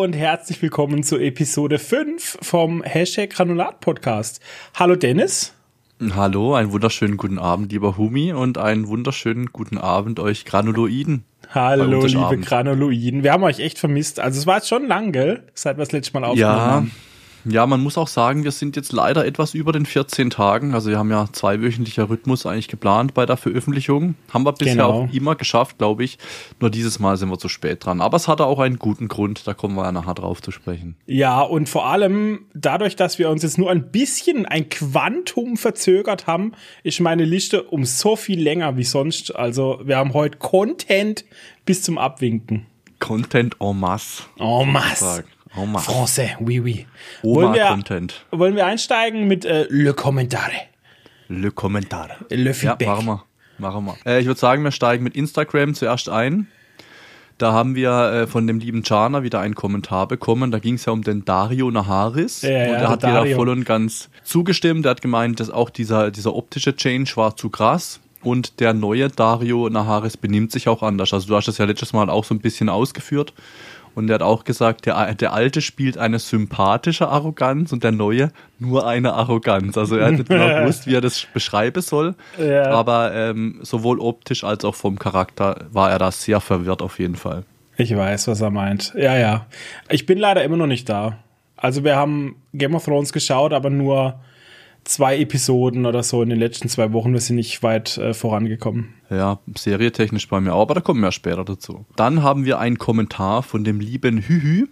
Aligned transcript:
Hallo 0.00 0.06
und 0.06 0.16
herzlich 0.16 0.62
willkommen 0.62 1.02
zu 1.02 1.18
Episode 1.18 1.78
5 1.78 2.38
vom 2.40 2.82
Hashtag 2.82 3.28
Granulat 3.28 3.80
Podcast. 3.80 4.40
Hallo 4.74 4.96
Dennis. 4.96 5.52
Hallo, 6.14 6.54
einen 6.54 6.72
wunderschönen 6.72 7.18
guten 7.18 7.38
Abend, 7.38 7.70
lieber 7.70 7.98
Humi, 7.98 8.32
und 8.32 8.56
einen 8.56 8.88
wunderschönen 8.88 9.50
guten 9.52 9.76
Abend 9.76 10.18
euch 10.18 10.46
Granuloiden. 10.46 11.24
Hallo, 11.50 12.06
liebe. 12.06 12.38
Granuloiden. 12.38 13.22
Wir 13.22 13.32
haben 13.32 13.42
euch 13.42 13.58
echt 13.58 13.78
vermisst. 13.78 14.20
Also 14.20 14.38
es 14.38 14.46
war 14.46 14.56
jetzt 14.56 14.68
schon 14.68 14.86
lang, 14.86 15.12
gell? 15.12 15.42
Seit 15.52 15.76
wir 15.76 15.84
das 15.84 15.92
letzte 15.92 16.14
Mal 16.14 16.24
aufgenommen 16.24 16.56
ja, 16.56 16.70
haben. 16.70 16.90
Ja, 17.44 17.66
man 17.66 17.80
muss 17.80 17.96
auch 17.96 18.08
sagen, 18.08 18.44
wir 18.44 18.50
sind 18.50 18.76
jetzt 18.76 18.92
leider 18.92 19.24
etwas 19.24 19.54
über 19.54 19.72
den 19.72 19.86
14 19.86 20.30
Tagen. 20.30 20.74
Also 20.74 20.90
wir 20.90 20.98
haben 20.98 21.10
ja 21.10 21.26
zweiwöchentlicher 21.32 22.10
Rhythmus 22.10 22.46
eigentlich 22.46 22.68
geplant 22.68 23.14
bei 23.14 23.26
der 23.26 23.36
Veröffentlichung. 23.36 24.14
Haben 24.32 24.44
wir 24.44 24.52
bisher 24.52 24.74
genau. 24.74 25.04
auch 25.04 25.12
immer 25.12 25.36
geschafft, 25.36 25.78
glaube 25.78 26.04
ich. 26.04 26.18
Nur 26.60 26.70
dieses 26.70 26.98
Mal 26.98 27.16
sind 27.16 27.30
wir 27.30 27.38
zu 27.38 27.48
spät 27.48 27.84
dran. 27.84 28.00
Aber 28.00 28.16
es 28.16 28.28
hatte 28.28 28.44
auch 28.44 28.58
einen 28.58 28.78
guten 28.78 29.08
Grund, 29.08 29.46
da 29.46 29.54
kommen 29.54 29.74
wir 29.76 29.84
ja 29.84 29.92
nachher 29.92 30.14
drauf 30.14 30.42
zu 30.42 30.50
sprechen. 30.50 30.96
Ja, 31.06 31.40
und 31.40 31.68
vor 31.68 31.86
allem 31.86 32.40
dadurch, 32.54 32.96
dass 32.96 33.18
wir 33.18 33.30
uns 33.30 33.42
jetzt 33.42 33.58
nur 33.58 33.70
ein 33.70 33.90
bisschen, 33.90 34.46
ein 34.46 34.68
Quantum 34.68 35.56
verzögert 35.56 36.26
haben, 36.26 36.52
ist 36.82 37.00
meine 37.00 37.24
Liste 37.24 37.62
um 37.62 37.84
so 37.84 38.16
viel 38.16 38.40
länger 38.40 38.76
wie 38.76 38.84
sonst. 38.84 39.34
Also 39.34 39.80
wir 39.84 39.96
haben 39.96 40.12
heute 40.12 40.38
Content 40.38 41.24
bis 41.64 41.82
zum 41.82 41.98
Abwinken. 41.98 42.66
Content 42.98 43.56
en 43.60 43.80
masse. 43.80 44.24
En 44.38 44.70
masse. 44.70 45.24
Oh 45.56 45.66
Mann. 45.66 45.82
Français, 45.82 46.36
oui, 46.40 46.60
oui. 46.60 46.86
Oma-Content. 47.22 48.24
Wollen, 48.30 48.40
wollen 48.40 48.56
wir 48.56 48.66
einsteigen 48.66 49.26
mit 49.26 49.44
äh, 49.44 49.66
Le 49.68 49.92
Commentare? 49.94 50.52
Le 51.28 51.50
Commentare. 51.50 52.16
Le 52.30 52.54
Feedback. 52.54 52.86
Ja, 52.86 52.94
machen 52.94 53.06
wir. 53.06 53.24
Machen 53.58 53.84
wir. 53.84 53.96
Äh, 54.06 54.20
ich 54.20 54.26
würde 54.26 54.40
sagen, 54.40 54.62
wir 54.62 54.70
steigen 54.70 55.04
mit 55.04 55.16
Instagram 55.16 55.74
zuerst 55.74 56.08
ein. 56.08 56.46
Da 57.38 57.52
haben 57.52 57.74
wir 57.74 57.90
äh, 57.90 58.26
von 58.26 58.46
dem 58.46 58.58
lieben 58.58 58.82
Chana 58.82 59.22
wieder 59.22 59.40
einen 59.40 59.54
Kommentar 59.54 60.06
bekommen. 60.06 60.50
Da 60.50 60.58
ging 60.58 60.74
es 60.74 60.84
ja 60.84 60.92
um 60.92 61.02
den 61.02 61.24
Dario 61.24 61.70
Naharis. 61.70 62.42
Ja, 62.42 62.50
ja, 62.50 62.64
und 62.64 62.74
er 62.74 62.88
hat 62.88 63.02
wieder 63.02 63.26
voll 63.34 63.48
und 63.48 63.64
ganz 63.64 64.10
zugestimmt. 64.24 64.84
Er 64.84 64.90
hat 64.90 65.02
gemeint, 65.02 65.40
dass 65.40 65.50
auch 65.50 65.70
dieser, 65.70 66.10
dieser 66.10 66.34
optische 66.34 66.76
Change 66.76 67.12
war 67.16 67.36
zu 67.36 67.48
krass. 67.48 68.00
Und 68.22 68.60
der 68.60 68.74
neue 68.74 69.08
Dario 69.08 69.70
Naharis 69.70 70.18
benimmt 70.18 70.52
sich 70.52 70.68
auch 70.68 70.82
anders. 70.82 71.14
Also 71.14 71.28
du 71.28 71.36
hast 71.36 71.48
das 71.48 71.56
ja 71.56 71.64
letztes 71.64 71.94
Mal 71.94 72.10
auch 72.10 72.24
so 72.24 72.34
ein 72.34 72.40
bisschen 72.40 72.68
ausgeführt. 72.68 73.32
Und 74.04 74.10
er 74.10 74.14
hat 74.14 74.22
auch 74.22 74.44
gesagt, 74.44 74.86
der, 74.86 75.14
der 75.14 75.32
alte 75.32 75.60
spielt 75.60 75.98
eine 75.98 76.18
sympathische 76.18 77.08
Arroganz 77.08 77.72
und 77.72 77.84
der 77.84 77.92
neue 77.92 78.30
nur 78.58 78.86
eine 78.86 79.12
Arroganz. 79.12 79.76
Also 79.78 79.96
er 79.96 80.06
hat 80.06 80.12
nicht 80.12 80.28
genau 80.28 80.48
gewusst, 80.60 80.86
wie 80.86 80.94
er 80.94 81.00
das 81.00 81.26
beschreiben 81.32 81.82
soll. 81.82 82.14
Ja. 82.38 82.70
Aber 82.70 83.14
ähm, 83.14 83.58
sowohl 83.62 83.98
optisch 84.00 84.44
als 84.44 84.64
auch 84.64 84.74
vom 84.74 84.98
Charakter 84.98 85.66
war 85.72 85.90
er 85.90 85.98
da 85.98 86.10
sehr 86.10 86.40
verwirrt 86.40 86.82
auf 86.82 86.98
jeden 86.98 87.16
Fall. 87.16 87.44
Ich 87.76 87.96
weiß, 87.96 88.28
was 88.28 88.40
er 88.40 88.50
meint. 88.50 88.92
Ja, 88.96 89.16
ja. 89.16 89.46
Ich 89.88 90.04
bin 90.04 90.18
leider 90.18 90.44
immer 90.44 90.56
noch 90.56 90.66
nicht 90.66 90.88
da. 90.88 91.18
Also 91.56 91.84
wir 91.84 91.96
haben 91.96 92.36
Game 92.52 92.74
of 92.74 92.84
Thrones 92.84 93.12
geschaut, 93.12 93.52
aber 93.52 93.70
nur 93.70 94.20
zwei 94.90 95.18
Episoden 95.18 95.86
oder 95.86 96.02
so 96.02 96.22
in 96.22 96.30
den 96.30 96.38
letzten 96.38 96.68
zwei 96.68 96.92
Wochen. 96.92 97.12
Wir 97.12 97.20
sind 97.20 97.36
nicht 97.36 97.62
weit 97.62 97.96
äh, 97.96 98.12
vorangekommen. 98.12 98.94
Ja, 99.08 99.38
serietechnisch 99.56 100.28
bei 100.28 100.40
mir 100.40 100.54
auch, 100.54 100.62
aber 100.62 100.74
da 100.74 100.80
kommen 100.80 101.00
wir 101.00 101.08
ja 101.08 101.12
später 101.12 101.44
dazu. 101.44 101.86
Dann 101.96 102.22
haben 102.22 102.44
wir 102.44 102.58
einen 102.58 102.78
Kommentar 102.78 103.42
von 103.42 103.64
dem 103.64 103.80
lieben 103.80 104.18
Hühü. 104.18 104.66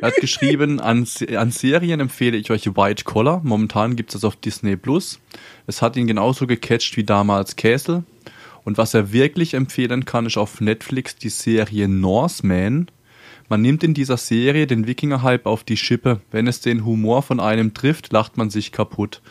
Er 0.00 0.08
hat 0.08 0.16
geschrieben, 0.20 0.78
an, 0.80 1.06
an 1.36 1.50
Serien 1.50 2.00
empfehle 2.00 2.36
ich 2.36 2.50
euch 2.50 2.76
White 2.76 3.04
Collar. 3.04 3.40
Momentan 3.42 3.96
gibt 3.96 4.10
es 4.10 4.20
das 4.20 4.24
auf 4.24 4.36
Disney 4.36 4.76
Plus. 4.76 5.20
Es 5.66 5.80
hat 5.80 5.96
ihn 5.96 6.06
genauso 6.06 6.46
gecatcht 6.46 6.96
wie 6.96 7.04
damals 7.04 7.56
Castle. 7.56 8.04
Und 8.64 8.76
was 8.76 8.92
er 8.92 9.12
wirklich 9.12 9.54
empfehlen 9.54 10.04
kann, 10.04 10.26
ist 10.26 10.36
auf 10.36 10.60
Netflix 10.60 11.16
die 11.16 11.30
Serie 11.30 11.88
Norseman. 11.88 12.90
Man 13.50 13.62
nimmt 13.62 13.82
in 13.82 13.94
dieser 13.94 14.16
Serie 14.16 14.68
den 14.68 14.86
Wikinger-Hype 14.86 15.44
auf 15.44 15.64
die 15.64 15.76
Schippe. 15.76 16.20
Wenn 16.30 16.46
es 16.46 16.60
den 16.60 16.84
Humor 16.86 17.22
von 17.22 17.40
einem 17.40 17.74
trifft, 17.74 18.12
lacht 18.12 18.36
man 18.36 18.48
sich 18.48 18.70
kaputt. 18.70 19.22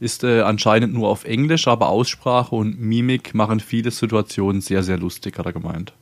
Ist 0.00 0.24
äh, 0.24 0.40
anscheinend 0.40 0.94
nur 0.94 1.08
auf 1.08 1.24
Englisch, 1.24 1.68
aber 1.68 1.88
Aussprache 1.88 2.56
und 2.56 2.80
Mimik 2.80 3.34
machen 3.34 3.60
viele 3.60 3.92
Situationen 3.92 4.60
sehr, 4.62 4.82
sehr 4.82 4.98
lustig, 4.98 5.38
hat 5.38 5.46
er 5.46 5.52
gemeint. 5.52 5.92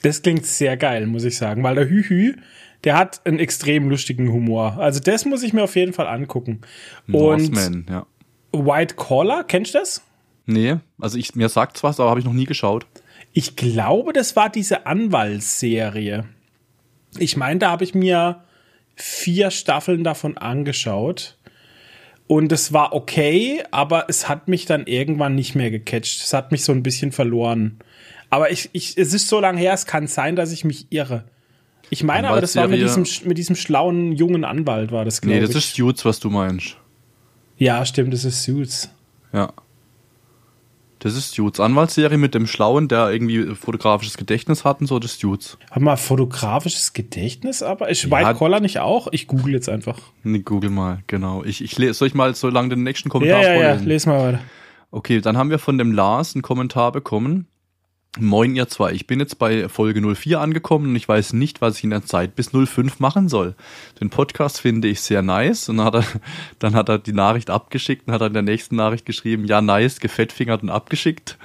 Das 0.00 0.22
klingt 0.22 0.46
sehr 0.46 0.78
geil, 0.78 1.06
muss 1.06 1.24
ich 1.24 1.36
sagen, 1.36 1.62
weil 1.62 1.74
der 1.74 1.90
Hühü, 1.90 2.36
der 2.84 2.96
hat 2.96 3.20
einen 3.26 3.38
extrem 3.38 3.90
lustigen 3.90 4.32
Humor. 4.32 4.78
Also 4.78 4.98
das 4.98 5.26
muss 5.26 5.42
ich 5.42 5.52
mir 5.52 5.64
auf 5.64 5.76
jeden 5.76 5.92
Fall 5.92 6.06
angucken. 6.06 6.62
Norseman, 7.06 7.84
und 7.86 7.90
ja. 7.90 8.06
White 8.52 8.94
Collar, 8.94 9.44
kennst 9.44 9.74
du 9.74 9.78
das? 9.78 10.02
Nee, 10.46 10.76
also 10.98 11.18
ich, 11.18 11.34
mir 11.34 11.50
sagt's 11.50 11.82
was, 11.82 12.00
aber 12.00 12.08
habe 12.08 12.20
ich 12.20 12.26
noch 12.26 12.32
nie 12.32 12.46
geschaut. 12.46 12.86
Ich 13.34 13.56
glaube, 13.56 14.14
das 14.14 14.36
war 14.36 14.48
diese 14.48 14.86
Anwaltsserie. 14.86 16.24
Ich 17.18 17.36
meine, 17.36 17.58
da 17.58 17.70
habe 17.70 17.84
ich 17.84 17.94
mir 17.94 18.42
vier 18.94 19.50
Staffeln 19.50 20.04
davon 20.04 20.38
angeschaut. 20.38 21.36
Und 22.26 22.52
es 22.52 22.72
war 22.72 22.92
okay, 22.92 23.64
aber 23.72 24.06
es 24.08 24.28
hat 24.28 24.46
mich 24.46 24.64
dann 24.64 24.86
irgendwann 24.86 25.34
nicht 25.34 25.56
mehr 25.56 25.70
gecatcht. 25.70 26.22
Es 26.22 26.32
hat 26.32 26.52
mich 26.52 26.62
so 26.62 26.70
ein 26.70 26.84
bisschen 26.84 27.10
verloren. 27.10 27.80
Aber 28.28 28.52
ich, 28.52 28.70
ich, 28.72 28.96
es 28.96 29.12
ist 29.12 29.26
so 29.26 29.40
lange 29.40 29.58
her, 29.58 29.72
es 29.72 29.84
kann 29.86 30.06
sein, 30.06 30.36
dass 30.36 30.52
ich 30.52 30.64
mich 30.64 30.86
irre. 30.90 31.24
Ich 31.90 32.04
meine 32.04 32.28
aber, 32.28 32.40
das 32.40 32.54
war 32.54 32.68
mit 32.68 32.80
diesem, 32.80 33.04
mit 33.24 33.36
diesem 33.36 33.56
schlauen 33.56 34.12
jungen 34.12 34.44
Anwalt, 34.44 34.92
war 34.92 35.04
das, 35.04 35.20
glaube 35.20 35.34
ich. 35.34 35.40
Nee, 35.40 35.46
das 35.46 35.56
ist 35.56 35.74
Suits, 35.74 36.04
was 36.04 36.20
du 36.20 36.30
meinst. 36.30 36.76
Ja, 37.58 37.84
stimmt, 37.84 38.14
das 38.14 38.24
ist 38.24 38.44
Suits. 38.44 38.90
Ja. 39.32 39.52
Das 41.00 41.16
ist 41.16 41.32
Suits. 41.32 41.60
Anwaltsserie 41.60 42.18
mit 42.18 42.34
dem 42.34 42.46
Schlauen, 42.46 42.86
der 42.86 43.10
irgendwie 43.10 43.54
fotografisches 43.54 44.18
Gedächtnis 44.18 44.64
hat 44.64 44.80
und 44.82 44.86
so, 44.86 44.98
das 44.98 45.12
ist 45.12 45.20
Suits. 45.20 45.58
Hab 45.70 45.80
mal 45.82 45.96
fotografisches 45.96 46.92
Gedächtnis, 46.92 47.62
aber 47.62 47.88
ist 47.88 48.04
ja, 48.04 48.10
White 48.10 48.34
Collar 48.34 48.60
nicht 48.60 48.80
auch? 48.80 49.08
Ich 49.10 49.26
google 49.26 49.54
jetzt 49.54 49.70
einfach. 49.70 49.98
Nee, 50.22 50.40
google 50.40 50.68
mal, 50.68 51.02
genau. 51.06 51.42
Ich, 51.42 51.64
ich 51.64 51.96
soll 51.96 52.08
ich 52.08 52.14
mal 52.14 52.34
so 52.34 52.50
lange 52.50 52.68
den 52.68 52.82
nächsten 52.82 53.08
Kommentar 53.08 53.42
ja, 53.42 53.54
ja, 53.54 53.60
vorlesen? 53.60 53.82
Ja, 53.82 53.88
les 53.88 54.06
mal 54.06 54.20
weiter. 54.20 54.40
Okay, 54.90 55.20
dann 55.22 55.38
haben 55.38 55.50
wir 55.50 55.58
von 55.58 55.78
dem 55.78 55.92
Lars 55.92 56.34
einen 56.34 56.42
Kommentar 56.42 56.92
bekommen. 56.92 57.46
Moin 58.18 58.56
ihr 58.56 58.66
zwei, 58.66 58.90
ich 58.90 59.06
bin 59.06 59.20
jetzt 59.20 59.38
bei 59.38 59.68
Folge 59.68 60.00
04 60.00 60.40
angekommen 60.40 60.88
und 60.88 60.96
ich 60.96 61.08
weiß 61.08 61.32
nicht, 61.32 61.60
was 61.60 61.78
ich 61.78 61.84
in 61.84 61.90
der 61.90 62.04
Zeit 62.04 62.34
bis 62.34 62.50
05 62.50 62.98
machen 62.98 63.28
soll. 63.28 63.54
Den 64.00 64.10
Podcast 64.10 64.60
finde 64.60 64.88
ich 64.88 65.00
sehr 65.00 65.22
nice 65.22 65.68
und 65.68 65.76
dann 65.76 65.86
hat 65.86 65.94
er, 65.94 66.04
dann 66.58 66.74
hat 66.74 66.88
er 66.88 66.98
die 66.98 67.12
Nachricht 67.12 67.50
abgeschickt 67.50 68.08
und 68.08 68.12
hat 68.12 68.20
er 68.20 68.26
in 68.26 68.32
der 68.32 68.42
nächsten 68.42 68.74
Nachricht 68.74 69.06
geschrieben, 69.06 69.44
ja 69.44 69.60
nice, 69.60 70.00
gefettfingert 70.00 70.64
und 70.64 70.70
abgeschickt. 70.70 71.38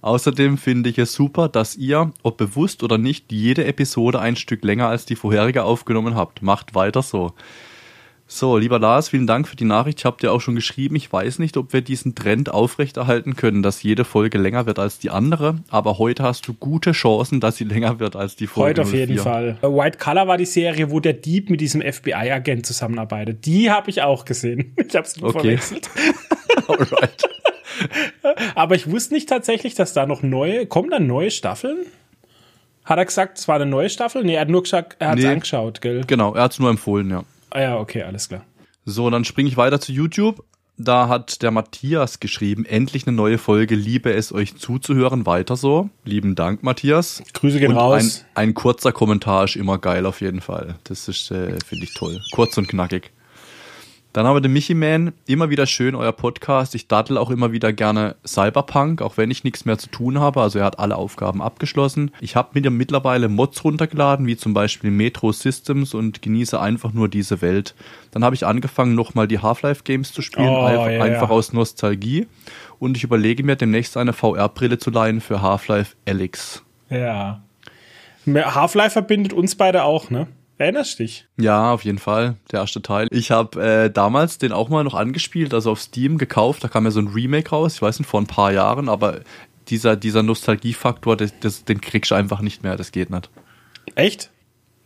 Außerdem 0.00 0.56
finde 0.56 0.88
ich 0.88 0.96
es 0.96 1.12
super, 1.12 1.50
dass 1.50 1.76
ihr, 1.76 2.10
ob 2.22 2.38
bewusst 2.38 2.82
oder 2.82 2.96
nicht, 2.96 3.30
jede 3.30 3.66
Episode 3.66 4.18
ein 4.18 4.36
Stück 4.36 4.64
länger 4.64 4.88
als 4.88 5.04
die 5.04 5.16
vorherige 5.16 5.64
aufgenommen 5.64 6.14
habt. 6.14 6.40
Macht 6.40 6.74
weiter 6.74 7.02
so. 7.02 7.34
So, 8.28 8.58
lieber 8.58 8.80
Lars, 8.80 9.10
vielen 9.10 9.28
Dank 9.28 9.46
für 9.46 9.54
die 9.54 9.64
Nachricht. 9.64 10.00
Ich 10.00 10.04
habe 10.04 10.16
dir 10.20 10.32
auch 10.32 10.40
schon 10.40 10.56
geschrieben, 10.56 10.96
ich 10.96 11.12
weiß 11.12 11.38
nicht, 11.38 11.56
ob 11.56 11.72
wir 11.72 11.80
diesen 11.80 12.16
Trend 12.16 12.50
aufrechterhalten 12.50 13.36
können, 13.36 13.62
dass 13.62 13.84
jede 13.84 14.04
Folge 14.04 14.36
länger 14.36 14.66
wird 14.66 14.80
als 14.80 14.98
die 14.98 15.10
andere, 15.10 15.60
aber 15.70 15.98
heute 15.98 16.24
hast 16.24 16.48
du 16.48 16.54
gute 16.54 16.90
Chancen, 16.90 17.38
dass 17.38 17.56
sie 17.56 17.64
länger 17.64 18.00
wird 18.00 18.16
als 18.16 18.34
die 18.34 18.48
Folge. 18.48 18.80
Heute 18.80 18.82
auf 18.82 18.90
04. 18.90 18.98
jeden 18.98 19.18
Fall. 19.18 19.58
White 19.62 19.98
Collar 19.98 20.26
war 20.26 20.38
die 20.38 20.46
Serie, 20.46 20.90
wo 20.90 20.98
der 20.98 21.12
Dieb 21.12 21.50
mit 21.50 21.60
diesem 21.60 21.80
FBI-Agent 21.80 22.66
zusammenarbeitet. 22.66 23.46
Die 23.46 23.70
habe 23.70 23.90
ich 23.90 24.02
auch 24.02 24.24
gesehen. 24.24 24.74
Ich 24.88 24.94
habe 24.94 25.06
es 25.06 25.22
okay. 25.22 25.58
verwechselt. 25.58 25.90
Alright. 26.68 27.28
aber 28.54 28.74
ich 28.76 28.90
wusste 28.90 29.14
nicht 29.14 29.28
tatsächlich, 29.28 29.74
dass 29.74 29.92
da 29.92 30.06
noch 30.06 30.22
neue, 30.22 30.66
kommen 30.66 30.90
da 30.90 31.00
neue 31.00 31.30
Staffeln? 31.30 31.86
Hat 32.84 32.98
er 32.98 33.04
gesagt, 33.04 33.38
es 33.38 33.48
war 33.48 33.56
eine 33.56 33.66
neue 33.66 33.90
Staffel? 33.90 34.22
Nee, 34.24 34.34
er 34.34 34.42
hat 34.42 34.48
nur 34.48 34.62
gesagt, 34.62 34.96
er 35.00 35.08
hat 35.10 35.18
es 35.18 35.24
nee, 35.24 35.30
angeschaut, 35.30 35.80
gell? 35.80 36.04
Genau, 36.06 36.34
er 36.34 36.44
hat 36.44 36.52
es 36.52 36.58
nur 36.58 36.70
empfohlen, 36.70 37.10
ja. 37.10 37.24
Ah 37.56 37.62
ja, 37.62 37.78
okay, 37.78 38.02
alles 38.02 38.28
klar. 38.28 38.44
So, 38.84 39.08
dann 39.08 39.24
springe 39.24 39.48
ich 39.48 39.56
weiter 39.56 39.80
zu 39.80 39.90
YouTube. 39.90 40.44
Da 40.76 41.08
hat 41.08 41.40
der 41.40 41.50
Matthias 41.50 42.20
geschrieben, 42.20 42.66
endlich 42.66 43.06
eine 43.06 43.16
neue 43.16 43.38
Folge, 43.38 43.74
liebe 43.74 44.12
es 44.12 44.30
euch 44.30 44.58
zuzuhören, 44.58 45.24
weiter 45.24 45.56
so. 45.56 45.88
Lieben 46.04 46.34
Dank, 46.34 46.62
Matthias. 46.62 47.22
Grüße 47.32 47.58
gehen 47.58 47.70
und 47.70 47.78
raus. 47.78 48.26
Ein, 48.34 48.48
ein 48.48 48.54
kurzer 48.54 48.92
Kommentar 48.92 49.44
ist 49.44 49.56
immer 49.56 49.78
geil 49.78 50.04
auf 50.04 50.20
jeden 50.20 50.42
Fall. 50.42 50.74
Das 50.84 51.08
ist, 51.08 51.30
äh, 51.30 51.58
finde 51.64 51.84
ich 51.84 51.94
toll. 51.94 52.20
Kurz 52.34 52.58
und 52.58 52.68
knackig. 52.68 53.10
Dann 54.16 54.26
haben 54.26 54.34
wir 54.36 54.40
den 54.40 54.54
Michi 54.54 54.72
Man. 54.72 55.12
Immer 55.26 55.50
wieder 55.50 55.66
schön, 55.66 55.94
euer 55.94 56.12
Podcast. 56.12 56.74
Ich 56.74 56.88
dattel 56.88 57.18
auch 57.18 57.28
immer 57.28 57.52
wieder 57.52 57.74
gerne 57.74 58.16
Cyberpunk, 58.26 59.02
auch 59.02 59.18
wenn 59.18 59.30
ich 59.30 59.44
nichts 59.44 59.66
mehr 59.66 59.76
zu 59.76 59.90
tun 59.90 60.18
habe. 60.18 60.40
Also 60.40 60.58
er 60.58 60.64
hat 60.64 60.78
alle 60.78 60.96
Aufgaben 60.96 61.42
abgeschlossen. 61.42 62.10
Ich 62.22 62.34
habe 62.34 62.58
mir 62.58 62.70
mittlerweile 62.70 63.28
Mods 63.28 63.62
runtergeladen, 63.62 64.26
wie 64.26 64.38
zum 64.38 64.54
Beispiel 64.54 64.90
Metro 64.90 65.32
Systems 65.32 65.92
und 65.92 66.22
genieße 66.22 66.58
einfach 66.58 66.94
nur 66.94 67.10
diese 67.10 67.42
Welt. 67.42 67.74
Dann 68.10 68.24
habe 68.24 68.34
ich 68.34 68.46
angefangen, 68.46 68.94
nochmal 68.94 69.28
die 69.28 69.40
Half-Life 69.40 69.82
Games 69.84 70.14
zu 70.14 70.22
spielen, 70.22 70.48
oh, 70.48 70.64
einfach, 70.64 70.90
ja, 70.90 71.02
einfach 71.02 71.28
aus 71.28 71.52
Nostalgie. 71.52 72.26
Und 72.78 72.96
ich 72.96 73.04
überlege 73.04 73.42
mir 73.42 73.56
demnächst 73.56 73.98
eine 73.98 74.14
VR-Brille 74.14 74.78
zu 74.78 74.90
leihen 74.90 75.20
für 75.20 75.42
Half-Life 75.42 75.94
Alyx. 76.08 76.62
Ja. 76.88 77.42
Half-Life 78.26 78.92
verbindet 78.92 79.34
uns 79.34 79.56
beide 79.56 79.84
auch, 79.84 80.08
ne? 80.08 80.26
Erinnerst 80.58 80.98
dich? 80.98 81.26
Ja, 81.36 81.72
auf 81.72 81.84
jeden 81.84 81.98
Fall. 81.98 82.36
Der 82.50 82.60
erste 82.60 82.80
Teil. 82.80 83.08
Ich 83.10 83.30
habe 83.30 83.62
äh, 83.62 83.90
damals 83.90 84.38
den 84.38 84.52
auch 84.52 84.70
mal 84.70 84.84
noch 84.84 84.94
angespielt, 84.94 85.52
also 85.52 85.72
auf 85.72 85.80
Steam 85.80 86.16
gekauft. 86.16 86.64
Da 86.64 86.68
kam 86.68 86.84
ja 86.84 86.90
so 86.90 87.00
ein 87.00 87.08
Remake 87.08 87.50
raus, 87.50 87.74
ich 87.74 87.82
weiß 87.82 87.98
nicht, 87.98 88.08
vor 88.08 88.20
ein 88.20 88.26
paar 88.26 88.52
Jahren, 88.52 88.88
aber 88.88 89.20
dieser, 89.68 89.96
dieser 89.96 90.22
Nostalgiefaktor, 90.22 91.16
das, 91.16 91.38
das, 91.40 91.64
den 91.64 91.80
kriegst 91.80 92.10
du 92.10 92.14
einfach 92.14 92.40
nicht 92.40 92.62
mehr, 92.62 92.76
das 92.76 92.92
geht 92.92 93.10
nicht. 93.10 93.30
Echt? 93.94 94.30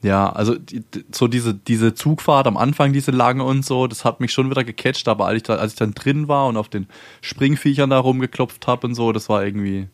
Ja, 0.02 0.30
also 0.30 0.54
die, 0.56 0.82
so 1.12 1.28
diese, 1.28 1.54
diese 1.54 1.94
Zugfahrt 1.94 2.46
am 2.46 2.56
Anfang, 2.56 2.92
diese 2.92 3.10
lange 3.10 3.44
und 3.44 3.64
so, 3.64 3.86
das 3.86 4.04
hat 4.04 4.20
mich 4.20 4.32
schon 4.32 4.50
wieder 4.50 4.64
gecatcht, 4.64 5.06
aber 5.08 5.26
als 5.26 5.36
ich, 5.36 5.42
da, 5.44 5.56
als 5.56 5.74
ich 5.74 5.78
dann 5.78 5.92
drin 5.92 6.26
war 6.26 6.48
und 6.48 6.56
auf 6.56 6.68
den 6.68 6.86
Springviechern 7.20 7.90
da 7.90 7.98
rumgeklopft 7.98 8.66
habe 8.66 8.86
und 8.86 8.94
so, 8.94 9.12
das 9.12 9.28
war 9.28 9.44
irgendwie. 9.44 9.88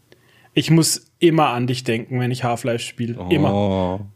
Ich 0.55 0.71
muss 0.71 1.11
immer 1.19 1.49
an 1.49 1.67
dich 1.67 1.83
denken, 1.85 2.21
wenn 2.21 2.31
ich 2.31 2.45
Half-Life 2.45 2.85
spiele. 2.85 3.19
Oh. 3.19 3.29
Immer. 3.29 4.07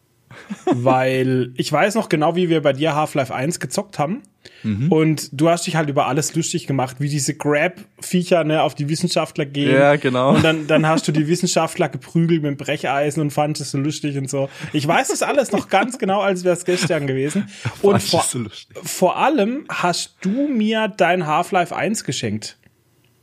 Weil 0.66 1.52
ich 1.56 1.72
weiß 1.72 1.94
noch 1.94 2.08
genau, 2.08 2.36
wie 2.36 2.48
wir 2.48 2.62
bei 2.62 2.72
dir 2.72 2.94
Half-Life 2.94 3.34
1 3.34 3.60
gezockt 3.60 3.98
haben. 3.98 4.22
Mhm. 4.62 4.92
Und 4.92 5.28
du 5.32 5.48
hast 5.48 5.66
dich 5.66 5.76
halt 5.76 5.88
über 5.88 6.06
alles 6.06 6.34
lustig 6.34 6.66
gemacht, 6.66 6.96
wie 6.98 7.08
diese 7.08 7.34
Grab-Viecher 7.34 8.44
ne, 8.44 8.62
auf 8.62 8.74
die 8.74 8.88
Wissenschaftler 8.88 9.46
gehen. 9.46 9.74
Ja, 9.74 9.96
genau. 9.96 10.34
Und 10.34 10.44
dann, 10.44 10.66
dann 10.66 10.86
hast 10.86 11.08
du 11.08 11.12
die 11.12 11.28
Wissenschaftler 11.28 11.88
geprügelt 11.88 12.42
mit 12.42 12.58
Brecheisen 12.58 13.22
und 13.22 13.30
fandest 13.30 13.62
es 13.62 13.70
so 13.70 13.78
lustig 13.78 14.18
und 14.18 14.28
so. 14.28 14.48
Ich 14.72 14.86
weiß 14.86 15.08
das 15.08 15.22
alles 15.22 15.52
noch 15.52 15.68
ganz 15.68 15.98
genau, 15.98 16.20
als 16.20 16.44
wäre 16.44 16.54
es 16.54 16.64
gestern 16.64 17.06
gewesen. 17.06 17.48
Und 17.82 18.02
vor, 18.02 18.24
so 18.26 18.44
vor 18.82 19.16
allem 19.16 19.64
hast 19.68 20.16
du 20.20 20.48
mir 20.48 20.88
dein 20.88 21.26
Half-Life 21.26 21.74
1 21.74 22.04
geschenkt. 22.04 22.58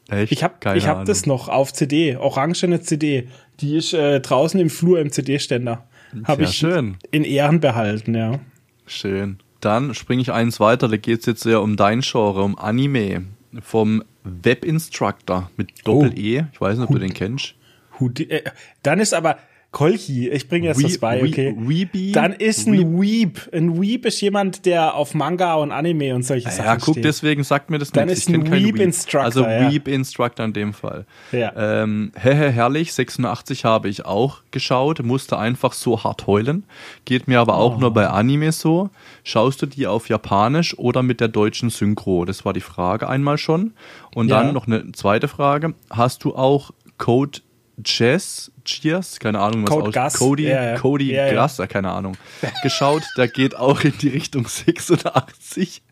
Echt? 0.10 0.32
Ich 0.32 0.44
habe 0.44 0.56
ich 0.76 0.88
hab 0.88 0.96
Ahnung. 0.96 1.06
das 1.06 1.26
noch 1.26 1.50
auf 1.50 1.74
CD, 1.74 2.16
orangene 2.16 2.82
CD. 2.82 3.28
Die 3.60 3.78
ist 3.78 3.94
äh, 3.94 4.20
draußen 4.20 4.60
im 4.60 4.70
Flur 4.70 5.00
im 5.00 5.12
CD-Ständer. 5.12 5.88
Habe 6.26 6.44
Ja, 6.44 6.50
ich 6.50 6.56
schön. 6.56 6.98
in 7.12 7.24
Ehren 7.24 7.60
behalten, 7.60 8.16
ja. 8.16 8.40
Schön. 8.86 9.40
Dann 9.60 9.94
springe 9.94 10.22
ich 10.22 10.32
eins 10.32 10.60
weiter, 10.60 10.88
da 10.88 10.98
geht 10.98 11.22
es 11.22 11.26
jetzt 11.26 11.46
eher 11.46 11.62
um 11.62 11.76
dein 11.78 12.02
Genre, 12.02 12.44
um 12.44 12.58
Anime. 12.58 13.26
Vom 13.62 14.04
Webinstructor 14.24 15.50
mit 15.58 15.70
Doppel-E. 15.86 16.46
Ich 16.54 16.62
weiß 16.62 16.78
nicht, 16.78 16.88
ob 16.88 16.94
du 16.94 17.00
den 17.00 17.14
kennst. 17.14 17.56
Hudi 18.00 18.24
äh, 18.30 18.44
dann 18.84 19.00
ist 19.00 19.14
aber 19.14 19.38
Kolchi, 19.78 20.28
ich 20.30 20.50
bringe 20.50 20.66
jetzt 20.68 20.80
Wee- 20.80 20.84
das 20.84 20.98
bei, 20.98 21.22
okay. 21.24 21.56
Weeby? 21.56 22.12
Dann 22.12 22.34
ist 22.34 22.68
ein 22.68 23.00
Weeb. 23.00 23.48
Ein 23.54 23.80
Weeb 23.80 24.08
ist 24.08 24.20
jemand, 24.22 24.66
der 24.66 24.96
auf 24.96 25.14
Manga 25.14 25.54
und 25.54 25.72
Anime 25.72 26.16
und 26.16 26.24
solche 26.24 26.50
Sachen 26.50 26.66
Ja, 26.66 26.76
guck, 26.78 26.96
steht. 26.96 27.06
deswegen 27.06 27.44
sagt 27.44 27.70
mir 27.70 27.78
das 27.78 27.92
Dann 27.92 28.08
nichts. 28.08 28.22
ist 28.22 28.30
Ich 28.30 28.34
kenn 28.34 28.44
ein 28.46 28.50
keinen 28.50 28.66
Weeb 28.66 28.80
Instructor, 28.80 29.22
Also 29.22 29.44
ja. 29.44 29.72
Weeb 29.72 29.88
Instructor 29.88 30.46
in 30.48 30.54
dem 30.54 30.74
Fall. 30.74 31.06
Ja. 31.32 31.52
Ähm, 31.84 32.12
Hehe, 32.20 32.50
herrlich, 32.50 32.92
86 32.94 33.66
habe 33.66 33.88
ich 33.88 34.04
auch 34.04 34.40
geschaut, 34.50 35.04
musste 35.04 35.38
einfach 35.38 35.74
so 35.74 36.04
hart 36.04 36.26
heulen. 36.26 36.64
Geht 37.06 37.28
mir 37.28 37.40
aber 37.40 37.58
auch 37.58 37.78
Oh. 37.78 37.80
nur 37.80 37.94
bei 37.94 38.08
Anime 38.08 38.52
so. 38.54 38.90
Schaust 39.24 39.62
du 39.62 39.68
die 39.68 39.86
auf 39.86 40.10
Japanisch 40.10 40.76
oder 40.80 41.04
mit 41.04 41.20
der 41.20 41.28
deutschen 41.28 41.70
Synchro? 41.70 42.26
Das 42.26 42.46
war 42.46 42.54
die 42.54 42.62
Frage 42.62 43.08
einmal 43.08 43.38
schon. 43.38 43.74
Und 44.16 44.30
Ja. 44.30 44.42
dann 44.42 44.56
noch 44.56 44.66
eine 44.66 44.92
zweite 44.94 45.28
Frage. 45.28 45.76
Hast 45.92 46.24
du 46.24 46.36
auch 46.36 46.72
Code 46.98 47.42
Jazz, 47.86 48.52
Cheers, 48.66 49.20
keine 49.20 49.40
Ahnung, 49.40 49.64
was 49.64 49.70
Code 49.70 50.04
aus 50.04 50.14
Cody, 50.14 50.48
ja, 50.48 50.64
ja. 50.64 50.78
Cody 50.78 51.14
Ja. 51.14 51.44
Gus, 51.44 51.58
ja, 51.60 51.68
keine 51.68 51.92
Ahnung, 51.92 52.18
geschaut. 52.64 53.04
Der 53.18 53.28
geht 53.28 53.56
auch 53.56 53.82
in 53.82 53.94
die 54.00 54.10
Richtung 54.10 54.48
86. 54.48 55.84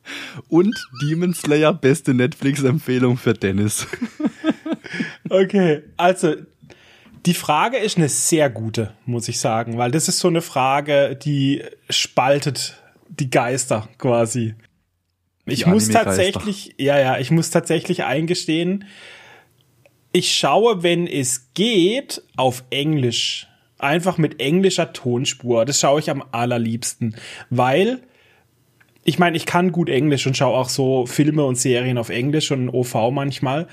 Und 0.49 0.75
Demon 1.03 1.33
Slayer, 1.33 1.73
beste 1.73 2.13
Netflix-Empfehlung 2.13 3.17
für 3.17 3.33
Dennis. 3.33 3.87
Okay, 5.29 5.81
also 5.97 6.35
die 7.25 7.33
Frage 7.33 7.77
ist 7.77 7.97
eine 7.97 8.07
sehr 8.07 8.49
gute, 8.49 8.93
muss 9.05 9.27
ich 9.27 9.39
sagen, 9.39 9.77
weil 9.77 9.89
das 9.91 10.07
ist 10.07 10.19
so 10.19 10.27
eine 10.27 10.41
Frage, 10.41 11.15
die 11.15 11.63
spaltet 11.89 12.75
die 13.09 13.29
Geister 13.31 13.87
quasi. 13.97 14.53
Ich 15.45 15.63
Die 15.63 15.69
muss 15.69 15.85
Anime-Geister. 15.89 16.03
tatsächlich, 16.05 16.75
ja, 16.77 16.99
ja, 16.99 17.17
ich 17.17 17.31
muss 17.31 17.49
tatsächlich 17.49 18.03
eingestehen, 18.03 18.85
ich 20.15 20.33
schaue, 20.33 20.81
wenn 20.81 21.07
es 21.07 21.49
geht, 21.55 22.21
auf 22.37 22.63
Englisch. 22.69 23.47
Einfach 23.79 24.17
mit 24.17 24.39
englischer 24.39 24.93
Tonspur. 24.93 25.65
Das 25.65 25.81
schaue 25.81 25.99
ich 25.99 26.09
am 26.09 26.23
allerliebsten, 26.31 27.17
weil 27.49 27.99
ich 29.03 29.19
meine, 29.19 29.35
ich 29.35 29.45
kann 29.45 29.73
gut 29.73 29.89
Englisch 29.89 30.25
und 30.25 30.37
schaue 30.37 30.57
auch 30.57 30.69
so 30.69 31.05
Filme 31.05 31.43
und 31.43 31.57
Serien 31.57 31.97
auf 31.97 32.07
Englisch 32.07 32.49
und 32.51 32.69
OV 32.69 33.11
manchmal. 33.11 33.67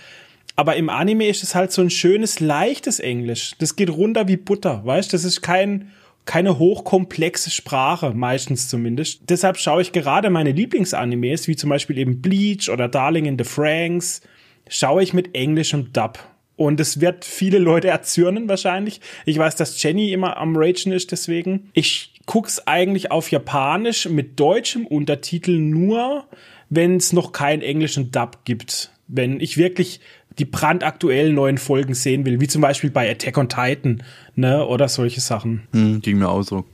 Aber 0.56 0.74
im 0.74 0.90
Anime 0.90 1.28
ist 1.28 1.44
es 1.44 1.54
halt 1.54 1.70
so 1.70 1.80
ein 1.80 1.90
schönes, 1.90 2.40
leichtes 2.40 2.98
Englisch. 2.98 3.52
Das 3.60 3.76
geht 3.76 3.90
runter 3.90 4.26
wie 4.26 4.36
Butter, 4.36 4.84
weißt? 4.84 5.12
Das 5.12 5.22
ist 5.22 5.42
kein, 5.42 5.92
keine 6.24 6.58
hochkomplexe 6.58 7.52
Sprache, 7.52 8.14
meistens 8.14 8.68
zumindest. 8.68 9.20
Deshalb 9.28 9.58
schaue 9.58 9.80
ich 9.80 9.92
gerade 9.92 10.28
meine 10.28 10.50
Lieblingsanimes, 10.50 11.46
wie 11.46 11.54
zum 11.54 11.70
Beispiel 11.70 11.98
eben 11.98 12.20
Bleach 12.20 12.68
oder 12.68 12.88
Darling 12.88 13.26
in 13.26 13.38
the 13.38 13.44
Franks, 13.44 14.22
schaue 14.68 15.04
ich 15.04 15.14
mit 15.14 15.36
englischem 15.36 15.92
Dub. 15.92 16.31
Und 16.62 16.78
es 16.78 17.00
wird 17.00 17.24
viele 17.24 17.58
Leute 17.58 17.88
erzürnen 17.88 18.48
wahrscheinlich. 18.48 19.00
Ich 19.24 19.36
weiß, 19.36 19.56
dass 19.56 19.82
Jenny 19.82 20.12
immer 20.12 20.36
am 20.36 20.56
Ragen 20.56 20.92
ist, 20.92 21.10
deswegen. 21.10 21.70
Ich 21.72 22.14
guck's 22.26 22.66
eigentlich 22.66 23.10
auf 23.10 23.30
Japanisch 23.32 24.08
mit 24.08 24.38
deutschem 24.38 24.86
Untertitel 24.86 25.58
nur, 25.58 26.26
wenn 26.70 26.96
es 26.96 27.12
noch 27.12 27.32
keinen 27.32 27.62
englischen 27.62 28.12
Dub 28.12 28.44
gibt. 28.44 28.92
Wenn 29.08 29.40
ich 29.40 29.56
wirklich 29.56 30.00
die 30.38 30.44
brandaktuellen 30.44 31.34
neuen 31.34 31.58
Folgen 31.58 31.94
sehen 31.94 32.24
will, 32.24 32.40
wie 32.40 32.46
zum 32.46 32.62
Beispiel 32.62 32.90
bei 32.90 33.10
Attack 33.10 33.36
on 33.36 33.48
Titan, 33.48 34.02
ne, 34.36 34.64
oder 34.64 34.88
solche 34.88 35.20
Sachen. 35.20 35.66
Hm, 35.72 36.00
ging 36.00 36.18
mir 36.18 36.28
auch 36.28 36.42
so. 36.42 36.64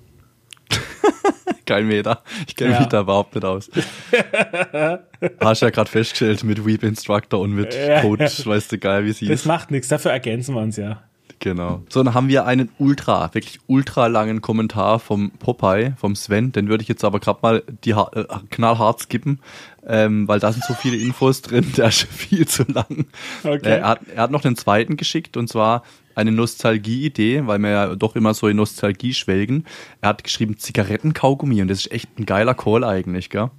Kein 1.69 1.87
Meter. 1.87 2.23
Ich 2.47 2.57
kenne 2.57 2.73
Ja. 2.73 2.79
mich 2.81 2.89
da 2.89 3.03
überhaupt 3.03 3.35
nicht 3.35 3.45
aus. 3.45 3.71
Hast 5.41 5.61
ja 5.63 5.69
gerade 5.71 5.91
festgestellt 5.91 6.43
mit 6.45 6.65
Weep 6.65 6.83
Instructor 6.83 7.41
und 7.41 7.53
mit. 7.53 7.77
Coach, 8.01 8.47
weißt 8.47 8.73
du 8.73 8.79
geil, 8.79 9.05
wie 9.05 9.13
sie 9.13 9.27
Das 9.27 9.41
ist. 9.41 9.47
macht 9.47 9.71
nichts, 9.71 9.89
dafür 9.89 10.13
ergänzen 10.13 10.55
wir 10.55 10.63
uns 10.63 10.77
ja. 10.77 11.03
Genau. 11.41 11.83
So, 11.89 12.03
dann 12.03 12.15
haben 12.15 12.29
wir 12.29 12.47
einen 12.47 12.71
ultra, 12.79 13.33
wirklich 13.33 13.61
ultra 13.69 14.09
langen 14.09 14.41
Kommentar 14.41 14.99
vom 14.99 15.31
Popeye, 15.33 15.93
vom 15.97 16.17
Sven. 16.17 16.51
Den 16.53 16.69
würde 16.69 16.83
ich 16.83 16.89
jetzt 16.89 17.05
aber 17.05 17.21
gerade 17.21 17.39
mal 17.43 17.63
die 17.85 17.95
ha 17.95 18.11
äh, 18.15 18.25
knallhart 18.51 19.01
skippen, 19.01 19.39
ähm, 19.89 20.29
weil 20.29 20.39
da 20.39 20.53
sind 20.53 20.65
so 20.65 20.75
viele 20.75 20.97
Infos 20.97 21.41
drin, 21.43 21.73
der 21.77 21.89
ist 21.89 22.03
viel 22.03 22.47
zu 22.47 22.65
lang. 22.65 23.07
Okay. 23.43 23.59
Äh, 23.63 23.79
er, 23.79 23.89
hat, 23.89 24.01
er 24.15 24.23
hat 24.23 24.31
noch 24.31 24.43
den 24.43 24.55
zweiten 24.55 24.97
geschickt 24.97 25.37
und 25.37 25.49
zwar 25.49 25.83
eine 26.15 26.31
Nostalgie-Idee, 26.31 27.47
weil 27.47 27.59
wir 27.61 27.71
ja 27.71 27.95
doch 27.95 28.15
immer 28.15 28.35
so 28.35 28.49
in 28.49 28.57
Nostalgie 28.57 29.15
schwelgen. 29.15 29.65
Er 30.01 30.11
hat 30.11 30.25
geschrieben 30.25 30.59
Zigarettenkaugummi 30.59 31.63
und 31.63 31.69
das 31.69 31.81
ist 31.81 31.93
echt 31.93 32.19
ein 32.19 32.27
geiler 32.27 32.55
Call 32.55 32.85
eigentlich, 32.85 33.31
gell? 33.31 33.51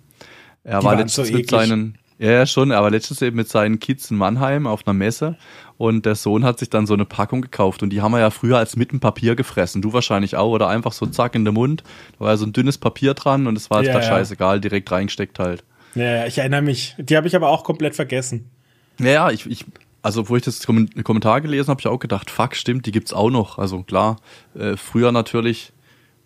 Er 0.64 0.80
Die 0.80 0.86
war 0.86 0.96
letztens 0.96 1.30
so 1.30 1.34
mit 1.34 1.50
seinen, 1.50 1.98
ja, 2.20 2.32
ja, 2.32 2.46
schon, 2.46 2.74
aber 2.74 2.92
letztens 2.92 3.22
eben 3.22 3.38
mit 3.38 3.48
seinen 3.48 3.80
Kids 3.80 4.12
in 4.12 4.18
Mannheim 4.18 4.68
auf 4.68 4.86
einer 4.86 4.94
Messe 4.94 5.38
und 5.78 6.06
der 6.06 6.16
Sohn 6.16 6.44
hat 6.44 6.60
sich 6.60 6.70
dann 6.70 6.86
so 6.86 6.94
eine 6.94 7.06
Packung 7.06 7.42
gekauft 7.42 7.82
und 7.82 7.92
die 7.92 8.02
haben 8.02 8.12
wir 8.12 8.20
ja 8.20 8.30
früher 8.30 8.58
als 8.58 8.76
mitten 8.76 9.00
Papier 9.00 9.36
gefressen. 9.38 9.82
Du 9.82 9.94
wahrscheinlich 9.94 10.36
auch 10.36 10.52
oder 10.52 10.68
einfach 10.68 10.92
so 10.92 11.06
zack 11.06 11.36
in 11.36 11.46
den 11.46 11.54
Mund. 11.54 11.84
Da 12.14 12.26
war 12.26 12.32
ja 12.32 12.38
so 12.38 12.46
ein 12.46 12.52
dünnes 12.52 12.78
Papier 12.78 13.14
dran 13.14 13.48
und 13.48 13.56
es 13.56 13.72
war 13.72 13.84
Ja, 13.84 13.94
ja, 13.94 14.00
ja. 14.00 14.04
scheißegal, 14.04 14.60
direkt 14.60 14.92
reingesteckt 14.92 15.40
halt. 15.40 15.64
Ja, 15.96 16.26
ich 16.26 16.38
erinnere 16.38 16.62
mich. 16.62 16.96
Die 16.98 17.18
habe 17.18 17.28
ich 17.28 17.36
aber 17.36 17.50
auch 17.50 17.64
komplett 17.64 17.96
vergessen. 17.96 18.50
Ja, 19.00 19.32
ich, 19.32 19.46
ich, 19.50 19.66
also 20.02 20.30
wo 20.30 20.36
ich 20.36 20.44
das 20.44 20.66
Kommen- 20.66 20.90
Kommentar 21.04 21.42
gelesen 21.42 21.70
habe, 21.70 21.80
ich 21.82 21.88
auch 21.88 22.00
gedacht, 22.00 22.30
fuck, 22.30 22.56
stimmt, 22.56 22.86
die 22.86 22.92
gibt's 22.92 23.14
auch 23.14 23.30
noch. 23.30 23.58
Also 23.58 23.84
klar, 23.84 24.18
äh, 24.58 24.76
früher 24.78 25.12
natürlich 25.12 25.72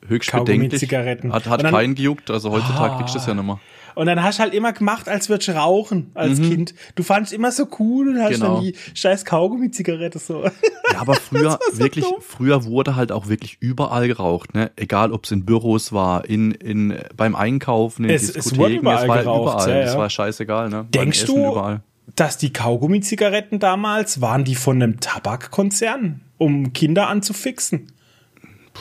höchst 0.08 0.32
bedenklich. 0.32 0.79
Zigaretten. 0.79 1.32
Hat, 1.32 1.46
hat 1.48 1.63
dann- 1.63 1.72
keinen 1.74 1.96
gejuckt, 1.96 2.29
also 2.29 2.51
heutzutage 2.51 2.93
Ah. 2.93 2.98
kriegst 2.98 3.13
du 3.15 3.20
das 3.20 3.27
ja 3.27 3.34
nicht 3.34 3.46
mehr. 3.46 3.60
Und 3.95 4.05
dann 4.07 4.21
hast 4.23 4.39
du 4.39 4.43
halt 4.43 4.53
immer 4.53 4.73
gemacht, 4.73 5.07
als 5.09 5.29
würdest 5.29 5.47
du 5.50 5.53
rauchen 5.53 6.12
als 6.13 6.39
Kind. 6.39 6.73
Du 6.95 7.03
fandst 7.03 7.31
immer 7.33 7.51
so 7.51 7.67
cool 7.79 8.09
und 8.09 8.21
hast 8.21 8.31
Mhm. 8.31 8.33
Genau. 8.41 8.55
dann 8.55 8.63
die 8.63 8.75
scheiß 8.93 9.25
Kaugummi-Zigarette 9.25 10.19
so. 10.19 10.43
Ja, 10.93 11.00
aber 11.01 11.15
früher, 11.15 11.57
so 11.71 11.79
wirklich, 11.79 12.05
dumm. 12.05 12.15
früher 12.19 12.65
wurde 12.65 12.95
halt 12.95 13.12
auch 13.12 13.27
wirklich 13.27 13.57
überall 13.62 14.07
geraucht, 14.07 14.53
ne? 14.53 14.69
Egal, 14.75 15.12
ob 15.12 15.23
es 15.25 15.31
in 15.31 15.43
Büros 15.43 15.91
war, 15.91 16.25
in, 16.25 16.51
in, 16.51 16.93
beim 17.17 17.35
Einkaufen, 17.35 18.03
in 18.05 18.12
Es- 18.12 18.23
es 18.23 18.33
Diskotheken, 18.33 18.59
wurde 18.59 18.73
überall 18.75 19.07
war 19.07 19.17
geraucht, 19.23 19.53
überall. 19.55 19.69
ja, 19.69 19.75
ja. 19.77 19.85
Das 19.85 19.97
war 19.97 20.09
scheißegal, 20.09 20.69
ne? 20.69 20.85
Denkst 20.93 21.25
du, 21.25 21.51
Überall. 21.51 21.81
dass 22.15 22.38
die 22.38 22.53
Kaugummi-Zigaretten 22.53 23.57
damals, 23.59 24.21
waren 24.21 24.43
die 24.43 24.53
von 24.55 24.83
einem 24.83 25.00
Tabakkonzern, 25.00 26.21
um 26.38 26.73
Kinder 26.73 27.07
anzufixen? 27.07 27.91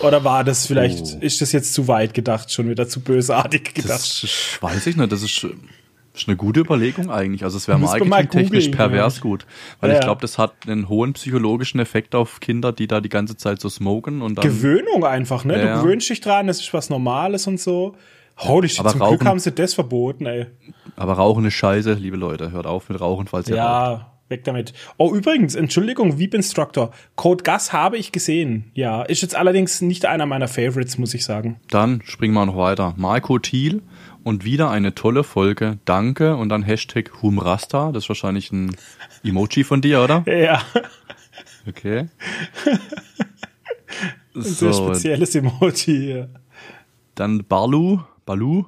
Oder 0.01 0.25
war 0.25 0.43
das 0.45 0.67
vielleicht, 0.67 1.01
Oh. 1.03 1.19
ist 1.21 1.41
das 1.41 1.53
jetzt 1.53 1.75
zu 1.75 1.87
weit 1.89 2.15
gedacht, 2.15 2.51
schon 2.51 2.69
wieder 2.69 2.89
zu 2.89 3.01
bösartig 3.01 3.75
gedacht? 3.75 4.01
Das 4.01 4.59
weiß 4.61 4.87
ich 4.87 4.97
nicht, 4.97 5.13
das 5.13 5.23
ist, 5.23 5.47
ist 6.15 6.29
eine 6.29 6.37
gute 6.37 6.61
Überlegung 6.61 7.11
eigentlich. 7.11 7.45
Also 7.45 7.57
es 7.59 7.69
wäre 7.69 7.79
marketingtechnisch 7.79 8.69
pervers 8.69 9.17
ja. 9.17 9.23
gut. 9.23 9.47
Weil 9.81 9.91
Ja, 9.91 9.97
ich 9.97 10.01
ja. 10.01 10.07
glaube, 10.07 10.21
das 10.23 10.39
hat 10.39 10.53
einen 10.67 10.89
hohen 10.89 11.13
psychologischen 11.13 11.79
Effekt 11.79 12.15
auf 12.15 12.41
Kinder, 12.41 12.73
die 12.73 12.87
da 12.87 13.01
die 13.01 13.09
ganze 13.11 13.37
Zeit 13.37 13.61
so 13.61 13.69
smoken 13.69 14.23
und 14.23 14.37
dann. 14.39 14.43
Gewöhnung 14.45 15.05
einfach, 15.05 15.45
ne? 15.45 15.55
Ja, 15.57 15.61
du 15.63 15.67
ja. 15.69 15.83
gewöhnst 15.83 16.09
dich 16.09 16.21
dran, 16.21 16.47
das 16.47 16.61
ist 16.61 16.73
was 16.73 16.89
Normales 16.91 17.47
und 17.47 17.61
so. 17.61 17.95
Holy 18.39 18.69
shit, 18.71 18.81
Aber 18.81 18.91
zum 18.91 19.01
Glück 19.01 19.11
Rauchen- 19.13 19.29
haben 19.29 19.39
sie 19.39 19.53
das 19.53 19.75
verboten, 19.75 20.25
ey. 20.25 20.47
aber 20.97 21.13
Rauchen 21.15 21.45
ist 21.45 21.55
scheiße, 21.55 21.93
liebe 21.95 22.17
Leute. 22.17 22.51
Hört 22.51 22.67
auf 22.67 22.89
mit 22.89 22.99
Rauchen, 22.99 23.27
falls 23.27 23.47
ihr 23.49 23.59
raucht. 23.59 24.07
Weg 24.33 24.45
damit. 24.45 24.73
Oh, 24.97 25.15
übrigens, 25.15 25.55
Entschuldigung, 25.55 26.19
Veep 26.19 26.35
Instructor. 26.35 26.91
Code 27.15 27.45
Gas 27.45 27.73
habe 27.73 27.99
ich 27.99 28.11
gesehen. 28.11 28.71
Ja, 28.75 29.03
ist 29.03 29.23
jetzt 29.23 29.37
allerdings 29.37 29.81
nicht 29.83 30.07
einer 30.07 30.27
meiner 30.27 30.49
Favorites, 30.49 30.99
muss 30.99 31.15
ich 31.15 31.25
sagen. 31.25 31.61
Dann 31.71 32.03
springen 32.05 32.35
wir 32.35 32.47
noch 32.47 32.57
weiter. 32.57 32.95
Marco 32.97 33.39
Thiel 33.39 33.83
und 34.25 34.45
wieder 34.45 34.71
eine 34.71 34.95
tolle 34.95 35.23
Folge. 35.23 35.79
Danke 35.85 36.37
und 36.37 36.49
dann 36.49 36.63
Hashtag 36.63 37.23
Humrasta. 37.23 37.93
Das 37.93 38.05
ist 38.05 38.09
wahrscheinlich 38.09 38.51
ein 38.51 38.75
Emoji 39.23 39.63
von 39.65 39.81
dir, 39.81 40.03
oder? 40.03 40.25
Ja, 40.33 40.63
Okay. 41.69 42.09
ein 44.35 44.43
sehr 44.43 44.73
So, 44.73 44.87
spezielles 44.89 45.35
Emoji 45.35 45.77
hier. 45.97 46.31
Dann 47.15 47.45
Barlu, 47.45 48.01
Balu, 48.25 48.65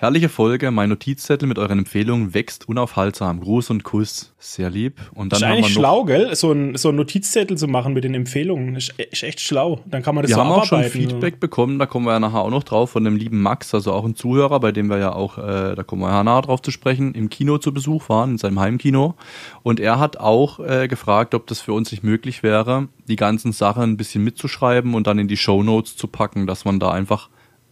Herrliche 0.00 0.30
Folge, 0.30 0.70
mein 0.70 0.88
Notizzettel 0.88 1.46
mit 1.46 1.58
euren 1.58 1.80
Empfehlungen 1.80 2.32
wächst 2.32 2.66
unaufhaltsam. 2.66 3.38
Gruß 3.38 3.68
und 3.68 3.84
Kuss, 3.84 4.32
sehr 4.38 4.70
lieb. 4.70 4.98
Und 5.12 5.30
dann 5.30 5.36
ist 5.36 5.44
haben 5.44 5.52
eigentlich 5.52 5.76
wir 5.76 5.82
noch, 5.82 5.88
schlau, 5.90 6.04
gell? 6.04 6.34
So 6.34 6.52
ein, 6.52 6.74
so 6.76 6.88
ein 6.88 6.96
Notizzettel 6.96 7.58
zu 7.58 7.68
machen 7.68 7.92
mit 7.92 8.04
den 8.04 8.14
Empfehlungen. 8.14 8.76
Ist, 8.76 8.94
ist 8.96 9.22
echt 9.22 9.40
schlau. 9.40 9.80
Dann 9.84 10.02
kann 10.02 10.14
man 10.14 10.22
das 10.22 10.30
wir 10.30 10.36
so 10.36 10.40
haben 10.40 10.52
auch 10.52 10.64
schon. 10.64 10.84
Feedback 10.84 11.38
bekommen, 11.38 11.78
da 11.78 11.84
kommen 11.84 12.06
wir 12.06 12.12
ja 12.12 12.18
nachher 12.18 12.40
auch 12.40 12.48
noch 12.48 12.62
drauf 12.62 12.92
von 12.92 13.04
dem 13.04 13.14
lieben 13.14 13.42
Max, 13.42 13.74
also 13.74 13.92
auch 13.92 14.06
ein 14.06 14.14
Zuhörer, 14.14 14.58
bei 14.58 14.72
dem 14.72 14.88
wir 14.88 14.96
ja 14.96 15.12
auch, 15.12 15.36
äh, 15.36 15.74
da 15.74 15.82
kommen 15.82 16.00
wir 16.00 16.08
ja 16.08 16.24
nachher 16.24 16.46
drauf 16.46 16.62
zu 16.62 16.70
sprechen, 16.70 17.12
im 17.12 17.28
Kino 17.28 17.58
zu 17.58 17.74
Besuch 17.74 18.08
waren, 18.08 18.30
in 18.30 18.38
seinem 18.38 18.58
Heimkino. 18.58 19.16
Und 19.62 19.80
er 19.80 19.98
hat 19.98 20.16
auch 20.16 20.60
äh, 20.60 20.88
gefragt, 20.88 21.34
ob 21.34 21.46
das 21.46 21.60
für 21.60 21.74
uns 21.74 21.90
nicht 21.90 22.04
möglich 22.04 22.42
wäre, 22.42 22.88
die 23.06 23.16
ganzen 23.16 23.52
Sachen 23.52 23.82
ein 23.82 23.96
bisschen 23.98 24.24
mitzuschreiben 24.24 24.94
und 24.94 25.06
dann 25.06 25.18
in 25.18 25.28
die 25.28 25.36
Show 25.36 25.62
Notes 25.62 25.94
zu 25.98 26.06
packen, 26.06 26.46
dass 26.46 26.64
man 26.64 26.80
da 26.80 26.90
einfach 26.90 27.28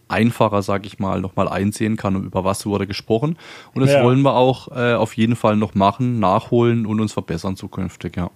einfacher, 0.09 0.61
sag 0.61 0.85
ich 0.85 0.99
mal, 0.99 1.21
nochmal 1.21 1.47
einsehen 1.47 1.95
kann, 1.95 2.15
über 2.15 2.43
was 2.43 2.65
wurde 2.65 2.87
gesprochen. 2.87 3.37
Und 3.73 3.81
das 3.81 3.93
Ja. 3.93 4.03
wollen 4.03 4.21
wir 4.21 4.35
auch 4.35 4.67
äh, 4.75 4.93
auf 4.95 5.15
jeden 5.15 5.35
Fall 5.35 5.55
noch 5.55 5.75
machen, 5.75 6.19
nachholen 6.19 6.85
und 6.85 6.99
uns 6.99 7.13
verbessern 7.13 7.55
zukünftig, 7.55 8.17
ja. 8.17 8.29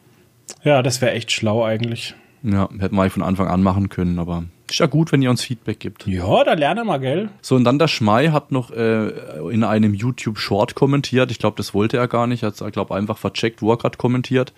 Ja, 0.63 0.81
das 0.81 1.01
wäre 1.01 1.11
echt 1.13 1.31
schlau 1.31 1.63
eigentlich. 1.63 2.15
Ja, 2.43 2.69
hätten 2.79 2.95
wir 2.95 3.01
eigentlich 3.01 3.13
von 3.13 3.23
Anfang 3.23 3.47
an 3.47 3.63
machen 3.63 3.89
können, 3.89 4.19
aber 4.19 4.43
ist 4.73 4.79
ja 4.79 4.87
gut, 4.87 5.11
wenn 5.11 5.21
ihr 5.21 5.29
uns 5.29 5.43
Feedback 5.43 5.79
gibt. 5.79 6.07
Ja, 6.07 6.43
da 6.43 6.53
lernen 6.53 6.87
wir, 6.87 6.97
gell? 6.97 7.29
So, 7.41 7.55
und 7.55 7.63
dann 7.63 7.77
der 7.77 7.87
Schmei 7.87 8.29
hat 8.29 8.51
noch 8.51 8.71
äh, 8.71 9.09
in 9.51 9.63
einem 9.63 9.93
YouTube-Short 9.93 10.73
kommentiert. 10.73 11.29
Ich 11.29 11.37
glaube, 11.37 11.57
das 11.57 11.75
wollte 11.75 11.97
er 11.97 12.07
gar 12.07 12.25
nicht. 12.25 12.41
Er 12.41 12.51
hat, 12.51 12.73
glaube 12.73 12.95
einfach 12.95 13.19
vercheckt, 13.19 13.61
wo 13.61 13.71
er 13.71 13.77
gerade 13.77 13.97
kommentiert. 13.97 14.51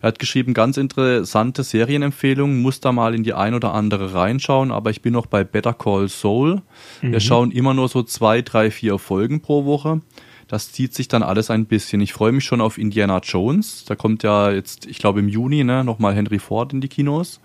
Er 0.00 0.08
hat 0.08 0.18
geschrieben, 0.18 0.54
ganz 0.54 0.78
interessante 0.78 1.62
Serienempfehlungen. 1.62 2.62
Muss 2.62 2.80
da 2.80 2.92
mal 2.92 3.14
in 3.14 3.24
die 3.24 3.34
ein 3.34 3.52
oder 3.52 3.74
andere 3.74 4.14
reinschauen. 4.14 4.72
Aber 4.72 4.88
ich 4.88 5.02
bin 5.02 5.12
noch 5.12 5.26
bei 5.26 5.44
Better 5.44 5.74
Call 5.74 6.08
Saul. 6.08 6.62
Wir 7.02 7.20
schauen 7.20 7.50
immer 7.50 7.74
nur 7.74 7.88
so 7.88 8.02
zwei, 8.02 8.40
drei, 8.40 8.70
vier 8.70 8.98
Folgen 8.98 9.42
pro 9.42 9.66
Woche. 9.66 10.00
Das 10.48 10.72
zieht 10.72 10.94
sich 10.94 11.08
dann 11.08 11.22
alles 11.22 11.50
ein 11.50 11.66
bisschen. 11.66 12.00
Ich 12.00 12.14
freue 12.14 12.32
mich 12.32 12.44
schon 12.44 12.62
auf 12.62 12.78
Indiana 12.78 13.20
Jones. 13.22 13.84
Da 13.86 13.94
kommt 13.94 14.22
ja 14.22 14.50
jetzt, 14.50 14.86
ich 14.86 14.98
glaube 14.98 15.20
im 15.20 15.28
Juni, 15.28 15.62
ne, 15.62 15.84
nochmal 15.84 16.14
Henry 16.14 16.38
Ford 16.38 16.72
in 16.72 16.80
die 16.80 16.88
Kinos. 16.88 17.40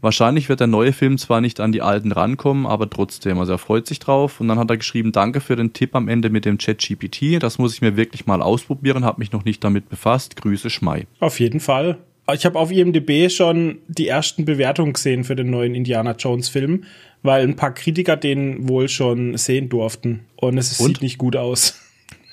Wahrscheinlich 0.00 0.48
wird 0.48 0.60
der 0.60 0.66
neue 0.66 0.92
Film 0.92 1.18
zwar 1.18 1.40
nicht 1.40 1.60
an 1.60 1.70
die 1.70 1.82
alten 1.82 2.10
rankommen, 2.10 2.66
aber 2.66 2.90
trotzdem. 2.90 3.38
Also 3.38 3.52
er 3.52 3.58
freut 3.58 3.86
sich 3.86 4.00
drauf. 4.00 4.40
Und 4.40 4.48
dann 4.48 4.58
hat 4.58 4.70
er 4.70 4.76
geschrieben, 4.76 5.12
danke 5.12 5.40
für 5.40 5.54
den 5.54 5.72
Tipp 5.72 5.94
am 5.94 6.08
Ende 6.08 6.30
mit 6.30 6.44
dem 6.44 6.58
Chat-GPT. 6.58 7.40
Das 7.40 7.58
muss 7.58 7.74
ich 7.74 7.80
mir 7.80 7.96
wirklich 7.96 8.26
mal 8.26 8.42
ausprobieren, 8.42 9.04
habe 9.04 9.20
mich 9.20 9.32
noch 9.32 9.44
nicht 9.44 9.62
damit 9.62 9.88
befasst. 9.88 10.36
Grüße 10.36 10.68
Schmei. 10.68 11.06
Auf 11.20 11.38
jeden 11.38 11.60
Fall. 11.60 11.98
Ich 12.32 12.44
habe 12.44 12.58
auf 12.58 12.72
IMDb 12.72 13.30
schon 13.30 13.78
die 13.86 14.08
ersten 14.08 14.44
Bewertungen 14.44 14.94
gesehen 14.94 15.22
für 15.22 15.36
den 15.36 15.50
neuen 15.50 15.76
Indiana 15.76 16.16
Jones 16.18 16.48
Film, 16.48 16.82
weil 17.22 17.44
ein 17.44 17.54
paar 17.54 17.72
Kritiker 17.72 18.16
den 18.16 18.68
wohl 18.68 18.88
schon 18.88 19.36
sehen 19.36 19.68
durften. 19.68 20.24
Und 20.34 20.58
es 20.58 20.80
Und? 20.80 20.88
sieht 20.88 21.02
nicht 21.02 21.18
gut 21.18 21.36
aus. 21.36 21.80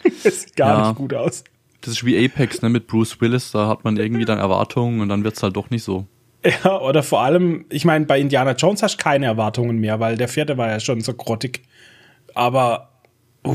es 0.24 0.42
sieht 0.44 0.56
gar 0.56 0.80
Ja. 0.80 0.88
nicht 0.90 0.98
gut 0.98 1.14
aus. 1.14 1.44
Das 1.82 1.94
ist 1.94 2.06
wie 2.06 2.24
Apex, 2.26 2.62
ne, 2.62 2.70
mit 2.70 2.88
Bruce 2.88 3.20
Willis. 3.20 3.52
Da 3.52 3.68
hat 3.68 3.84
man 3.84 3.98
irgendwie 3.98 4.26
dann 4.26 4.40
Erwartungen 4.40 5.02
und 5.02 5.10
dann 5.10 5.24
wird's 5.24 5.44
halt 5.44 5.56
doch 5.58 5.70
nicht 5.70 5.84
so. 5.84 6.06
Ja, 6.64 6.80
oder 6.82 7.04
vor 7.04 7.22
allem, 7.22 7.66
ich 7.70 7.86
meine, 7.86 8.06
bei 8.06 8.20
Indiana 8.20 8.52
Jones 8.54 8.84
hast 8.84 8.96
du 9.00 9.04
keine 9.04 9.26
Erwartungen 9.26 9.78
mehr, 9.80 10.00
weil 10.00 10.18
der 10.18 10.28
vierte 10.28 10.58
war 10.58 10.70
ja 10.70 10.80
schon 10.80 11.02
so 11.02 11.14
grottig. 11.14 11.62
Aber, 12.36 12.90
uh, 13.46 13.54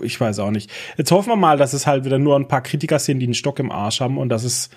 ich 0.00 0.20
weiß 0.20 0.38
auch 0.40 0.50
nicht. 0.50 0.70
Jetzt 0.96 1.10
hoffen 1.12 1.28
wir 1.30 1.36
mal, 1.36 1.56
dass 1.56 1.72
es 1.74 1.86
halt 1.86 2.04
wieder 2.04 2.18
nur 2.18 2.36
ein 2.36 2.48
paar 2.48 2.62
Kritiker 2.62 2.98
sind, 2.98 3.20
die 3.20 3.26
einen 3.26 3.34
Stock 3.34 3.58
im 3.58 3.70
Arsch 3.70 4.00
haben 4.00 4.18
und 4.18 4.28
dass 4.30 4.42
es 4.44 4.70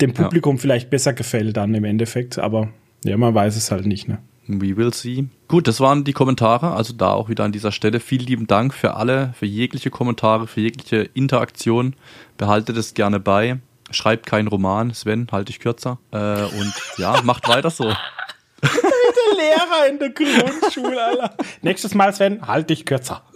dem 0.00 0.12
Publikum 0.12 0.58
vielleicht 0.58 0.90
besser 0.90 1.12
gefällt 1.12 1.56
dann 1.56 1.74
im 1.74 1.84
Endeffekt. 1.84 2.38
Aber 2.38 2.68
ja, 3.04 3.16
man 3.16 3.34
weiß 3.34 3.56
es 3.56 3.70
halt 3.70 3.86
nicht, 3.86 4.08
ne? 4.08 4.18
We 4.48 4.76
will 4.76 4.92
see. 4.92 5.28
Gut, 5.48 5.66
das 5.66 5.80
waren 5.80 6.04
die 6.04 6.12
Kommentare. 6.12 6.72
Also 6.72 6.92
da 6.92 7.12
auch 7.12 7.28
wieder 7.28 7.44
an 7.44 7.52
dieser 7.52 7.72
Stelle 7.72 8.00
vielen 8.00 8.26
lieben 8.26 8.46
Dank 8.46 8.74
für 8.74 8.94
alle, 8.94 9.34
für 9.36 9.46
jegliche 9.46 9.90
Kommentare, 9.90 10.46
für 10.46 10.60
jegliche 10.60 11.02
Interaktion. 11.14 11.94
Behaltet 12.36 12.76
es 12.76 12.94
gerne 12.94 13.18
bei. 13.18 13.58
Schreibt 13.90 14.26
keinen 14.26 14.48
Roman, 14.48 14.92
Sven, 14.94 15.28
halte 15.32 15.50
ich 15.50 15.60
kürzer. 15.60 15.98
Äh, 16.12 16.42
und 16.44 16.74
ja, 16.96 17.20
macht 17.24 17.48
weiter 17.48 17.70
so. 17.70 17.84
Der 17.84 19.36
Lehrer 19.36 19.88
in 19.90 19.98
der 19.98 20.10
Grundschule, 20.10 21.04
Alter. 21.04 21.36
Nächstes 21.62 21.94
Mal, 21.94 22.14
Sven, 22.14 22.46
halt 22.46 22.70
dich 22.70 22.84
kürzer. 22.84 23.22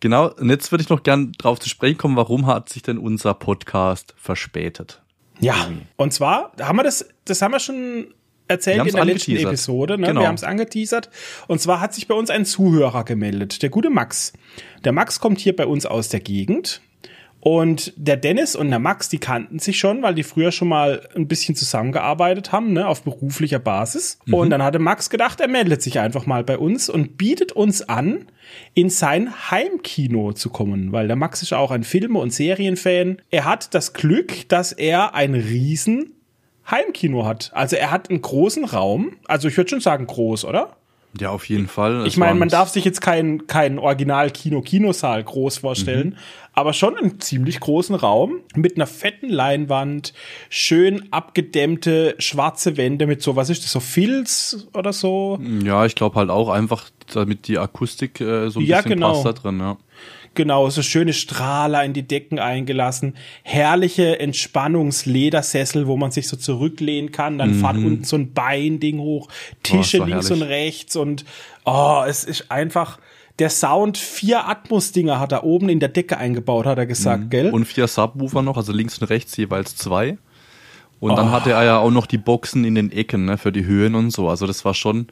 Genau, 0.00 0.30
und 0.30 0.48
jetzt 0.48 0.72
würde 0.72 0.82
ich 0.82 0.88
noch 0.88 1.02
gern 1.02 1.32
drauf 1.32 1.60
zu 1.60 1.68
sprechen 1.68 1.98
kommen, 1.98 2.16
warum 2.16 2.46
hat 2.46 2.70
sich 2.70 2.82
denn 2.82 2.96
unser 2.96 3.34
Podcast 3.34 4.14
verspätet? 4.16 5.02
Ja, 5.40 5.68
und 5.96 6.14
zwar 6.14 6.52
haben 6.58 6.78
wir 6.78 6.84
das, 6.84 7.06
das 7.26 7.42
haben 7.42 7.52
wir 7.52 7.60
schon 7.60 8.14
erzählt 8.50 8.86
in 8.86 8.94
der 8.94 9.04
letzten. 9.04 9.36
Episode. 9.36 9.98
Ne? 9.98 10.08
Genau. 10.08 10.20
Wir 10.22 10.28
haben 10.28 10.34
es 10.34 10.44
angeteasert. 10.44 11.10
Und 11.46 11.60
zwar 11.60 11.80
hat 11.80 11.94
sich 11.94 12.06
bei 12.06 12.14
uns 12.14 12.30
ein 12.30 12.44
Zuhörer 12.44 13.04
gemeldet, 13.04 13.62
der 13.62 13.70
gute 13.70 13.90
Max. 13.90 14.32
Der 14.84 14.92
Max 14.92 15.20
kommt 15.20 15.38
hier 15.40 15.56
bei 15.56 15.66
uns 15.66 15.86
aus 15.86 16.08
der 16.08 16.20
Gegend. 16.20 16.82
Und 17.42 17.94
der 17.96 18.18
Dennis 18.18 18.54
und 18.54 18.68
der 18.68 18.78
Max, 18.78 19.08
die 19.08 19.16
kannten 19.16 19.58
sich 19.58 19.78
schon, 19.78 20.02
weil 20.02 20.14
die 20.14 20.24
früher 20.24 20.52
schon 20.52 20.68
mal 20.68 21.08
ein 21.16 21.26
bisschen 21.26 21.56
zusammengearbeitet 21.56 22.52
haben, 22.52 22.74
ne, 22.74 22.86
auf 22.86 23.02
beruflicher 23.02 23.58
Basis. 23.58 24.18
Und 24.30 24.50
dann 24.50 24.62
hatte 24.62 24.78
Max 24.78 25.08
gedacht, 25.08 25.40
er 25.40 25.48
meldet 25.48 25.80
sich 25.80 25.98
einfach 26.00 26.26
mal 26.26 26.44
bei 26.44 26.58
uns 26.58 26.90
und 26.90 27.16
bietet 27.16 27.52
uns 27.52 27.80
an, 27.80 28.26
in 28.74 28.90
sein 28.90 29.50
Heimkino 29.50 30.34
zu 30.34 30.50
kommen, 30.50 30.92
weil 30.92 31.06
der 31.06 31.16
Max 31.16 31.40
ist 31.40 31.54
auch 31.54 31.70
ein 31.70 31.82
Filme- 31.84 32.18
und 32.18 32.30
Serienfan. 32.30 33.22
Er 33.30 33.46
hat 33.46 33.74
das 33.74 33.94
Glück, 33.94 34.46
dass 34.48 34.72
er 34.72 35.14
ein 35.14 35.34
riesen 35.34 36.19
Heimkino 36.70 37.24
hat. 37.26 37.50
Also 37.54 37.76
er 37.76 37.90
hat 37.90 38.10
einen 38.10 38.22
großen 38.22 38.64
Raum, 38.64 39.16
also 39.26 39.48
ich 39.48 39.56
würde 39.56 39.70
schon 39.70 39.80
sagen 39.80 40.06
groß, 40.06 40.44
oder? 40.44 40.76
Ja, 41.18 41.30
auf 41.30 41.48
jeden 41.48 41.66
Fall. 41.66 42.06
Ich 42.06 42.16
meine, 42.16 42.38
man 42.38 42.48
darf 42.48 42.68
sich 42.68 42.84
jetzt 42.84 43.00
keinen 43.00 43.48
kein 43.48 43.80
Original-Kino-Kinosaal 43.80 45.24
groß 45.24 45.58
vorstellen, 45.58 46.16
aber 46.52 46.72
schon 46.72 46.96
einen 46.96 47.20
ziemlich 47.20 47.58
großen 47.58 47.96
Raum 47.96 48.36
mit 48.54 48.76
einer 48.76 48.86
fetten 48.86 49.28
Leinwand, 49.28 50.12
schön 50.50 51.12
abgedämmte 51.12 52.14
schwarze 52.18 52.76
Wände 52.76 53.08
mit 53.08 53.22
so, 53.22 53.34
was 53.34 53.50
ist 53.50 53.64
das, 53.64 53.72
so 53.72 53.80
Filz 53.80 54.68
oder 54.72 54.92
so? 54.92 55.40
Ja, 55.64 55.84
ich 55.84 55.96
glaube 55.96 56.14
halt 56.14 56.30
auch 56.30 56.48
einfach, 56.48 56.90
damit 57.12 57.48
die 57.48 57.58
Akustik 57.58 58.20
äh, 58.20 58.48
so 58.48 58.60
ein 58.60 58.66
Ja, 58.66 58.76
bisschen 58.76 58.90
genau. 58.92 59.12
passt 59.12 59.26
da 59.26 59.32
drin, 59.32 59.58
ja. 59.58 59.76
Genau, 60.34 60.70
so 60.70 60.80
schöne 60.82 61.12
Strahler 61.12 61.84
in 61.84 61.92
die 61.92 62.06
Decken 62.06 62.38
eingelassen, 62.38 63.14
herrliche 63.42 64.20
Entspannungsledersessel, 64.20 65.86
wo 65.86 65.96
man 65.96 66.10
sich 66.12 66.28
so 66.28 66.36
zurücklehnen 66.36 67.12
kann, 67.12 67.38
dann 67.38 67.54
fahrt 67.54 67.76
unten 67.76 68.04
so 68.04 68.16
ein 68.16 68.32
Beinding 68.32 68.98
hoch, 69.00 69.28
Tische 69.62 69.98
Mhm. 69.98 70.12
Oh, 70.12 70.18
ist 70.18 70.30
doch 70.30 70.30
links 70.30 70.30
herrlich. 70.30 70.42
und 70.42 70.48
rechts 70.48 70.96
und 70.96 71.24
oh, 71.64 72.02
es 72.06 72.24
ist 72.24 72.50
einfach 72.50 72.98
der 73.38 73.50
Sound, 73.50 73.96
vier 73.96 74.46
Atmos-Dinger 74.48 75.18
hat 75.18 75.32
er 75.32 75.44
oben 75.44 75.68
in 75.70 75.80
der 75.80 75.88
Decke 75.88 76.18
eingebaut, 76.18 76.66
hat 76.66 76.78
er 76.78 76.86
gesagt, 76.86 77.30
gell? 77.30 77.48
Mhm. 77.48 77.54
Und 77.54 77.64
vier 77.64 77.86
Subwoofer 77.88 78.42
noch, 78.42 78.56
also 78.56 78.72
links 78.72 78.98
und 78.98 79.08
rechts 79.08 79.36
jeweils 79.36 79.76
zwei. 79.76 80.18
Und 81.00 81.12
Oh. 81.12 81.16
dann 81.16 81.30
hatte 81.32 81.52
er 81.52 81.64
ja 81.64 81.78
auch 81.78 81.90
noch 81.90 82.04
die 82.06 82.18
Boxen 82.18 82.64
in 82.64 82.74
den 82.74 82.92
Ecken, 82.92 83.24
ne, 83.24 83.38
für 83.38 83.50
die 83.50 83.64
Höhen 83.64 83.94
und 83.94 84.10
so. 84.10 84.28
Also 84.28 84.46
das 84.46 84.64
war 84.66 84.74
schon, 84.74 85.06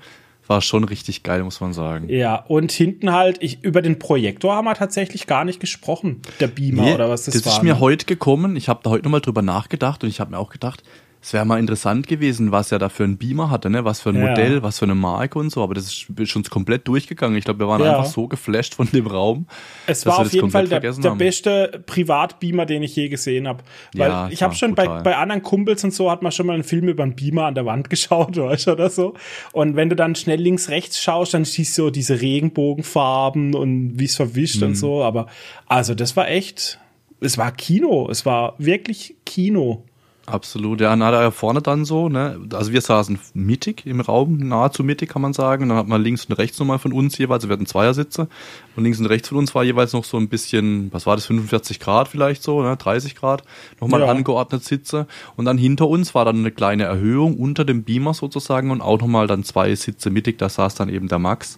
war 0.49 0.61
schon 0.63 0.85
richtig 0.85 1.23
geil, 1.23 1.43
muss 1.45 1.61
man 1.61 1.73
sagen. 1.73 2.09
ja, 2.09 2.37
und 2.37 2.73
hinten 2.73 3.13
halt, 3.13 3.39
ich, 3.43 3.63
über 3.63 3.83
den 3.83 3.99
Projektor 3.99 4.55
haben 4.55 4.65
wir 4.65 4.75
tatsächlich 4.75 5.27
gar 5.27 5.45
nicht 5.45 5.61
gesprochen, 5.61 6.23
der 6.41 6.49
Beamer 6.49 6.83
Nee, 6.83 6.95
oder 6.95 7.09
was 7.11 7.25
das, 7.25 7.35
das 7.35 7.47
war. 7.47 7.53
ist 7.53 7.63
mir 7.63 7.75
ne? 7.75 7.81
heute 7.81 8.07
gekommen. 8.07 8.57
Ich 8.57 8.69
habe 8.69 8.81
da 8.83 8.91
heute 8.91 9.05
nochmal 9.05 9.21
drüber 9.21 9.43
nachgedacht 9.43 10.03
und 10.03 10.09
ich 10.11 10.21
habe 10.21 10.31
mir 10.33 10.39
auch 10.39 10.51
gedacht, 10.51 10.83
es 11.29 11.35
wäre 11.35 11.45
mal 11.45 11.59
interessant 11.61 12.07
gewesen, 12.07 12.53
was 12.53 12.73
er 12.73 12.79
da 12.79 12.89
für 12.89 13.05
ein 13.05 13.19
Beamer 13.19 13.51
hatte, 13.51 13.69
ne? 13.69 13.85
was 13.85 14.01
für 14.01 14.09
ein 14.09 14.15
Ja. 14.17 14.29
Modell, 14.31 14.63
was 14.63 14.79
für 14.79 14.87
eine 14.87 14.95
Marke 14.95 15.39
und 15.39 15.51
so. 15.51 15.63
Aber 15.63 15.75
das 15.75 15.85
ist 15.85 16.07
schon 16.31 16.43
komplett 16.45 16.89
durchgegangen. 16.89 17.37
Ich 17.37 17.45
glaube, 17.45 17.61
wir 17.61 17.69
waren 17.69 17.83
Ja. 17.83 17.99
einfach 17.99 18.11
so 18.11 18.29
geflasht 18.29 18.75
von 18.75 18.89
dem 18.91 19.07
Raum. 19.07 19.47
Es 19.87 20.07
war 20.07 20.21
auf 20.21 20.23
das 20.25 20.33
jeden 20.33 20.51
Fall 20.51 20.67
der, 20.69 20.81
der 20.81 21.11
beste 21.17 21.83
Privatbeamer, 21.85 22.65
den 22.65 22.83
ich 22.83 22.97
je 22.97 23.11
gesehen 23.11 23.47
habe. 23.47 23.63
Weil 23.95 24.09
Ja, 24.09 24.29
ich 24.31 24.43
habe 24.43 24.55
schon 24.55 24.75
bei, 24.75 24.89
bei 25.03 25.17
anderen 25.19 25.43
Kumpels 25.43 25.85
und 25.85 25.93
so 25.93 26.11
hat 26.11 26.23
man 26.23 26.33
schon 26.33 26.47
mal 26.47 26.55
einen 26.55 26.65
Film 26.65 26.89
über 26.89 27.03
einen 27.03 27.15
Beamer 27.15 27.45
an 27.45 27.55
der 27.55 27.67
Wand 27.67 27.91
geschaut, 27.91 28.35
weißt 28.39 28.69
du, 28.69 28.73
oder 28.73 28.89
so. 28.89 29.13
Und 29.53 29.77
wenn 29.77 29.91
du 29.91 29.97
dann 29.97 30.15
schnell 30.15 30.41
links, 30.41 30.71
rechts 30.71 30.99
schaust, 30.99 31.35
dann 31.35 31.45
siehst 31.45 31.77
du 31.77 31.83
so 31.83 31.91
diese 31.91 32.23
Regenbogenfarben 32.23 33.55
und 33.55 33.99
wie 33.99 34.07
es 34.07 34.17
verwischt 34.17 34.63
Mhm. 34.63 34.69
und 34.69 34.75
so. 34.77 35.03
Aber 35.03 35.27
also 35.67 35.95
das 35.95 36.17
war 36.17 36.29
echt, 36.31 36.79
es 37.21 37.37
war 37.37 37.53
Kino, 37.53 38.09
es 38.11 38.25
war 38.25 38.55
wirklich 38.57 39.15
Kino. 39.27 39.85
Absolut, 40.31 40.81
ja, 40.83 40.95
na, 40.95 41.11
da 41.11 41.31
vorne 41.31 41.63
dann 41.63 41.87
so, 41.87 42.09
ne, 42.11 42.39
also 42.53 42.71
wir 42.73 42.83
saßen 42.83 43.19
mittig 43.33 43.87
im 43.87 44.01
Raum, 44.01 44.37
nahezu 44.37 44.85
mittig 44.85 45.09
kann 45.09 45.23
man 45.23 45.33
sagen, 45.33 45.63
und 45.63 45.69
dann 45.71 45.79
hat 45.79 45.89
man 45.89 46.03
links 46.03 46.27
und 46.27 46.35
rechts 46.35 46.59
nochmal 46.59 46.79
von 46.79 46.93
uns 46.93 47.17
jeweils, 47.17 47.39
also 47.45 47.49
wir 47.49 47.55
hatten 47.55 47.67
Zweiersitze, 47.67 48.29
und 48.77 48.85
links 48.85 48.99
und 49.01 49.07
rechts 49.07 49.29
von 49.31 49.39
uns 49.39 49.55
war 49.55 49.65
jeweils 49.65 49.95
noch 49.95 50.05
so 50.05 50.19
ein 50.19 50.29
bisschen, 50.29 50.93
was 50.93 51.07
war 51.07 51.17
das, 51.17 51.25
45 51.27 51.81
Grad 51.81 52.09
vielleicht 52.09 52.43
so, 52.43 52.61
ne, 52.63 52.77
30 52.77 53.15
Grad, 53.17 53.43
nochmal 53.81 54.01
Ja. 54.01 54.09
angeordnet 54.09 54.65
Sitze, 54.65 55.07
und 55.37 55.47
dann 55.47 55.57
hinter 55.57 55.89
uns 55.89 56.15
war 56.15 56.27
dann 56.27 56.39
eine 56.41 56.51
kleine 56.51 56.85
Erhöhung 56.85 57.37
unter 57.39 57.65
dem 57.65 57.83
Beamer 57.85 58.13
sozusagen 58.13 58.71
und 58.71 58.83
auch 58.83 59.01
nochmal 59.01 59.27
dann 59.27 59.45
zwei 59.45 59.75
Sitze 59.75 60.11
mittig, 60.11 60.37
da 60.39 60.49
saß 60.51 60.75
dann 60.75 60.91
eben 60.91 61.09
der 61.09 61.19
Max, 61.19 61.57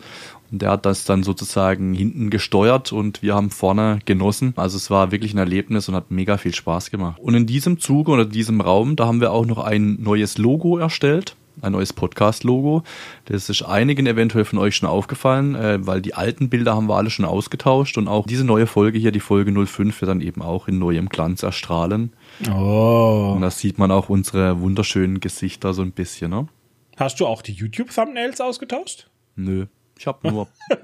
und 0.50 0.62
der 0.62 0.71
hat 0.71 0.87
das 0.87 1.04
dann 1.04 1.23
sozusagen 1.23 1.95
hinten 1.95 2.30
gesteuert 2.30 2.92
und 2.92 3.23
wir 3.23 3.35
haben 3.35 3.50
vorne 3.50 4.00
genossen. 4.04 4.52
Also 4.57 4.76
es 4.76 4.90
war 4.90 5.12
wirklich 5.12 5.33
ein 5.35 5.38
Erlebnis 5.38 5.88
und 5.88 5.95
hat 5.95 6.11
mega 6.11 6.37
viel 6.38 6.54
Spaß 6.54 6.90
gemacht. 6.90 7.19
Und 7.21 7.35
in 7.35 7.47
diesem 7.47 7.78
Zuge 7.78 8.11
oder 8.11 8.25
diesem 8.25 8.61
Raum, 8.61 8.97
da 8.97 9.07
haben 9.07 9.21
wir 9.21 9.33
auch 9.33 9.47
noch 9.47 9.59
ein 9.59 9.99
neues 10.00 10.38
Logo 10.38 10.78
erstellt. 10.78 11.37
ein 11.62 11.73
neues 11.73 11.92
Podcast-Logo. 11.92 12.85
Das 13.26 13.50
ist 13.50 13.62
einigen 13.62 14.07
eventuell 14.07 14.45
von 14.47 14.59
euch 14.59 14.76
schon 14.76 14.88
aufgefallen, 14.88 15.54
äh, 15.54 15.87
weil 15.87 16.00
die 16.00 16.14
alten 16.14 16.49
Bilder 16.49 16.75
haben 16.75 16.88
wir 16.88 16.97
alle 16.97 17.11
schon 17.11 17.26
ausgetauscht 17.26 17.99
und 17.99 18.09
auch 18.09 18.26
diese 18.26 18.45
neue 18.45 18.66
Folge 18.66 18.99
hier, 18.99 19.12
die 19.12 19.21
Folge 19.21 19.52
05, 19.66 20.00
wird 20.00 20.09
dann 20.09 20.21
eben 20.23 20.40
auch 20.40 20.69
in 20.69 20.78
neuem 20.78 21.11
Glanz 21.11 21.42
erstrahlen. 21.42 22.14
Oh. 22.50 23.33
Und 23.35 23.42
da 23.42 23.50
sieht 23.50 23.78
man 23.78 23.90
auch 23.90 24.09
unsere 24.09 24.61
wunderschönen 24.61 25.21
Gesichter 25.21 25.75
so 25.75 25.83
ein 25.83 25.92
bisschen, 25.92 26.30
ne? 26.30 26.49
Hast 26.97 27.21
du 27.21 27.26
auch 27.26 27.42
die 27.42 27.52
YouTube-Thumbnails 27.52 28.40
ausgetauscht? 28.40 29.11
Nö. 29.37 29.66
Ich 30.00 30.07
habe 30.07 30.30
nur 30.30 30.49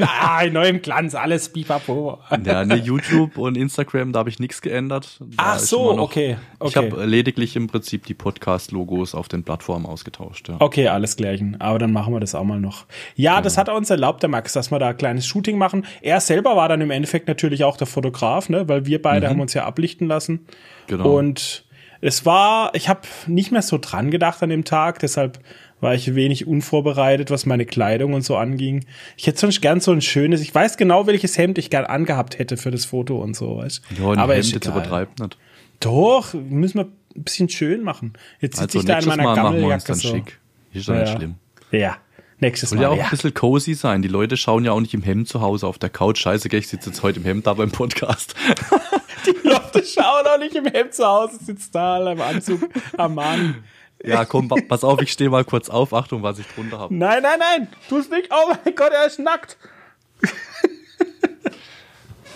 ah, 0.00 0.42
in 0.42 0.52
neuem 0.52 0.80
Glanz, 0.80 1.16
alles 1.16 1.48
pipapo. 1.48 2.20
Ja, 2.44 2.64
ne, 2.64 2.76
YouTube 2.76 3.36
und 3.36 3.56
Instagram, 3.56 4.12
da 4.12 4.20
habe 4.20 4.30
ich 4.30 4.38
nichts 4.38 4.62
geändert. 4.62 5.16
Da 5.18 5.26
Ach 5.38 5.58
so, 5.58 5.94
noch- 5.94 6.04
okay, 6.04 6.36
Ich 6.64 6.76
okay. 6.76 6.92
habe 6.92 7.04
lediglich 7.04 7.56
im 7.56 7.66
Prinzip 7.66 8.06
die 8.06 8.14
Podcast-Logos 8.14 9.16
auf 9.16 9.26
den 9.26 9.42
Plattformen 9.42 9.86
ausgetauscht. 9.86 10.50
Ja. 10.50 10.56
Okay, 10.60 10.86
alles 10.86 11.16
gleichen. 11.16 11.60
Aber 11.60 11.80
dann 11.80 11.92
machen 11.92 12.14
wir 12.14 12.20
das 12.20 12.36
auch 12.36 12.44
mal 12.44 12.60
noch. 12.60 12.86
Ja, 13.16 13.40
das 13.40 13.58
hat 13.58 13.66
er 13.66 13.74
uns 13.74 13.90
erlaubt, 13.90 14.22
der 14.22 14.30
Max, 14.30 14.52
dass 14.52 14.70
wir 14.70 14.78
da 14.78 14.90
ein 14.90 14.96
kleines 14.96 15.26
Shooting 15.26 15.58
machen. 15.58 15.84
Er 16.00 16.20
selber 16.20 16.54
war 16.54 16.68
dann 16.68 16.80
im 16.80 16.92
Endeffekt 16.92 17.26
natürlich 17.26 17.64
auch 17.64 17.76
der 17.76 17.88
Fotograf, 17.88 18.48
ne? 18.50 18.68
weil 18.68 18.86
wir 18.86 19.02
beide 19.02 19.28
haben 19.28 19.40
uns 19.40 19.52
ja 19.52 19.64
ablichten 19.64 20.06
lassen. 20.06 20.46
Genau. 20.86 21.18
Und 21.18 21.64
es 22.00 22.24
war, 22.24 22.72
ich 22.74 22.88
habe 22.88 23.00
nicht 23.26 23.50
mehr 23.50 23.62
so 23.62 23.78
dran 23.78 24.12
gedacht 24.12 24.40
an 24.42 24.50
dem 24.50 24.64
Tag, 24.64 25.00
deshalb 25.00 25.40
war 25.80 25.94
ich 25.94 26.14
wenig 26.14 26.46
unvorbereitet, 26.46 27.30
was 27.30 27.46
meine 27.46 27.66
Kleidung 27.66 28.14
und 28.14 28.22
so 28.22 28.36
anging. 28.36 28.84
Ich 29.16 29.26
hätte 29.26 29.38
sonst 29.38 29.60
gern 29.60 29.80
so 29.80 29.92
ein 29.92 30.00
schönes, 30.00 30.40
ich 30.40 30.54
weiß 30.54 30.76
genau, 30.76 31.06
welches 31.06 31.38
Hemd 31.38 31.58
ich 31.58 31.70
gern 31.70 31.84
angehabt 31.84 32.38
hätte 32.38 32.56
für 32.56 32.70
das 32.70 32.84
Foto 32.84 33.18
und 33.18 33.34
so. 33.36 33.58
Weißt? 33.58 33.82
Ja, 33.98 34.10
ein 34.10 34.18
Aber 34.18 34.34
Hemd 34.34 34.52
jetzt 34.52 34.66
übertreibt 34.66 35.20
nicht. 35.20 35.38
Doch, 35.80 36.34
müssen 36.34 36.78
wir 36.78 36.84
ein 37.16 37.22
bisschen 37.24 37.48
schön 37.48 37.82
machen. 37.82 38.14
Jetzt 38.40 38.56
sitze 38.58 38.78
Also 38.78 38.80
ich 38.80 38.84
da 38.86 38.98
in 38.98 39.06
meiner 39.06 39.22
Mal 39.22 39.34
Gammeljacke 39.34 39.84
dann 39.86 39.96
so. 39.96 40.08
schick. 40.08 40.38
Ist 40.72 40.88
doch 40.88 40.94
nicht 40.94 41.12
schlimm. 41.12 41.36
Ja, 41.70 41.96
nächstes 42.40 42.70
Soll 42.70 42.78
Mal. 42.78 42.82
ja 42.82 42.88
auch 42.90 42.96
ja. 42.96 43.04
ein 43.04 43.10
bisschen 43.10 43.34
cozy 43.34 43.74
sein. 43.74 44.02
Die 44.02 44.08
Leute 44.08 44.36
schauen 44.36 44.64
ja 44.64 44.72
auch 44.72 44.80
nicht 44.80 44.94
im 44.94 45.02
Hemd 45.02 45.28
zu 45.28 45.40
Hause 45.40 45.66
auf 45.66 45.78
der 45.78 45.90
Couch. 45.90 46.18
Scheiße, 46.20 46.48
ich 46.48 46.68
sitze 46.68 46.90
jetzt 46.90 47.02
heute 47.02 47.20
im 47.20 47.24
Hemd 47.24 47.46
da 47.46 47.54
beim 47.54 47.70
Podcast. 47.70 48.34
Die 49.26 49.48
Leute 49.48 49.84
schauen 49.84 50.26
auch 50.26 50.38
nicht 50.38 50.54
im 50.54 50.66
Hemd 50.66 50.94
zu 50.94 51.04
Hause, 51.06 51.38
sitzt 51.44 51.74
da 51.74 51.94
alle 51.94 52.12
im 52.12 52.20
Anzug 52.20 52.68
am 52.96 53.14
Mann. 53.14 53.56
Ja, 54.04 54.24
komm, 54.24 54.48
pa- 54.48 54.56
pass 54.68 54.84
auf, 54.84 55.00
ich 55.02 55.10
stehe 55.12 55.28
mal 55.30 55.44
kurz 55.44 55.68
auf. 55.68 55.92
Achtung, 55.92 56.22
was 56.22 56.38
ich 56.38 56.46
drunter 56.48 56.78
habe. 56.78 56.94
Nein, 56.94 57.22
nein, 57.22 57.38
nein, 57.38 57.68
tu's 57.88 58.08
nicht. 58.08 58.28
Oh 58.30 58.52
mein 58.64 58.74
Gott, 58.74 58.92
er 58.92 59.06
ist 59.06 59.18
nackt. 59.18 59.56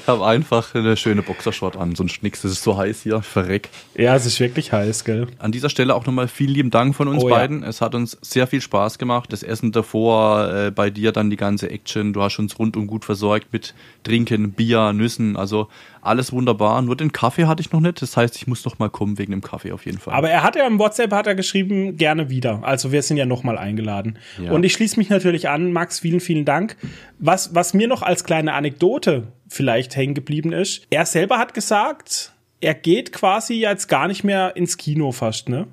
Ich 0.02 0.08
habe 0.08 0.26
einfach 0.26 0.74
eine 0.74 0.96
schöne 0.96 1.22
Boxershort 1.22 1.76
an. 1.76 1.94
So 1.94 2.02
ein 2.02 2.08
Schnicks, 2.08 2.42
das 2.42 2.50
ist 2.50 2.64
so 2.64 2.76
heiß 2.76 3.02
hier. 3.02 3.22
Verreck. 3.22 3.68
Ja, 3.96 4.16
es 4.16 4.26
ist 4.26 4.40
wirklich 4.40 4.72
heiß, 4.72 5.04
gell? 5.04 5.28
An 5.38 5.52
dieser 5.52 5.70
Stelle 5.70 5.94
auch 5.94 6.04
nochmal 6.06 6.26
vielen 6.26 6.50
lieben 6.50 6.70
Dank 6.70 6.96
von 6.96 7.06
uns 7.06 7.22
Oh 7.22 7.28
ja. 7.28 7.36
beiden. 7.36 7.62
Es 7.62 7.80
hat 7.80 7.94
uns 7.94 8.18
sehr 8.20 8.48
viel 8.48 8.60
Spaß 8.60 8.98
gemacht. 8.98 9.32
Das 9.32 9.44
Essen 9.44 9.70
davor, 9.70 10.52
äh, 10.52 10.70
bei 10.72 10.90
dir 10.90 11.12
dann 11.12 11.30
die 11.30 11.36
ganze 11.36 11.70
Action. 11.70 12.12
Du 12.12 12.20
hast 12.20 12.36
uns 12.40 12.58
rundum 12.58 12.88
gut 12.88 13.04
versorgt 13.04 13.52
mit 13.52 13.74
Trinken, 14.02 14.50
Bier, 14.50 14.92
Nüssen. 14.92 15.36
Also 15.36 15.68
alles 16.00 16.32
wunderbar. 16.32 16.82
Nur 16.82 16.96
den 16.96 17.12
Kaffee 17.12 17.44
hatte 17.46 17.60
ich 17.60 17.70
noch 17.70 17.78
nicht. 17.78 18.02
Das 18.02 18.16
heißt, 18.16 18.34
ich 18.34 18.48
muss 18.48 18.64
noch 18.64 18.80
mal 18.80 18.90
kommen 18.90 19.18
wegen 19.18 19.30
dem 19.30 19.40
Kaffee 19.40 19.70
auf 19.70 19.86
jeden 19.86 19.98
Fall. 19.98 20.14
Aber 20.14 20.28
er 20.28 20.42
hat 20.42 20.56
ja 20.56 20.66
im 20.66 20.80
WhatsApp 20.80 21.12
hat 21.12 21.28
er 21.28 21.36
geschrieben, 21.36 21.96
gerne 21.96 22.28
wieder. 22.28 22.58
Also 22.62 22.90
wir 22.90 23.02
sind 23.02 23.18
ja 23.18 23.24
nochmal 23.24 23.56
eingeladen. 23.56 24.18
Ja. 24.42 24.50
Und 24.50 24.64
ich 24.64 24.72
schließe 24.72 24.98
mich 24.98 25.10
natürlich 25.10 25.48
an, 25.48 25.72
Max, 25.72 26.00
vielen, 26.00 26.18
vielen 26.18 26.44
Dank. 26.44 26.76
Was, 27.20 27.54
was 27.54 27.72
mir 27.72 27.86
noch 27.86 28.02
als 28.02 28.24
kleine 28.24 28.54
Anekdote 28.54 29.28
vielleicht 29.52 29.96
hängen 29.96 30.14
geblieben 30.14 30.52
ist, 30.52 30.86
er 30.90 31.06
selber 31.06 31.38
hat 31.38 31.54
gesagt, 31.54 32.32
er 32.60 32.74
geht 32.74 33.12
quasi 33.12 33.54
jetzt 33.54 33.88
gar 33.88 34.08
nicht 34.08 34.24
mehr 34.24 34.56
ins 34.56 34.76
Kino 34.76 35.12
fast, 35.12 35.48
ne? 35.48 35.66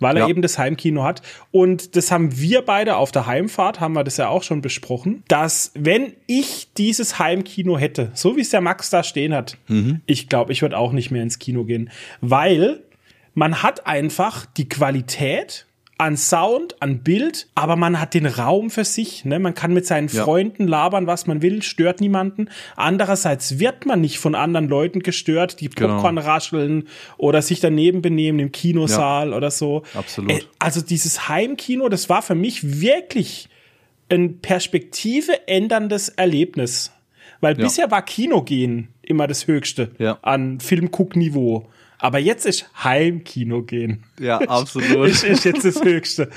Weil 0.00 0.16
er 0.16 0.24
ja. 0.24 0.28
eben 0.28 0.42
das 0.42 0.58
Heimkino 0.58 1.02
hat. 1.02 1.22
Und 1.50 1.96
das 1.96 2.10
haben 2.10 2.38
wir 2.38 2.62
beide 2.62 2.96
auf 2.96 3.10
der 3.10 3.26
Heimfahrt, 3.26 3.80
haben 3.80 3.94
wir 3.94 4.04
das 4.04 4.18
ja 4.18 4.28
auch 4.28 4.42
schon 4.42 4.60
besprochen, 4.60 5.22
dass 5.28 5.72
wenn 5.74 6.12
ich 6.26 6.68
dieses 6.76 7.18
Heimkino 7.18 7.78
hätte, 7.78 8.10
so 8.12 8.36
wie 8.36 8.42
es 8.42 8.50
der 8.50 8.60
Max 8.60 8.90
da 8.90 9.02
stehen 9.02 9.32
hat, 9.32 9.56
ich 10.04 10.28
glaube, 10.28 10.52
ich 10.52 10.60
würde 10.60 10.76
auch 10.76 10.92
nicht 10.92 11.10
mehr 11.10 11.22
ins 11.22 11.38
Kino 11.38 11.64
gehen. 11.64 11.90
Weil 12.20 12.82
man 13.32 13.62
hat 13.62 13.86
einfach 13.86 14.44
die 14.44 14.68
Qualität 14.68 15.66
an 15.98 16.16
Sound, 16.18 16.76
an 16.82 16.98
Bild, 16.98 17.48
aber 17.54 17.74
man 17.76 17.98
hat 17.98 18.12
den 18.12 18.26
Raum 18.26 18.68
für 18.68 18.84
sich. 18.84 19.24
Ne? 19.24 19.38
Man 19.38 19.54
kann 19.54 19.72
mit 19.72 19.86
seinen 19.86 20.08
Ja. 20.08 20.24
Freunden 20.24 20.68
labern, 20.68 21.06
was 21.06 21.26
man 21.26 21.40
will, 21.40 21.62
stört 21.62 22.02
niemanden. 22.02 22.50
Andererseits 22.76 23.58
wird 23.58 23.86
man 23.86 24.02
nicht 24.02 24.18
von 24.18 24.34
anderen 24.34 24.68
Leuten 24.68 25.00
gestört, 25.00 25.60
die 25.60 25.70
Genau. 25.70 25.94
Popcorn 25.94 26.18
rascheln 26.18 26.88
oder 27.16 27.40
sich 27.40 27.60
daneben 27.60 28.02
benehmen 28.02 28.38
im 28.40 28.52
Kinosaal 28.52 29.32
oder 29.32 29.50
so. 29.50 29.84
Absolut. 29.94 30.30
Äh, 30.32 30.40
also 30.58 30.82
dieses 30.82 31.28
Heimkino, 31.28 31.88
das 31.88 32.10
war 32.10 32.20
für 32.20 32.34
mich 32.34 32.80
wirklich 32.82 33.48
ein 34.10 34.38
Perspektive 34.40 35.48
änderndes 35.48 36.10
Erlebnis. 36.10 36.92
Weil 37.40 37.56
Ja. 37.58 37.64
bisher 37.64 37.90
war 37.90 38.02
Kinogehen 38.02 38.88
immer 39.02 39.26
das 39.26 39.46
Höchste 39.46 39.92
Ja. 39.98 40.18
an 40.22 40.60
Filmguckniveau. 40.60 41.66
Aber 41.98 42.18
jetzt 42.18 42.46
ist 42.46 42.66
Heimkino 42.82 43.62
gehen. 43.62 44.04
Ja, 44.20 44.38
absolut. 44.38 45.08
Ist, 45.08 45.24
ist 45.24 45.44
jetzt 45.44 45.64
das 45.64 45.82
Höchste. 45.82 46.28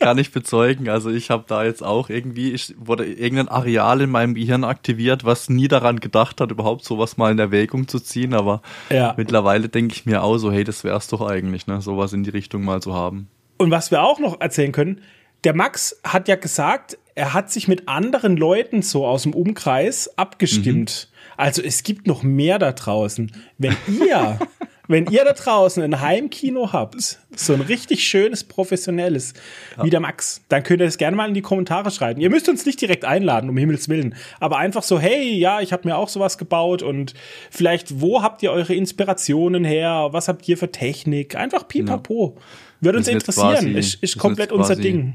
Kann 0.00 0.18
ich 0.18 0.32
bezeugen. 0.32 0.88
Also 0.90 1.10
ich 1.10 1.30
habe 1.30 1.44
da 1.46 1.64
jetzt 1.64 1.82
auch 1.82 2.10
irgendwie, 2.10 2.52
ich 2.52 2.74
wurde 2.78 3.06
irgendein 3.06 3.48
Areal 3.48 4.02
in 4.02 4.10
meinem 4.10 4.34
Gehirn 4.34 4.62
aktiviert, 4.64 5.24
was 5.24 5.48
nie 5.48 5.66
daran 5.66 5.98
gedacht 5.98 6.40
hat, 6.42 6.50
überhaupt 6.50 6.84
sowas 6.84 7.16
mal 7.16 7.32
in 7.32 7.38
Erwägung 7.38 7.88
zu 7.88 8.00
ziehen. 8.00 8.34
Aber 8.34 8.60
Ja. 8.90 9.14
mittlerweile 9.16 9.70
denke 9.70 9.94
ich 9.94 10.04
mir 10.04 10.22
auch 10.22 10.36
so, 10.36 10.52
hey, 10.52 10.62
das 10.64 10.84
wär's 10.84 11.08
doch 11.08 11.22
eigentlich, 11.26 11.66
ne, 11.66 11.80
sowas 11.80 12.12
in 12.12 12.22
die 12.22 12.30
Richtung 12.30 12.64
mal 12.64 12.82
zu 12.82 12.92
haben. 12.92 13.28
Und 13.56 13.70
was 13.70 13.90
wir 13.90 14.02
auch 14.02 14.18
noch 14.20 14.40
erzählen 14.42 14.72
können, 14.72 15.00
der 15.44 15.54
Max 15.54 15.98
hat 16.04 16.28
ja 16.28 16.36
gesagt, 16.36 16.98
er 17.14 17.32
hat 17.32 17.50
sich 17.50 17.68
mit 17.68 17.88
anderen 17.88 18.36
Leuten 18.36 18.82
so 18.82 19.06
aus 19.06 19.22
dem 19.22 19.32
Umkreis 19.32 20.10
abgestimmt. 20.18 21.08
Also 21.36 21.62
es 21.62 21.82
gibt 21.82 22.06
noch 22.06 22.22
mehr 22.22 22.58
da 22.58 22.72
draußen. 22.72 23.32
Wenn 23.58 23.76
ihr, 23.88 24.38
wenn 24.88 25.06
ihr 25.06 25.24
da 25.24 25.32
draußen 25.32 25.82
ein 25.82 26.00
Heimkino 26.00 26.72
habt, 26.72 27.18
so 27.36 27.52
ein 27.54 27.60
richtig 27.62 28.04
schönes, 28.04 28.44
professionelles, 28.44 29.34
wie 29.82 29.90
der 29.90 30.00
Max, 30.00 30.42
dann 30.48 30.62
könnt 30.62 30.80
ihr 30.80 30.86
das 30.86 30.98
gerne 30.98 31.16
mal 31.16 31.26
in 31.28 31.34
die 31.34 31.42
Kommentare 31.42 31.90
schreiben. 31.90 32.20
Ihr 32.20 32.30
müsst 32.30 32.48
uns 32.48 32.64
nicht 32.66 32.80
direkt 32.80 33.04
einladen, 33.04 33.50
um 33.50 33.56
Himmels 33.56 33.88
Willen, 33.88 34.14
aber 34.40 34.58
einfach 34.58 34.82
so, 34.82 34.98
hey, 35.00 35.32
ja, 35.34 35.60
ich 35.60 35.72
habe 35.72 35.88
mir 35.88 35.96
auch 35.96 36.08
sowas 36.08 36.38
gebaut 36.38 36.82
und 36.82 37.14
vielleicht, 37.50 38.00
wo 38.00 38.22
habt 38.22 38.42
ihr 38.42 38.52
eure 38.52 38.74
Inspirationen 38.74 39.64
her? 39.64 40.08
Was 40.12 40.28
habt 40.28 40.46
ihr 40.48 40.56
für 40.58 40.70
Technik? 40.70 41.34
Einfach 41.36 41.66
pipapo. 41.66 42.36
Würde 42.80 42.98
uns 42.98 43.08
interessieren. 43.08 43.54
quasi- 43.74 43.78
ist, 43.78 44.02
ist 44.02 44.18
komplett 44.18 44.52
unser 44.52 44.74
Ding. 44.82 45.14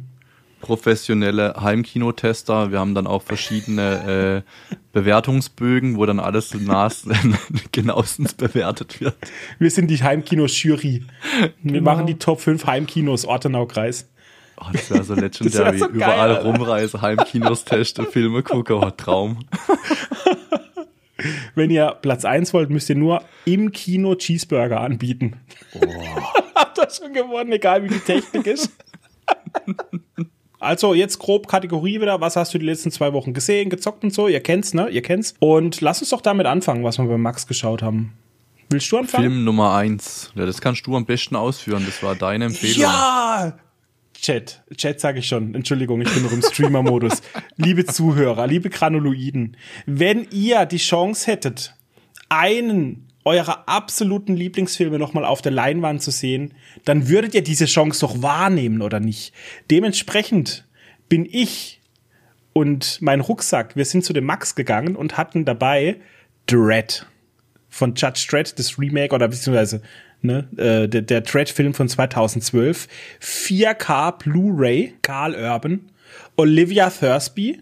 Professionelle 0.62 1.56
Heimkinotester. 1.62 2.72
Wir 2.72 2.80
haben 2.80 2.94
dann 2.96 3.08
auch 3.08 3.24
verschiedene 3.24 4.44
äh, 4.46 4.76
Bewertungsbögen, 4.92 5.98
wo 5.98 6.06
dann 6.06 6.20
alles 6.20 6.52
genauestens 7.72 8.34
bewertet 8.34 9.00
wird. 9.02 9.16
Wir 9.58 9.72
sind 9.72 9.88
die 9.88 9.98
Heimkino-Jury. 10.02 11.04
Wir 11.64 11.74
Genau. 11.74 11.92
machen 11.92 12.08
die 12.08 12.20
Top 12.20 12.42
5 12.42 12.66
Heimkinos 12.66 13.26
Ortenau-Kreis. 13.26 14.10
Oh, 14.62 14.66
das 14.74 14.92
wäre 14.92 15.04
so 15.06 15.14
legendary. 15.16 15.50
Das 15.50 15.58
wär 15.60 15.78
so 15.80 15.86
geil, 15.88 15.96
Überall 15.96 16.30
Alter. 16.36 16.44
rumreise, 16.44 17.02
Heimkinos 17.02 17.64
teste, 17.64 18.04
Filme 18.06 18.44
gucke, 18.44 18.76
oh, 18.76 18.90
Traum. 18.90 19.40
Wenn 21.56 21.70
ihr 21.70 21.98
Platz 22.02 22.26
1 22.26 22.54
wollt, 22.54 22.70
müsst 22.70 22.90
ihr 22.90 22.96
nur 22.96 23.24
im 23.46 23.72
Kino 23.72 24.16
Cheeseburger 24.16 24.82
anbieten. 24.82 25.38
Habt 26.56 26.78
ihr 26.78 26.90
schon 26.90 27.14
gewonnen, 27.14 27.52
egal 27.54 27.84
wie 27.84 27.88
die 27.90 28.00
Technik 28.00 28.48
ist. 28.48 28.72
Also 30.60 30.94
jetzt 30.94 31.20
grob 31.20 31.48
Kategorie 31.48 32.02
wieder. 32.02 32.20
Was 32.22 32.36
hast 32.36 32.54
du 32.54 32.58
die 32.58 32.66
letzten 32.66 32.92
zwei 32.92 33.14
Wochen 33.14 33.34
gesehen, 33.34 33.70
gezockt 33.70 34.04
und 34.04 34.14
so? 34.14 34.28
Ihr 34.28 34.42
kennt's, 34.42 34.74
ne? 34.74 34.90
Ihr 34.90 35.02
kennt's. 35.02 35.34
Und 35.40 35.82
lass 35.82 36.02
uns 36.02 36.10
doch 36.10 36.22
damit 36.22 36.46
anfangen, 36.46 36.84
was 36.84 36.98
wir 36.98 37.06
bei 37.06 37.18
Max 37.18 37.48
geschaut 37.48 37.82
haben. 37.82 38.14
Willst 38.70 38.92
du 38.92 38.98
anfangen? 38.98 39.24
Film 39.24 39.44
Nummer 39.46 39.74
eins. 39.74 40.32
Ja, 40.36 40.46
das 40.46 40.62
kannst 40.62 40.86
du 40.86 40.96
am 40.96 41.06
besten 41.06 41.36
ausführen. 41.36 41.84
Das 41.86 42.04
war 42.04 42.16
deine 42.16 42.46
Empfehlung. 42.46 42.82
Ja! 42.82 43.58
Chat, 44.14 44.62
Chat 44.76 45.00
sage 45.00 45.20
ich 45.20 45.28
schon. 45.28 45.56
Entschuldigung, 45.56 46.02
ich 46.02 46.14
bin 46.14 46.24
noch 46.24 46.34
im 46.34 46.42
Streamer-Modus. 46.42 47.22
liebe 47.56 47.86
Zuhörer, 47.86 48.48
liebe 48.48 48.70
Granuloiden, 48.70 49.56
wenn 49.86 50.28
ihr 50.32 50.66
die 50.66 50.78
Chance 50.78 51.32
hättet, 51.32 51.74
einen 52.28 53.09
eurer 53.26 53.68
absoluten 53.68 54.36
Lieblingsfilme 54.36 54.98
nochmal 54.98 55.26
auf 55.26 55.42
der 55.42 55.52
Leinwand 55.52 56.02
zu 56.02 56.12
sehen, 56.12 56.54
dann 56.86 57.10
würdet 57.10 57.36
ihr 57.36 57.44
diese 57.44 57.66
Chance 57.66 58.02
doch 58.02 58.22
wahrnehmen, 58.22 58.82
oder 58.82 59.00
nicht? 59.00 59.34
Dementsprechend 59.70 60.66
bin 61.10 61.28
ich 61.30 61.82
und 62.54 63.02
mein 63.02 63.20
Rucksack, 63.20 63.76
wir 63.76 63.86
sind 63.86 64.04
zu 64.04 64.14
dem 64.14 64.26
Max 64.26 64.56
gegangen 64.56 64.96
und 64.96 65.18
hatten 65.18 65.46
dabei 65.46 65.98
Dread 66.48 67.06
von 67.70 67.94
Judge 67.96 68.26
Dredd, 68.30 68.58
das 68.58 68.80
Remake 68.80 69.14
oder 69.14 69.28
beziehungsweise 69.28 69.82
ne, 70.22 70.48
äh, 70.58 70.88
der, 70.88 71.02
der 71.04 71.22
Dredd-Film 71.22 71.74
von 71.74 71.88
2012, 71.88 72.88
4K 73.22 74.18
Blu-ray, 74.18 74.96
Carl 75.02 75.36
Urban, 75.36 75.82
Olivia 76.36 76.90
Thursby 76.90 77.60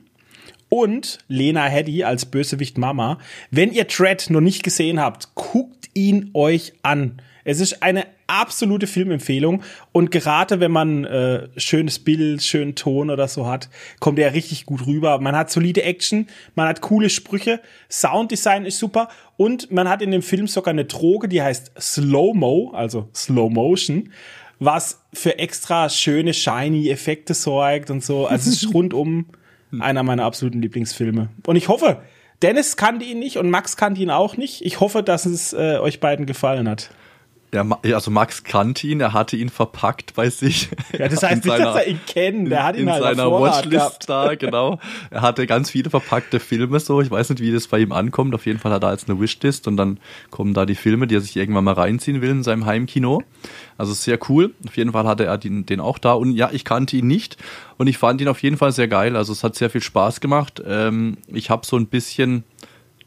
und 0.69 1.19
Lena 1.27 1.65
Headey 1.65 2.03
als 2.03 2.25
Bösewicht 2.25 2.77
Mama. 2.77 3.19
Wenn 3.51 3.71
ihr 3.71 3.85
Dredd 3.85 4.29
noch 4.29 4.41
nicht 4.41 4.63
gesehen 4.63 4.99
habt, 4.99 5.35
guckt 5.35 5.89
ihn 5.93 6.31
euch 6.33 6.73
an. 6.83 7.21
Es 7.43 7.61
ist 7.61 7.81
eine 7.81 8.05
absolute 8.27 8.87
Filmempfehlung 8.87 9.63
und 9.93 10.11
gerade 10.11 10.59
wenn 10.59 10.71
man 10.71 11.05
äh, 11.05 11.47
schönes 11.55 11.97
Bild, 11.97 12.43
schönen 12.43 12.75
Ton 12.75 13.09
oder 13.09 13.29
so 13.29 13.47
hat, 13.47 13.69
kommt 14.01 14.19
er 14.19 14.33
richtig 14.33 14.65
gut 14.65 14.85
rüber. 14.85 15.19
Man 15.19 15.33
hat 15.33 15.49
solide 15.49 15.83
Action, 15.83 16.27
man 16.55 16.67
hat 16.67 16.81
coole 16.81 17.09
Sprüche, 17.09 17.61
Sounddesign 17.89 18.65
ist 18.65 18.79
super 18.79 19.07
und 19.37 19.71
man 19.71 19.87
hat 19.87 20.01
in 20.01 20.11
dem 20.11 20.23
Film 20.23 20.47
sogar 20.47 20.73
eine 20.73 20.83
Droge, 20.83 21.29
die 21.29 21.41
heißt 21.41 21.71
Slow-Mo, 21.79 22.71
also 22.73 23.07
Slow 23.15 23.49
Motion, 23.49 24.11
was 24.59 25.01
für 25.13 25.39
extra 25.39 25.87
schöne 25.87 26.33
shiny 26.33 26.89
Effekte 26.89 27.33
sorgt 27.33 27.89
und 27.89 28.03
so. 28.03 28.27
Also 28.27 28.49
es 28.49 28.63
ist 28.63 28.73
rundum 28.73 29.27
einer 29.79 30.03
meiner 30.03 30.23
absoluten 30.23 30.61
Lieblingsfilme. 30.61 31.29
Und 31.45 31.55
ich 31.55 31.67
hoffe, 31.67 32.01
Dennis 32.41 32.77
kannte 32.77 33.05
ihn 33.05 33.19
nicht 33.19 33.37
und 33.37 33.49
Max 33.49 33.77
kannte 33.77 34.01
ihn 34.01 34.11
auch 34.11 34.37
nicht. 34.37 34.63
Ich 34.65 34.79
hoffe, 34.79 35.03
dass 35.03 35.25
es 35.25 35.53
äh, 35.53 35.77
euch 35.79 35.99
beiden 35.99 36.25
gefallen 36.25 36.69
hat. 36.69 36.91
Ja, 37.53 37.65
also 37.93 38.11
Max 38.11 38.43
kannte 38.43 38.87
ihn, 38.87 38.99
er 38.99 39.13
hatte 39.13 39.37
ihn 39.37 39.47
verpackt 39.47 40.15
bei 40.15 40.29
sich. 40.29 40.69
Ja, 40.97 41.07
das 41.07 41.23
heißt 41.23 41.45
nicht, 41.45 41.47
seiner, 41.47 41.65
dass 41.65 41.75
er 41.77 41.87
ihn 41.87 41.99
kennt, 42.05 42.51
der 42.51 42.63
hat 42.65 42.75
ihn 42.75 42.81
in 42.83 42.91
halt 42.91 43.03
seiner 43.03 43.31
Watchlist 43.31 44.09
da, 44.09 44.35
genau. 44.35 44.79
Er 45.11 45.21
hatte 45.21 45.47
ganz 45.47 45.71
viele 45.71 45.89
verpackte 45.89 46.41
Filme 46.41 46.81
so, 46.81 46.99
ich 46.99 47.09
weiß 47.09 47.29
nicht, 47.29 47.41
wie 47.41 47.53
das 47.53 47.67
bei 47.67 47.79
ihm 47.79 47.93
ankommt, 47.93 48.35
auf 48.35 48.45
jeden 48.45 48.59
Fall 48.59 48.73
hat 48.73 48.83
er 48.83 48.91
jetzt 48.91 49.09
eine 49.09 49.19
Wishlist 49.21 49.67
und 49.69 49.77
dann 49.77 49.99
kommen 50.29 50.53
da 50.53 50.65
die 50.65 50.75
Filme, 50.75 51.07
die 51.07 51.15
er 51.15 51.21
sich 51.21 51.37
irgendwann 51.37 51.63
mal 51.63 51.73
reinziehen 51.73 52.21
will 52.21 52.31
in 52.31 52.43
seinem 52.43 52.65
Heimkino. 52.65 53.23
Also 53.77 53.93
sehr 53.93 54.19
cool, 54.27 54.53
auf 54.67 54.75
jeden 54.75 54.91
Fall 54.91 55.07
hatte 55.07 55.23
er 55.25 55.37
den, 55.37 55.65
den 55.65 55.79
auch 55.79 55.99
da 55.99 56.13
und 56.13 56.33
ja, 56.33 56.49
ich 56.51 56.65
kannte 56.65 56.97
ihn 56.97 57.07
nicht 57.07 57.37
und 57.77 57.87
ich 57.87 57.97
fand 57.97 58.19
ihn 58.19 58.27
auf 58.27 58.43
jeden 58.43 58.57
Fall 58.57 58.73
sehr 58.73 58.89
geil, 58.89 59.15
also 59.15 59.31
es 59.31 59.45
hat 59.45 59.55
sehr 59.55 59.69
viel 59.69 59.81
Spaß 59.81 60.19
gemacht. 60.19 60.61
Ähm, 60.67 61.17
ich 61.27 61.49
habe 61.49 61.65
so 61.65 61.77
ein 61.77 61.87
bisschen 61.87 62.43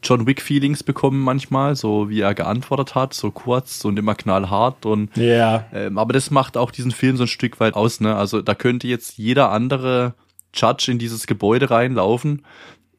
John 0.03 0.27
Wick 0.27 0.41
Feelings 0.41 0.83
bekommen 0.83 1.21
manchmal, 1.21 1.77
so 1.77 2.09
wie 2.09 2.21
er 2.21 2.35
geantwortet 2.35 2.95
hat, 2.95 3.15
so 3.15 3.31
kurz 3.31 3.85
und 3.85 3.99
immer 3.99 4.15
knallhart 4.15 4.87
und 4.87 5.15
ja. 5.17 5.67
Ähm, 5.73 5.99
aber 5.99 6.13
das 6.13 6.31
macht 6.31 6.57
auch 6.57 6.71
diesen 6.71 6.91
Film 6.91 7.17
so 7.17 7.25
ein 7.25 7.29
Stück 7.29 7.61
weit 7.61 7.75
aus, 7.75 8.01
ne? 8.01 8.17
Also 8.17 8.41
da 8.43 8.55
könnte 8.55 8.89
jetzt 8.89 9.19
jeder 9.19 9.51
andere 9.51 10.15
Judge 10.55 10.91
in 10.91 10.99
dieses 10.99 11.27
Gebäude 11.27 11.71
reinlaufen. 11.71 12.45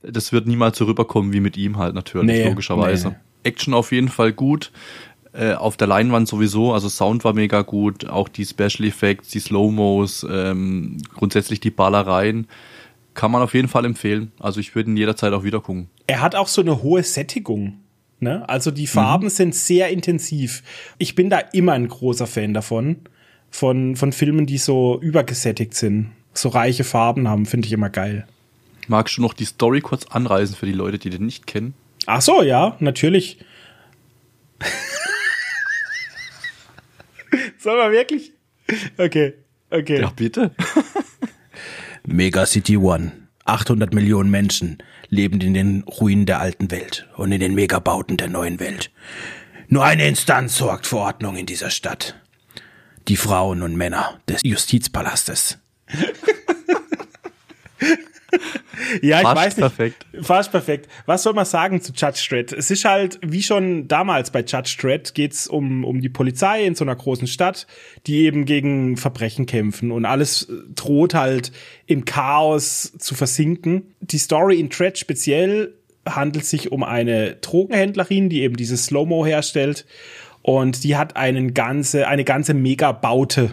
Das 0.03 0.31
wird 0.31 0.47
niemals 0.47 0.77
so 0.77 0.85
rüberkommen 0.85 1.33
wie 1.33 1.41
mit 1.41 1.57
ihm 1.57 1.77
halt 1.77 1.95
natürlich, 1.95 2.27
nee, 2.27 2.47
logischerweise. 2.47 3.09
Nee. 3.09 3.15
Action 3.43 3.73
auf 3.73 3.91
jeden 3.91 4.09
Fall 4.09 4.33
gut. 4.33 4.71
Äh, 5.33 5.53
auf 5.53 5.77
der 5.77 5.87
Leinwand 5.87 6.27
sowieso, 6.27 6.73
also 6.73 6.89
Sound 6.89 7.23
war 7.23 7.33
mega 7.33 7.61
gut, 7.61 8.09
auch 8.09 8.27
die 8.27 8.45
Special 8.45 8.85
Effects, 8.85 9.29
die 9.29 9.39
Slow-Mos, 9.39 10.27
ähm, 10.29 10.97
grundsätzlich 11.15 11.61
die 11.61 11.71
Ballereien 11.71 12.47
kann 13.13 13.31
man 13.31 13.41
auf 13.41 13.53
jeden 13.53 13.67
Fall 13.67 13.85
empfehlen. 13.85 14.31
Also 14.39 14.59
ich 14.59 14.75
würde 14.75 14.89
ihn 14.89 14.97
jederzeit 14.97 15.33
auch 15.33 15.43
wieder 15.43 15.59
gucken. 15.59 15.89
Er 16.12 16.19
hat 16.19 16.36
auch 16.36 16.50
so 16.50 16.60
eine 16.60 16.84
hohe 16.84 17.04
Sättigung. 17.04 17.80
Ne? 18.19 18.43
Also 18.50 18.69
die 18.69 18.88
Farben 18.88 19.28
mhm. 19.28 19.30
sind 19.30 19.56
sehr 19.56 19.88
intensiv. 19.91 20.62
Ich 20.97 21.15
bin 21.15 21.30
da 21.30 21.39
immer 21.39 21.71
ein 21.71 21.88
großer 21.88 22.28
Fan 22.28 22.54
davon. 22.54 22.97
Von, 23.50 23.95
von 23.95 24.12
Filmen, 24.12 24.45
die 24.45 24.58
so 24.58 25.00
übergesättigt 25.00 25.74
sind. 25.74 26.12
So 26.34 26.50
reiche 26.50 26.84
Farben 26.84 27.30
haben, 27.30 27.45
finde 27.45 27.67
ich 27.67 27.71
immer 27.71 27.89
geil. 27.89 28.28
Magst 28.89 29.15
du 29.15 29.21
noch 29.21 29.34
die 29.34 29.45
Story 29.45 29.80
kurz 29.80 30.06
anreißen 30.08 30.54
für 30.54 30.65
die 30.65 30.74
Leute, 30.74 31.00
die 31.00 31.12
den 31.12 31.26
nicht 31.26 31.47
kennen? 31.47 31.76
Ach 32.08 32.19
so, 32.19 32.41
ja, 32.41 32.76
natürlich. 32.82 33.38
Soll 37.58 37.78
man 37.78 37.93
wirklich? 37.93 38.34
Okay, 38.97 39.36
okay. 39.69 40.02
Ja, 40.02 40.12
bitte. 40.13 40.52
Megacity 42.06 42.76
One. 42.76 43.13
800 43.45 43.93
Millionen 43.93 44.30
Menschen 44.30 44.78
leben 45.12 45.39
in 45.41 45.54
den 45.54 45.84
Ruinen 45.84 46.26
der 46.26 46.39
alten 46.39 46.71
Welt 46.71 47.08
und 47.15 47.32
in 47.32 47.39
den 47.39 47.54
Megabauten 47.54 48.17
der 48.17 48.30
neuen 48.30 48.60
Welt. 48.60 48.91
Nur 49.67 49.86
eine 49.86 50.08
Instanz 50.08 50.58
sorgt 50.58 50.88
für 50.88 50.97
Ordnung 50.97 51.36
in 51.36 51.45
dieser 51.45 51.69
Stadt. 51.69 52.15
Die 53.08 53.17
Frauen 53.17 53.62
und 53.62 53.76
Männer 53.76 54.19
des 54.28 54.41
Justizpalastes. 54.43 55.60
ja, 59.02 59.17
ich 59.17 59.24
fast 59.24 59.36
weiß 59.36 59.58
nicht. 59.58 59.76
Perfekt. 59.76 60.06
Fast 60.22 60.52
perfekt. 60.52 60.89
Was 61.06 61.24
soll 61.24 61.34
man 61.34 61.46
sagen 61.46 61.82
zu 61.82 61.91
Judge 61.94 62.26
Dredd? 62.30 62.54
Es 62.54 62.72
ist 62.72 62.86
halt, 62.86 63.20
wie 63.22 63.44
schon 63.44 63.88
damals 63.88 64.32
bei 64.32 64.41
Judge 64.41 64.78
Dredd, 64.80 65.13
geht's 65.13 65.48
um, 65.48 65.84
um 65.84 66.02
die 66.02 66.10
Polizei 66.10 66.65
in 66.65 66.76
so 66.76 66.84
einer 66.86 66.96
großen 66.96 67.28
Stadt, 67.28 67.67
die 68.08 68.26
eben 68.26 68.46
gegen 68.46 68.98
Verbrechen 68.98 69.46
kämpfen 69.46 69.91
und 69.91 70.06
alles 70.06 70.44
äh, 70.44 70.54
droht 70.76 71.13
halt 71.13 71.52
im 71.86 72.06
Chaos 72.06 72.94
zu 72.98 73.15
versinken. 73.15 73.94
Die 74.00 74.17
Story 74.17 74.60
in 74.60 74.70
Dredd 74.70 74.98
speziell 74.98 75.74
handelt 76.08 76.46
sich 76.46 76.72
um 76.72 76.84
eine 76.84 77.36
Drogenhändlerin, 77.36 78.30
die 78.30 78.41
eben 78.41 78.56
dieses 78.56 78.86
Slow-Mo 78.86 79.26
herstellt 79.26 79.86
und 80.41 80.84
die 80.84 80.96
hat 80.96 81.15
einen 81.15 81.54
ganze, 81.54 82.08
eine 82.08 82.24
ganze 82.24 82.54
Mega-Baute 82.54 83.52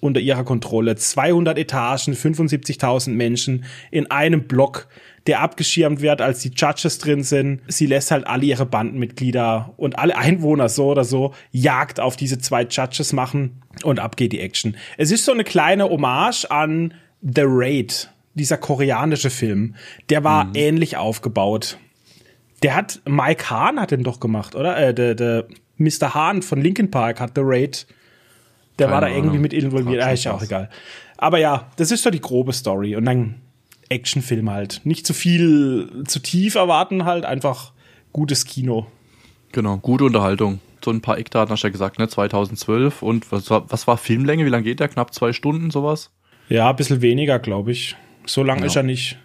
unter 0.00 0.20
ihrer 0.20 0.44
Kontrolle. 0.44 0.96
200 0.96 1.58
Etagen, 1.58 2.14
75.000 2.14 3.10
Menschen 3.10 3.64
in 3.90 4.10
einem 4.10 4.44
Block, 4.44 4.88
der 5.26 5.40
abgeschirmt 5.40 6.00
wird, 6.00 6.22
als 6.22 6.40
die 6.40 6.52
Judges 6.54 6.98
drin 6.98 7.22
sind. 7.22 7.60
Sie 7.66 7.86
lässt 7.86 8.10
halt 8.10 8.26
alle 8.26 8.46
ihre 8.46 8.66
Bandenmitglieder 8.66 9.74
und 9.76 9.98
alle 9.98 10.16
Einwohner 10.16 10.68
so 10.68 10.86
oder 10.86 11.04
so 11.04 11.34
Jagd 11.50 12.00
auf 12.00 12.16
diese 12.16 12.38
zwei 12.38 12.62
Judges 12.62 13.12
machen 13.12 13.62
und 13.82 13.98
ab 13.98 14.16
geht 14.16 14.32
die 14.32 14.40
Action. 14.40 14.76
Es 14.96 15.10
ist 15.10 15.24
so 15.24 15.32
eine 15.32 15.44
kleine 15.44 15.88
Hommage 15.88 16.46
an 16.50 16.94
The 17.20 17.42
Raid, 17.44 18.10
dieser 18.34 18.56
koreanische 18.56 19.30
Film. 19.30 19.74
Der 20.08 20.24
war 20.24 20.44
mhm. 20.44 20.52
ähnlich 20.54 20.96
aufgebaut. 20.96 21.78
Der 22.62 22.74
hat, 22.74 23.00
Mike 23.06 23.50
Hahn 23.50 23.80
hat 23.80 23.90
den 23.90 24.02
doch 24.02 24.20
gemacht, 24.20 24.54
oder? 24.54 24.76
Äh, 24.76 24.94
der, 24.94 25.14
der 25.14 25.46
Mr. 25.76 26.14
Hahn 26.14 26.42
von 26.42 26.60
Linkin 26.60 26.90
Park 26.90 27.20
hat 27.20 27.32
The 27.34 27.42
Raid 27.44 27.86
der 28.78 28.86
Keine 28.86 28.94
war 28.94 29.00
da 29.00 29.08
irgendwie 29.08 29.38
mit 29.38 29.52
involviert. 29.52 30.02
Ah, 30.02 30.10
ist 30.10 30.24
ja 30.24 30.32
auch 30.32 30.42
egal. 30.42 30.70
Aber 31.16 31.38
ja, 31.38 31.68
das 31.76 31.90
ist 31.90 32.02
so 32.02 32.10
die 32.10 32.20
grobe 32.20 32.52
Story. 32.52 32.96
Und 32.96 33.04
dann 33.04 33.36
Actionfilm 33.88 34.50
halt. 34.50 34.80
Nicht 34.84 35.06
zu 35.06 35.14
viel, 35.14 36.04
zu 36.06 36.20
tief 36.20 36.54
erwarten 36.54 37.04
halt, 37.04 37.24
einfach 37.24 37.72
gutes 38.12 38.44
Kino. 38.44 38.86
Genau, 39.52 39.78
gute 39.78 40.04
Unterhaltung. 40.04 40.60
So 40.84 40.90
ein 40.90 41.00
paar 41.00 41.18
Eckdaten 41.18 41.52
hast 41.52 41.62
du 41.62 41.66
ja 41.66 41.72
gesagt, 41.72 41.98
ne? 41.98 42.08
2012. 42.08 43.02
Und 43.02 43.32
was 43.32 43.50
war, 43.50 43.70
was 43.70 43.86
war 43.86 43.96
Filmlänge? 43.96 44.44
Wie 44.44 44.50
lange 44.50 44.64
geht 44.64 44.80
der? 44.80 44.88
Knapp 44.88 45.12
zwei 45.12 45.32
Stunden, 45.32 45.70
sowas? 45.70 46.10
Ja, 46.48 46.70
ein 46.70 46.76
bisschen 46.76 47.02
weniger, 47.02 47.38
glaube 47.38 47.72
ich. 47.72 47.96
So 48.26 48.42
lang 48.42 48.60
ja. 48.60 48.66
ist 48.66 48.76
er 48.76 48.82
nicht. 48.82 49.18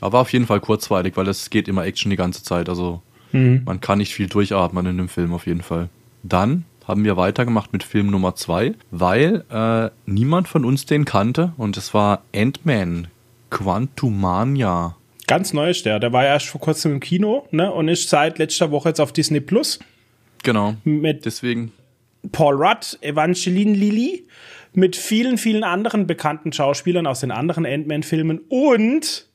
Aber 0.00 0.20
auf 0.20 0.32
jeden 0.32 0.46
Fall 0.46 0.60
kurzweilig, 0.60 1.16
weil 1.16 1.28
es 1.28 1.50
geht 1.50 1.66
immer 1.66 1.84
Action 1.84 2.10
die 2.10 2.16
ganze 2.16 2.42
Zeit. 2.42 2.68
Also 2.68 3.02
mhm. 3.32 3.62
man 3.64 3.80
kann 3.80 3.98
nicht 3.98 4.14
viel 4.14 4.28
durchatmen 4.28 4.86
in 4.86 4.98
dem 4.98 5.08
Film 5.08 5.32
auf 5.32 5.46
jeden 5.46 5.62
Fall. 5.62 5.88
Dann 6.22 6.64
haben 6.88 7.04
wir 7.04 7.16
weitergemacht 7.18 7.72
mit 7.72 7.84
Film 7.84 8.10
Nummer 8.10 8.34
zwei, 8.34 8.74
weil 8.90 9.44
äh, 9.50 9.90
niemand 10.06 10.48
von 10.48 10.64
uns 10.64 10.86
den 10.86 11.04
kannte 11.04 11.52
und 11.58 11.76
es 11.76 11.92
war 11.92 12.22
Ant-Man 12.34 13.08
Quantumania. 13.50 14.96
Ganz 15.26 15.52
neu 15.52 15.70
ist 15.70 15.84
der. 15.84 16.00
Der 16.00 16.12
war 16.12 16.24
ja 16.24 16.30
erst 16.30 16.46
vor 16.46 16.60
kurzem 16.60 16.92
im 16.92 17.00
Kino 17.00 17.46
ne? 17.50 17.70
und 17.70 17.88
ist 17.88 18.08
seit 18.08 18.38
letzter 18.38 18.70
Woche 18.70 18.88
jetzt 18.88 19.00
auf 19.00 19.12
Disney 19.12 19.40
Plus. 19.40 19.78
Genau. 20.42 20.76
Mit 20.84 21.26
Deswegen. 21.26 21.72
Paul 22.32 22.54
Rudd, 22.54 22.98
Evangeline 23.02 23.74
Lilly, 23.74 24.26
mit 24.72 24.96
vielen, 24.96 25.36
vielen 25.36 25.64
anderen 25.64 26.06
bekannten 26.06 26.52
Schauspielern 26.52 27.06
aus 27.06 27.20
den 27.20 27.30
anderen 27.30 27.66
Ant-Man-Filmen 27.66 28.40
und 28.48 29.26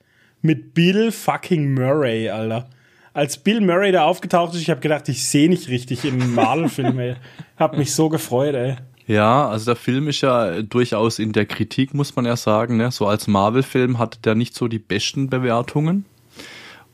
mit 0.41 0.73
Bill 0.73 1.11
fucking 1.11 1.73
Murray, 1.73 2.29
Alter 2.29 2.67
als 3.13 3.37
Bill 3.37 3.61
Murray 3.61 3.91
da 3.91 4.05
aufgetaucht 4.05 4.53
ist, 4.55 4.61
ich 4.61 4.69
habe 4.69 4.81
gedacht, 4.81 5.07
ich 5.07 5.27
sehe 5.27 5.49
nicht 5.49 5.69
richtig 5.69 6.03
im 6.03 6.33
Marvel-Film, 6.35 6.99
ey. 6.99 7.15
Hab 7.57 7.77
mich 7.77 7.93
so 7.93 8.09
gefreut, 8.09 8.55
ey. 8.55 8.75
Ja, 9.05 9.47
also 9.47 9.65
der 9.65 9.75
Film 9.75 10.07
ist 10.07 10.21
ja 10.21 10.61
durchaus 10.61 11.19
in 11.19 11.33
der 11.33 11.45
Kritik, 11.45 11.93
muss 11.93 12.15
man 12.15 12.25
ja 12.25 12.35
sagen. 12.35 12.77
Ne? 12.77 12.89
So 12.91 13.05
als 13.05 13.27
Marvel-Film 13.27 13.99
hatte 13.99 14.19
der 14.21 14.35
nicht 14.35 14.55
so 14.55 14.67
die 14.67 14.79
besten 14.79 15.29
Bewertungen. 15.29 16.05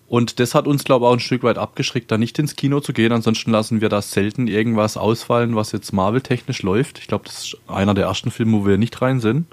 Und 0.07 0.39
das 0.39 0.55
hat 0.55 0.65
uns, 0.65 0.83
glaube 0.83 1.05
ich, 1.05 1.09
auch 1.09 1.13
ein 1.13 1.19
Stück 1.19 1.43
weit 1.43 1.59
abgeschreckt, 1.59 2.11
da 2.11 2.17
nicht 2.17 2.39
ins 2.39 2.55
Kino 2.55 2.79
zu 2.79 2.93
gehen. 2.93 3.11
Ansonsten 3.11 3.51
lassen 3.51 3.79
wir 3.79 3.89
da 3.89 4.01
selten 4.01 4.47
irgendwas 4.47 4.97
ausfallen, 4.97 5.55
was 5.55 5.71
jetzt 5.71 5.93
Marvel-technisch 5.93 6.63
läuft. 6.63 6.97
Ich 6.97 7.07
glaube, 7.07 7.25
das 7.25 7.43
ist 7.43 7.57
einer 7.67 7.93
der 7.93 8.05
ersten 8.05 8.31
Filme, 8.31 8.57
wo 8.57 8.65
wir 8.65 8.79
nicht 8.79 8.99
rein 9.03 9.19
sind. 9.19 9.45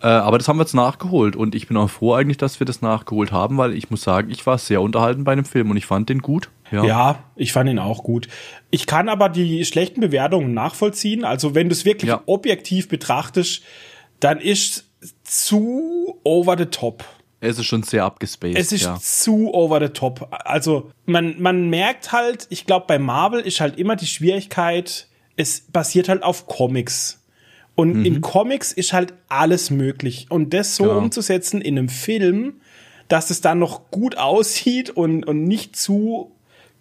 Äh, 0.00 0.06
aber 0.06 0.38
das 0.38 0.46
haben 0.46 0.58
wir 0.58 0.62
jetzt 0.62 0.74
nachgeholt 0.74 1.34
und 1.34 1.54
ich 1.54 1.66
bin 1.66 1.76
auch 1.76 1.90
froh 1.90 2.14
eigentlich, 2.14 2.36
dass 2.36 2.60
wir 2.60 2.64
das 2.66 2.82
nachgeholt 2.82 3.32
haben, 3.32 3.58
weil 3.58 3.74
ich 3.74 3.90
muss 3.90 4.02
sagen, 4.02 4.30
ich 4.30 4.46
war 4.46 4.58
sehr 4.58 4.80
unterhalten 4.80 5.24
bei 5.24 5.34
dem 5.34 5.44
Film 5.44 5.70
und 5.70 5.76
ich 5.76 5.86
fand 5.86 6.08
den 6.08 6.20
gut. 6.20 6.50
Ja. 6.70 6.84
ja, 6.84 7.24
ich 7.34 7.52
fand 7.52 7.68
ihn 7.70 7.78
auch 7.78 8.04
gut. 8.04 8.28
Ich 8.70 8.86
kann 8.86 9.08
aber 9.08 9.28
die 9.28 9.64
schlechten 9.64 10.00
Bewertungen 10.00 10.52
nachvollziehen. 10.54 11.24
Also 11.24 11.54
wenn 11.54 11.68
du 11.68 11.72
es 11.72 11.84
wirklich 11.84 12.10
ja. 12.10 12.22
objektiv 12.26 12.88
betrachtest, 12.88 13.62
dann 14.20 14.38
ist 14.38 14.84
zu 15.24 16.18
over 16.24 16.56
the 16.58 16.66
top. 16.66 17.04
Es 17.40 17.58
ist 17.58 17.66
schon 17.66 17.84
sehr 17.84 18.04
abgespaced. 18.04 18.58
Es 18.58 18.72
ist 18.72 18.82
ja. 18.82 18.98
zu 19.00 19.52
over 19.54 19.80
the 19.80 19.92
top. 19.92 20.28
Also 20.30 20.90
man, 21.06 21.40
man 21.40 21.70
merkt 21.70 22.12
halt, 22.12 22.46
ich 22.50 22.66
glaube, 22.66 22.86
bei 22.88 22.98
Marvel 22.98 23.40
ist 23.40 23.60
halt 23.60 23.78
immer 23.78 23.96
die 23.96 24.06
Schwierigkeit, 24.06 25.08
es 25.36 25.60
basiert 25.60 26.08
halt 26.08 26.22
auf 26.24 26.46
Comics. 26.46 27.17
Und 27.78 27.98
mhm. 27.98 28.04
in 28.04 28.20
Comics 28.22 28.72
ist 28.72 28.92
halt 28.92 29.14
alles 29.28 29.70
möglich. 29.70 30.26
Und 30.30 30.52
das 30.52 30.74
so 30.74 30.82
genau. 30.82 30.98
umzusetzen 30.98 31.60
in 31.60 31.78
einem 31.78 31.88
Film, 31.88 32.54
dass 33.06 33.30
es 33.30 33.40
dann 33.40 33.60
noch 33.60 33.92
gut 33.92 34.18
aussieht 34.18 34.90
und, 34.90 35.22
und 35.24 35.44
nicht 35.44 35.76
zu 35.76 36.32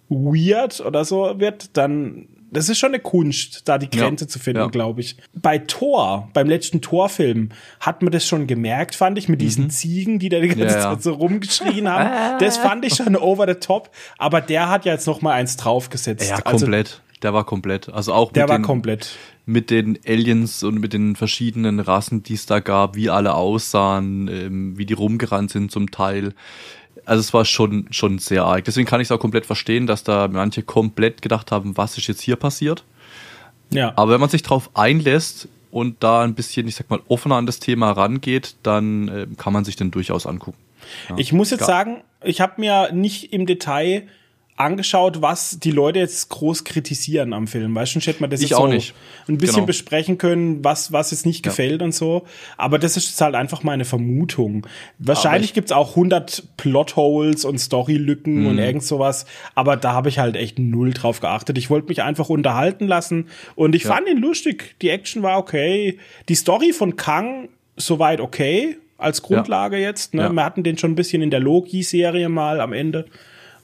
weird 0.09 0.79
oder 0.81 1.05
so 1.05 1.39
wird, 1.39 1.77
dann 1.77 2.29
das 2.49 2.69
ist 2.69 2.79
schon 2.79 2.93
eine 2.93 2.99
Kunst, 2.99 3.67
da 3.67 3.77
die 3.77 3.89
Grenze 3.89 4.25
Ja, 4.25 4.29
zu 4.29 4.39
finden, 4.39 4.61
ja. 4.61 4.67
glaube 4.67 5.01
ich. 5.01 5.17
Bei 5.33 5.59
Thor, 5.59 6.29
beim 6.33 6.47
letzten 6.47 6.81
Thor-Film, 6.81 7.49
hat 7.79 8.01
man 8.01 8.11
das 8.11 8.25
schon 8.25 8.47
gemerkt, 8.47 8.95
fand 8.95 9.19
ich, 9.19 9.27
mit 9.29 9.41
diesen 9.41 9.69
Ziegen, 9.69 10.17
die 10.17 10.29
da 10.29 10.39
die 10.39 10.47
ganze 10.47 10.63
Mhm. 10.63 10.69
Ja, 10.69 10.77
ja. 10.77 10.93
Zeit 10.93 11.03
so 11.03 11.13
rumgeschrien 11.13 11.89
haben. 11.89 12.39
Das 12.39 12.57
fand 12.57 12.85
ich 12.85 12.95
schon 12.95 13.15
over 13.15 13.45
the 13.47 13.55
top. 13.55 13.91
Aber 14.17 14.41
der 14.41 14.69
hat 14.69 14.85
ja 14.85 14.93
jetzt 14.93 15.05
noch 15.05 15.21
mal 15.21 15.33
eins 15.33 15.57
draufgesetzt. 15.57 16.27
Ja, 16.27 16.37
Also, 16.37 16.65
komplett. 16.65 17.01
Der 17.23 17.33
war 17.33 17.43
komplett. 17.45 17.89
Also 17.89 18.13
auch 18.13 18.31
der 18.31 18.43
mit, 18.43 18.49
war 18.49 18.57
den, 18.59 18.63
komplett. 18.63 19.15
mit 19.45 19.69
den 19.69 19.97
Aliens 20.07 20.63
und 20.63 20.79
mit 20.79 20.93
den 20.93 21.15
verschiedenen 21.15 21.79
Rassen, 21.79 22.23
die 22.23 22.33
es 22.35 22.45
da 22.45 22.59
gab, 22.59 22.95
wie 22.95 23.09
alle 23.09 23.33
aussahen, 23.33 24.27
ähm, 24.27 24.77
wie 24.77 24.85
die 24.85 24.93
rumgerannt 24.93 25.51
sind 25.51 25.71
zum 25.71 25.89
Teil. 25.91 26.33
Also 27.05 27.21
es 27.21 27.33
war 27.33 27.45
schon, 27.45 27.87
schon 27.91 28.19
sehr 28.19 28.43
arg. 28.45 28.65
Deswegen 28.65 28.85
kann 28.85 28.99
ich 29.01 29.07
es 29.07 29.11
auch 29.11 29.19
komplett 29.19 29.45
verstehen, 29.45 29.87
dass 29.87 30.03
da 30.03 30.27
manche 30.27 30.61
komplett 30.63 31.21
gedacht 31.21 31.51
haben, 31.51 31.77
was 31.77 31.97
ist 31.97 32.07
jetzt 32.07 32.21
hier 32.21 32.35
passiert. 32.35 32.83
Ja. 33.69 33.93
Aber 33.95 34.11
wenn 34.13 34.19
man 34.19 34.29
sich 34.29 34.43
drauf 34.43 34.69
einlässt 34.73 35.47
und 35.71 36.03
da 36.03 36.21
ein 36.23 36.35
bisschen, 36.35 36.67
ich 36.67 36.75
sag 36.75 36.89
mal, 36.89 36.99
offener 37.07 37.35
an 37.35 37.45
das 37.45 37.59
Thema 37.59 37.91
rangeht, 37.91 38.55
dann 38.63 39.07
äh, 39.07 39.27
kann 39.37 39.53
man 39.53 39.65
sich 39.65 39.75
den 39.75 39.91
durchaus 39.91 40.25
angucken. 40.25 40.57
Ja. 41.09 41.15
Ich 41.17 41.33
muss 41.33 41.49
jetzt 41.51 41.61
Ja. 41.61 41.67
sagen, 41.67 42.03
ich 42.23 42.41
habe 42.41 42.53
mir 42.61 42.91
nicht 42.93 43.33
im 43.33 43.45
Detail 43.45 44.07
angeschaut, 44.57 45.21
was 45.21 45.59
die 45.59 45.71
Leute 45.71 45.99
jetzt 45.99 46.29
groß 46.29 46.63
kritisieren 46.63 47.31
am 47.33 47.47
Film. 47.47 47.73
Weißt 47.75 47.95
du, 47.95 47.99
hätte 47.99 48.19
man 48.21 48.29
das 48.29 48.41
Ich 48.41 48.49
jetzt 48.49 48.57
auch 48.57 48.65
so 48.67 48.73
nicht. 48.73 48.93
ein 49.27 49.37
bisschen 49.37 49.55
Genau. 49.57 49.65
besprechen 49.67 50.17
können, 50.17 50.63
was, 50.63 50.91
was 50.91 51.11
jetzt 51.11 51.25
nicht 51.25 51.45
Ja. 51.45 51.51
gefällt 51.51 51.81
und 51.81 51.93
so. 51.93 52.25
Aber 52.57 52.79
das 52.79 52.97
ist 52.97 53.07
jetzt 53.09 53.21
halt 53.21 53.35
einfach 53.35 53.63
meine 53.63 53.85
Vermutung. 53.85 54.65
Wahrscheinlich 54.99 55.51
ich- 55.51 55.53
gibt's 55.53 55.71
auch 55.71 55.95
100 55.95 56.43
Plotholes 56.57 57.45
und 57.45 57.59
Storylücken 57.59 58.41
Mhm. 58.41 58.47
und 58.47 58.57
irgend 58.59 58.83
sowas. 58.83 59.25
Aber 59.55 59.77
da 59.77 59.93
habe 59.93 60.09
ich 60.09 60.19
halt 60.19 60.35
echt 60.35 60.59
null 60.59 60.91
drauf 60.91 61.19
geachtet. 61.21 61.57
Ich 61.57 61.69
wollte 61.69 61.87
mich 61.87 62.01
einfach 62.01 62.29
unterhalten 62.29 62.87
lassen 62.87 63.27
und 63.55 63.75
ich 63.75 63.83
Ja. 63.83 63.93
fand 63.93 64.09
ihn 64.09 64.17
lustig. 64.17 64.75
Die 64.81 64.89
Action 64.89 65.21
war 65.23 65.37
okay. 65.37 65.99
Die 66.29 66.35
Story 66.35 66.73
von 66.73 66.95
Kang 66.95 67.49
soweit 67.75 68.19
okay 68.19 68.77
als 68.97 69.21
Grundlage 69.21 69.77
jetzt. 69.77 70.15
Ne? 70.15 70.23
Ja. 70.23 70.29
Wir 70.31 70.43
hatten 70.43 70.63
den 70.63 70.79
schon 70.79 70.91
ein 70.93 70.95
bisschen 70.95 71.21
in 71.21 71.29
der 71.29 71.39
Loki-Serie 71.39 72.29
mal 72.29 72.59
am 72.59 72.73
Ende. 72.73 73.05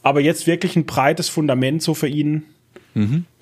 Aber 0.04 0.20
jetzt 0.22 0.46
wirklich 0.46 0.76
ein 0.76 0.86
breites 0.86 1.30
Fundament 1.30 1.82
so 1.82 1.94
für 1.94 2.08
ihn. 2.08 2.44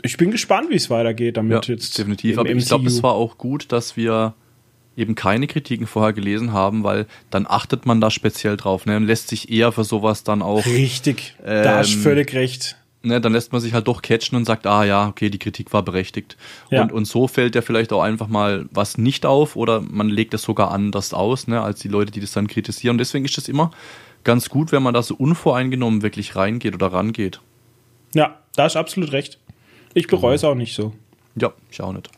Ich 0.01 0.15
bin 0.15 0.31
gespannt, 0.31 0.69
wie 0.69 0.75
es 0.75 0.89
weitergeht 0.89 1.35
Mhm. 1.35 1.51
Ja, 1.51 1.55
damit 1.57 1.67
jetzt. 1.67 1.97
definitiv. 1.97 2.37
Aber 2.37 2.49
ich 2.49 2.65
glaube, 2.67 2.85
MCU. 2.85 2.87
es 2.95 3.03
war 3.03 3.11
auch 3.13 3.37
gut, 3.37 3.71
dass 3.73 3.97
wir 3.97 4.33
eben 4.95 5.15
keine 5.15 5.47
Kritiken 5.47 5.87
vorher 5.87 6.13
gelesen 6.13 6.53
haben, 6.53 6.83
weil 6.85 7.05
dann 7.31 7.45
achtet 7.49 7.85
man 7.85 7.99
da 7.99 8.09
speziell 8.11 8.55
drauf 8.55 8.85
ne, 8.85 8.95
und 8.95 9.07
lässt 9.07 9.27
sich 9.27 9.49
eher 9.51 9.71
für 9.73 9.83
sowas 9.83 10.23
dann 10.23 10.41
auch, 10.41 10.65
Richtig, 10.65 11.35
da 11.43 11.77
hast 11.79 11.91
du 11.91 11.97
Ähm, 11.97 12.01
völlig 12.03 12.33
recht. 12.33 12.77
ne, 13.03 13.19
dann 13.19 13.33
lässt 13.33 13.51
man 13.51 13.59
sich 13.61 13.73
halt 13.73 13.87
doch 13.89 14.01
catchen 14.01 14.37
und 14.37 14.45
sagt, 14.45 14.67
ah 14.67 14.85
ja, 14.85 15.07
okay, 15.09 15.29
die 15.29 15.39
Kritik 15.39 15.73
war 15.73 15.83
berechtigt. 15.83 16.37
Ja. 16.69 16.83
Und, 16.83 16.91
und 16.93 17.05
so 17.05 17.27
fällt 17.27 17.55
ja 17.55 17.61
vielleicht 17.61 17.91
auch 17.91 18.01
einfach 18.03 18.27
mal 18.27 18.67
was 18.71 18.97
nicht 18.97 19.25
auf 19.25 19.55
oder 19.57 19.81
man 19.81 20.07
legt 20.09 20.33
es 20.33 20.43
sogar 20.43 20.71
anders 20.71 21.13
aus, 21.13 21.47
ne, 21.47 21.61
als 21.61 21.79
die 21.81 21.89
Leute, 21.89 22.11
die 22.11 22.19
das 22.21 22.31
dann 22.31 22.47
kritisieren. 22.47 22.93
Und 22.93 22.99
deswegen 22.99 23.25
ist 23.25 23.37
es 23.37 23.49
immer 23.49 23.71
ganz 24.23 24.49
gut, 24.49 24.71
wenn 24.71 24.83
man 24.83 24.93
da 24.93 25.01
so 25.03 25.15
unvoreingenommen 25.15 26.01
wirklich 26.01 26.35
reingeht 26.35 26.73
oder 26.75 26.87
rangeht. 26.87 27.41
Ja, 28.13 28.39
da 28.55 28.67
du 28.67 28.79
absolut 28.79 29.11
recht. 29.11 29.39
Ich 29.93 30.07
bereue 30.07 30.35
es 30.35 30.43
auch 30.43 30.55
nicht 30.55 30.75
so. 30.75 30.93
Ja, 31.35 31.53
ich 31.69 31.81
auch 31.81 31.93
nicht. 31.93 32.09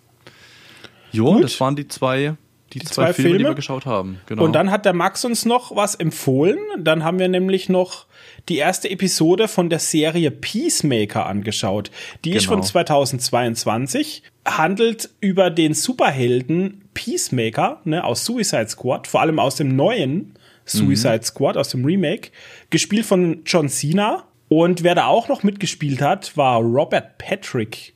Jo, 1.12 1.34
Gut. 1.34 1.44
das 1.44 1.60
waren 1.60 1.76
die 1.76 1.88
zwei, 1.88 2.36
die, 2.74 2.80
zwei, 2.80 2.94
zwei 3.06 3.14
Filme, 3.14 3.30
die 3.30 3.36
Filme. 3.36 3.50
wir 3.52 3.56
geschaut 3.56 3.86
haben. 3.86 4.20
Genau. 4.26 4.44
Und 4.44 4.54
dann 4.54 4.72
hat 4.72 4.86
der 4.86 4.94
Max 4.94 5.24
uns 5.26 5.46
noch 5.46 5.76
was 5.76 5.94
empfohlen. 5.94 6.58
Dann 6.80 7.04
haben 7.04 7.20
wir 7.20 7.28
nämlich 7.28 7.70
noch 7.70 8.08
die 8.50 8.58
erste 8.58 8.90
Episode 8.90 9.48
von 9.48 9.70
der 9.70 9.78
Serie 9.80 10.32
Peacemaker 10.32 11.28
angeschaut. 11.28 11.92
Die 12.26 12.32
ist 12.32 12.44
Genau. 12.46 12.54
von 12.58 12.64
2022, 12.64 14.24
handelt 14.46 15.10
über 15.20 15.50
den 15.50 15.74
Superhelden 15.74 16.84
Peacemaker 16.94 17.82
ne, 17.86 18.04
aus 18.04 18.26
Suicide 18.26 18.70
Squad, 18.70 19.08
vor 19.08 19.22
allem 19.22 19.40
aus 19.40 19.56
dem 19.56 19.76
neuen 19.76 20.34
Suicide 20.66 21.24
Squad, 21.24 21.58
aus 21.58 21.70
dem 21.70 21.84
Remake, 21.86 22.30
gespielt 22.70 23.06
von 23.06 23.42
John 23.46 23.70
Cena. 23.70 24.24
Und 24.50 24.84
wer 24.84 24.96
da 24.96 25.08
auch 25.08 25.28
noch 25.30 25.44
mitgespielt 25.44 26.02
hat, 26.02 26.36
war 26.38 26.60
Robert 26.62 27.18
Patrick. 27.18 27.94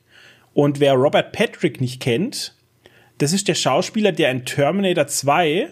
Und 0.53 0.80
wer 0.80 0.93
Robert 0.93 1.32
Patrick 1.32 1.80
nicht 1.82 2.01
kennt, 2.01 2.56
das 3.19 3.32
ist 3.34 3.47
der 3.47 3.56
Schauspieler, 3.56 4.12
der 4.12 4.32
in 4.32 4.43
Terminator 4.45 5.08
2 5.08 5.69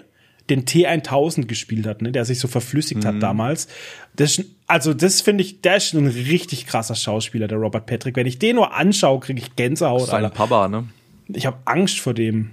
den 0.50 0.66
T1000 0.66 1.46
gespielt 1.48 1.88
hat, 1.88 2.04
ne, 2.04 2.12
der 2.12 2.24
sich 2.24 2.40
so 2.40 2.48
verflüssigt 2.48 3.04
Mhm. 3.04 3.08
hat 3.08 3.24
damals. 3.24 3.68
Das 4.16 4.38
ist, 4.38 4.50
also 4.68 4.94
das 4.94 5.22
finde 5.22 5.44
ich, 5.44 5.62
der 5.62 5.78
ist 5.78 5.94
ein 5.94 6.06
richtig 6.08 6.68
krasser 6.68 6.94
Schauspieler, 6.94 7.48
der 7.48 7.58
Robert 7.58 7.88
Patrick. 7.88 8.16
Wenn 8.16 8.28
ich 8.28 8.38
den 8.38 8.58
nur 8.58 8.74
anschaue, 8.76 9.20
kriege 9.22 9.40
ich 9.42 9.56
Gänsehaut. 9.56 10.06
sein 10.08 10.24
Alter. 10.24 10.36
Papa, 10.36 10.68
ne? 10.68 10.88
Ich 11.30 11.48
habe 11.48 11.58
Angst 11.66 12.00
vor 12.00 12.14
dem. 12.14 12.52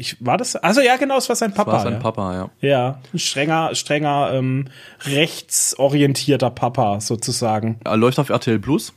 Ich 0.00 0.16
war 0.18 0.38
das? 0.38 0.56
Also 0.56 0.80
ja, 0.80 0.96
genau, 0.96 1.18
es 1.18 1.28
war 1.28 1.36
sein 1.36 1.52
Papa. 1.52 1.72
War 1.72 1.80
sein 1.80 1.92
ja. 1.92 1.98
Papa, 1.98 2.34
ja. 2.34 2.50
Ja, 2.62 3.00
ein 3.12 3.18
strenger, 3.18 3.74
strenger, 3.74 4.30
ähm, 4.32 4.68
rechtsorientierter 5.02 6.48
Papa 6.48 7.02
sozusagen. 7.02 7.78
Er 7.84 7.98
läuft 7.98 8.18
auf 8.18 8.30
RTL 8.30 8.58
Plus. 8.58 8.94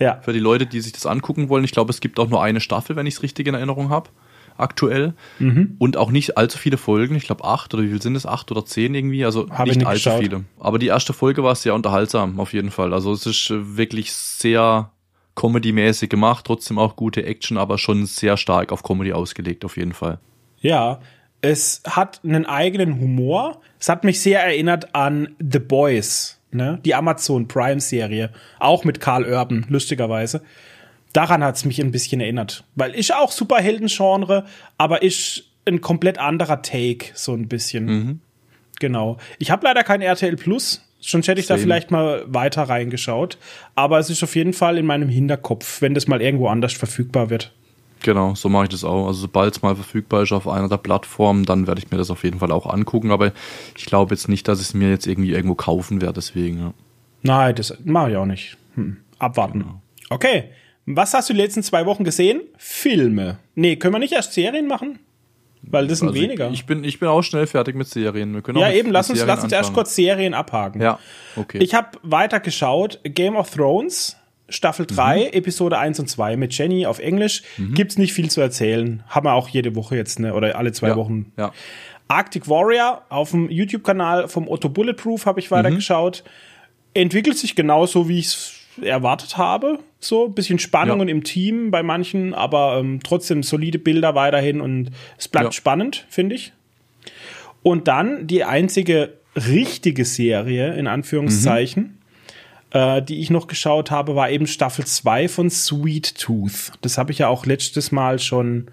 Ja, 0.00 0.18
Für 0.22 0.32
die 0.32 0.40
Leute, 0.40 0.66
die 0.66 0.80
sich 0.80 0.92
das 0.92 1.06
angucken 1.06 1.50
wollen. 1.50 1.62
Ich 1.62 1.70
glaube, 1.70 1.90
es 1.90 2.00
gibt 2.00 2.18
auch 2.18 2.28
nur 2.28 2.42
eine 2.42 2.60
Staffel, 2.60 2.96
wenn 2.96 3.06
ich 3.06 3.14
es 3.14 3.22
richtig 3.22 3.46
in 3.46 3.54
Erinnerung 3.54 3.90
habe. 3.90 4.10
Aktuell. 4.56 5.14
Mhm. 5.38 5.76
Und 5.78 5.96
auch 5.96 6.10
nicht 6.10 6.36
allzu 6.36 6.58
viele 6.58 6.78
Folgen. 6.78 7.14
Ich 7.14 7.24
glaube 7.26 7.44
acht 7.44 7.72
oder 7.72 7.84
wie 7.84 7.88
viel 7.90 8.02
sind 8.02 8.16
es? 8.16 8.26
Acht 8.26 8.50
oder 8.50 8.64
zehn 8.64 8.92
irgendwie. 8.92 9.24
Also 9.24 9.48
Hab 9.50 9.66
nicht 9.66 9.76
nicht 9.76 9.86
allzu 9.86 10.08
geschaut. 10.08 10.20
viele. 10.20 10.44
Aber 10.58 10.80
die 10.80 10.88
erste 10.88 11.12
Folge 11.12 11.44
war 11.44 11.54
sehr 11.54 11.74
unterhaltsam, 11.74 12.40
auf 12.40 12.54
jeden 12.54 12.72
Fall. 12.72 12.92
Also 12.92 13.12
es 13.12 13.24
ist 13.24 13.50
äh, 13.50 13.76
wirklich 13.76 14.12
sehr 14.12 14.90
Comedy-mäßig 15.36 16.08
gemacht. 16.10 16.44
Trotzdem 16.44 16.80
auch 16.80 16.96
gute 16.96 17.24
Action, 17.24 17.56
aber 17.56 17.78
schon 17.78 18.06
sehr 18.06 18.36
stark 18.36 18.72
auf 18.72 18.82
Comedy 18.82 19.12
ausgelegt, 19.12 19.64
auf 19.64 19.76
jeden 19.76 19.92
Fall. 19.92 20.18
Ja, 20.60 21.00
es 21.42 21.82
hat 21.86 22.20
einen 22.24 22.46
eigenen 22.46 23.00
Humor. 23.00 23.60
Es 23.78 23.88
hat 23.88 24.04
mich 24.04 24.20
sehr 24.20 24.42
erinnert 24.42 24.94
an 24.94 25.34
The 25.38 25.58
Boys, 25.58 26.38
ne? 26.50 26.78
die 26.84 26.94
Amazon 26.94 27.48
Prime-Serie, 27.48 28.30
auch 28.58 28.84
mit 28.84 29.00
Karl 29.00 29.24
Urban, 29.24 29.66
lustigerweise. 29.68 30.42
Daran 31.12 31.42
hat 31.42 31.56
es 31.56 31.64
mich 31.64 31.80
ein 31.80 31.90
bisschen 31.90 32.20
erinnert, 32.20 32.64
weil 32.76 32.94
ich 32.94 33.14
auch 33.14 33.32
Superhelden-Genre, 33.32 34.44
aber 34.78 35.02
ich 35.02 35.50
ein 35.66 35.80
komplett 35.80 36.18
anderer 36.18 36.62
Take, 36.62 37.06
so 37.14 37.32
ein 37.32 37.48
bisschen. 37.48 37.84
Mhm. 37.84 38.20
Genau. 38.78 39.18
Ich 39.38 39.50
habe 39.50 39.66
leider 39.66 39.82
kein 39.82 40.02
RTL 40.02 40.36
Plus, 40.36 40.82
sonst 41.00 41.28
hätte 41.28 41.40
ich 41.40 41.46
da 41.46 41.54
Same. 41.54 41.62
vielleicht 41.62 41.90
mal 41.90 42.24
weiter 42.26 42.62
reingeschaut. 42.62 43.38
Aber 43.74 43.98
es 43.98 44.08
ist 44.08 44.22
auf 44.22 44.36
jeden 44.36 44.52
Fall 44.52 44.78
in 44.78 44.86
meinem 44.86 45.08
Hinterkopf, 45.08 45.82
wenn 45.82 45.94
das 45.94 46.06
mal 46.06 46.22
irgendwo 46.22 46.48
anders 46.48 46.72
verfügbar 46.72 47.30
wird. 47.30 47.52
Genau, 48.02 48.34
so 48.34 48.48
mache 48.48 48.64
ich 48.64 48.70
das 48.70 48.84
auch. 48.84 49.06
Also 49.06 49.20
sobald 49.20 49.54
es 49.54 49.62
mal 49.62 49.74
verfügbar 49.74 50.22
ist 50.22 50.32
auf 50.32 50.48
einer 50.48 50.68
der 50.68 50.78
Plattformen, 50.78 51.44
dann 51.44 51.66
werde 51.66 51.80
ich 51.80 51.90
mir 51.90 51.98
das 51.98 52.10
auf 52.10 52.24
jeden 52.24 52.38
Fall 52.38 52.50
auch 52.52 52.66
angucken. 52.66 53.10
Aber 53.10 53.32
ich 53.76 53.86
glaube 53.86 54.14
jetzt 54.14 54.28
nicht, 54.28 54.48
dass 54.48 54.60
ich 54.60 54.68
es 54.68 54.74
mir 54.74 54.90
jetzt 54.90 55.06
irgendwie 55.06 55.32
irgendwo 55.32 55.54
kaufen 55.54 56.00
werde. 56.00 56.14
Deswegen, 56.14 56.58
ja. 56.58 56.74
Nein, 57.22 57.54
das 57.54 57.76
mache 57.84 58.12
ich 58.12 58.16
auch 58.16 58.26
nicht. 58.26 58.56
Hm. 58.74 58.96
Abwarten. 59.18 59.64
Okay. 60.08 60.44
Was 60.86 61.14
hast 61.14 61.28
du 61.28 61.34
die 61.34 61.40
letzten 61.40 61.62
zwei 61.62 61.86
Wochen 61.86 62.04
gesehen? 62.04 62.40
Filme. 62.56 63.38
Nee, 63.54 63.76
können 63.76 63.94
wir 63.94 63.98
nicht 63.98 64.12
erst 64.12 64.32
Serien 64.32 64.66
machen? 64.66 64.98
Weil 65.62 65.86
das 65.86 65.98
sind 65.98 66.08
Also 66.08 66.20
weniger. 66.20 66.50
Ich 66.50 66.64
bin, 66.66 66.84
ich 66.84 66.98
bin 66.98 67.08
auch 67.08 67.22
schnell 67.22 67.46
fertig 67.46 67.76
mit 67.76 67.86
Serien. 67.86 68.34
Wir 68.34 68.42
können 68.42 68.58
ja, 68.58 68.72
eben, 68.72 68.90
lass 68.90 69.10
uns, 69.10 69.18
Serien 69.18 69.34
lass 69.34 69.44
uns 69.44 69.52
erst 69.52 69.74
kurz 69.74 69.94
Serien 69.94 70.32
abhaken. 70.32 70.80
Ja, 70.80 70.98
okay. 71.36 71.58
Ich 71.58 71.74
habe 71.74 71.98
weiter 72.02 72.40
geschaut. 72.40 72.98
Game 73.04 73.36
of 73.36 73.50
Thrones, 73.50 74.16
Staffel 74.50 74.86
3, 74.86 75.30
Episode 75.30 75.78
1 75.78 75.98
und 76.00 76.08
2 76.08 76.36
mit 76.36 76.56
Jenny 76.56 76.86
auf 76.86 76.98
Englisch. 76.98 77.42
Gibt's 77.74 77.96
nicht 77.98 78.12
viel 78.12 78.30
zu 78.30 78.40
erzählen. 78.40 79.02
Haben 79.08 79.26
wir 79.26 79.32
auch 79.34 79.48
jede 79.48 79.74
Woche 79.74 79.96
jetzt, 79.96 80.20
ne? 80.20 80.34
Oder 80.34 80.56
alle 80.56 80.72
zwei 80.72 80.88
ja, 80.88 80.96
Wochen. 80.96 81.32
Ja. 81.38 81.52
Arctic 82.08 82.48
Warrior 82.48 83.02
auf 83.08 83.30
dem 83.30 83.48
YouTube-Kanal 83.50 84.28
vom 84.28 84.48
Otto 84.48 84.68
Bulletproof 84.68 85.26
habe 85.26 85.40
ich 85.40 85.50
weitergeschaut. 85.50 86.24
Entwickelt 86.92 87.38
sich 87.38 87.54
genauso, 87.54 88.08
wie 88.08 88.18
ich 88.18 88.26
es 88.26 88.54
erwartet 88.82 89.36
habe. 89.36 89.78
So 90.00 90.26
ein 90.26 90.34
bisschen 90.34 90.58
Spannungen 90.58 91.08
Ja. 91.08 91.14
im 91.14 91.22
Team 91.22 91.70
bei 91.70 91.82
manchen, 91.82 92.34
aber 92.34 92.78
ähm, 92.80 93.00
trotzdem 93.04 93.42
solide 93.42 93.78
Bilder 93.78 94.14
weiterhin 94.14 94.60
und 94.60 94.90
es 95.18 95.28
bleibt 95.28 95.46
Ja. 95.46 95.52
spannend, 95.52 96.06
finde 96.08 96.34
ich. 96.34 96.52
Und 97.62 97.88
dann 97.88 98.26
die 98.26 98.42
einzige 98.44 99.14
richtige 99.36 100.04
Serie, 100.04 100.74
in 100.74 100.86
Anführungszeichen, 100.88 101.98
äh, 102.72 103.02
die 103.02 103.20
ich 103.20 103.30
noch 103.30 103.46
geschaut 103.46 103.90
habe, 103.90 104.14
war 104.16 104.30
eben 104.30 104.46
Staffel 104.46 104.84
2 104.84 105.28
von 105.28 105.50
Sweet 105.50 106.18
Tooth. 106.18 106.72
Das 106.82 106.98
habe 106.98 107.12
ich 107.12 107.18
ja 107.18 107.28
auch 107.28 107.46
letztes 107.46 107.92
Mal 107.92 108.18
schon 108.18 108.68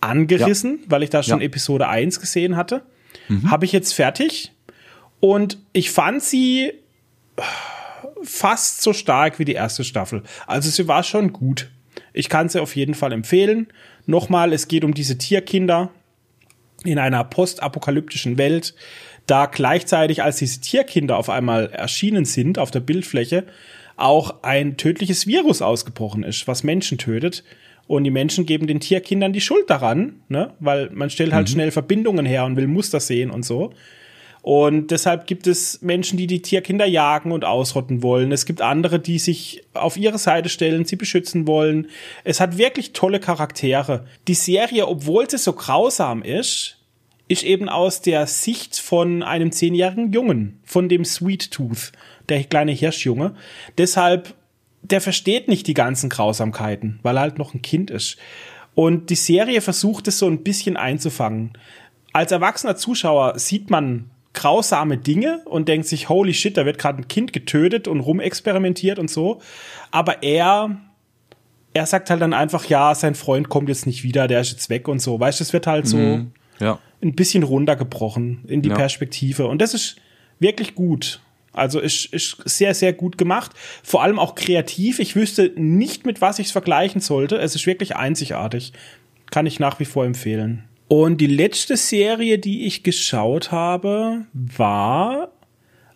angerissen, 0.00 0.80
weil 0.86 1.02
ich 1.02 1.10
da 1.10 1.22
schon 1.22 1.40
Ja. 1.40 1.46
Episode 1.46 1.88
1 1.88 2.20
gesehen 2.20 2.56
hatte. 2.56 2.82
Habe 3.48 3.64
ich 3.64 3.72
jetzt 3.72 3.92
fertig. 3.94 4.52
Und 5.20 5.56
ich 5.72 5.90
fand 5.90 6.22
sie 6.22 6.72
fast 8.22 8.82
so 8.82 8.92
stark 8.92 9.38
wie 9.38 9.44
die 9.44 9.52
erste 9.54 9.84
Staffel. 9.84 10.22
Also 10.46 10.70
sie 10.70 10.88
war 10.88 11.02
schon 11.02 11.32
gut. 11.32 11.70
Ich 12.12 12.28
kann 12.28 12.48
sie 12.48 12.60
auf 12.60 12.76
jeden 12.76 12.94
Fall 12.94 13.12
empfehlen. 13.12 13.68
Nochmal, 14.06 14.52
es 14.52 14.68
geht 14.68 14.84
um 14.84 14.92
diese 14.94 15.16
Tierkinder 15.18 15.90
in 16.84 16.98
einer 16.98 17.24
postapokalyptischen 17.24 18.38
Welt, 18.38 18.74
da 19.26 19.46
gleichzeitig, 19.46 20.22
als 20.22 20.36
diese 20.36 20.60
Tierkinder 20.60 21.16
auf 21.16 21.30
einmal 21.30 21.70
erschienen 21.70 22.24
sind 22.24 22.58
auf 22.58 22.70
der 22.70 22.80
Bildfläche, 22.80 23.44
auch 23.96 24.42
ein 24.42 24.76
tödliches 24.76 25.26
Virus 25.26 25.62
ausgebrochen 25.62 26.24
ist, 26.24 26.48
was 26.48 26.64
Menschen 26.64 26.98
tötet. 26.98 27.44
Und 27.86 28.04
die 28.04 28.10
Menschen 28.10 28.46
geben 28.46 28.66
den 28.66 28.80
Tierkindern 28.80 29.32
die 29.32 29.40
Schuld 29.40 29.68
daran, 29.68 30.20
ne? 30.28 30.54
weil 30.60 30.88
man 30.90 31.10
stellt 31.10 31.32
halt 31.32 31.50
schnell 31.50 31.70
Verbindungen 31.70 32.24
her 32.24 32.44
und 32.44 32.56
will 32.56 32.66
Muster 32.66 33.00
sehen 33.00 33.30
und 33.30 33.44
so. 33.44 33.72
Und 34.42 34.90
deshalb 34.90 35.28
gibt 35.28 35.46
es 35.46 35.82
Menschen, 35.82 36.18
die 36.18 36.26
die 36.26 36.42
Tierkinder 36.42 36.84
jagen 36.84 37.30
und 37.30 37.44
ausrotten 37.44 38.02
wollen. 38.02 38.32
Es 38.32 38.44
gibt 38.44 38.60
andere, 38.60 38.98
die 38.98 39.20
sich 39.20 39.62
auf 39.72 39.96
ihre 39.96 40.18
Seite 40.18 40.48
stellen, 40.48 40.84
sie 40.84 40.96
beschützen 40.96 41.46
wollen. 41.46 41.88
Es 42.24 42.40
hat 42.40 42.58
wirklich 42.58 42.92
tolle 42.92 43.20
Charaktere. 43.20 44.04
Die 44.26 44.34
Serie, 44.34 44.88
obwohl 44.88 45.30
sie 45.30 45.38
so 45.38 45.52
grausam 45.52 46.22
ist, 46.22 46.81
ist 47.32 47.42
eben 47.42 47.68
aus 47.68 48.02
der 48.02 48.26
Sicht 48.26 48.78
von 48.78 49.22
einem 49.22 49.52
zehnjährigen 49.52 50.12
Jungen, 50.12 50.60
von 50.64 50.88
dem 50.88 51.04
Sweet 51.04 51.50
Tooth, 51.50 51.92
der 52.28 52.44
kleine 52.44 52.72
Hirschjunge. 52.72 53.34
Deshalb, 53.78 54.34
der 54.82 55.00
versteht 55.00 55.48
nicht 55.48 55.66
die 55.66 55.74
ganzen 55.74 56.10
Grausamkeiten, 56.10 57.00
weil 57.02 57.16
er 57.16 57.22
halt 57.22 57.38
noch 57.38 57.54
ein 57.54 57.62
Kind 57.62 57.90
ist. 57.90 58.18
Und 58.74 59.10
die 59.10 59.16
Serie 59.16 59.60
versucht 59.60 60.08
es 60.08 60.18
so 60.18 60.26
ein 60.26 60.42
bisschen 60.42 60.76
einzufangen. 60.76 61.52
Als 62.12 62.32
erwachsener 62.32 62.76
Zuschauer 62.76 63.38
sieht 63.38 63.70
man 63.70 64.10
grausame 64.34 64.96
Dinge 64.98 65.40
und 65.44 65.68
denkt 65.68 65.86
sich, 65.86 66.08
holy 66.08 66.34
shit, 66.34 66.56
da 66.56 66.64
wird 66.64 66.78
gerade 66.78 67.02
ein 67.02 67.08
Kind 67.08 67.32
getötet 67.32 67.88
und 67.88 68.00
rumexperimentiert 68.00 68.98
und 68.98 69.10
so. 69.10 69.40
Aber 69.90 70.22
er, 70.22 70.76
er 71.74 71.86
sagt 71.86 72.10
halt 72.10 72.20
dann 72.22 72.32
einfach, 72.32 72.66
ja, 72.66 72.94
sein 72.94 73.14
Freund 73.14 73.48
kommt 73.48 73.68
jetzt 73.68 73.86
nicht 73.86 74.04
wieder, 74.04 74.28
der 74.28 74.40
ist 74.40 74.52
jetzt 74.52 74.70
weg 74.70 74.88
und 74.88 75.00
so. 75.00 75.20
Weißt 75.20 75.40
du, 75.40 75.44
es 75.44 75.52
wird 75.52 75.66
halt 75.66 75.86
so 75.86 75.96
Mhm. 75.96 76.32
Ja. 76.60 76.78
ein 77.02 77.14
bisschen 77.14 77.42
runtergebrochen 77.42 78.44
in 78.46 78.62
die 78.62 78.68
Ja. 78.68 78.74
Perspektive. 78.76 79.46
Und 79.46 79.60
das 79.60 79.74
ist 79.74 79.96
wirklich 80.38 80.74
gut. 80.74 81.20
Also 81.52 81.80
ist, 81.80 82.06
ist 82.06 82.36
sehr, 82.46 82.74
sehr 82.74 82.92
gut 82.92 83.18
gemacht. 83.18 83.52
Vor 83.82 84.02
allem 84.02 84.18
auch 84.18 84.34
kreativ. 84.34 84.98
Ich 84.98 85.16
wüsste 85.16 85.52
nicht, 85.56 86.06
mit 86.06 86.20
was 86.20 86.38
ich 86.38 86.46
es 86.46 86.52
vergleichen 86.52 87.00
sollte. 87.00 87.36
Es 87.36 87.54
ist 87.54 87.66
wirklich 87.66 87.94
einzigartig. 87.96 88.72
Kann 89.30 89.46
ich 89.46 89.60
nach 89.60 89.78
wie 89.80 89.84
vor 89.84 90.04
empfehlen. 90.04 90.64
Und 90.88 91.20
die 91.20 91.26
letzte 91.26 91.76
Serie, 91.76 92.38
die 92.38 92.66
ich 92.66 92.82
geschaut 92.82 93.50
habe, 93.50 94.26
war 94.32 95.30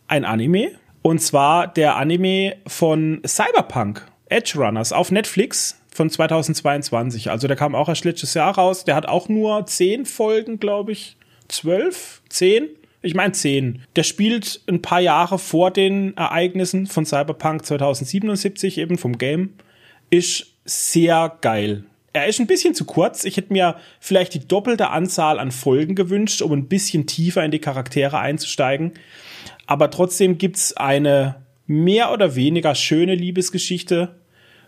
ein 0.09 0.25
Anime. 0.25 0.71
Und 1.03 1.21
zwar 1.21 1.69
der 1.69 1.97
Anime 1.97 2.57
von 2.67 3.21
Cyberpunk, 3.27 4.07
Edge 4.29 4.55
Runners, 4.59 4.93
auf 4.93 5.11
Netflix 5.13 5.81
von 5.97 6.11
2022. 6.11 7.31
Also 7.31 7.49
der 7.49 7.57
kam 7.57 7.75
auch 7.75 7.89
erst 7.89 8.05
letztes 8.05 8.35
Jahr 8.35 8.55
raus. 8.55 8.85
Der 8.85 8.95
hat 8.95 9.07
auch 9.07 9.29
nur 9.29 9.67
zehn 9.67 10.07
Folgen, 10.07 10.61
glaube 10.61 10.93
ich. 10.93 11.17
Zwölf? 11.49 12.23
Zehn? 12.29 12.69
Ich 13.03 13.15
meine 13.15 13.33
zehn. 13.33 13.83
Der 13.95 14.03
spielt 14.03 14.61
ein 14.69 14.83
paar 14.83 15.01
Jahre 15.01 15.39
vor 15.39 15.71
den 15.71 16.17
Ereignissen 16.17 16.87
von 16.87 17.07
Cyberpunk 17.07 17.65
2077, 17.65 18.79
eben 18.79 18.99
vom 18.99 19.19
Game. 19.19 19.55
Ist 20.11 20.55
sehr 20.65 21.37
geil. 21.41 21.85
Er 22.13 22.27
ist 22.27 22.41
ein 22.41 22.47
bisschen 22.47 22.75
zu 22.75 22.85
kurz. 22.85 23.25
Ich 23.25 23.37
hätte 23.37 23.53
mir 23.53 23.77
vielleicht 24.01 24.35
die 24.35 24.47
doppelte 24.47 24.91
Anzahl 24.91 25.39
an 25.39 25.51
Folgen 25.51 25.95
gewünscht, 25.95 26.43
um 26.43 26.53
ein 26.53 26.67
bisschen 26.67 27.07
tiefer 27.07 27.45
in 27.45 27.51
die 27.51 27.59
Charaktere 27.59 28.19
einzusteigen. 28.19 28.93
Aber 29.67 29.91
trotzdem 29.91 30.39
gibt's 30.39 30.77
eine 30.77 31.37
mehr 31.67 32.13
oder 32.13 32.35
weniger 32.35 32.75
schöne 32.75 33.15
Liebesgeschichte, 33.15 34.15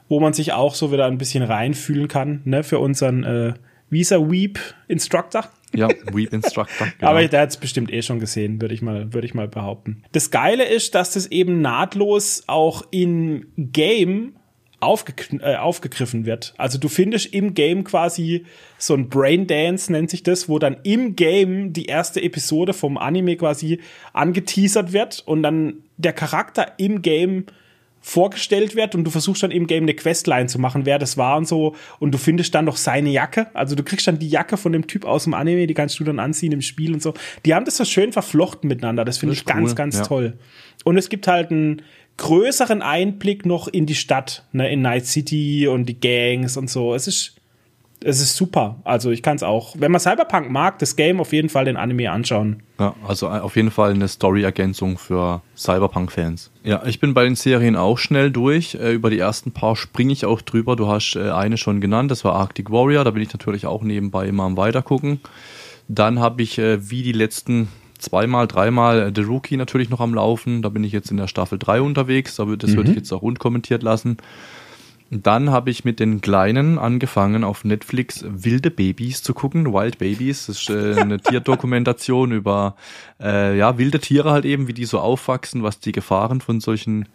wo 0.08 0.20
man 0.20 0.32
sich 0.32 0.52
auch 0.52 0.74
so 0.74 0.92
wieder 0.92 1.06
ein 1.06 1.18
bisschen 1.18 1.42
reinfühlen 1.42 2.08
kann, 2.08 2.40
ne, 2.44 2.62
für 2.62 2.78
unseren 2.78 3.24
äh, 3.24 3.54
Visa 3.90 4.18
Weep 4.30 4.58
Instructor. 4.86 5.48
Ja, 5.74 5.88
Weep 6.12 6.32
Instructor. 6.32 6.88
Genau. 6.98 7.10
Aber 7.10 7.26
der 7.26 7.40
hat 7.42 7.50
es 7.50 7.56
bestimmt 7.56 7.92
eh 7.92 8.02
schon 8.02 8.20
gesehen, 8.20 8.60
würde 8.60 8.74
ich 8.74 8.82
mal, 8.82 9.12
würde 9.12 9.26
ich 9.26 9.34
mal 9.34 9.48
behaupten. 9.48 10.02
Das 10.12 10.30
Geile 10.30 10.64
ist, 10.64 10.94
dass 10.94 11.12
das 11.12 11.26
eben 11.26 11.60
nahtlos 11.60 12.44
auch 12.46 12.82
in 12.90 13.46
Game 13.56 14.34
aufgekn- 14.80 15.42
äh, 15.42 15.56
aufgegriffen 15.56 16.24
wird. 16.24 16.54
Also 16.56 16.78
du 16.78 16.88
findest 16.88 17.32
im 17.34 17.54
Game 17.54 17.84
quasi 17.84 18.44
so 18.78 18.94
ein 18.94 19.08
Braindance 19.08 19.90
nennt 19.90 20.10
sich 20.10 20.22
das, 20.22 20.48
wo 20.48 20.58
dann 20.58 20.76
im 20.84 21.16
Game 21.16 21.72
die 21.72 21.86
erste 21.86 22.22
Episode 22.22 22.72
vom 22.72 22.96
Anime 22.96 23.36
quasi 23.36 23.80
angeteasert 24.12 24.92
wird 24.92 25.22
und 25.26 25.42
dann 25.42 25.82
der 25.96 26.12
Charakter 26.12 26.74
im 26.78 27.02
Game 27.02 27.46
vorgestellt 28.08 28.74
wird 28.74 28.94
und 28.94 29.04
du 29.04 29.10
versuchst 29.10 29.42
dann 29.42 29.50
im 29.50 29.66
Game 29.66 29.82
eine 29.82 29.92
Questline 29.92 30.46
zu 30.46 30.58
machen, 30.58 30.86
wer 30.86 30.98
das 30.98 31.18
war 31.18 31.36
und 31.36 31.46
so 31.46 31.76
und 31.98 32.12
du 32.12 32.18
findest 32.18 32.54
dann 32.54 32.64
noch 32.64 32.78
seine 32.78 33.10
Jacke, 33.10 33.48
also 33.52 33.76
du 33.76 33.82
kriegst 33.82 34.06
dann 34.06 34.18
die 34.18 34.30
Jacke 34.30 34.56
von 34.56 34.72
dem 34.72 34.86
Typ 34.86 35.04
aus 35.04 35.24
dem 35.24 35.34
Anime, 35.34 35.66
die 35.66 35.74
kannst 35.74 36.00
du 36.00 36.04
dann 36.04 36.18
anziehen 36.18 36.52
im 36.52 36.62
Spiel 36.62 36.94
und 36.94 37.02
so. 37.02 37.12
Die 37.44 37.54
haben 37.54 37.66
das 37.66 37.76
so 37.76 37.84
schön 37.84 38.12
verflochten 38.12 38.66
miteinander, 38.66 39.04
das 39.04 39.18
finde 39.18 39.34
ich 39.34 39.40
ist 39.40 39.46
ganz, 39.46 39.70
cool, 39.70 39.74
ganz 39.74 39.96
ja. 39.98 40.04
toll. 40.04 40.38
Und 40.84 40.96
es 40.96 41.10
gibt 41.10 41.28
halt 41.28 41.50
einen 41.50 41.82
größeren 42.16 42.80
Einblick 42.80 43.44
noch 43.44 43.68
in 43.68 43.84
die 43.84 43.94
Stadt, 43.94 44.46
ne, 44.52 44.72
in 44.72 44.80
Night 44.80 45.04
City 45.04 45.68
und 45.68 45.84
die 45.84 46.00
Gangs 46.00 46.56
und 46.56 46.70
so. 46.70 46.94
Es 46.94 47.08
ist 47.08 47.37
es 48.04 48.20
ist 48.20 48.36
super. 48.36 48.76
Also 48.84 49.10
ich 49.10 49.22
kann 49.22 49.36
es 49.36 49.42
auch. 49.42 49.74
Wenn 49.78 49.90
man 49.90 50.00
Cyberpunk 50.00 50.50
mag, 50.50 50.78
das 50.78 50.96
Game 50.96 51.20
auf 51.20 51.32
jeden 51.32 51.48
Fall 51.48 51.64
den 51.64 51.76
Anime 51.76 52.10
anschauen. 52.10 52.62
Ja, 52.78 52.94
also 53.06 53.28
auf 53.28 53.56
jeden 53.56 53.70
Fall 53.70 53.92
eine 53.92 54.06
Story-Ergänzung 54.06 54.98
für 54.98 55.42
Cyberpunk-Fans. 55.56 56.50
Ja, 56.62 56.82
ich 56.86 57.00
bin 57.00 57.12
bei 57.12 57.24
den 57.24 57.34
Serien 57.34 57.74
auch 57.76 57.98
schnell 57.98 58.30
durch. 58.30 58.74
Äh, 58.74 58.92
über 58.92 59.10
die 59.10 59.18
ersten 59.18 59.52
paar 59.52 59.74
springe 59.74 60.12
ich 60.12 60.24
auch 60.26 60.42
drüber. 60.42 60.76
Du 60.76 60.86
hast 60.86 61.16
äh, 61.16 61.30
eine 61.30 61.56
schon 61.56 61.80
genannt, 61.80 62.10
das 62.10 62.24
war 62.24 62.34
Arctic 62.34 62.70
Warrior. 62.70 63.04
Da 63.04 63.10
bin 63.10 63.22
ich 63.22 63.32
natürlich 63.32 63.66
auch 63.66 63.82
nebenbei 63.82 64.28
immer 64.28 64.44
am 64.44 64.56
Weitergucken. 64.56 65.20
Dann 65.88 66.20
habe 66.20 66.42
ich 66.42 66.58
äh, 66.58 66.90
wie 66.90 67.02
die 67.02 67.12
letzten 67.12 67.68
zweimal, 67.98 68.46
dreimal 68.46 69.08
äh, 69.08 69.12
The 69.14 69.22
Rookie 69.22 69.56
natürlich 69.56 69.90
noch 69.90 70.00
am 70.00 70.14
Laufen. 70.14 70.62
Da 70.62 70.68
bin 70.68 70.84
ich 70.84 70.92
jetzt 70.92 71.10
in 71.10 71.16
der 71.16 71.26
Staffel 71.26 71.58
3 71.58 71.80
unterwegs. 71.80 72.36
Das 72.36 72.46
würde 72.46 72.90
ich 72.90 72.96
jetzt 72.96 73.12
auch 73.12 73.22
unkommentiert 73.22 73.82
lassen. 73.82 74.18
Dann 75.10 75.50
habe 75.50 75.70
ich 75.70 75.86
mit 75.86 76.00
den 76.00 76.20
Kleinen 76.20 76.78
angefangen, 76.78 77.42
auf 77.42 77.64
Netflix 77.64 78.24
wilde 78.28 78.70
Babys 78.70 79.22
zu 79.22 79.32
gucken, 79.32 79.72
Wild 79.72 79.98
Babies. 79.98 80.46
Das 80.46 80.60
ist 80.60 80.70
äh, 80.70 81.00
eine 81.00 81.18
Tierdokumentation 81.22 82.32
über 82.32 82.76
äh, 83.18 83.56
ja, 83.56 83.78
wilde 83.78 84.00
Tiere 84.00 84.32
halt 84.32 84.44
eben, 84.44 84.68
wie 84.68 84.74
die 84.74 84.84
so 84.84 84.98
aufwachsen, 85.00 85.62
was 85.62 85.80
die 85.80 85.92
Gefahren 85.92 86.42
von 86.42 86.60
solchen 86.60 87.08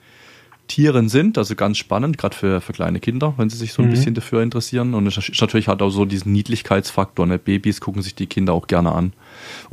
Tieren 0.68 1.08
sind. 1.08 1.38
Also 1.38 1.54
ganz 1.54 1.78
spannend, 1.78 2.18
gerade 2.18 2.36
für, 2.36 2.62
für 2.62 2.74
kleine 2.74 3.00
Kinder, 3.00 3.36
wenn 3.38 3.52
sie 3.52 3.58
sich 3.58 3.74
so 3.74 3.84
ein 3.84 3.92
bisschen 3.92 4.16
dafür 4.16 4.42
interessieren. 4.42 4.96
Und 4.96 5.06
es 5.06 5.18
ist 5.18 5.40
natürlich 5.40 5.68
halt 5.68 5.84
auch 5.84 5.92
so 5.92 6.06
diesen 6.06 6.32
Niedlichkeitsfaktor. 6.32 7.28
Ne? 7.28 7.38
Babys 7.38 7.80
gucken 7.80 8.02
sich 8.02 8.16
die 8.16 8.28
Kinder 8.28 8.54
auch 8.54 8.66
gerne 8.66 8.92
an. 8.92 9.14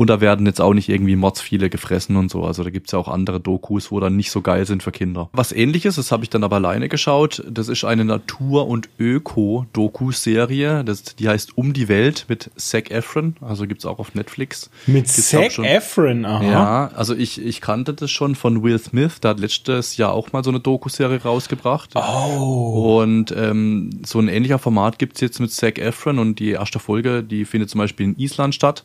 Und 0.01 0.07
da 0.07 0.23
werden 0.23 0.47
jetzt 0.47 0.63
auch 0.63 0.73
nicht 0.73 0.89
irgendwie 0.89 1.15
Mords 1.15 1.43
viele 1.43 1.69
gefressen 1.69 2.17
und 2.17 2.31
so. 2.31 2.43
Also 2.45 2.65
da 2.65 2.71
gibt's 2.71 2.93
ja 2.93 2.99
auch 2.99 3.07
andere 3.07 3.39
Dokus, 3.39 3.93
wo 3.93 4.01
dann 4.01 4.17
nicht 4.17 4.31
so 4.31 4.41
geil 4.41 4.65
sind 4.65 4.83
für 4.83 4.93
Kinder. 4.93 5.29
Was 5.35 5.53
ähnliches, 5.53 5.97
das 5.97 6.11
habe 6.11 6.25
ich 6.25 6.31
dann 6.31 6.43
aber 6.43 6.57
alleine 6.57 6.89
geschaut. 6.89 7.45
Das 7.47 7.69
ist 7.69 7.85
eine 7.85 8.07
Natur- 8.07 8.67
und 8.67 8.89
Öko-Doku-Serie. 8.99 10.87
Die 11.19 11.29
heißt 11.29 11.59
Um 11.59 11.75
die 11.75 11.89
Welt 11.89 12.25
mit 12.29 12.51
Zac 12.57 12.91
Efron. 12.91 13.37
Also 13.43 13.67
gibt's 13.67 13.85
auch 13.85 13.99
auf 13.99 14.15
Netflix. 14.15 14.71
Mit 14.87 15.05
Gibt's 15.05 15.29
Zac 15.29 15.59
Efron, 15.59 16.25
aha. 16.25 16.45
ja, 16.45 16.91
also 16.95 17.15
ich, 17.15 17.39
ich 17.39 17.61
kannte 17.61 17.93
das 17.93 18.11
schon 18.11 18.37
von 18.37 18.63
Will 18.63 18.79
Smith, 18.79 19.21
der 19.21 19.33
hat 19.33 19.41
letztes 19.41 19.99
Jahr 19.99 20.15
auch 20.15 20.33
mal 20.33 20.43
so 20.43 20.49
eine 20.49 20.61
Doku-Serie 20.61 21.23
rausgebracht. 21.23 21.91
Oh. 21.95 23.03
Und 23.03 23.35
ähm, 23.37 23.91
so 24.07 24.19
ein 24.19 24.29
ähnlicher 24.29 24.59
Format 24.59 24.99
gibt's 24.99 25.21
jetzt 25.21 25.41
mit 25.41 25.53
Zac 25.53 25.79
Efron 25.79 26.19
und 26.19 26.39
die 26.39 26.53
erste 26.53 26.79
Folge, 26.79 27.23
die 27.23 27.45
findet 27.45 27.69
zum 27.69 27.81
Beispiel 27.81 28.07
in 28.07 28.19
Island 28.19 28.55
statt. 28.55 28.85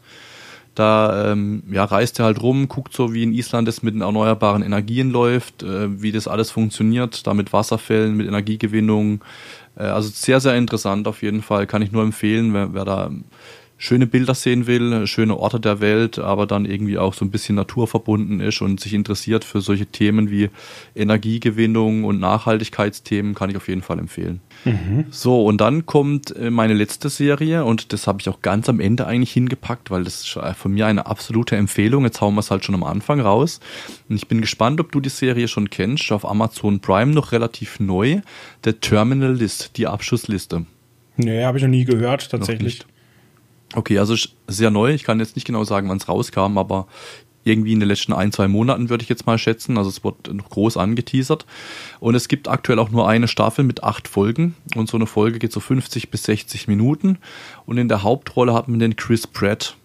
Da 0.76 1.32
ähm, 1.32 1.64
ja, 1.72 1.86
reist 1.86 2.20
er 2.20 2.26
halt 2.26 2.42
rum, 2.42 2.68
guckt 2.68 2.94
so, 2.94 3.14
wie 3.14 3.24
in 3.24 3.34
Island 3.34 3.68
es 3.70 3.82
mit 3.82 3.96
den 3.96 4.02
erneuerbaren 4.02 4.62
Energien 4.62 5.10
läuft, 5.10 5.64
äh, 5.64 6.02
wie 6.02 6.12
das 6.12 6.28
alles 6.28 6.52
funktioniert, 6.52 7.26
da 7.26 7.34
mit 7.34 7.54
Wasserfällen, 7.54 8.16
mit 8.18 8.28
Energiegewinnung. 8.28 9.24
Äh, 9.78 9.84
also 9.84 10.10
sehr, 10.10 10.42
sehr 10.42 10.56
interessant 10.56 11.08
auf 11.08 11.22
jeden 11.22 11.42
Fall, 11.42 11.66
kann 11.66 11.82
ich 11.82 11.94
nur 11.94 12.04
empfehlen, 12.04 12.54
wer, 12.54 12.74
wer 12.74 12.84
da 12.84 13.10
schöne 13.86 14.08
Bilder 14.08 14.34
sehen 14.34 14.66
will, 14.66 15.06
schöne 15.06 15.38
Orte 15.38 15.60
der 15.60 15.80
Welt, 15.80 16.18
aber 16.18 16.48
dann 16.48 16.66
irgendwie 16.66 16.98
auch 16.98 17.14
so 17.14 17.24
ein 17.24 17.30
bisschen 17.30 17.56
naturverbunden 17.56 18.40
ist 18.40 18.62
und 18.62 18.80
sich 18.80 18.94
interessiert 18.94 19.44
für 19.44 19.62
solche 19.62 19.86
Themen 19.86 20.32
wie 20.32 20.50
Energiegewinnung 20.96 22.04
und 22.04 22.20
Nachhaltigkeitsthemen, 22.20 23.36
kann 23.36 23.52
ich 23.52 23.58
auf 23.58 23.68
jeden 23.68 23.84
Fall 23.84 24.00
empfehlen. 24.00 24.42
So, 25.12 25.46
und 25.46 25.62
dann 25.62 25.86
kommt 25.86 26.36
äh, 26.36 26.50
meine 26.50 26.74
letzte 26.74 27.10
Serie 27.10 27.64
und 27.66 27.94
das 27.94 28.08
habe 28.08 28.20
ich 28.20 28.30
auch 28.30 28.42
ganz 28.42 28.68
am 28.68 28.80
Ende 28.80 29.06
eigentlich 29.06 29.32
hingepackt, 29.32 29.92
weil 29.92 30.04
das 30.04 30.22
ist 30.22 30.40
von 30.58 30.74
mir 30.74 30.88
eine 30.88 31.06
absolute 31.06 31.56
Empfehlung. 31.56 32.04
Jetzt 32.04 32.20
hauen 32.22 32.34
wir 32.34 32.40
es 32.40 32.50
halt 32.50 32.66
schon 32.66 32.74
am 32.74 32.84
Anfang 32.84 33.20
raus. 33.20 33.60
Und 34.10 34.16
ich 34.16 34.28
bin 34.28 34.42
gespannt, 34.42 34.80
ob 34.80 34.92
du 34.92 35.00
die 35.00 35.10
Serie 35.10 35.48
schon 35.48 35.70
kennst. 35.70 36.12
Auf 36.12 36.26
Amazon 36.28 36.80
Prime 36.80 37.14
noch 37.14 37.32
relativ 37.32 37.80
neu. 37.80 38.22
The 38.64 38.74
Terminal 38.74 39.34
List, 39.34 39.78
die 39.78 39.86
Abschussliste. 39.86 40.66
Nee, 41.18 41.44
habe 41.44 41.60
ich 41.60 41.64
noch 41.64 41.70
nie 41.70 41.86
gehört, 41.86 42.32
tatsächlich. 42.32 42.86
Okay, 43.76 44.00
also 44.00 44.16
sehr 44.48 44.72
neu. 44.72 44.94
Ich 44.94 45.04
kann 45.04 45.20
jetzt 45.20 45.36
nicht 45.36 45.46
genau 45.46 45.64
sagen, 45.64 45.90
wann 45.90 45.98
es 45.98 46.08
rauskam, 46.08 46.58
aber 46.58 46.88
irgendwie 47.44 47.74
in 47.74 47.80
den 47.80 47.88
letzten 47.88 48.12
ein, 48.14 48.32
zwei 48.32 48.48
Monaten 48.48 48.90
würde 48.90 49.04
ich 49.04 49.10
jetzt 49.10 49.28
mal 49.28 49.38
schätzen. 49.38 49.78
Also 49.78 49.90
es 49.90 50.04
wird 50.04 50.34
noch 50.34 50.50
groß 50.50 50.78
angeteasert. 50.78 51.46
Und 52.00 52.16
es 52.16 52.28
gibt 52.28 52.48
aktuell 52.48 52.80
auch 52.80 52.90
nur 52.90 53.08
eine 53.08 53.28
Staffel 53.28 53.64
mit 53.64 53.84
acht 53.84 54.08
Folgen. 54.08 54.56
Und 54.76 54.90
so 54.90 54.98
eine 54.98 55.06
Folge 55.06 55.38
geht 55.38 55.52
so 55.52 55.60
50 55.60 56.10
bis 56.10 56.24
60 56.24 56.68
Minuten. 56.68 57.20
Und 57.68 57.78
in 57.78 57.88
der 57.88 58.02
Hauptrolle 58.02 58.54
hat 58.54 58.68
man 58.68 58.80
den 58.80 58.96
Chris 58.96 59.28
Pratt 59.28 59.78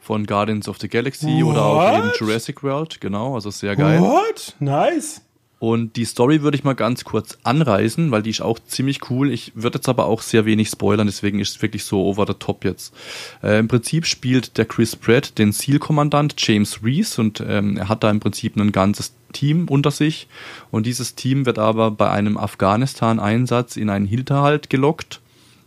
von 0.00 0.26
Guardians 0.26 0.68
of 0.68 0.78
the 0.80 0.88
Galaxy 0.88 1.42
oder 1.42 1.64
auch 1.64 1.76
What? 1.76 1.98
eben 1.98 2.10
Jurassic 2.18 2.62
World. 2.62 3.00
Genau, 3.00 3.34
also 3.36 3.50
sehr 3.50 3.74
geil. 3.76 4.00
What? 4.00 4.54
Nice. 4.58 5.22
Und 5.60 5.96
die 5.96 6.06
Story 6.06 6.40
würde 6.40 6.56
ich 6.56 6.64
mal 6.64 6.72
ganz 6.72 7.04
kurz 7.04 7.36
anreißen, 7.42 8.10
weil 8.10 8.22
die 8.22 8.30
ist 8.30 8.40
auch 8.40 8.58
ziemlich 8.58 9.10
cool. 9.10 9.30
Ich 9.30 9.52
würde 9.54 9.76
jetzt 9.76 9.90
aber 9.90 10.06
auch 10.06 10.22
sehr 10.22 10.46
wenig 10.46 10.70
spoilern, 10.70 11.06
deswegen 11.06 11.38
ist 11.38 11.56
es 11.56 11.62
wirklich 11.62 11.84
so 11.84 12.02
over 12.02 12.26
the 12.26 12.32
top 12.32 12.64
jetzt. 12.64 12.94
Äh, 13.42 13.58
Im 13.58 13.68
Prinzip 13.68 14.06
spielt 14.06 14.56
der 14.56 14.64
Chris 14.64 14.96
Pratt 14.96 15.36
den 15.36 15.52
Seal-Kommandant 15.52 16.34
James 16.38 16.82
Reese 16.82 17.20
und 17.20 17.44
ähm, 17.46 17.76
er 17.76 17.90
hat 17.90 18.02
da 18.02 18.10
im 18.10 18.20
Prinzip 18.20 18.56
ein 18.56 18.72
ganzes 18.72 19.12
Team 19.34 19.68
unter 19.68 19.90
sich. 19.90 20.28
Und 20.70 20.86
dieses 20.86 21.14
Team 21.14 21.44
wird 21.44 21.58
aber 21.58 21.90
bei 21.90 22.10
einem 22.10 22.38
Afghanistan-Einsatz 22.38 23.76
in 23.76 23.90
einen 23.90 24.06
Hinterhalt 24.06 24.70
gelockt 24.70 25.20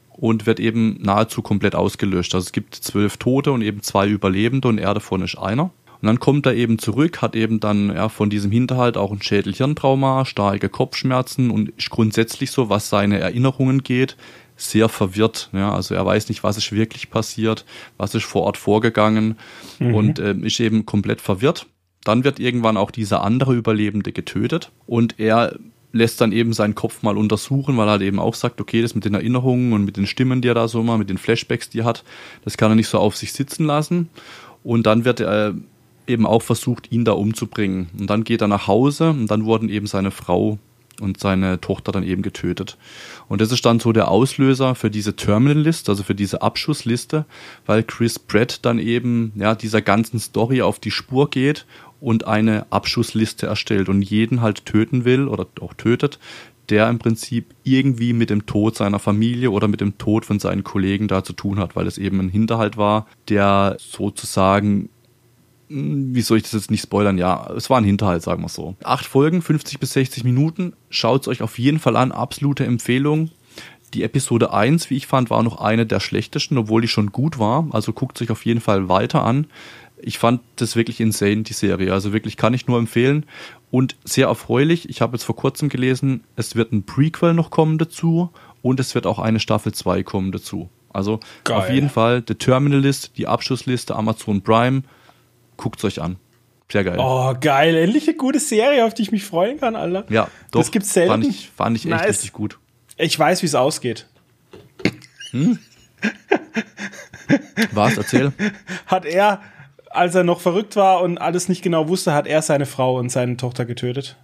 und 0.10 0.48
wird 0.48 0.60
eben 0.60 0.98
nahezu 1.04 1.44
komplett 1.44 1.76
ausgelöscht. 1.76 2.34
Also 2.34 2.46
es 2.46 2.52
gibt 2.52 2.74
zwölf 2.74 3.18
Tote 3.18 3.52
und 3.52 3.62
eben 3.62 3.84
zwei 3.84 4.08
Überlebende 4.08 4.70
und 4.70 4.80
er 4.80 4.96
davon 4.96 5.22
ist 5.22 5.38
einer. 5.38 5.70
Und 6.04 6.08
dann 6.08 6.20
kommt 6.20 6.45
er 6.45 6.54
eben 6.54 6.80
zurück, 6.80 7.22
hat 7.22 7.34
eben 7.34 7.62
dann 7.62 7.88
ja, 7.88 8.10
von 8.10 8.30
diesem 8.30 8.51
Hinterhalt 8.51 8.97
auch 8.97 9.14
ein 9.14 9.22
Schädelhirntrauma, 9.22 10.26
starke 10.26 10.68
Kopfschmerzen 10.68 11.49
und 11.49 11.70
ist 11.78 11.91
grundsätzlich 11.91 12.51
so, 12.51 12.68
was 12.68 12.89
seine 12.89 13.20
Erinnerungen 13.20 13.84
geht, 13.84 14.18
sehr 14.58 14.89
verwirrt. 14.89 15.49
Ja, 15.54 15.74
also 15.74 15.95
er 15.95 16.06
weiß 16.06 16.28
nicht, 16.28 16.43
was 16.43 16.58
ist 16.58 16.74
wirklich 16.74 17.10
passiert, 17.10 17.64
was 17.95 18.16
ist 18.16 18.26
vor 18.26 18.41
Ort 18.41 18.58
vorgegangen 18.58 19.38
mhm. 19.80 19.95
und 19.95 20.20
äh, 20.20 20.34
ist 20.34 20.60
eben 20.60 20.86
komplett 20.86 21.22
verwirrt. 21.22 21.68
Dann 22.04 22.26
wird 22.26 22.38
irgendwann 22.38 22.76
auch 22.76 22.91
dieser 22.91 23.24
andere 23.24 23.56
Überlebende 23.56 24.12
getötet 24.12 24.74
und 24.86 25.22
er 25.22 25.58
lässt 25.93 26.20
dann 26.20 26.34
eben 26.34 26.51
seinen 26.51 26.76
Kopf 26.76 27.01
mal 27.01 27.18
untersuchen, 27.18 27.78
weil 27.78 27.88
er 27.88 27.91
halt 27.91 28.01
eben 28.01 28.20
auch 28.20 28.36
sagt, 28.36 28.60
okay, 28.60 28.82
das 28.82 28.93
mit 28.93 29.06
den 29.06 29.14
Erinnerungen 29.14 29.72
und 29.72 29.86
mit 29.86 29.95
den 29.95 30.08
Stimmen, 30.08 30.41
die 30.41 30.49
er 30.49 30.54
da 30.54 30.68
so 30.68 30.84
mal, 30.84 30.97
mit 30.97 31.10
den 31.10 31.18
Flashbacks, 31.18 31.70
die 31.70 31.80
er 31.80 31.86
hat, 31.86 32.04
das 32.43 32.58
kann 32.58 32.74
er 32.74 32.76
nicht 32.76 32.89
so 32.89 32.99
auf 32.99 33.16
sich 33.16 33.32
sitzen 33.32 33.66
lassen. 33.66 34.10
Und 34.64 34.86
dann 34.86 35.06
wird 35.06 35.20
er 35.20 35.54
eben 36.08 36.26
auch 36.26 36.41
versucht, 36.41 36.91
ihn 36.91 37.06
da 37.06 37.14
umzubringen. 37.14 37.89
Und 37.97 38.10
dann 38.10 38.24
geht 38.24 38.41
er 38.41 38.47
nach 38.47 38.68
Hause 38.68 39.10
und 39.10 39.28
dann 39.28 39.45
wurden 39.45 39.70
eben 39.70 39.88
seine 39.88 40.12
Frau 40.12 40.60
und 41.01 41.20
seine 41.20 41.60
Tochter 41.60 41.91
dann 41.91 42.04
eben 42.04 42.22
getötet. 42.22 42.78
Und 43.28 43.41
das 43.41 43.51
ist 43.51 43.66
dann 43.66 43.80
so 43.80 43.91
der 43.91 44.10
Auslöser 44.10 44.76
für 44.76 44.91
diese 44.91 45.16
Terminal 45.16 45.58
List, 45.58 45.89
also 45.89 46.04
für 46.04 46.16
diese 46.16 46.41
Abschussliste, 46.41 47.26
weil 47.66 47.84
Chris 47.84 48.20
Pratt 48.20 48.60
dann 48.64 48.80
eben 48.80 49.32
ja 49.36 49.56
dieser 49.56 49.82
ganzen 49.82 50.20
Story 50.20 50.62
auf 50.62 50.80
die 50.80 50.91
Spur 50.91 51.30
geht 51.30 51.66
und 51.99 52.28
eine 52.28 52.66
Abschussliste 52.70 53.47
erstellt 53.47 53.89
und 53.89 54.01
jeden 54.01 54.41
halt 54.41 54.66
töten 54.66 55.06
will 55.06 55.28
oder 55.28 55.47
auch 55.62 55.74
tötet, 55.74 56.20
der 56.70 56.89
im 56.89 56.99
Prinzip 56.99 57.47
irgendwie 57.64 58.14
mit 58.14 58.30
dem 58.30 58.45
Tod 58.45 58.76
seiner 58.76 58.99
Familie 58.99 59.51
oder 59.51 59.68
mit 59.68 59.82
dem 59.82 59.97
Tod 59.97 60.26
von 60.26 60.39
seinen 60.39 60.64
Kollegen 60.64 61.08
da 61.08 61.24
zu 61.24 61.34
tun 61.34 61.60
hat, 61.60 61.76
weil 61.76 61.88
es 61.88 61.97
eben 61.97 62.20
ein 62.20 62.30
Hinterhalt 62.30 62.78
war, 62.78 63.08
der 63.30 63.78
sozusagen 63.80 64.89
wie 65.74 66.21
soll 66.21 66.38
ich 66.38 66.43
das 66.43 66.53
jetzt 66.53 66.71
nicht 66.71 66.84
spoilern? 66.84 67.17
Ja, 67.17 67.49
es 67.55 67.69
war 67.69 67.80
ein 67.80 67.84
Hinterhalt, 67.84 68.21
sagen 68.21 68.43
wir 68.43 68.49
so. 68.49 68.76
Acht 68.84 69.05
Folgen, 69.05 69.41
50 69.41 69.80
bis 69.80 69.93
60 69.93 70.24
Minuten. 70.24 70.74
Schaut 70.89 71.24
es 71.24 71.28
euch 71.28 71.41
auf 71.41 71.57
jeden 71.57 71.80
Fall 71.80 71.95
an. 71.95 72.11
Absolute 72.11 72.65
Empfehlung. 72.65 73.32
Die 73.93 74.03
Episode 74.03 74.53
1, 74.53 74.89
wie 74.89 74.97
ich 74.97 75.07
fand, 75.07 75.30
war 75.30 75.41
noch 75.43 75.59
eine 75.59 75.86
der 75.86 75.99
schlechtesten, 75.99 76.57
obwohl 76.57 76.82
die 76.82 76.88
schon 76.88 77.11
gut 77.11 77.39
war. 77.39 77.67
Also 77.71 77.93
guckt 77.93 78.21
euch 78.21 78.30
auf 78.30 78.45
jeden 78.45 78.61
Fall 78.61 78.88
weiter 78.89 79.24
an. 79.24 79.47
Ich 80.01 80.19
fand 80.19 80.41
das 80.57 80.76
wirklich 80.76 80.99
insane, 80.99 81.43
die 81.43 81.53
Serie. 81.53 81.93
Also 81.93 82.13
wirklich 82.13 82.38
kann 82.38 82.53
ich 82.53 82.67
nur 82.67 82.78
empfehlen. 82.78 83.26
Und 83.71 83.95
sehr 84.03 84.28
erfreulich. 84.28 84.89
Ich 84.89 85.01
habe 85.01 85.15
jetzt 85.15 85.24
vor 85.24 85.36
kurzem 85.36 85.69
gelesen, 85.69 86.24
es 86.36 86.55
wird 86.55 86.71
ein 86.71 86.84
Prequel 86.84 87.34
noch 87.34 87.49
kommen 87.49 87.78
dazu 87.80 88.30
und 88.61 88.80
es 88.80 88.93
wird 88.93 89.07
auch 89.07 89.19
eine 89.19 89.39
Staffel 89.39 89.74
2 89.74 90.03
kommen 90.03 90.32
dazu. 90.32 90.69
Also 90.91 91.19
Geil. 91.43 91.57
auf 91.57 91.69
jeden 91.71 91.89
Fall 91.89 92.24
The 92.28 92.36
Terminalist, 92.36 93.13
die 93.17 93.28
Abschlussliste, 93.28 93.95
Amazon 93.95 94.41
Prime 94.43 94.84
Guckt's 95.58 95.84
euch 95.84 96.01
an. 96.01 96.18
Sehr 96.72 96.84
geil. 96.84 96.97
Oh, 96.99 97.36
geil. 97.39 97.76
Endlich 97.76 98.08
eine 98.08 98.18
gute 98.18 98.39
Serie, 98.39 98.86
auf 98.86 98.93
die 98.93 99.04
ich 99.04 99.12
mich 99.12 99.26
freuen 99.26 99.60
kann, 99.60 99.76
Alter. 99.76 100.06
Ja, 100.10 100.28
doch. 100.51 100.62
Das 100.62 100.72
gibt's 100.72 100.93
selten. 100.93 101.12
Fand 101.12 101.26
ich, 101.26 101.49
fand 101.56 101.78
ich 101.78 101.86
echt 101.86 101.91
nice. 101.91 102.10
richtig 102.10 102.34
gut. 102.34 102.58
Ich 102.97 103.18
weiß, 103.18 103.41
wie 103.41 103.45
es 103.45 103.56
ausgeht. 103.56 104.08
Hm? 105.32 105.60
Was? 107.74 107.97
Erzähl. 107.97 108.34
Hat 108.88 109.06
er, 109.06 109.41
als 109.89 110.16
er 110.16 110.24
noch 110.24 110.41
verrückt 110.41 110.76
war 110.76 111.01
und 111.01 111.18
alles 111.18 111.49
nicht 111.49 111.62
genau 111.62 111.88
wusste, 111.88 112.14
hat 112.14 112.28
er 112.28 112.41
seine 112.41 112.66
Frau 112.66 112.97
und 112.97 113.12
seine 113.12 113.38
Tochter 113.38 113.66
getötet. 113.66 114.18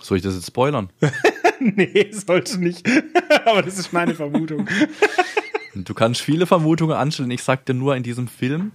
Soll 0.00 0.18
ich 0.18 0.22
das 0.22 0.34
jetzt 0.34 0.46
spoilern? 0.46 0.90
nee, 1.60 2.10
sollte 2.12 2.58
nicht. 2.58 2.88
Aber 3.44 3.62
das 3.62 3.78
ist 3.78 3.92
meine 3.92 4.14
Vermutung. 4.14 4.68
du 5.74 5.94
kannst 5.94 6.20
viele 6.20 6.46
Vermutungen 6.46 6.96
anstellen. 6.96 7.30
Ich 7.30 7.42
sag 7.42 7.66
dir 7.66 7.74
nur 7.74 7.96
in 7.96 8.02
diesem 8.02 8.28
Film, 8.28 8.72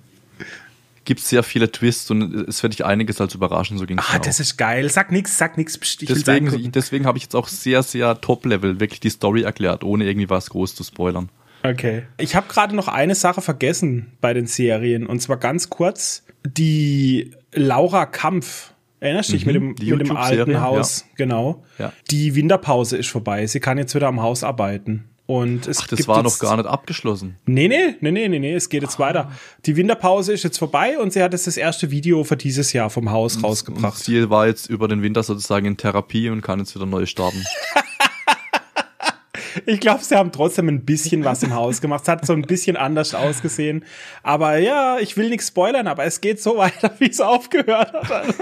gibt 1.05 1.21
es 1.21 1.29
sehr 1.29 1.43
viele 1.43 1.71
Twists 1.71 2.11
und 2.11 2.33
es 2.49 2.61
wird 2.63 2.73
dich 2.73 2.83
einiges 2.85 3.21
als 3.21 3.33
überraschen, 3.35 3.77
so 3.77 3.85
ging 3.85 3.99
es 3.99 4.05
Ah, 4.11 4.19
das 4.19 4.37
auch. 4.37 4.41
ist 4.41 4.57
geil. 4.57 4.89
Sag 4.89 5.11
nix, 5.11 5.37
sag 5.37 5.57
nix. 5.57 5.79
Deswegen, 6.01 6.71
deswegen 6.71 7.05
habe 7.05 7.17
ich 7.17 7.23
jetzt 7.23 7.35
auch 7.35 7.47
sehr, 7.47 7.83
sehr 7.83 8.19
Top-Level 8.19 8.79
wirklich 8.79 8.99
die 8.99 9.09
Story 9.09 9.43
erklärt, 9.43 9.83
ohne 9.83 10.05
irgendwie 10.05 10.29
was 10.29 10.49
groß 10.49 10.75
zu 10.75 10.83
spoilern. 10.83 11.29
Okay. 11.63 12.03
Ich 12.17 12.35
habe 12.35 12.47
gerade 12.47 12.75
noch 12.75 12.87
eine 12.87 13.15
Sache 13.15 13.41
vergessen 13.41 14.11
bei 14.21 14.33
den 14.33 14.47
Serien 14.47 15.07
und 15.07 15.21
zwar 15.21 15.37
ganz 15.37 15.69
kurz 15.69 16.23
die 16.45 17.31
Laura 17.53 18.05
Kampf. 18.05 18.71
Erinnerst 18.99 19.29
du 19.29 19.33
dich 19.33 19.45
mhm, 19.45 19.53
mit 19.53 19.79
dem, 19.79 19.97
mit 19.97 20.07
dem 20.07 20.17
alten 20.17 20.61
Haus? 20.61 21.01
Ja. 21.01 21.13
Genau. 21.17 21.63
Ja. 21.77 21.93
Die 22.11 22.35
Winterpause 22.35 22.97
ist 22.97 23.09
vorbei. 23.09 23.45
Sie 23.47 23.59
kann 23.59 23.77
jetzt 23.77 23.93
wieder 23.93 24.07
am 24.07 24.21
Haus 24.21 24.43
arbeiten. 24.43 25.05
Und 25.27 25.67
es 25.67 25.79
Ach, 25.79 25.87
das 25.87 26.07
war 26.07 26.21
noch 26.21 26.37
gar 26.37 26.55
nicht 26.55 26.67
abgeschlossen. 26.67 27.37
Nee, 27.47 27.67
nee, 27.67 27.95
nee, 27.99 28.11
nee, 28.11 28.27
nee, 28.27 28.39
nee, 28.39 28.53
es 28.53 28.69
geht 28.69 28.83
jetzt 28.83 28.97
ah. 28.97 28.99
weiter. 28.99 29.31
Die 29.65 29.75
Winterpause 29.75 30.33
ist 30.33 30.43
jetzt 30.43 30.59
vorbei 30.59 30.99
und 30.99 31.13
sie 31.13 31.23
hat 31.23 31.33
jetzt 31.33 31.47
das 31.47 31.57
erste 31.57 31.89
Video 31.89 32.23
für 32.23 32.37
dieses 32.37 32.73
Jahr 32.73 32.91
vom 32.91 33.09
Haus 33.09 33.37
und, 33.37 33.43
rausgebracht. 33.43 33.97
Und 33.97 34.03
sie 34.03 34.29
war 34.29 34.45
jetzt 34.45 34.69
über 34.69 34.87
den 34.87 35.01
Winter 35.01 35.23
sozusagen 35.23 35.65
in 35.65 35.77
Therapie 35.77 36.29
und 36.29 36.41
kann 36.41 36.59
jetzt 36.59 36.75
wieder 36.75 36.85
neu 36.85 37.07
starten. 37.07 37.43
ich 39.65 39.79
glaube, 39.79 40.03
sie 40.03 40.15
haben 40.15 40.31
trotzdem 40.31 40.67
ein 40.67 40.85
bisschen 40.85 41.23
was 41.23 41.41
im 41.41 41.55
Haus 41.55 41.81
gemacht. 41.81 42.03
Es 42.03 42.09
hat 42.09 42.25
so 42.25 42.33
ein 42.33 42.43
bisschen 42.43 42.77
anders 42.77 43.15
ausgesehen. 43.15 43.83
Aber 44.21 44.57
ja, 44.57 44.99
ich 44.99 45.17
will 45.17 45.29
nichts 45.29 45.47
spoilern, 45.47 45.87
aber 45.87 46.05
es 46.05 46.21
geht 46.21 46.39
so 46.39 46.57
weiter, 46.57 46.93
wie 46.99 47.09
es 47.09 47.19
aufgehört 47.19 47.93
hat. 47.93 48.27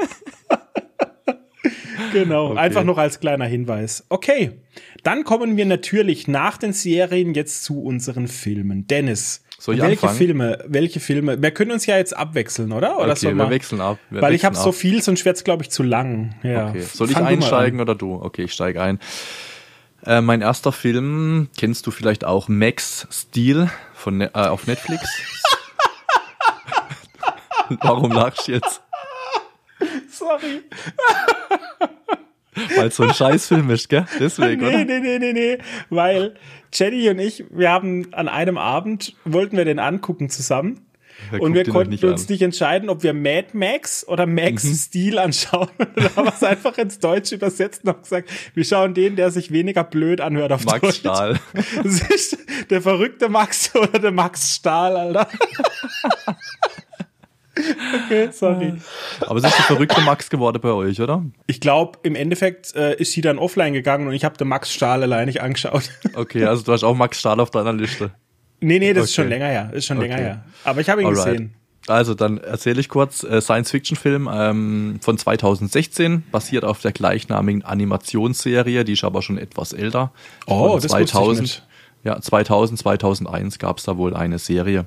genau, 2.13 2.51
okay. 2.51 2.59
einfach 2.59 2.83
noch 2.83 2.97
als 2.97 3.19
kleiner 3.19 3.45
Hinweis. 3.45 4.05
Okay, 4.09 4.51
dann 5.03 5.23
kommen 5.23 5.57
wir 5.57 5.65
natürlich 5.65 6.27
nach 6.27 6.57
den 6.57 6.73
Serien 6.73 7.33
jetzt 7.33 7.63
zu 7.63 7.81
unseren 7.81 8.27
Filmen. 8.27 8.87
Dennis, 8.87 9.43
soll 9.57 9.75
ich 9.75 9.81
welche 9.81 10.07
anfangen? 10.07 10.17
Filme, 10.17 10.63
welche 10.67 10.99
Filme? 10.99 11.41
Wir 11.41 11.51
können 11.51 11.71
uns 11.71 11.85
ja 11.85 11.97
jetzt 11.97 12.15
abwechseln, 12.15 12.73
oder? 12.73 12.97
oder 12.99 13.13
okay, 13.13 13.35
wir 13.35 13.49
wechseln 13.49 13.79
ab. 13.79 13.97
Wir 14.09 14.21
weil 14.21 14.33
ich 14.33 14.43
habe 14.43 14.55
so 14.55 14.71
viel, 14.71 15.01
sonst 15.01 15.23
wird's 15.23 15.43
glaube 15.45 15.63
ich 15.63 15.71
zu 15.71 15.83
lang. 15.83 16.35
Ja. 16.43 16.69
Okay. 16.69 16.81
Soll 16.81 17.07
ich 17.09 17.13
Fang 17.13 17.25
einsteigen 17.25 17.79
oder 17.79 17.95
du? 17.95 18.15
Okay, 18.15 18.43
ich 18.43 18.53
steige 18.53 18.81
ein. 18.81 18.99
Äh, 20.05 20.19
mein 20.19 20.41
erster 20.41 20.73
Film 20.73 21.47
kennst 21.57 21.87
du 21.87 21.91
vielleicht 21.91 22.25
auch 22.25 22.49
Max 22.49 23.07
Steel 23.09 23.69
von 23.93 24.17
ne 24.17 24.31
äh, 24.33 24.47
auf 24.47 24.67
Netflix. 24.67 25.07
Warum 27.81 28.11
lachst 28.11 28.49
du 28.49 28.51
jetzt? 28.51 28.82
Sorry. 30.13 30.61
Weil 32.75 32.87
es 32.87 32.95
so 32.95 33.03
ein 33.03 33.13
Scheißfilm 33.13 33.69
ist, 33.71 33.89
gell? 33.89 34.05
Deswegen, 34.19 34.61
nee, 34.61 34.67
oder? 34.67 34.85
Nee, 34.85 34.99
nee, 34.99 35.19
nee, 35.19 35.33
nee, 35.33 35.57
weil 35.89 36.35
Jenny 36.71 37.09
und 37.09 37.17
ich, 37.17 37.45
wir 37.49 37.71
haben 37.71 38.13
an 38.13 38.27
einem 38.27 38.59
Abend, 38.59 39.15
wollten 39.25 39.57
wir 39.57 39.65
den 39.65 39.79
angucken 39.79 40.29
zusammen. 40.29 40.85
Wer 41.31 41.41
und 41.41 41.53
wir 41.53 41.63
konnten 41.65 41.91
nicht 41.91 42.03
uns 42.03 42.23
an. 42.23 42.27
nicht 42.29 42.41
entscheiden, 42.41 42.89
ob 42.89 43.03
wir 43.03 43.13
Mad 43.13 43.49
Max 43.53 44.07
oder 44.07 44.25
Max 44.25 44.63
mhm. 44.65 44.75
Steel 44.75 45.19
anschauen. 45.19 45.69
da 45.95 46.15
haben 46.15 46.25
wir 46.25 46.33
es 46.33 46.43
einfach 46.43 46.77
ins 46.77 46.99
Deutsche 46.99 47.35
übersetzt 47.35 47.85
und 47.85 48.03
gesagt, 48.03 48.29
wir 48.53 48.63
schauen 48.63 48.93
den, 48.93 49.15
der 49.15 49.31
sich 49.31 49.51
weniger 49.51 49.83
blöd 49.83 50.21
anhört 50.21 50.51
auf 50.51 50.65
Max 50.65 50.81
Deutsch. 50.81 50.97
Stahl. 50.97 51.39
Das 51.83 52.01
ist 52.09 52.37
der 52.69 52.81
verrückte 52.81 53.29
Max 53.29 53.75
oder 53.75 53.99
der 53.99 54.11
Max 54.11 54.55
Stahl, 54.55 54.95
Alter. 54.95 55.27
Okay, 57.55 58.29
sorry. 58.31 58.73
Aber 59.21 59.37
es 59.37 59.45
ist 59.45 59.57
der 59.57 59.65
verrückte 59.65 60.01
Max 60.01 60.29
geworden 60.29 60.59
bei 60.61 60.71
euch, 60.71 60.99
oder? 61.01 61.23
Ich 61.45 61.59
glaube, 61.59 61.99
im 62.03 62.15
Endeffekt 62.15 62.75
äh, 62.75 62.95
ist 62.95 63.11
sie 63.11 63.21
dann 63.21 63.37
offline 63.37 63.73
gegangen 63.73 64.07
und 64.07 64.13
ich 64.13 64.25
habe 64.25 64.37
den 64.37 64.47
Max 64.47 64.73
Stahl 64.73 65.03
allein 65.03 65.27
nicht 65.27 65.41
angeschaut. 65.41 65.89
Okay, 66.15 66.45
also 66.45 66.63
du 66.63 66.71
hast 66.71 66.83
auch 66.83 66.95
Max 66.95 67.19
Stahl 67.19 67.39
auf 67.39 67.49
deiner 67.49 67.73
Liste. 67.73 68.11
Nee, 68.59 68.79
nee, 68.79 68.93
das 68.93 69.01
okay. 69.01 69.03
ist 69.03 69.15
schon 69.15 69.29
länger 69.29 69.47
her. 69.47 69.69
Ist 69.73 69.85
schon 69.85 69.97
okay. 69.97 70.07
länger 70.07 70.19
her. 70.21 70.45
Aber 70.63 70.79
ich 70.81 70.89
habe 70.89 71.01
ihn 71.01 71.07
Alright. 71.07 71.25
gesehen. 71.25 71.53
Also 71.87 72.13
dann 72.13 72.37
erzähle 72.37 72.79
ich 72.79 72.87
kurz, 72.87 73.23
äh, 73.23 73.41
Science-Fiction-Film 73.41 74.29
ähm, 74.31 74.99
von 75.01 75.17
2016, 75.17 76.23
basiert 76.31 76.63
auf 76.63 76.79
der 76.81 76.91
gleichnamigen 76.91 77.63
Animationsserie, 77.63 78.85
die 78.85 78.93
ist 78.93 79.03
aber 79.03 79.21
schon 79.21 79.37
etwas 79.37 79.73
älter. 79.73 80.11
Oh, 80.45 80.69
von 80.69 80.81
das 80.81 80.91
2000. 80.91 81.63
Ja, 82.03 82.19
2000, 82.19 82.79
2001 82.79 83.59
gab 83.59 83.77
es 83.77 83.85
da 83.85 83.97
wohl 83.97 84.13
eine 84.13 84.39
Serie. 84.39 84.85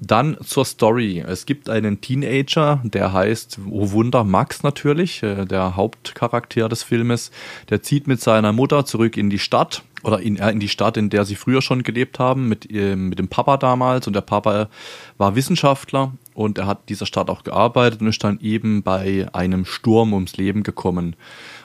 Dann 0.00 0.36
zur 0.44 0.64
Story. 0.64 1.24
Es 1.26 1.46
gibt 1.46 1.68
einen 1.70 2.00
Teenager, 2.00 2.80
der 2.82 3.12
heißt, 3.12 3.60
oh 3.70 3.92
Wunder, 3.92 4.24
Max 4.24 4.62
natürlich, 4.62 5.22
äh, 5.22 5.44
der 5.44 5.76
Hauptcharakter 5.76 6.68
des 6.68 6.82
Filmes. 6.82 7.30
Der 7.70 7.82
zieht 7.82 8.06
mit 8.06 8.20
seiner 8.20 8.52
Mutter 8.52 8.84
zurück 8.84 9.16
in 9.16 9.30
die 9.30 9.38
Stadt 9.38 9.82
oder 10.02 10.20
in, 10.20 10.36
äh, 10.36 10.50
in 10.50 10.60
die 10.60 10.68
Stadt, 10.68 10.96
in 10.96 11.10
der 11.10 11.24
sie 11.24 11.36
früher 11.36 11.62
schon 11.62 11.84
gelebt 11.84 12.18
haben, 12.18 12.48
mit, 12.48 12.70
äh, 12.70 12.96
mit 12.96 13.18
dem 13.18 13.28
Papa 13.28 13.56
damals. 13.56 14.06
Und 14.06 14.14
der 14.14 14.20
Papa 14.20 14.68
war 15.16 15.36
Wissenschaftler 15.36 16.12
und 16.34 16.58
er 16.58 16.66
hat 16.66 16.88
dieser 16.88 17.06
Stadt 17.06 17.30
auch 17.30 17.44
gearbeitet 17.44 18.00
und 18.00 18.08
ist 18.08 18.24
dann 18.24 18.40
eben 18.40 18.82
bei 18.82 19.28
einem 19.32 19.64
Sturm 19.64 20.12
ums 20.12 20.36
Leben 20.36 20.64
gekommen. 20.64 21.14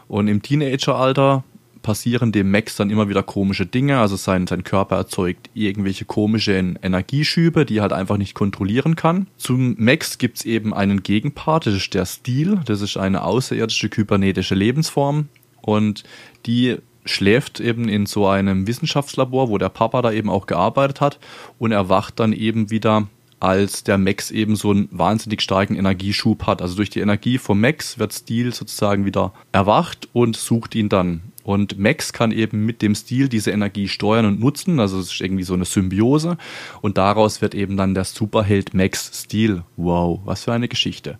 Und 0.08 0.28
im 0.28 0.42
Teenageralter 0.42 1.44
passieren 1.90 2.32
dem 2.32 2.52
Max 2.52 2.76
dann 2.76 2.92
immer 2.92 3.10
wieder 3.10 3.24
komische 3.24 3.66
Dinge. 3.66 3.98
Also 3.98 4.16
sein, 4.16 4.46
sein 4.46 4.64
Körper 4.64 4.98
erzeugt 4.98 5.50
irgendwelche 5.56 6.06
komischen 6.06 6.78
Energieschübe, 6.84 7.66
die 7.66 7.78
er 7.78 7.82
halt 7.82 7.94
einfach 7.94 8.18
nicht 8.18 8.36
kontrollieren 8.36 8.96
kann. 8.96 9.26
Zum 9.38 9.76
Max 9.80 10.20
gibt's 10.20 10.46
eben 10.46 10.72
einen 10.72 11.02
Gegenpart, 11.02 11.66
das 11.66 11.74
ist 11.74 11.96
der 11.96 12.06
Stil. 12.06 12.60
Das 12.66 12.82
ist 12.82 12.96
eine 12.98 13.24
außerirdische 13.24 13.90
kybernetische 13.90 14.54
Lebensform. 14.54 15.30
Und 15.64 16.04
die 16.46 16.78
schläft 17.06 17.60
eben 17.60 17.90
in 17.90 18.06
so 18.06 18.28
einem 18.28 18.68
Wissenschaftslabor, 18.68 19.50
wo 19.50 19.58
der 19.58 19.70
Papa 19.70 20.04
da 20.04 20.12
eben 20.12 20.30
auch 20.30 20.46
gearbeitet 20.46 21.02
hat 21.02 21.18
und 21.58 21.72
erwacht 21.72 22.20
dann 22.20 22.34
eben 22.34 22.70
wieder 22.70 23.08
als 23.40 23.84
der 23.84 23.98
Max 23.98 24.30
eben 24.30 24.56
so 24.56 24.70
einen 24.70 24.90
wahnsinnig 24.92 25.42
starken 25.42 25.76
Energieschub 25.76 26.46
hat. 26.46 26.62
Also 26.62 26.76
durch 26.76 26.92
die 26.92 27.00
Energie 27.00 27.40
vom 27.40 27.60
Max 27.60 27.98
wird 27.98 28.14
Steel 28.14 28.54
sozusagen 28.54 29.06
wieder 29.06 29.34
erwacht 29.52 30.08
und 30.14 30.36
sucht 30.36 30.76
ihn 30.76 30.90
dann. 30.90 31.22
Und 31.50 31.80
Max 31.80 32.14
kann 32.14 32.32
eben 32.32 32.64
mit 32.64 32.84
dem 32.84 32.94
Stil 32.94 33.28
diese 33.28 33.50
Energie 33.50 33.88
steuern 33.88 34.28
und 34.28 34.40
nutzen. 34.40 34.80
Also 34.80 35.00
es 35.00 35.14
ist 35.14 35.20
irgendwie 35.20 35.42
so 35.42 35.56
eine 35.56 35.66
Symbiose. 35.66 36.38
Und 36.82 37.00
daraus 37.00 37.42
wird 37.42 37.56
eben 37.56 37.76
dann 37.76 37.96
der 37.96 38.04
Superheld 38.04 38.76
Max 38.76 39.24
Steel. 39.24 39.64
Wow, 39.76 40.20
was 40.26 40.44
für 40.44 40.54
eine 40.54 40.68
Geschichte. 40.68 41.18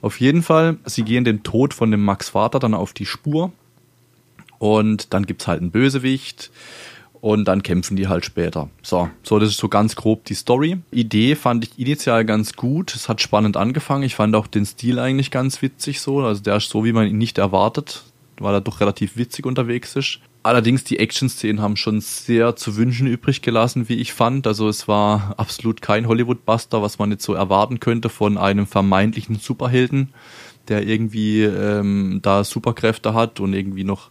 Auf 0.00 0.20
jeden 0.20 0.44
Fall, 0.44 0.76
sie 0.84 1.02
gehen 1.02 1.24
dem 1.24 1.42
Tod 1.42 1.74
von 1.74 1.90
dem 1.90 2.04
Max 2.04 2.28
Vater 2.28 2.60
dann 2.60 2.74
auf 2.74 2.92
die 2.92 3.06
Spur. 3.06 3.50
Und 4.60 5.12
dann 5.12 5.26
gibt's 5.26 5.48
halt 5.48 5.60
einen 5.60 5.72
Bösewicht 5.72 6.52
und 7.20 7.48
dann 7.48 7.64
kämpfen 7.64 7.96
die 7.96 8.06
halt 8.06 8.24
später. 8.24 8.70
So, 8.82 9.10
so 9.24 9.40
das 9.40 9.48
ist 9.48 9.58
so 9.58 9.68
ganz 9.68 9.96
grob 9.96 10.24
die 10.26 10.34
Story. 10.34 10.78
Idee 10.92 11.34
fand 11.34 11.64
ich 11.64 11.76
initial 11.76 12.24
ganz 12.24 12.52
gut. 12.52 12.94
Es 12.94 13.08
hat 13.08 13.20
spannend 13.20 13.56
angefangen. 13.56 14.04
Ich 14.04 14.14
fand 14.14 14.36
auch 14.36 14.46
den 14.46 14.64
Stil 14.64 15.00
eigentlich 15.00 15.32
ganz 15.32 15.60
witzig 15.60 16.00
so. 16.00 16.20
Also 16.20 16.40
der 16.40 16.58
ist 16.58 16.70
so, 16.70 16.84
wie 16.84 16.92
man 16.92 17.08
ihn 17.08 17.18
nicht 17.18 17.38
erwartet, 17.38 18.04
weil 18.42 18.54
er 18.54 18.60
doch 18.60 18.80
relativ 18.80 19.16
witzig 19.16 19.46
unterwegs 19.46 19.96
ist. 19.96 20.20
Allerdings 20.42 20.82
die 20.82 20.98
Action-Szenen 20.98 21.60
haben 21.60 21.76
schon 21.76 22.00
sehr 22.00 22.56
zu 22.56 22.76
wünschen 22.76 23.06
übrig 23.06 23.42
gelassen, 23.42 23.88
wie 23.88 24.00
ich 24.00 24.12
fand. 24.12 24.46
Also 24.46 24.68
es 24.68 24.88
war 24.88 25.34
absolut 25.36 25.82
kein 25.82 26.08
Hollywood-Buster, 26.08 26.82
was 26.82 26.98
man 26.98 27.12
jetzt 27.12 27.24
so 27.24 27.34
erwarten 27.34 27.78
könnte 27.78 28.08
von 28.08 28.38
einem 28.38 28.66
vermeintlichen 28.66 29.36
Superhelden, 29.36 30.12
der 30.66 30.86
irgendwie 30.86 31.42
ähm, 31.42 32.20
da 32.22 32.42
Superkräfte 32.42 33.14
hat 33.14 33.38
und 33.38 33.54
irgendwie 33.54 33.84
noch 33.84 34.10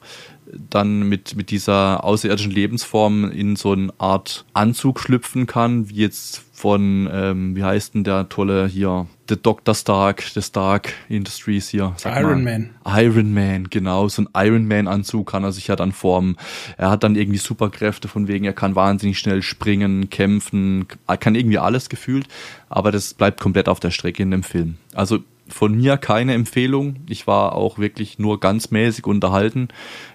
dann 0.70 1.04
mit, 1.04 1.36
mit 1.36 1.50
dieser 1.50 2.04
außerirdischen 2.04 2.52
Lebensform 2.52 3.30
in 3.30 3.56
so 3.56 3.74
eine 3.74 3.94
Art 3.98 4.46
Anzug 4.54 5.00
schlüpfen 5.00 5.48
kann, 5.48 5.90
wie 5.90 5.96
jetzt 5.96 6.44
von, 6.62 7.10
ähm, 7.12 7.56
wie 7.56 7.64
heißt 7.64 7.96
denn 7.96 8.04
der 8.04 8.30
tolle 8.30 8.68
hier, 8.68 9.08
The 9.28 9.36
Dr. 9.42 9.74
Stark, 9.74 10.22
The 10.22 10.44
Stark 10.44 10.94
Industries 11.10 11.70
hier. 11.70 11.96
Iron 12.06 12.44
mal. 12.44 12.60
Man. 12.60 12.70
Iron 12.86 13.34
Man, 13.34 13.70
genau, 13.72 14.08
so 14.10 14.22
ein 14.22 14.30
Iron 14.36 14.68
Man 14.68 14.88
Anzug 14.88 15.32
kann 15.32 15.44
er 15.44 15.54
sich 15.54 15.68
ja 15.68 15.76
dann 15.76 15.92
formen. 15.92 16.38
Er 16.78 16.92
hat 16.92 17.04
dann 17.04 17.16
irgendwie 17.16 17.40
Superkräfte 17.40 18.08
von 18.08 18.28
wegen, 18.28 18.46
er 18.46 18.54
kann 18.54 18.76
wahnsinnig 18.76 19.18
schnell 19.18 19.42
springen, 19.42 20.12
kämpfen, 20.12 20.86
kann 21.20 21.34
irgendwie 21.34 21.58
alles 21.58 21.90
gefühlt, 21.90 22.28
aber 22.70 22.92
das 22.92 23.16
bleibt 23.16 23.42
komplett 23.42 23.68
auf 23.68 23.80
der 23.80 23.90
Strecke 23.90 24.22
in 24.22 24.30
dem 24.30 24.44
Film. 24.44 24.78
Also 24.94 25.24
von 25.48 25.76
mir 25.76 25.98
keine 25.98 26.34
Empfehlung. 26.34 26.98
Ich 27.10 27.28
war 27.28 27.56
auch 27.56 27.78
wirklich 27.78 28.20
nur 28.20 28.40
ganz 28.40 28.72
mäßig 28.72 29.06
unterhalten. 29.06 29.68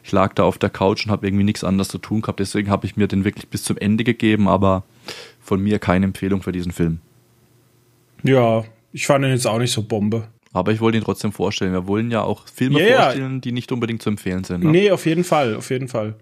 Ich 0.02 0.12
lag 0.12 0.32
da 0.34 0.44
auf 0.44 0.58
der 0.58 0.70
Couch 0.70 1.06
und 1.06 1.12
habe 1.12 1.26
irgendwie 1.26 1.44
nichts 1.44 1.64
anderes 1.64 1.88
zu 1.88 1.98
tun 1.98 2.22
gehabt. 2.22 2.40
Deswegen 2.40 2.70
habe 2.70 2.86
ich 2.86 2.96
mir 2.96 3.06
den 3.06 3.24
wirklich 3.24 3.48
bis 3.48 3.62
zum 3.62 3.76
Ende 3.76 4.04
gegeben, 4.04 4.48
aber 4.48 4.84
von 5.46 5.62
mir 5.62 5.78
keine 5.78 6.06
Empfehlung 6.06 6.42
für 6.42 6.52
diesen 6.52 6.72
Film. 6.72 6.98
Ja, 8.22 8.64
ich 8.92 9.06
fand 9.06 9.24
ihn 9.24 9.30
jetzt 9.30 9.46
auch 9.46 9.58
nicht 9.58 9.72
so 9.72 9.82
Bombe. 9.82 10.28
Aber 10.52 10.72
ich 10.72 10.80
wollte 10.80 10.98
ihn 10.98 11.04
trotzdem 11.04 11.32
vorstellen. 11.32 11.72
Wir 11.72 11.86
wollen 11.86 12.10
ja 12.10 12.22
auch 12.22 12.48
Filme 12.48 12.86
ja. 12.86 13.02
vorstellen, 13.02 13.40
die 13.40 13.52
nicht 13.52 13.70
unbedingt 13.72 14.02
zu 14.02 14.08
empfehlen 14.08 14.42
sind. 14.42 14.64
Ne? 14.64 14.70
Nee, 14.70 14.90
auf 14.90 15.06
jeden 15.06 15.22
Fall, 15.22 15.54
auf 15.54 15.70
jeden 15.70 15.88
Fall. 15.88 16.14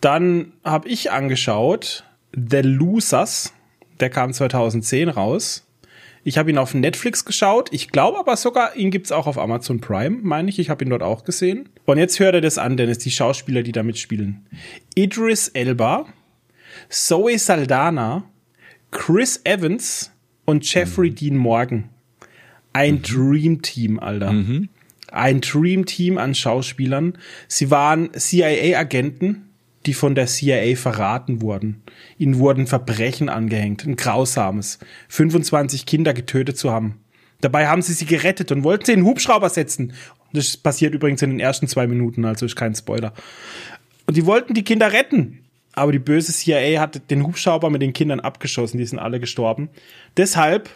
Dann 0.00 0.52
habe 0.64 0.88
ich 0.88 1.10
angeschaut 1.10 2.04
The 2.32 2.60
Losers, 2.60 3.52
der 3.98 4.10
kam 4.10 4.32
2010 4.32 5.08
raus. 5.08 5.66
Ich 6.22 6.38
habe 6.38 6.50
ihn 6.50 6.58
auf 6.58 6.74
Netflix 6.74 7.24
geschaut. 7.24 7.68
Ich 7.72 7.90
glaube 7.90 8.18
aber 8.18 8.36
sogar, 8.36 8.76
ihn 8.76 8.90
gibt's 8.90 9.12
auch 9.12 9.26
auf 9.26 9.38
Amazon 9.38 9.80
Prime, 9.80 10.18
meine 10.22 10.48
ich. 10.48 10.58
Ich 10.58 10.70
habe 10.70 10.84
ihn 10.84 10.90
dort 10.90 11.02
auch 11.02 11.24
gesehen. 11.24 11.68
Und 11.84 11.98
jetzt 11.98 12.18
hört 12.18 12.34
er 12.34 12.40
das 12.40 12.58
an, 12.58 12.76
Dennis, 12.76 12.98
die 12.98 13.10
Schauspieler, 13.10 13.62
die 13.62 13.72
da 13.72 13.82
mitspielen. 13.82 14.46
Idris 14.94 15.48
Elba, 15.48 16.06
Zoe 16.88 17.38
Saldana, 17.38 18.24
Chris 18.96 19.42
Evans 19.44 20.10
und 20.46 20.72
Jeffrey 20.72 21.10
Dean 21.10 21.36
Morgan. 21.36 21.90
Ein 22.72 23.02
Dream 23.02 23.60
Team, 23.60 24.00
Alter. 24.00 24.30
Ein 25.12 25.42
Dream 25.42 25.84
Team 25.84 26.16
an 26.16 26.34
Schauspielern. 26.34 27.18
Sie 27.46 27.70
waren 27.70 28.08
CIA-Agenten, 28.14 29.50
die 29.84 29.92
von 29.92 30.14
der 30.14 30.26
CIA 30.26 30.76
verraten 30.76 31.42
wurden. 31.42 31.82
Ihnen 32.16 32.38
wurden 32.38 32.66
Verbrechen 32.66 33.28
angehängt, 33.28 33.84
ein 33.84 33.96
grausames. 33.96 34.78
25 35.08 35.84
Kinder 35.84 36.14
getötet 36.14 36.56
zu 36.56 36.72
haben. 36.72 36.98
Dabei 37.42 37.68
haben 37.68 37.82
sie 37.82 37.92
sie 37.92 38.06
gerettet 38.06 38.50
und 38.50 38.64
wollten 38.64 38.86
sie 38.86 38.92
in 38.92 39.00
den 39.00 39.06
Hubschrauber 39.06 39.50
setzen. 39.50 39.92
Das 40.32 40.56
passiert 40.56 40.94
übrigens 40.94 41.20
in 41.20 41.30
den 41.30 41.40
ersten 41.40 41.68
zwei 41.68 41.86
Minuten, 41.86 42.24
also 42.24 42.46
ist 42.46 42.56
kein 42.56 42.74
Spoiler. 42.74 43.12
Und 44.06 44.16
die 44.16 44.24
wollten 44.24 44.54
die 44.54 44.64
Kinder 44.64 44.92
retten. 44.92 45.45
Aber 45.76 45.92
die 45.92 46.00
böse 46.00 46.32
CIA 46.32 46.80
hat 46.80 47.10
den 47.10 47.24
Hubschrauber 47.24 47.70
mit 47.70 47.82
den 47.82 47.92
Kindern 47.92 48.18
abgeschossen, 48.18 48.78
die 48.78 48.86
sind 48.86 48.98
alle 48.98 49.20
gestorben. 49.20 49.68
Deshalb 50.16 50.70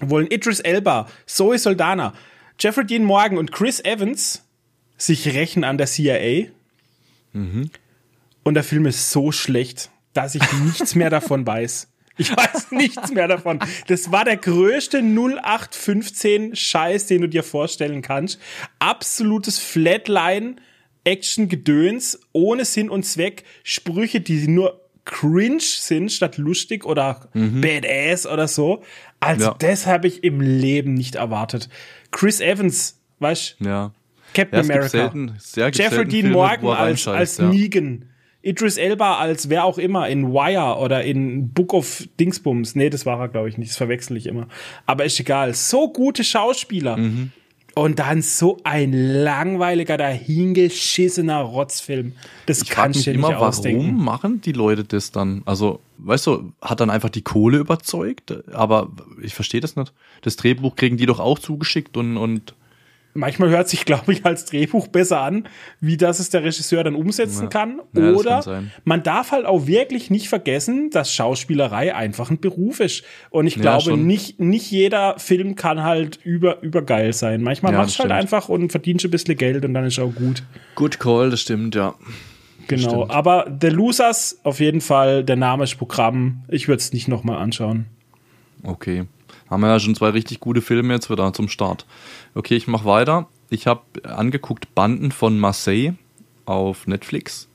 wollen 0.00 0.26
Idris 0.26 0.60
Elba, 0.60 1.08
Zoe 1.24 1.56
Soldana, 1.56 2.12
Jeffrey 2.58 2.84
Dean 2.84 3.04
Morgan 3.04 3.38
und 3.38 3.52
Chris 3.52 3.80
Evans 3.80 4.44
sich 4.98 5.32
rächen 5.32 5.64
an 5.64 5.78
der 5.78 5.86
CIA. 5.86 6.48
Und 8.42 8.54
der 8.54 8.64
Film 8.64 8.86
ist 8.86 9.10
so 9.10 9.30
schlecht, 9.32 9.90
dass 10.12 10.34
ich 10.34 10.42
nichts 10.64 10.94
mehr 10.94 11.08
davon 11.08 11.46
weiß. 11.46 11.88
Ich 12.18 12.36
weiß 12.36 12.72
nichts 12.72 13.10
mehr 13.12 13.28
davon. 13.28 13.58
Das 13.86 14.12
war 14.12 14.24
der 14.24 14.36
größte 14.36 14.98
0815 14.98 16.54
Scheiß, 16.54 17.06
den 17.06 17.22
du 17.22 17.28
dir 17.28 17.42
vorstellen 17.42 18.02
kannst. 18.02 18.38
Absolutes 18.80 19.58
Flatline 19.58 20.56
Action 21.04 21.48
Gedöns 21.48 22.20
ohne 22.32 22.64
Sinn 22.64 22.88
und 22.90 23.04
Zweck, 23.04 23.44
Sprüche, 23.64 24.20
die 24.20 24.46
nur 24.48 24.80
cringe 25.04 25.58
sind 25.60 26.12
statt 26.12 26.36
lustig 26.38 26.84
oder 26.84 27.28
badass 27.34 28.26
oder 28.26 28.46
so. 28.46 28.82
Also 29.18 29.46
Ja. 29.46 29.56
das 29.58 29.86
habe 29.86 30.06
ich 30.06 30.22
im 30.22 30.40
Leben 30.40 30.94
nicht 30.94 31.16
erwartet. 31.16 31.68
Chris 32.12 32.40
Evans, 32.40 33.00
weißt 33.18 33.56
Ja. 33.60 33.92
Captain 34.34 34.58
Ja, 34.60 34.64
America. 34.64 34.88
selten, 34.88 35.36
Jeffrey 35.74 36.06
Dean 36.06 36.30
Morgan 36.30 36.66
als, 36.76 37.06
als 37.08 37.38
ja. 37.38 37.48
Negan. 37.48 38.06
Idris 38.44 38.76
Elba 38.76 39.18
als 39.18 39.48
wer 39.50 39.64
auch 39.64 39.78
immer 39.78 40.08
in 40.08 40.32
Wire 40.32 40.78
oder 40.78 41.04
in 41.04 41.50
Book 41.52 41.72
of 41.74 42.08
Dingsbums. 42.18 42.74
Nee, 42.74 42.90
das 42.90 43.06
war 43.06 43.20
er, 43.20 43.28
glaube 43.28 43.48
ich, 43.48 43.56
nicht. 43.58 43.70
Das 43.70 43.76
verwechsel 43.76 44.16
ich 44.16 44.26
immer. 44.26 44.48
Aber 44.86 45.04
ist 45.04 45.20
egal. 45.20 45.54
So 45.54 45.92
gute 45.92 46.24
Schauspieler. 46.24 46.96
Mhm. 46.96 47.30
Und 47.74 47.98
dann 47.98 48.20
so 48.20 48.58
ein 48.64 48.92
langweiliger, 48.92 49.96
dahingeschissener 49.96 51.40
Rotzfilm. 51.40 52.12
Das 52.46 52.62
Ich 52.62 52.68
kannst 52.68 52.98
mich 52.98 53.04
du 53.06 53.12
dir 53.12 53.16
nicht 53.18 53.26
immer, 53.26 53.34
warum 53.34 53.48
ausdenken. 53.48 53.96
machen 53.96 54.40
die 54.42 54.52
Leute 54.52 54.84
das 54.84 55.10
dann? 55.10 55.42
Also, 55.46 55.80
weißt 55.98 56.26
du, 56.26 56.52
hat 56.60 56.80
dann 56.80 56.90
einfach 56.90 57.08
die 57.10 57.22
Kohle 57.22 57.58
überzeugt? 57.58 58.34
Aber 58.52 58.90
ich 59.22 59.34
verstehe 59.34 59.60
das 59.60 59.76
nicht. 59.76 59.92
Das 60.20 60.36
Drehbuch 60.36 60.76
kriegen 60.76 60.96
die 60.98 61.06
doch 61.06 61.18
auch 61.20 61.38
zugeschickt 61.38 61.96
und, 61.96 62.16
und 62.16 62.54
Manchmal 63.14 63.50
hört 63.50 63.68
sich, 63.68 63.84
glaube 63.84 64.12
ich, 64.12 64.24
als 64.24 64.46
Drehbuch 64.46 64.88
besser 64.88 65.20
an, 65.20 65.46
wie 65.80 65.96
das 65.98 66.18
es 66.18 66.30
der 66.30 66.44
Regisseur 66.44 66.82
dann 66.82 66.94
umsetzen 66.94 67.44
Ja. 67.44 67.48
kann. 67.48 67.80
Ja, 67.94 68.12
Oder 68.12 68.40
kann 68.42 68.70
man 68.84 69.02
darf 69.02 69.32
halt 69.32 69.44
auch 69.44 69.66
wirklich 69.66 70.10
nicht 70.10 70.28
vergessen, 70.30 70.88
dass 70.90 71.12
Schauspielerei 71.12 71.94
einfach 71.94 72.30
ein 72.30 72.40
Beruf 72.40 72.80
ist. 72.80 73.04
Und 73.30 73.46
ich 73.46 73.56
glaube, 73.56 73.96
nicht, 73.98 74.40
nicht 74.40 74.70
jeder 74.70 75.18
Film 75.18 75.56
kann 75.56 75.82
halt 75.82 76.20
über, 76.24 76.62
übergeil 76.62 77.12
sein. 77.12 77.42
Manchmal 77.42 77.72
machst 77.72 77.98
du 77.98 78.02
halt 78.04 78.12
einfach 78.12 78.48
und 78.48 78.70
verdienst 78.70 79.04
ein 79.04 79.10
bisschen 79.10 79.36
Geld 79.36 79.64
und 79.64 79.74
dann 79.74 79.84
ist 79.84 79.98
auch 79.98 80.14
gut. 80.14 80.42
Good 80.74 80.98
Call, 80.98 81.28
das 81.30 81.42
stimmt, 81.42 81.74
ja. 81.74 81.94
Genau. 82.68 83.08
Aber 83.08 83.58
The 83.60 83.68
Losers, 83.68 84.38
auf 84.44 84.60
jeden 84.60 84.80
Fall, 84.80 85.24
der 85.24 85.36
Name 85.36 85.64
ist 85.64 85.76
Programm. 85.76 86.44
Ich 86.48 86.68
würde 86.68 86.78
es 86.78 86.92
nicht 86.92 87.08
nochmal 87.08 87.38
anschauen. 87.38 87.86
Okay. 88.62 89.04
Haben 89.50 89.60
wir 89.60 89.68
ja 89.68 89.80
schon 89.80 89.94
zwei 89.94 90.10
richtig 90.10 90.40
gute 90.40 90.62
Filme 90.62 90.94
jetzt 90.94 91.10
wieder 91.10 91.30
zum 91.34 91.48
Start. 91.48 91.84
Okay, 92.34 92.56
ich 92.56 92.66
mache 92.66 92.84
weiter. 92.84 93.28
Ich 93.50 93.66
habe 93.66 93.82
angeguckt 94.04 94.74
Banden 94.74 95.12
von 95.12 95.38
Marseille 95.38 95.94
auf 96.46 96.86
Netflix. 96.86 97.48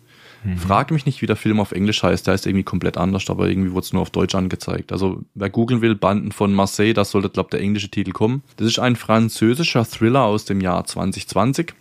Frage 0.55 0.93
mich 0.93 1.05
nicht, 1.05 1.21
wie 1.21 1.25
der 1.25 1.35
Film 1.35 1.59
auf 1.59 1.71
Englisch 1.73 2.03
heißt. 2.03 2.25
Der 2.25 2.33
heißt 2.33 2.45
irgendwie 2.45 2.63
komplett 2.63 2.95
anders, 2.97 3.29
aber 3.29 3.49
irgendwie 3.49 3.71
wurde 3.71 3.85
es 3.85 3.91
nur 3.91 4.03
auf 4.03 4.11
Deutsch 4.11 4.35
angezeigt. 4.35 4.91
Also 4.91 5.23
wer 5.33 5.49
googeln 5.49 5.81
will, 5.81 5.95
Banden 5.95 6.31
von 6.31 6.53
Marseille, 6.53 6.93
das 6.93 7.11
sollte, 7.11 7.29
glaube 7.29 7.49
der 7.49 7.59
englische 7.59 7.89
Titel 7.89 8.11
kommen. 8.11 8.43
Das 8.55 8.67
ist 8.67 8.79
ein 8.79 8.95
französischer 8.95 9.83
Thriller 9.83 10.23
aus 10.23 10.45
dem 10.45 10.61
Jahr 10.61 10.85
2020. 10.85 11.73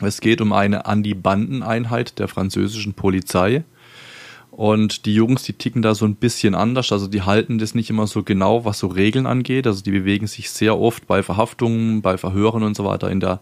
Es 0.00 0.20
geht 0.20 0.40
um 0.40 0.52
eine 0.52 0.86
Anti-Banden-Einheit 0.86 2.18
der 2.18 2.28
französischen 2.28 2.94
Polizei. 2.94 3.64
Und 4.52 5.06
die 5.06 5.14
Jungs, 5.14 5.44
die 5.44 5.54
ticken 5.54 5.80
da 5.80 5.94
so 5.94 6.04
ein 6.04 6.14
bisschen 6.14 6.54
anders. 6.54 6.92
Also 6.92 7.06
die 7.08 7.22
halten 7.22 7.58
das 7.58 7.74
nicht 7.74 7.88
immer 7.88 8.06
so 8.06 8.22
genau, 8.22 8.66
was 8.66 8.78
so 8.78 8.86
Regeln 8.86 9.26
angeht. 9.26 9.66
Also 9.66 9.82
die 9.82 9.92
bewegen 9.92 10.26
sich 10.26 10.50
sehr 10.50 10.78
oft 10.78 11.06
bei 11.06 11.22
Verhaftungen, 11.22 12.02
bei 12.02 12.18
Verhören 12.18 12.62
und 12.62 12.76
so 12.76 12.84
weiter 12.84 13.10
in 13.10 13.18
der 13.18 13.40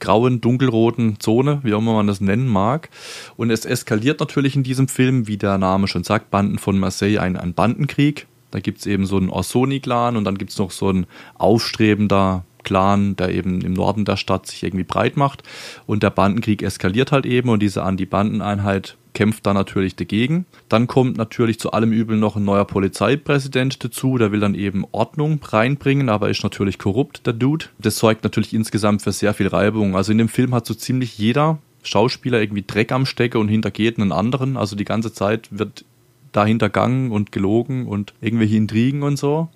grauen, 0.00 0.42
dunkelroten 0.42 1.18
Zone, 1.18 1.60
wie 1.62 1.72
auch 1.72 1.78
immer 1.78 1.94
man 1.94 2.06
das 2.06 2.20
nennen 2.20 2.46
mag. 2.46 2.90
Und 3.38 3.48
es 3.48 3.64
eskaliert 3.64 4.20
natürlich 4.20 4.54
in 4.54 4.62
diesem 4.64 4.86
Film, 4.86 5.26
wie 5.26 5.38
der 5.38 5.56
Name 5.56 5.88
schon 5.88 6.04
sagt, 6.04 6.30
Banden 6.30 6.58
von 6.58 6.78
Marseille, 6.78 7.18
ein, 7.18 7.38
ein 7.38 7.54
Bandenkrieg. 7.54 8.26
Da 8.50 8.60
gibt 8.60 8.80
es 8.80 8.86
eben 8.86 9.06
so 9.06 9.16
einen 9.16 9.30
Orsoni-Clan 9.30 10.14
und 10.14 10.24
dann 10.24 10.36
gibt 10.36 10.50
es 10.50 10.58
noch 10.58 10.72
so 10.72 10.90
ein 10.90 11.06
aufstrebender 11.36 12.44
Clan, 12.64 13.16
der 13.16 13.30
eben 13.30 13.62
im 13.62 13.72
Norden 13.72 14.04
der 14.04 14.18
Stadt 14.18 14.46
sich 14.46 14.62
irgendwie 14.62 14.84
breit 14.84 15.16
macht. 15.16 15.42
Und 15.86 16.02
der 16.02 16.10
Bandenkrieg 16.10 16.62
eskaliert 16.62 17.12
halt 17.12 17.24
eben 17.24 17.48
und 17.48 17.60
diese 17.60 17.82
Anti-Banden-Einheit 17.82 18.98
kämpft 19.14 19.46
da 19.46 19.54
natürlich 19.54 19.96
dagegen. 19.96 20.44
Dann 20.68 20.86
kommt 20.86 21.16
natürlich 21.16 21.58
zu 21.58 21.72
allem 21.72 21.92
Übel 21.92 22.16
noch 22.16 22.36
ein 22.36 22.44
neuer 22.44 22.66
Polizeipräsident 22.66 23.82
dazu, 23.82 24.18
der 24.18 24.32
will 24.32 24.40
dann 24.40 24.54
eben 24.54 24.84
Ordnung 24.92 25.40
reinbringen, 25.42 26.08
aber 26.08 26.28
ist 26.28 26.42
natürlich 26.42 26.78
korrupt, 26.78 27.26
der 27.26 27.32
Dude. 27.32 27.66
Das 27.78 27.96
sorgt 27.96 28.24
natürlich 28.24 28.52
insgesamt 28.52 29.02
für 29.02 29.12
sehr 29.12 29.32
viel 29.32 29.48
Reibung. 29.48 29.96
Also 29.96 30.12
in 30.12 30.18
dem 30.18 30.28
Film 30.28 30.54
hat 30.54 30.66
so 30.66 30.74
ziemlich 30.74 31.16
jeder 31.16 31.58
Schauspieler 31.82 32.40
irgendwie 32.40 32.64
Dreck 32.66 32.92
am 32.92 33.06
Stecke 33.06 33.38
und 33.38 33.48
hintergeht 33.48 33.98
einen 33.98 34.12
anderen. 34.12 34.56
Also 34.56 34.76
die 34.76 34.84
ganze 34.84 35.12
Zeit 35.12 35.48
wird 35.50 35.84
da 36.32 36.44
hintergangen 36.44 37.12
und 37.12 37.32
gelogen 37.32 37.86
und 37.86 38.12
irgendwelche 38.20 38.56
Intrigen 38.56 39.02
und 39.02 39.16
so. 39.16 39.48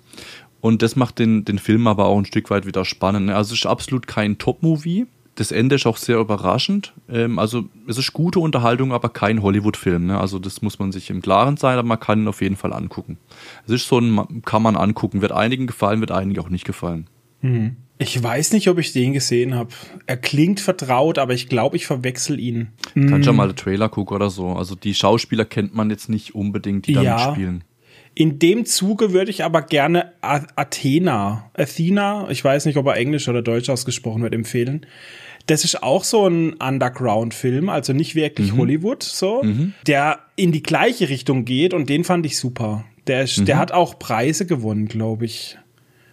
Und 0.61 0.81
das 0.81 0.95
macht 0.95 1.19
den, 1.19 1.45
den 1.45 1.59
Film 1.59 1.87
aber 1.87 2.05
auch 2.05 2.17
ein 2.17 2.25
Stück 2.25 2.49
weit 2.49 2.65
wieder 2.65 2.85
spannend. 2.85 3.29
Also 3.29 3.53
es 3.53 3.61
ist 3.61 3.65
absolut 3.65 4.07
kein 4.07 4.37
Top-Movie, 4.37 5.07
das 5.39 5.53
Ende 5.53 5.75
ist 5.75 5.85
auch 5.85 5.95
sehr 5.95 6.17
überraschend. 6.17 6.93
Ähm, 7.09 7.39
also 7.39 7.63
es 7.87 7.97
ist 7.97 8.11
gute 8.11 8.39
Unterhaltung, 8.39 8.91
aber 8.91 9.07
kein 9.07 9.41
Hollywood-Film. 9.41 10.07
Ne? 10.07 10.19
Also 10.19 10.37
das 10.37 10.61
muss 10.61 10.79
man 10.79 10.91
sich 10.91 11.09
im 11.09 11.21
Klaren 11.21 11.55
sein, 11.55 11.77
aber 11.77 11.87
man 11.87 11.99
kann 11.99 12.23
ihn 12.23 12.27
auf 12.27 12.41
jeden 12.41 12.57
Fall 12.57 12.73
angucken. 12.73 13.17
Es 13.65 13.71
ist 13.71 13.87
so 13.87 13.99
ein, 13.99 14.41
kann 14.43 14.61
man 14.61 14.75
angucken. 14.75 15.21
Wird 15.21 15.31
einigen 15.31 15.65
gefallen, 15.65 16.01
wird 16.01 16.11
einigen 16.11 16.39
auch 16.41 16.49
nicht 16.49 16.65
gefallen. 16.65 17.07
Mhm. 17.41 17.77
Ich 17.99 18.21
weiß 18.21 18.53
nicht, 18.53 18.67
ob 18.69 18.79
ich 18.79 18.91
den 18.91 19.13
gesehen 19.13 19.55
habe. 19.55 19.69
Er 20.07 20.17
klingt 20.17 20.59
vertraut, 20.59 21.17
aber 21.17 21.33
ich 21.33 21.47
glaube, 21.47 21.75
ich 21.75 21.85
verwechsel 21.85 22.39
ihn. 22.39 22.69
Kannst 22.93 23.25
ja 23.25 23.31
mhm. 23.31 23.37
mal 23.37 23.47
den 23.47 23.55
Trailer 23.55 23.89
gucken 23.89 24.15
oder 24.15 24.29
so. 24.29 24.49
Also 24.49 24.75
die 24.75 24.93
Schauspieler 24.93 25.45
kennt 25.45 25.73
man 25.73 25.89
jetzt 25.89 26.09
nicht 26.09 26.35
unbedingt, 26.35 26.87
die 26.87 26.93
da 26.93 27.01
ja. 27.01 27.15
mitspielen. 27.15 27.63
In 28.15 28.39
dem 28.39 28.65
Zuge 28.65 29.13
würde 29.13 29.31
ich 29.31 29.45
aber 29.45 29.61
gerne 29.61 30.13
Athena, 30.21 31.49
Athena, 31.53 32.27
ich 32.29 32.43
weiß 32.43 32.65
nicht, 32.65 32.77
ob 32.77 32.87
er 32.87 32.97
Englisch 32.97 33.29
oder 33.29 33.41
Deutsch 33.41 33.69
ausgesprochen 33.69 34.21
wird, 34.23 34.33
empfehlen. 34.33 34.85
Das 35.49 35.63
ist 35.63 35.81
auch 35.81 36.03
so 36.03 36.27
ein 36.27 36.53
Underground-Film, 36.53 37.69
also 37.69 37.91
nicht 37.91 38.13
wirklich 38.13 38.53
mhm. 38.53 38.57
Hollywood, 38.59 39.01
so, 39.01 39.41
mhm. 39.41 39.73
der 39.87 40.19
in 40.35 40.51
die 40.51 40.61
gleiche 40.61 41.09
Richtung 41.09 41.43
geht 41.43 41.73
und 41.73 41.89
den 41.89 42.03
fand 42.03 42.23
ich 42.27 42.37
super. 42.37 42.85
Der, 43.07 43.23
ist, 43.23 43.39
mhm. 43.39 43.45
der 43.45 43.57
hat 43.57 43.71
auch 43.71 43.97
Preise 43.97 44.45
gewonnen, 44.45 44.87
glaube 44.87 45.25
ich, 45.25 45.57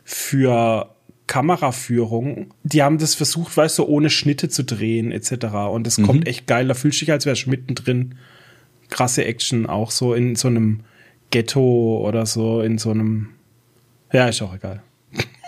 für 0.05 0.89
Kameraführung. 1.26 2.55
Die 2.62 2.82
haben 2.82 2.97
das 2.97 3.14
versucht, 3.14 3.55
weißt 3.55 3.78
du, 3.78 3.84
ohne 3.84 4.09
Schnitte 4.09 4.49
zu 4.49 4.64
drehen, 4.64 5.12
etc. 5.12 5.47
Und 5.70 5.87
das 5.87 5.97
kommt 5.97 6.20
mhm. 6.20 6.26
echt 6.26 6.47
geil. 6.47 6.66
Da 6.68 6.72
fühlst 6.72 7.03
du 7.03 7.05
dich, 7.05 7.12
als 7.12 7.26
wärst 7.26 7.45
du 7.45 7.51
mittendrin. 7.51 8.14
Krasse 8.89 9.26
Action, 9.26 9.66
auch 9.66 9.91
so 9.91 10.14
in 10.14 10.37
so 10.37 10.49
einem 10.49 10.80
Ghetto 11.30 12.03
oder 12.07 12.24
so, 12.24 12.62
in 12.62 12.78
so 12.78 12.91
einem. 12.91 13.30
Ja, 14.12 14.28
ist 14.28 14.41
auch 14.41 14.55
egal. 14.55 14.82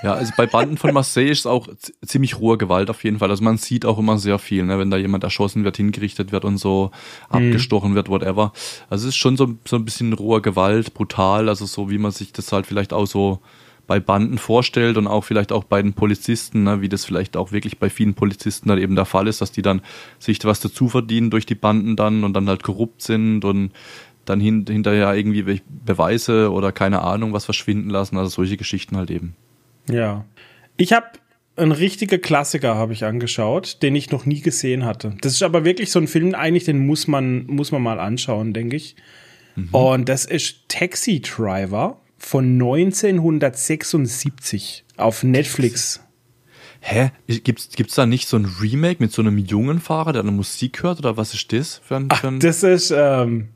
Ja, 0.03 0.15
also 0.15 0.33
bei 0.37 0.47
Banden 0.47 0.77
von 0.77 0.95
Marseille 0.95 1.31
ist 1.31 1.41
es 1.41 1.47
auch 1.47 1.69
ziemlich 2.07 2.39
rohe 2.39 2.57
Gewalt 2.57 2.89
auf 2.89 3.03
jeden 3.03 3.19
Fall. 3.19 3.31
Also 3.31 3.43
man 3.43 3.59
sieht 3.59 3.85
auch 3.85 3.99
immer 3.99 4.19
sehr 4.19 4.39
viel, 4.39 4.65
ne? 4.65 4.79
wenn 4.79 4.91
da 4.91 4.97
jemand 4.97 5.25
erschossen 5.25 5.65
wird, 5.65 5.77
hingerichtet 5.77 6.31
wird 6.31 6.45
und 6.45 6.59
so 6.59 6.93
mhm. 7.31 7.37
abgestochen 7.37 7.95
wird, 7.97 8.09
whatever. 8.09 8.53
Also 8.91 9.09
es 9.09 9.15
ist 9.15 9.19
schon 9.19 9.37
so, 9.37 9.55
so 9.67 9.77
ein 9.77 9.85
bisschen 9.85 10.13
rohe 10.13 10.41
Gewalt, 10.41 10.95
brutal, 10.95 11.49
also 11.49 11.67
so 11.67 11.91
wie 11.91 11.99
man 11.99 12.13
sich 12.13 12.33
das 12.33 12.53
halt 12.53 12.67
vielleicht 12.67 12.93
auch 12.93 13.07
so 13.07 13.41
bei 13.89 13.99
Banden 13.99 14.39
vorstellt 14.39 14.99
und 14.99 15.09
auch 15.09 15.25
vielleicht 15.25 15.51
auch 15.51 15.65
bei 15.65 15.83
den 15.83 15.95
Polizisten, 15.95 16.63
ne, 16.63 16.81
wie 16.81 16.91
das 16.91 17.05
vielleicht 17.05 17.37
auch 17.37 17.51
wirklich 17.51 17.79
bei 17.79 17.91
vielen 17.91 18.15
Polizisten 18.15 18.69
dann 18.69 18.79
eben 18.79 18.95
der 18.95 19.07
Fall 19.07 19.27
ist, 19.27 19.41
dass 19.41 19.51
die 19.51 19.63
dann 19.63 19.81
sich 20.21 20.45
was 20.45 20.61
dazu 20.61 20.89
verdienen 20.89 21.31
durch 21.31 21.47
die 21.47 21.55
Banden 21.55 21.97
dann 21.97 22.23
und 22.23 22.35
dann 22.35 22.49
halt 22.49 22.63
korrupt 22.63 23.03
sind 23.03 23.45
und 23.45 23.73
dann 24.27 24.41
hin, 24.41 24.67
hinterher 24.69 25.15
irgendwie 25.15 25.63
Beweise 25.85 26.53
oder 26.53 26.71
keine 26.71 27.01
Ahnung 27.03 27.33
was 27.33 27.47
verschwinden 27.47 27.89
lassen, 27.89 28.19
also 28.19 28.29
solche 28.29 28.59
Geschichten 28.59 28.97
halt 28.97 29.11
eben. 29.11 29.35
Ja. 29.89 30.25
Ich 30.77 30.93
habe 30.93 31.07
einen 31.57 31.73
richtigen 31.73 32.23
Klassiker 32.23 32.77
habe 32.77 32.93
ich 32.93 33.05
angeschaut, 33.05 33.83
den 33.83 33.97
ich 33.97 34.11
noch 34.11 34.27
nie 34.27 34.41
gesehen 34.41 34.85
hatte. 34.85 35.17
Das 35.21 35.33
ist 35.33 35.43
aber 35.43 35.65
wirklich 35.65 35.91
so 35.91 35.99
ein 35.99 36.07
Film, 36.07 36.33
eigentlich 36.35 36.63
den 36.65 36.87
muss 36.87 37.09
man 37.09 37.47
muss 37.47 37.73
man 37.73 37.83
mal 37.83 37.99
anschauen, 37.99 38.55
denke 38.55 38.77
ich. 38.77 38.95
Mhm. 39.57 39.71
Und 39.73 40.09
das 40.09 40.25
ist 40.25 40.69
Taxi 40.69 41.21
Driver 41.21 42.01
von 42.17 42.55
1976 42.55 44.85
auf 44.97 45.25
Netflix. 45.25 46.01
Hä? 46.81 47.11
Gibt's, 47.27 47.71
gibt's 47.71 47.97
da 47.97 48.07
nicht 48.07 48.29
so 48.29 48.37
ein 48.37 48.45
Remake 48.61 49.03
mit 49.03 49.11
so 49.13 49.23
einem 49.23 49.39
jungen 49.39 49.81
Fahrer, 49.81 50.13
der 50.13 50.23
eine 50.23 50.31
Musik 50.31 50.85
hört 50.85 51.01
oder 51.01 51.17
was 51.17 51.35
ist 51.35 51.53
das 51.53 51.81
für 51.85 51.97
ein, 51.97 52.09
für 52.11 52.29
ein 52.29 52.37
Ach, 52.37 52.41
das 52.41 52.63
ist 52.63 52.95
ähm, 52.97 53.49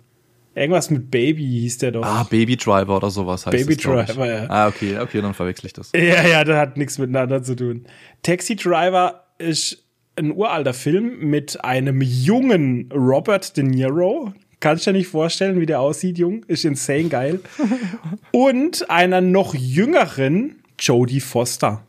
Irgendwas 0.55 0.91
mit 0.91 1.11
Baby 1.11 1.45
hieß 1.45 1.79
der 1.79 1.93
doch. 1.93 2.05
Ah, 2.05 2.27
Baby 2.29 2.57
Driver 2.57 2.97
oder 2.97 3.11
sowas 3.11 3.47
heißt 3.47 3.57
Baby 3.57 3.77
das, 3.77 3.85
Driver, 3.85 4.27
ja. 4.27 4.51
Ah, 4.51 4.69
okay, 4.69 4.99
okay, 4.99 5.23
dann 5.23 5.33
verwechsel 5.33 5.67
ich 5.67 5.73
das. 5.73 5.93
Ja, 5.95 6.27
ja, 6.27 6.45
das 6.45 6.57
hat 6.57 6.77
nichts 6.77 6.99
miteinander 6.99 7.43
zu 7.43 7.57
tun. 7.57 7.87
Taxi 8.23 8.57
Driver 8.57 9.25
ist 9.39 9.85
ein 10.17 10.33
uralter 10.33 10.75
Film 10.75 11.31
mit 11.31 11.65
einem 11.65 12.03
jungen 12.03 12.91
Robert 12.93 13.57
De 13.57 13.65
Niro. 13.65 14.33
Kannst 14.61 14.87
du 14.87 14.93
dir 14.93 14.99
nicht 14.99 15.09
vorstellen, 15.09 15.59
wie 15.61 15.67
der 15.67 15.81
aussieht, 15.81 16.19
jung? 16.19 16.45
Ist 16.47 16.65
insane 16.65 17.09
geil. 17.09 17.41
Und 18.31 18.89
einer 18.91 19.21
noch 19.21 19.55
jüngeren 19.55 20.63
Jodie 20.79 21.21
Foster. 21.21 21.83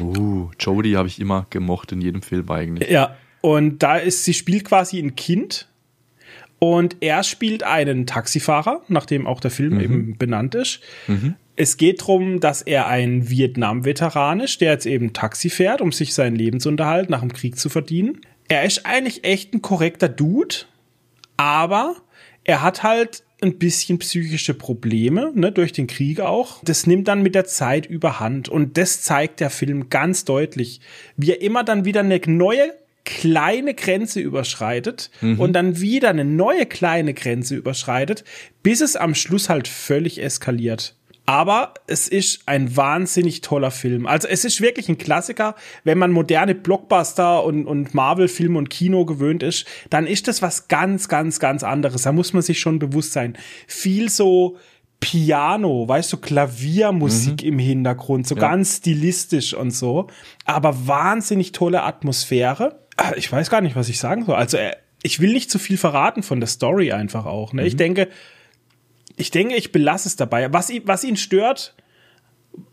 Uh, 0.00 0.50
Jodie 0.58 0.96
habe 0.96 1.08
ich 1.08 1.20
immer 1.20 1.46
gemocht 1.50 1.92
in 1.92 2.00
jedem 2.00 2.22
Film 2.22 2.50
eigentlich. 2.50 2.90
Ja, 2.90 3.16
und 3.44 3.82
da 3.82 3.96
ist, 3.96 4.24
sie 4.24 4.32
spielt 4.32 4.64
quasi 4.64 4.98
ein 4.98 5.16
Kind 5.16 5.68
und 6.64 6.96
er 7.00 7.22
spielt 7.24 7.62
einen 7.62 8.06
Taxifahrer, 8.06 8.82
nachdem 8.88 9.26
auch 9.26 9.40
der 9.40 9.50
Film 9.50 9.74
mhm. 9.74 9.80
eben 9.80 10.18
benannt 10.18 10.54
ist. 10.54 10.80
Mhm. 11.06 11.34
Es 11.56 11.76
geht 11.76 12.00
darum, 12.00 12.40
dass 12.40 12.62
er 12.62 12.88
ein 12.88 13.28
Vietnam-Veteran 13.28 14.40
ist, 14.40 14.60
der 14.60 14.72
jetzt 14.72 14.86
eben 14.86 15.12
Taxi 15.12 15.50
fährt, 15.50 15.82
um 15.82 15.92
sich 15.92 16.14
seinen 16.14 16.36
Lebensunterhalt 16.36 17.10
nach 17.10 17.20
dem 17.20 17.32
Krieg 17.32 17.58
zu 17.58 17.68
verdienen. 17.68 18.22
Er 18.48 18.64
ist 18.64 18.86
eigentlich 18.86 19.24
echt 19.24 19.52
ein 19.52 19.62
korrekter 19.62 20.08
Dude, 20.08 20.56
aber 21.36 21.96
er 22.44 22.62
hat 22.62 22.82
halt 22.82 23.22
ein 23.42 23.58
bisschen 23.58 23.98
psychische 23.98 24.54
Probleme, 24.54 25.30
ne, 25.34 25.52
durch 25.52 25.72
den 25.72 25.86
Krieg 25.86 26.20
auch. 26.20 26.62
Das 26.64 26.86
nimmt 26.86 27.08
dann 27.08 27.22
mit 27.22 27.34
der 27.34 27.44
Zeit 27.44 27.84
überhand 27.84 28.48
und 28.48 28.78
das 28.78 29.02
zeigt 29.02 29.40
der 29.40 29.50
Film 29.50 29.90
ganz 29.90 30.24
deutlich, 30.24 30.80
wie 31.16 31.32
er 31.32 31.42
immer 31.42 31.62
dann 31.62 31.84
wieder 31.84 32.00
eine 32.00 32.20
neue 32.26 32.72
kleine 33.04 33.74
Grenze 33.74 34.20
überschreitet 34.20 35.10
mhm. 35.20 35.38
und 35.38 35.52
dann 35.52 35.80
wieder 35.80 36.10
eine 36.10 36.24
neue 36.24 36.66
kleine 36.66 37.14
Grenze 37.14 37.54
überschreitet, 37.54 38.24
bis 38.62 38.80
es 38.80 38.96
am 38.96 39.14
Schluss 39.14 39.48
halt 39.48 39.68
völlig 39.68 40.22
eskaliert. 40.22 40.96
Aber 41.26 41.72
es 41.86 42.06
ist 42.06 42.42
ein 42.46 42.76
wahnsinnig 42.76 43.40
toller 43.40 43.70
Film. 43.70 44.06
Also 44.06 44.28
es 44.28 44.44
ist 44.44 44.60
wirklich 44.60 44.90
ein 44.90 44.98
Klassiker. 44.98 45.54
Wenn 45.82 45.96
man 45.96 46.12
moderne 46.12 46.54
Blockbuster 46.54 47.44
und, 47.44 47.66
und 47.66 47.94
Marvel-Film 47.94 48.56
und 48.56 48.68
Kino 48.68 49.06
gewöhnt 49.06 49.42
ist, 49.42 49.66
dann 49.88 50.06
ist 50.06 50.28
das 50.28 50.42
was 50.42 50.68
ganz, 50.68 51.08
ganz, 51.08 51.40
ganz 51.40 51.62
anderes. 51.62 52.02
Da 52.02 52.12
muss 52.12 52.34
man 52.34 52.42
sich 52.42 52.60
schon 52.60 52.78
bewusst 52.78 53.12
sein. 53.12 53.38
Viel 53.66 54.10
so 54.10 54.58
Piano, 55.00 55.86
weißt 55.88 56.12
du, 56.12 56.16
Klaviermusik 56.18 57.42
mhm. 57.42 57.48
im 57.48 57.58
Hintergrund, 57.58 58.26
so 58.26 58.36
ja. 58.36 58.40
ganz 58.40 58.78
stilistisch 58.78 59.52
und 59.52 59.70
so. 59.70 60.06
Aber 60.44 60.86
wahnsinnig 60.86 61.52
tolle 61.52 61.82
Atmosphäre. 61.82 62.83
Ah, 62.96 63.12
ich 63.16 63.30
weiß 63.30 63.50
gar 63.50 63.60
nicht, 63.60 63.76
was 63.76 63.88
ich 63.88 63.98
sagen 63.98 64.24
soll. 64.24 64.36
Also, 64.36 64.56
äh, 64.56 64.72
ich 65.02 65.20
will 65.20 65.32
nicht 65.32 65.50
zu 65.50 65.58
viel 65.58 65.76
verraten 65.76 66.22
von 66.22 66.40
der 66.40 66.46
Story 66.46 66.92
einfach 66.92 67.26
auch. 67.26 67.52
Ne? 67.52 67.62
Mhm. 67.62 67.68
Ich 67.68 67.76
denke, 67.76 68.08
ich 69.16 69.30
denke, 69.30 69.56
ich 69.56 69.72
belasse 69.72 70.08
es 70.08 70.16
dabei. 70.16 70.52
Was, 70.52 70.72
was 70.84 71.04
ihn 71.04 71.16
stört, 71.16 71.74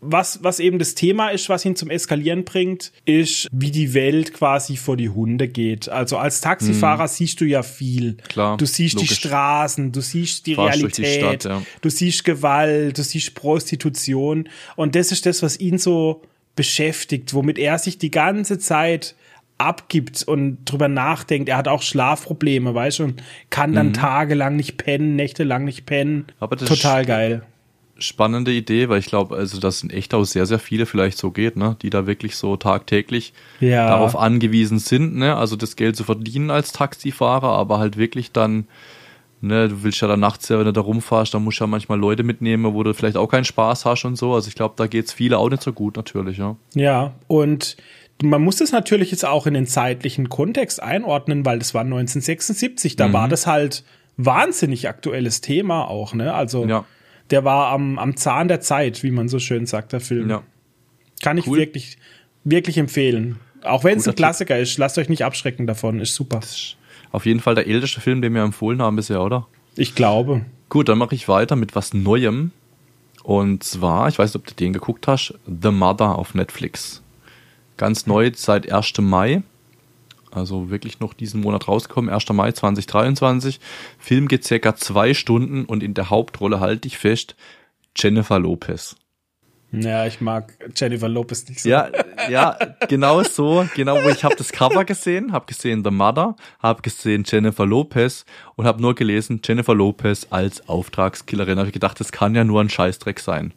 was, 0.00 0.42
was 0.42 0.60
eben 0.60 0.78
das 0.78 0.94
Thema 0.94 1.28
ist, 1.28 1.48
was 1.48 1.64
ihn 1.64 1.76
zum 1.76 1.90
Eskalieren 1.90 2.44
bringt, 2.44 2.92
ist, 3.04 3.48
wie 3.52 3.70
die 3.70 3.94
Welt 3.94 4.32
quasi 4.32 4.76
vor 4.76 4.96
die 4.96 5.08
Hunde 5.08 5.48
geht. 5.48 5.88
Also 5.88 6.18
als 6.18 6.40
Taxifahrer 6.40 7.04
mhm. 7.04 7.08
siehst 7.08 7.40
du 7.40 7.44
ja 7.44 7.62
viel. 7.62 8.16
Klar, 8.28 8.56
du 8.56 8.66
siehst 8.66 8.94
logisch. 8.94 9.10
die 9.10 9.14
Straßen, 9.14 9.92
du 9.92 10.00
siehst 10.00 10.46
die 10.46 10.54
Fahrst 10.54 10.78
Realität, 10.78 11.04
die 11.04 11.18
Stadt, 11.18 11.44
ja. 11.44 11.62
du 11.80 11.90
siehst 11.90 12.24
Gewalt, 12.24 12.98
du 12.98 13.02
siehst 13.02 13.34
Prostitution. 13.34 14.48
Und 14.76 14.94
das 14.94 15.12
ist 15.12 15.26
das, 15.26 15.42
was 15.42 15.58
ihn 15.58 15.78
so 15.78 16.22
beschäftigt, 16.54 17.34
womit 17.34 17.58
er 17.58 17.78
sich 17.78 17.98
die 17.98 18.10
ganze 18.10 18.58
Zeit 18.58 19.14
abgibt 19.58 20.22
und 20.24 20.58
drüber 20.64 20.88
nachdenkt. 20.88 21.48
Er 21.48 21.56
hat 21.56 21.68
auch 21.68 21.82
Schlafprobleme, 21.82 22.74
weißt 22.74 23.00
du, 23.00 23.04
und 23.04 23.22
kann 23.50 23.72
dann 23.74 23.88
mhm. 23.88 23.94
tagelang 23.94 24.56
nicht 24.56 24.76
pennen, 24.76 25.16
nächtelang 25.16 25.64
nicht 25.64 25.86
pennen. 25.86 26.26
Aber 26.40 26.56
das 26.56 26.68
Total 26.68 27.04
geil. 27.04 27.42
Spannende 27.98 28.50
Idee, 28.50 28.88
weil 28.88 28.98
ich 28.98 29.06
glaube, 29.06 29.36
also 29.36 29.60
das 29.60 29.82
in 29.82 29.90
echt 29.90 30.12
auch 30.14 30.24
sehr, 30.24 30.46
sehr 30.46 30.58
viele 30.58 30.86
vielleicht 30.86 31.18
so 31.18 31.30
geht, 31.30 31.56
ne, 31.56 31.76
die 31.82 31.90
da 31.90 32.06
wirklich 32.06 32.34
so 32.34 32.56
tagtäglich 32.56 33.32
ja. 33.60 33.86
darauf 33.86 34.16
angewiesen 34.16 34.80
sind, 34.80 35.14
ne, 35.14 35.36
also 35.36 35.54
das 35.54 35.76
Geld 35.76 35.94
zu 35.94 36.02
verdienen 36.02 36.50
als 36.50 36.72
Taxifahrer, 36.72 37.50
aber 37.50 37.78
halt 37.78 37.96
wirklich 37.96 38.32
dann 38.32 38.66
Ne, 39.44 39.68
du 39.68 39.82
willst 39.82 40.00
ja 40.00 40.06
dann 40.06 40.20
nachts 40.20 40.48
ja, 40.48 40.58
wenn 40.60 40.66
du 40.66 40.72
da 40.72 40.80
rumfährst, 40.80 41.34
dann 41.34 41.42
musst 41.42 41.58
du 41.58 41.64
ja 41.64 41.66
manchmal 41.66 41.98
Leute 41.98 42.22
mitnehmen, 42.22 42.74
wo 42.74 42.84
du 42.84 42.94
vielleicht 42.94 43.16
auch 43.16 43.26
keinen 43.26 43.44
Spaß 43.44 43.84
hast 43.84 44.04
und 44.04 44.14
so. 44.14 44.34
Also 44.34 44.46
ich 44.46 44.54
glaube, 44.54 44.74
da 44.76 44.86
geht's 44.86 45.12
viele 45.12 45.36
auch 45.36 45.50
nicht 45.50 45.64
so 45.64 45.72
gut 45.72 45.96
natürlich, 45.96 46.38
ja. 46.38 46.54
Ja, 46.74 47.14
und 47.26 47.76
man 48.22 48.42
muss 48.42 48.56
das 48.56 48.72
natürlich 48.72 49.10
jetzt 49.10 49.24
auch 49.24 49.46
in 49.46 49.54
den 49.54 49.66
zeitlichen 49.66 50.28
Kontext 50.28 50.82
einordnen, 50.82 51.44
weil 51.44 51.58
das 51.58 51.74
war 51.74 51.84
1976, 51.84 52.96
da 52.96 53.08
Mhm. 53.08 53.12
war 53.12 53.28
das 53.28 53.46
halt 53.46 53.84
wahnsinnig 54.16 54.88
aktuelles 54.88 55.40
Thema 55.40 55.88
auch, 55.88 56.14
ne? 56.14 56.32
Also 56.34 56.66
Ja. 56.66 56.84
der 57.30 57.44
war 57.44 57.68
am, 57.72 57.98
am 57.98 58.16
Zahn 58.16 58.48
der 58.48 58.60
Zeit, 58.60 59.02
wie 59.02 59.10
man 59.10 59.28
so 59.28 59.38
schön 59.38 59.66
sagt, 59.66 59.92
der 59.92 60.00
Film. 60.00 60.28
Ja. 60.30 60.42
Kann 61.22 61.38
ich 61.38 61.46
Cool. 61.46 61.58
wirklich, 61.58 61.98
wirklich 62.44 62.78
empfehlen. 62.78 63.38
Auch 63.62 63.84
wenn 63.84 63.98
es 63.98 64.08
ein 64.08 64.14
Klassiker 64.14 64.58
ist, 64.58 64.76
lasst 64.78 64.98
euch 64.98 65.08
nicht 65.08 65.24
abschrecken 65.24 65.66
davon, 65.66 66.00
ist 66.00 66.14
super. 66.14 66.40
Auf 67.12 67.26
jeden 67.26 67.40
Fall 67.40 67.54
der 67.54 67.66
älteste 67.66 68.00
Film, 68.00 68.22
den 68.22 68.34
wir 68.34 68.42
empfohlen 68.42 68.82
haben 68.82 68.96
bisher, 68.96 69.22
oder? 69.22 69.46
Ich 69.76 69.94
glaube. 69.94 70.44
Gut, 70.68 70.88
dann 70.88 70.98
mache 70.98 71.14
ich 71.14 71.28
weiter 71.28 71.56
mit 71.56 71.74
was 71.76 71.94
Neuem. 71.94 72.50
Und 73.22 73.62
zwar, 73.62 74.08
ich 74.08 74.18
weiß 74.18 74.30
nicht, 74.34 74.42
ob 74.42 74.46
du 74.48 74.54
den 74.54 74.72
geguckt 74.72 75.06
hast, 75.06 75.34
The 75.46 75.70
Mother 75.70 76.18
auf 76.18 76.34
Netflix. 76.34 77.01
Ganz 77.82 78.06
neu 78.06 78.30
seit 78.32 78.70
1. 78.70 78.98
Mai. 79.00 79.42
Also 80.30 80.70
wirklich 80.70 81.00
noch 81.00 81.14
diesen 81.14 81.40
Monat 81.40 81.66
rausgekommen, 81.66 82.14
1. 82.14 82.28
Mai 82.28 82.52
2023. 82.52 83.58
Film 83.98 84.28
geht 84.28 84.44
circa 84.44 84.76
zwei 84.76 85.14
Stunden 85.14 85.64
und 85.64 85.82
in 85.82 85.92
der 85.92 86.08
Hauptrolle 86.08 86.60
halte 86.60 86.86
ich 86.86 86.96
fest, 86.96 87.34
Jennifer 87.96 88.38
Lopez. 88.38 88.94
Ja, 89.72 90.06
ich 90.06 90.20
mag 90.20 90.56
Jennifer 90.76 91.08
Lopez 91.08 91.48
nicht 91.48 91.58
so. 91.58 91.68
Ja, 91.68 91.90
ja, 92.30 92.56
genau 92.88 93.24
so, 93.24 93.66
genau 93.74 93.98
ich 94.08 94.22
habe 94.22 94.36
das 94.36 94.52
Cover 94.52 94.84
gesehen, 94.84 95.32
habe 95.32 95.46
gesehen 95.46 95.82
The 95.82 95.90
Mother, 95.90 96.36
habe 96.60 96.82
gesehen 96.82 97.24
Jennifer 97.26 97.66
Lopez 97.66 98.24
und 98.54 98.64
habe 98.64 98.80
nur 98.80 98.94
gelesen 98.94 99.40
Jennifer 99.42 99.74
Lopez 99.74 100.28
als 100.30 100.68
Auftragskillerin. 100.68 101.58
Habe 101.58 101.66
ich 101.70 101.74
gedacht, 101.74 101.98
das 101.98 102.12
kann 102.12 102.36
ja 102.36 102.44
nur 102.44 102.60
ein 102.60 102.70
Scheißdreck 102.70 103.18
sein. 103.18 103.52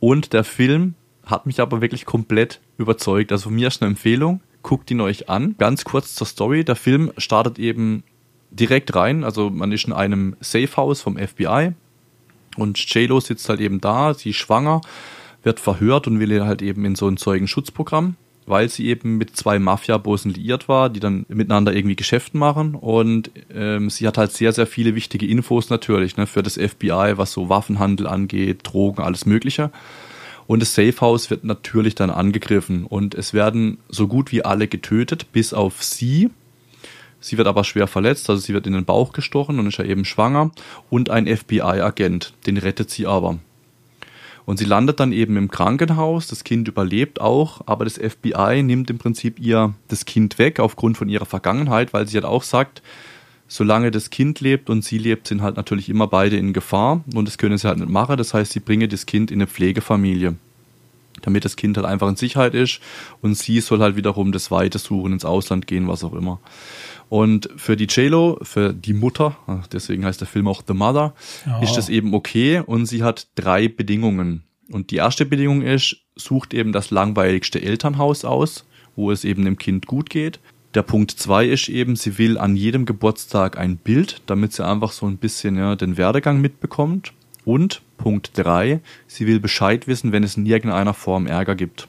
Und 0.00 0.32
der 0.32 0.44
Film 0.44 0.94
hat 1.28 1.46
mich 1.46 1.60
aber 1.60 1.80
wirklich 1.80 2.06
komplett 2.06 2.60
überzeugt. 2.76 3.30
Also 3.32 3.44
von 3.44 3.54
mir 3.54 3.68
ist 3.68 3.82
eine 3.82 3.90
Empfehlung, 3.90 4.40
guckt 4.62 4.90
ihn 4.90 5.00
euch 5.00 5.28
an. 5.28 5.54
Ganz 5.58 5.84
kurz 5.84 6.14
zur 6.14 6.26
Story: 6.26 6.64
Der 6.64 6.76
Film 6.76 7.12
startet 7.16 7.58
eben 7.58 8.02
direkt 8.50 8.94
rein. 8.94 9.24
Also 9.24 9.50
man 9.50 9.72
ist 9.72 9.86
in 9.86 9.92
einem 9.92 10.36
Safehouse 10.40 11.00
vom 11.00 11.16
FBI 11.16 11.72
und 12.56 12.78
JLo 12.92 13.20
sitzt 13.20 13.48
halt 13.48 13.60
eben 13.60 13.80
da, 13.80 14.14
sie 14.14 14.30
ist 14.30 14.36
schwanger, 14.36 14.80
wird 15.42 15.60
verhört 15.60 16.06
und 16.06 16.18
will 16.18 16.44
halt 16.44 16.62
eben 16.62 16.84
in 16.84 16.96
so 16.96 17.06
ein 17.06 17.16
Zeugenschutzprogramm, 17.16 18.16
weil 18.46 18.68
sie 18.68 18.86
eben 18.86 19.16
mit 19.16 19.36
zwei 19.36 19.58
Mafia-Bossen 19.58 20.32
liiert 20.32 20.68
war, 20.68 20.90
die 20.90 21.00
dann 21.00 21.24
miteinander 21.28 21.72
irgendwie 21.72 21.96
Geschäfte 21.96 22.36
machen. 22.36 22.74
Und 22.74 23.30
ähm, 23.54 23.90
sie 23.90 24.06
hat 24.06 24.18
halt 24.18 24.32
sehr, 24.32 24.52
sehr 24.52 24.66
viele 24.66 24.94
wichtige 24.94 25.26
Infos 25.26 25.70
natürlich 25.70 26.16
ne, 26.16 26.26
für 26.26 26.42
das 26.42 26.54
FBI, 26.54 27.12
was 27.16 27.32
so 27.32 27.48
Waffenhandel 27.48 28.06
angeht, 28.06 28.60
Drogen, 28.64 29.02
alles 29.02 29.26
Mögliche. 29.26 29.70
Und 30.48 30.60
das 30.60 30.74
Safehouse 30.74 31.28
wird 31.28 31.44
natürlich 31.44 31.94
dann 31.94 32.08
angegriffen 32.08 32.86
und 32.86 33.14
es 33.14 33.34
werden 33.34 33.76
so 33.90 34.08
gut 34.08 34.32
wie 34.32 34.46
alle 34.46 34.66
getötet, 34.66 35.30
bis 35.30 35.52
auf 35.52 35.84
sie. 35.84 36.30
Sie 37.20 37.36
wird 37.36 37.46
aber 37.46 37.64
schwer 37.64 37.86
verletzt, 37.86 38.30
also 38.30 38.40
sie 38.40 38.54
wird 38.54 38.66
in 38.66 38.72
den 38.72 38.86
Bauch 38.86 39.12
gestochen 39.12 39.58
und 39.58 39.66
ist 39.66 39.76
ja 39.76 39.84
eben 39.84 40.06
schwanger. 40.06 40.50
Und 40.88 41.10
ein 41.10 41.26
FBI-Agent, 41.26 42.32
den 42.46 42.56
rettet 42.56 42.88
sie 42.88 43.06
aber. 43.06 43.38
Und 44.46 44.58
sie 44.58 44.64
landet 44.64 45.00
dann 45.00 45.12
eben 45.12 45.36
im 45.36 45.50
Krankenhaus, 45.50 46.28
das 46.28 46.44
Kind 46.44 46.66
überlebt 46.66 47.20
auch, 47.20 47.60
aber 47.66 47.84
das 47.84 47.98
FBI 47.98 48.62
nimmt 48.62 48.88
im 48.88 48.96
Prinzip 48.96 49.38
ihr 49.38 49.74
das 49.88 50.06
Kind 50.06 50.38
weg 50.38 50.60
aufgrund 50.60 50.96
von 50.96 51.10
ihrer 51.10 51.26
Vergangenheit, 51.26 51.92
weil 51.92 52.08
sie 52.08 52.16
halt 52.16 52.24
auch 52.24 52.42
sagt, 52.42 52.80
solange 53.48 53.90
das 53.90 54.10
Kind 54.10 54.40
lebt 54.40 54.70
und 54.70 54.84
sie 54.84 54.98
lebt, 54.98 55.26
sind 55.26 55.42
halt 55.42 55.56
natürlich 55.56 55.88
immer 55.88 56.06
beide 56.06 56.36
in 56.36 56.52
Gefahr 56.52 57.02
und 57.14 57.26
das 57.26 57.38
können 57.38 57.58
sie 57.58 57.66
halt 57.66 57.78
nicht 57.78 57.90
machen. 57.90 58.16
Das 58.16 58.34
heißt, 58.34 58.52
sie 58.52 58.60
bringen 58.60 58.88
das 58.88 59.06
Kind 59.06 59.30
in 59.30 59.38
eine 59.38 59.46
Pflegefamilie, 59.46 60.36
damit 61.22 61.44
das 61.44 61.56
Kind 61.56 61.76
halt 61.76 61.86
einfach 61.86 62.08
in 62.08 62.16
Sicherheit 62.16 62.54
ist 62.54 62.80
und 63.22 63.34
sie 63.36 63.60
soll 63.60 63.80
halt 63.80 63.96
wiederum 63.96 64.30
das 64.32 64.50
Weite 64.50 64.78
suchen, 64.78 65.12
ins 65.12 65.24
Ausland 65.24 65.66
gehen, 65.66 65.88
was 65.88 66.04
auch 66.04 66.12
immer. 66.12 66.40
Und 67.08 67.48
für 67.56 67.74
die 67.76 67.86
JLo, 67.86 68.38
für 68.42 68.74
die 68.74 68.92
Mutter, 68.92 69.36
deswegen 69.72 70.04
heißt 70.04 70.20
der 70.20 70.28
Film 70.28 70.46
auch 70.46 70.62
The 70.66 70.74
Mother, 70.74 71.14
Ja. 71.46 71.60
ist 71.62 71.74
das 71.76 71.88
eben 71.88 72.12
okay 72.14 72.62
und 72.64 72.84
sie 72.86 73.02
hat 73.02 73.28
drei 73.34 73.66
Bedingungen. 73.68 74.42
Und 74.70 74.90
die 74.90 74.96
erste 74.96 75.24
Bedingung 75.24 75.62
ist, 75.62 75.96
sucht 76.16 76.52
eben 76.52 76.72
das 76.72 76.90
langweiligste 76.90 77.62
Elternhaus 77.62 78.26
aus, 78.26 78.66
wo 78.96 79.10
es 79.10 79.24
eben 79.24 79.46
dem 79.46 79.56
Kind 79.56 79.86
gut 79.86 80.10
geht. 80.10 80.38
Der 80.74 80.82
Punkt 80.82 81.12
zwei 81.12 81.46
ist 81.46 81.68
eben, 81.68 81.96
sie 81.96 82.18
will 82.18 82.36
an 82.36 82.54
jedem 82.54 82.84
Geburtstag 82.84 83.58
ein 83.58 83.76
Bild, 83.76 84.20
damit 84.26 84.52
sie 84.52 84.66
einfach 84.66 84.92
so 84.92 85.06
ein 85.06 85.16
bisschen 85.16 85.56
ja, 85.56 85.76
den 85.76 85.96
Werdegang 85.96 86.40
mitbekommt. 86.40 87.12
Und 87.44 87.80
Punkt 87.96 88.32
drei, 88.34 88.80
sie 89.06 89.26
will 89.26 89.40
Bescheid 89.40 89.86
wissen, 89.86 90.12
wenn 90.12 90.22
es 90.22 90.36
in 90.36 90.44
irgendeiner 90.44 90.92
Form 90.92 91.26
Ärger 91.26 91.54
gibt. 91.54 91.88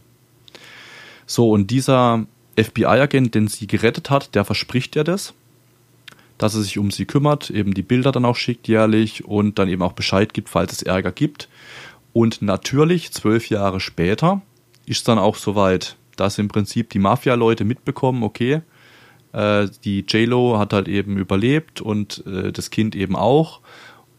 So, 1.25 1.51
und 1.51 1.69
dieser 1.69 2.25
FBI-Agent, 2.57 3.35
den 3.35 3.47
sie 3.47 3.67
gerettet 3.67 4.09
hat, 4.09 4.33
der 4.35 4.45
verspricht 4.45 4.95
ihr 4.95 5.03
das, 5.03 5.33
dass 6.37 6.55
er 6.55 6.61
sich 6.61 6.77
um 6.79 6.89
sie 6.89 7.05
kümmert, 7.05 7.49
eben 7.49 7.73
die 7.73 7.83
Bilder 7.83 8.11
dann 8.11 8.25
auch 8.25 8.37
schickt 8.37 8.67
jährlich 8.67 9.25
und 9.25 9.59
dann 9.59 9.69
eben 9.69 9.81
auch 9.81 9.93
Bescheid 9.93 10.33
gibt, 10.33 10.49
falls 10.49 10.71
es 10.71 10.81
Ärger 10.81 11.11
gibt. 11.11 11.49
Und 12.13 12.41
natürlich, 12.41 13.11
zwölf 13.11 13.49
Jahre 13.49 13.79
später, 13.79 14.41
ist 14.85 15.07
dann 15.07 15.19
auch 15.19 15.35
soweit, 15.35 15.97
dass 16.19 16.37
im 16.37 16.47
Prinzip 16.47 16.89
die 16.89 16.99
Mafia-Leute 16.99 17.65
mitbekommen, 17.65 18.23
okay, 18.23 18.61
äh, 19.33 19.67
die 19.83 20.01
J-Lo 20.01 20.57
hat 20.57 20.73
halt 20.73 20.87
eben 20.87 21.17
überlebt 21.17 21.81
und 21.81 22.23
äh, 22.25 22.51
das 22.51 22.69
Kind 22.69 22.95
eben 22.95 23.15
auch 23.15 23.61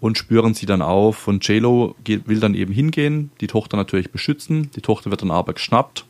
und 0.00 0.18
spüren 0.18 0.54
sie 0.54 0.66
dann 0.66 0.82
auf. 0.82 1.28
Und 1.28 1.46
J-Lo 1.46 1.94
will 2.06 2.40
dann 2.40 2.54
eben 2.54 2.72
hingehen, 2.72 3.30
die 3.40 3.46
Tochter 3.46 3.76
natürlich 3.76 4.10
beschützen, 4.10 4.70
die 4.74 4.80
Tochter 4.80 5.10
wird 5.10 5.22
dann 5.22 5.30
aber 5.30 5.52
geschnappt 5.52 6.04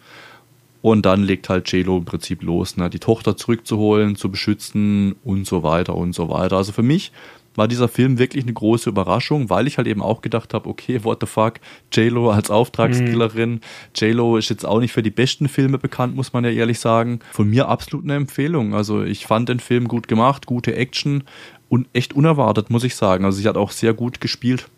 und 0.83 1.05
dann 1.05 1.23
legt 1.23 1.49
halt 1.49 1.71
JLo 1.71 1.99
im 1.99 2.05
Prinzip 2.05 2.43
los, 2.43 2.77
ne? 2.77 2.89
die 2.89 2.99
Tochter 2.99 3.37
zurückzuholen, 3.37 4.17
zu 4.17 4.31
beschützen 4.31 5.15
und 5.25 5.47
so 5.47 5.63
weiter 5.63 5.95
und 5.95 6.15
so 6.15 6.31
weiter. 6.31 6.57
Also 6.57 6.73
für 6.73 6.83
mich 6.83 7.13
war 7.57 7.69
dieser 7.69 7.89
Film 7.89 8.19
wirklich 8.19 8.45
eine 8.45 8.53
große 8.53 8.89
Überraschung, 8.89 9.51
weil 9.51 9.67
ich 9.67 9.77
halt 9.77 9.87
eben 9.87 10.03
auch 10.03 10.23
gedacht 10.23 10.55
habe, 10.55 10.69
okay, 10.69 11.03
what 11.05 11.19
the 11.21 11.27
fuck, 11.27 11.55
JLo 11.93 12.31
als 12.31 12.51
Auftragskillerin. 12.51 13.61
JLo 13.95 14.37
ist 14.37 14.51
jetzt 14.51 14.65
auch 14.65 14.81
nicht 14.81 14.93
für 14.93 15.03
die 15.03 15.11
besten 15.11 15.49
Filme 15.49 15.79
bekannt, 15.79 16.15
muss 16.15 16.33
man 16.33 16.45
ja 16.45 16.51
ehrlich 16.51 16.79
sagen. 16.79 17.21
Von 17.33 17.51
mir 17.51 17.69
absolut 17.69 18.05
eine 18.05 18.15
Empfehlung. 18.15 18.75
Also 18.75 19.03
ich 19.03 19.27
fand 19.27 19.49
den 19.49 19.61
Film 19.61 19.89
gut 19.89 20.09
gemacht, 20.09 20.47
gute 20.47 20.75
Action 20.77 21.25
und 21.69 21.89
echt 21.93 22.15
unerwartet, 22.15 22.71
muss 22.71 22.85
ich 22.85 22.95
sagen. 22.95 23.25
Also 23.25 23.39
sie 23.39 23.49
hat 23.49 23.57
auch 23.57 23.73
sehr 23.73 23.95
gut 23.95 24.21
gespielt. 24.21 24.69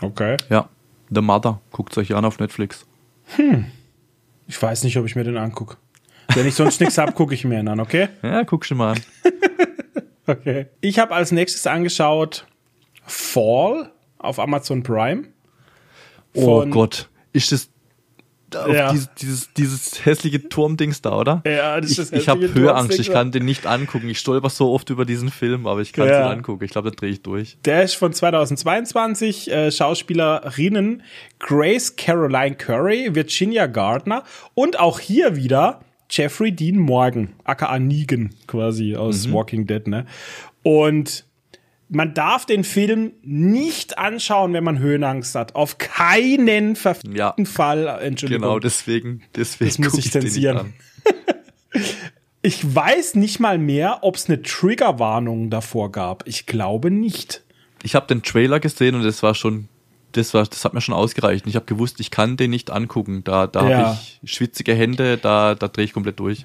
Okay. 0.00 0.36
Ja, 0.50 0.68
The 1.10 1.20
Mother, 1.20 1.60
guckt 1.70 1.96
euch 1.98 2.14
an 2.14 2.24
auf 2.24 2.38
Netflix. 2.38 2.86
Ich 4.46 4.60
weiß 4.60 4.84
nicht, 4.84 4.96
ob 4.98 5.06
ich 5.06 5.16
mir 5.16 5.24
den 5.24 5.36
angucke. 5.36 5.76
Wenn 6.34 6.46
ich 6.46 6.54
sonst 6.54 6.80
nichts 6.80 6.98
hab, 6.98 7.14
gucke 7.14 7.34
ich 7.34 7.44
mir 7.44 7.60
ihn 7.60 7.68
an, 7.68 7.80
okay? 7.80 8.08
Ja, 8.22 8.44
guck 8.44 8.64
schon 8.64 8.78
mal 8.78 8.92
an. 8.92 9.00
Okay. 10.26 10.66
Ich 10.80 10.98
habe 10.98 11.14
als 11.14 11.32
nächstes 11.32 11.66
angeschaut 11.66 12.46
Fall 13.06 13.90
auf 14.18 14.38
Amazon 14.38 14.82
Prime. 14.82 15.24
Oh 16.34 16.64
Gott, 16.66 17.08
ist 17.32 17.52
das 17.52 17.68
Ja. 18.72 18.92
dieses, 18.92 19.10
dieses, 19.14 19.52
dieses 19.54 20.04
hässliche 20.06 20.48
Turmdings 20.48 21.02
da, 21.02 21.18
oder? 21.18 21.42
Ja, 21.44 21.80
das 21.80 21.90
ist 21.90 21.98
ich 21.98 22.10
das 22.10 22.20
ich 22.22 22.28
habe 22.28 22.40
hässliche 22.42 22.60
Höheangst, 22.60 22.98
ich 23.00 23.10
kann 23.10 23.32
den 23.32 23.44
nicht 23.44 23.66
angucken. 23.66 24.08
Ich 24.08 24.20
stolper 24.20 24.48
so 24.48 24.72
oft 24.72 24.88
über 24.90 25.04
diesen 25.04 25.30
Film, 25.30 25.66
aber 25.66 25.80
ich 25.80 25.92
kann 25.92 26.08
Ja. 26.08 26.20
ihn 26.26 26.38
angucken. 26.38 26.64
Ich 26.64 26.70
glaube, 26.70 26.90
da 26.90 26.96
drehe 26.96 27.10
ich 27.10 27.22
durch. 27.22 27.58
Der 27.64 27.82
ist 27.82 27.94
von 27.94 28.12
2022. 28.12 29.50
Äh, 29.50 29.70
Schauspielerinnen 29.72 31.02
Grace 31.40 31.96
Caroline 31.96 32.54
Curry, 32.56 33.14
Virginia 33.14 33.66
Gardner 33.66 34.22
und 34.54 34.78
auch 34.78 35.00
hier 35.00 35.36
wieder 35.36 35.80
Jeffrey 36.10 36.52
Dean 36.52 36.76
Morgan, 36.78 37.30
aka 37.44 37.78
Negan 37.78 38.30
quasi 38.46 38.96
aus 38.96 39.30
Walking 39.32 39.66
Dead, 39.66 39.86
ne? 39.86 40.06
Und 40.62 41.24
man 41.88 42.14
darf 42.14 42.46
den 42.46 42.64
Film 42.64 43.12
nicht 43.22 43.98
anschauen, 43.98 44.52
wenn 44.52 44.64
man 44.64 44.78
Höhenangst 44.78 45.34
hat. 45.34 45.54
Auf 45.54 45.78
keinen 45.78 46.76
verfickten 46.76 47.16
Ja. 47.16 47.34
Fall. 47.44 47.86
Entschuldigung. 48.02 48.42
Genau, 48.42 48.58
deswegen, 48.58 49.22
deswegen 49.36 49.68
Das 49.68 49.78
muss 49.78 49.98
ich 49.98 50.10
zensieren. 50.12 50.74
Ich 52.46 52.74
weiß 52.74 53.14
nicht 53.14 53.40
mal 53.40 53.56
mehr, 53.56 54.00
ob 54.02 54.16
es 54.16 54.28
eine 54.28 54.42
Triggerwarnung 54.42 55.48
davor 55.48 55.90
gab. 55.90 56.28
Ich 56.28 56.44
glaube 56.44 56.90
nicht. 56.90 57.42
Ich 57.82 57.94
habe 57.94 58.06
den 58.06 58.22
Trailer 58.22 58.60
gesehen 58.60 58.94
und 58.94 59.02
das 59.02 59.22
war 59.22 59.34
schon, 59.34 59.68
das 60.16 60.34
war, 60.34 60.44
das 60.44 60.64
hat 60.64 60.74
mir 60.74 60.80
schon 60.80 60.94
ausgereicht. 60.94 61.46
Ich 61.46 61.56
habe 61.56 61.66
gewusst, 61.66 62.00
ich 62.00 62.10
kann 62.10 62.36
den 62.36 62.50
nicht 62.50 62.70
angucken. 62.70 63.22
Da, 63.24 63.46
da 63.46 63.68
Ja. 63.68 63.76
habe 63.78 63.98
ich 64.22 64.30
schwitzige 64.32 64.74
Hände, 64.74 65.16
da, 65.18 65.54
da 65.54 65.68
drehe 65.68 65.84
ich 65.84 65.92
komplett 65.92 66.18
durch. 66.20 66.44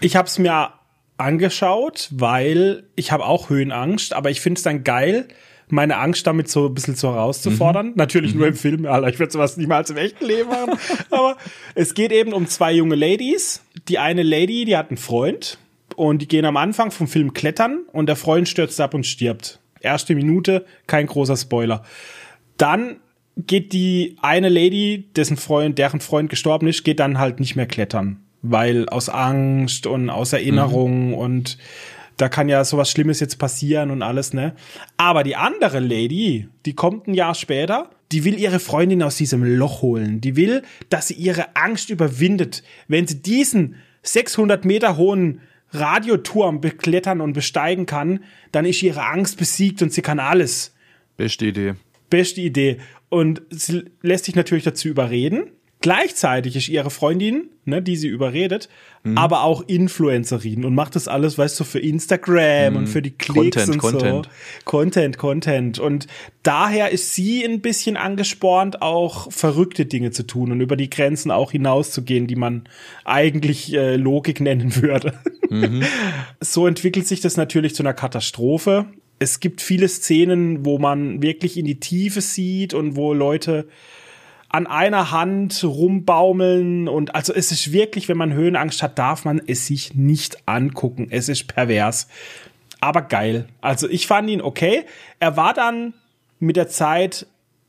Ich 0.00 0.16
habe 0.16 0.26
es 0.26 0.38
mir 0.38 0.72
angeschaut, 1.18 2.08
weil 2.12 2.84
ich 2.96 3.12
habe 3.12 3.24
auch 3.24 3.50
Höhenangst, 3.50 4.14
aber 4.14 4.30
ich 4.30 4.40
finde 4.40 4.58
es 4.58 4.62
dann 4.62 4.84
geil, 4.84 5.28
meine 5.68 5.98
Angst 5.98 6.26
damit 6.26 6.48
so 6.48 6.66
ein 6.66 6.74
bisschen 6.74 6.96
so 6.96 7.12
herauszufordern. 7.12 7.92
Natürlich 7.94 8.34
nur 8.34 8.48
im 8.48 8.54
Film, 8.56 8.86
Alter, 8.86 9.08
ich 9.08 9.18
würde 9.18 9.32
sowas 9.32 9.56
niemals 9.56 9.90
im 9.90 9.96
echten 9.98 10.24
Leben 10.24 10.48
machen. 10.48 10.72
aber 11.10 11.36
es 11.74 11.94
geht 11.94 12.10
eben 12.10 12.32
um 12.32 12.46
zwei 12.48 12.72
junge 12.72 12.96
Ladies. 12.96 13.62
Die 13.88 13.98
eine 13.98 14.22
Lady, 14.24 14.64
die 14.64 14.76
hat 14.76 14.88
einen 14.90 14.96
Freund 14.96 15.58
und 15.94 16.22
die 16.22 16.28
gehen 16.28 16.44
am 16.44 16.56
Anfang 16.56 16.90
vom 16.90 17.06
Film 17.06 17.34
klettern 17.34 17.82
und 17.92 18.06
der 18.06 18.16
Freund 18.16 18.48
stürzt 18.48 18.80
ab 18.80 18.94
und 18.94 19.06
stirbt. 19.06 19.60
Erste 19.80 20.14
Minute, 20.16 20.64
kein 20.88 21.06
großer 21.06 21.36
Spoiler. 21.36 21.84
Dann 22.56 22.96
geht 23.36 23.72
die 23.72 24.16
eine 24.22 24.48
Lady, 24.48 25.08
dessen 25.16 25.36
Freund, 25.36 25.78
deren 25.78 26.00
Freund 26.00 26.30
gestorben 26.30 26.66
ist, 26.66 26.84
geht 26.84 27.00
dann 27.00 27.18
halt 27.18 27.40
nicht 27.40 27.56
mehr 27.56 27.66
klettern, 27.66 28.20
weil 28.42 28.88
aus 28.88 29.08
Angst 29.08 29.86
und 29.86 30.10
aus 30.10 30.32
Erinnerung 30.32 31.08
mhm. 31.08 31.14
und 31.14 31.58
da 32.16 32.28
kann 32.28 32.50
ja 32.50 32.62
sowas 32.64 32.90
Schlimmes 32.90 33.18
jetzt 33.20 33.38
passieren 33.38 33.90
und 33.90 34.02
alles, 34.02 34.34
ne? 34.34 34.54
Aber 34.98 35.22
die 35.22 35.36
andere 35.36 35.80
Lady, 35.80 36.48
die 36.66 36.74
kommt 36.74 37.06
ein 37.06 37.14
Jahr 37.14 37.34
später, 37.34 37.88
die 38.12 38.24
will 38.24 38.38
ihre 38.38 38.58
Freundin 38.58 39.02
aus 39.02 39.16
diesem 39.16 39.42
Loch 39.42 39.80
holen. 39.80 40.20
Die 40.20 40.36
will, 40.36 40.62
dass 40.90 41.08
sie 41.08 41.14
ihre 41.14 41.56
Angst 41.56 41.88
überwindet. 41.88 42.62
Wenn 42.88 43.06
sie 43.06 43.22
diesen 43.22 43.76
600 44.02 44.66
Meter 44.66 44.98
hohen 44.98 45.40
Radioturm 45.72 46.60
beklettern 46.60 47.20
und 47.20 47.32
besteigen 47.32 47.86
kann, 47.86 48.24
dann 48.52 48.66
ist 48.66 48.82
ihre 48.82 49.06
Angst 49.06 49.38
besiegt 49.38 49.80
und 49.82 49.92
sie 49.92 50.02
kann 50.02 50.18
alles. 50.18 50.74
Beste 51.16 51.46
Idee. 51.46 51.74
Beste 52.10 52.40
Idee. 52.40 52.78
Und 53.10 53.42
sie 53.50 53.84
lässt 54.00 54.24
sich 54.24 54.36
natürlich 54.36 54.64
dazu 54.64 54.88
überreden. 54.88 55.50
Gleichzeitig 55.82 56.56
ist 56.56 56.68
ihre 56.68 56.90
Freundin, 56.90 57.48
ne, 57.64 57.80
die 57.80 57.96
sie 57.96 58.08
überredet, 58.08 58.68
mhm. 59.02 59.16
aber 59.16 59.44
auch 59.44 59.62
Influencerin 59.66 60.66
und 60.66 60.74
macht 60.74 60.94
das 60.94 61.08
alles, 61.08 61.38
weißt 61.38 61.58
du, 61.58 61.64
für 61.64 61.78
Instagram 61.78 62.74
mhm. 62.74 62.78
und 62.80 62.86
für 62.86 63.00
die 63.00 63.12
Klicks 63.12 63.56
Content, 63.56 63.68
und 63.68 63.78
Content. 63.78 64.26
so. 64.26 64.30
Content, 64.66 65.16
Content. 65.16 65.78
Und 65.78 66.06
daher 66.42 66.90
ist 66.90 67.14
sie 67.14 67.42
ein 67.46 67.62
bisschen 67.62 67.96
angespornt, 67.96 68.82
auch 68.82 69.32
verrückte 69.32 69.86
Dinge 69.86 70.10
zu 70.10 70.26
tun 70.26 70.52
und 70.52 70.60
über 70.60 70.76
die 70.76 70.90
Grenzen 70.90 71.30
auch 71.30 71.52
hinauszugehen, 71.52 72.26
die 72.26 72.36
man 72.36 72.64
eigentlich 73.06 73.72
äh, 73.72 73.96
Logik 73.96 74.42
nennen 74.42 74.76
würde. 74.82 75.14
Mhm. 75.48 75.82
So 76.40 76.66
entwickelt 76.66 77.06
sich 77.06 77.22
das 77.22 77.38
natürlich 77.38 77.74
zu 77.74 77.82
einer 77.82 77.94
Katastrophe. 77.94 78.84
Es 79.20 79.38
gibt 79.38 79.60
viele 79.60 79.88
Szenen, 79.88 80.64
wo 80.64 80.78
man 80.78 81.22
wirklich 81.22 81.56
in 81.56 81.66
die 81.66 81.78
Tiefe 81.78 82.20
sieht 82.20 82.74
und 82.74 82.96
wo 82.96 83.14
Leute 83.14 83.68
an 84.48 84.66
einer 84.66 85.12
Hand 85.12 85.62
rumbaumeln 85.62 86.88
und 86.88 87.14
also 87.14 87.32
es 87.32 87.52
ist 87.52 87.72
wirklich, 87.72 88.08
wenn 88.08 88.16
man 88.16 88.32
Höhenangst 88.32 88.82
hat, 88.82 88.98
darf 88.98 89.24
man 89.24 89.40
es 89.46 89.66
sich 89.66 89.94
nicht 89.94 90.48
angucken. 90.48 91.06
Es 91.10 91.28
ist 91.28 91.46
pervers. 91.46 92.08
Aber 92.80 93.02
geil. 93.02 93.46
Also 93.60 93.88
ich 93.88 94.08
fand 94.08 94.28
ihn 94.28 94.40
okay. 94.40 94.84
Er 95.20 95.36
war 95.36 95.54
dann 95.54 95.94
mit 96.40 96.56
der 96.56 96.68
Zeit 96.68 97.26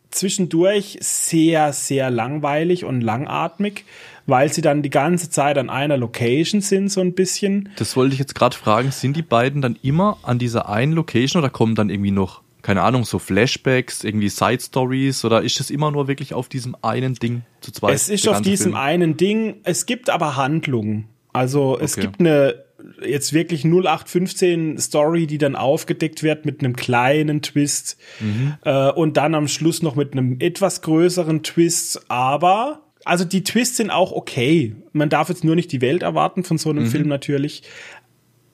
zwischendurch 0.09 0.97
sehr, 1.01 1.73
sehr 1.73 2.09
langweilig 2.09 2.85
und 2.85 3.01
langatmig, 3.01 3.85
weil 4.25 4.51
sie 4.51 4.61
dann 4.61 4.81
die 4.81 4.89
ganze 4.89 5.29
Zeit 5.29 5.57
an 5.57 5.69
einer 5.69 5.97
Location 5.97 6.61
sind, 6.61 6.89
so 6.89 7.01
ein 7.01 7.13
bisschen. 7.13 7.69
Das 7.77 7.95
wollte 7.95 8.13
ich 8.13 8.19
jetzt 8.19 8.35
gerade 8.35 8.55
fragen. 8.55 8.91
Sind 8.91 9.15
die 9.15 9.21
beiden 9.21 9.61
dann 9.61 9.77
immer 9.81 10.17
an 10.23 10.39
dieser 10.39 10.69
einen 10.69 10.93
Location 10.93 11.41
oder 11.41 11.49
kommen 11.49 11.75
dann 11.75 11.89
irgendwie 11.89 12.11
noch 12.11 12.41
keine 12.61 12.83
Ahnung, 12.83 13.05
so 13.05 13.19
Flashbacks, 13.19 14.03
irgendwie 14.03 14.29
Side 14.29 14.61
Stories 14.61 15.25
oder 15.25 15.41
ist 15.41 15.59
es 15.59 15.71
immer 15.71 15.89
nur 15.89 16.07
wirklich 16.07 16.35
auf 16.35 16.47
diesem 16.47 16.75
einen 16.83 17.15
Ding 17.15 17.41
zu 17.59 17.71
zweit? 17.71 17.95
Es 17.95 18.07
ist 18.07 18.27
auf 18.27 18.41
diesem 18.41 18.73
Film? 18.73 18.75
einen 18.75 19.17
Ding. 19.17 19.55
Es 19.63 19.85
gibt 19.85 20.09
aber 20.09 20.35
Handlungen. 20.35 21.07
Also 21.33 21.79
es 21.79 21.93
okay. 21.93 22.01
gibt 22.01 22.19
eine 22.19 22.55
jetzt 23.05 23.33
wirklich 23.33 23.63
0815 23.63 24.77
Story, 24.77 25.27
die 25.27 25.37
dann 25.37 25.55
aufgedeckt 25.55 26.23
wird 26.23 26.45
mit 26.45 26.63
einem 26.63 26.75
kleinen 26.75 27.41
Twist 27.41 27.97
mhm. 28.19 28.55
äh, 28.63 28.91
und 28.91 29.17
dann 29.17 29.35
am 29.35 29.47
Schluss 29.47 29.81
noch 29.81 29.95
mit 29.95 30.13
einem 30.13 30.37
etwas 30.39 30.81
größeren 30.81 31.43
Twist. 31.43 32.09
Aber 32.09 32.81
also 33.05 33.25
die 33.25 33.43
Twists 33.43 33.77
sind 33.77 33.89
auch 33.89 34.11
okay. 34.11 34.75
Man 34.93 35.09
darf 35.09 35.29
jetzt 35.29 35.43
nur 35.43 35.55
nicht 35.55 35.71
die 35.71 35.81
Welt 35.81 36.03
erwarten 36.03 36.43
von 36.43 36.57
so 36.57 36.69
einem 36.69 36.83
mhm. 36.83 36.89
Film 36.89 37.07
natürlich 37.07 37.63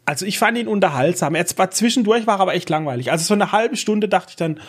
also 0.08 0.26
ich 0.26 0.40
fand 0.40 0.58
ihn 0.58 0.70
unterhaltsam. 0.70 1.36
Jetzt 1.36 1.60
war 1.60 1.70
zwischendurch 1.70 2.26
war 2.28 2.40
aber 2.40 2.54
echt 2.56 2.70
langweilig. 2.70 3.12
Also 3.12 3.26
so 3.26 3.34
eine 3.34 3.52
halbe 3.52 3.76
Stunde 3.76 4.08
dachte 4.08 4.30
ich 4.30 4.36
dann, 4.38 4.62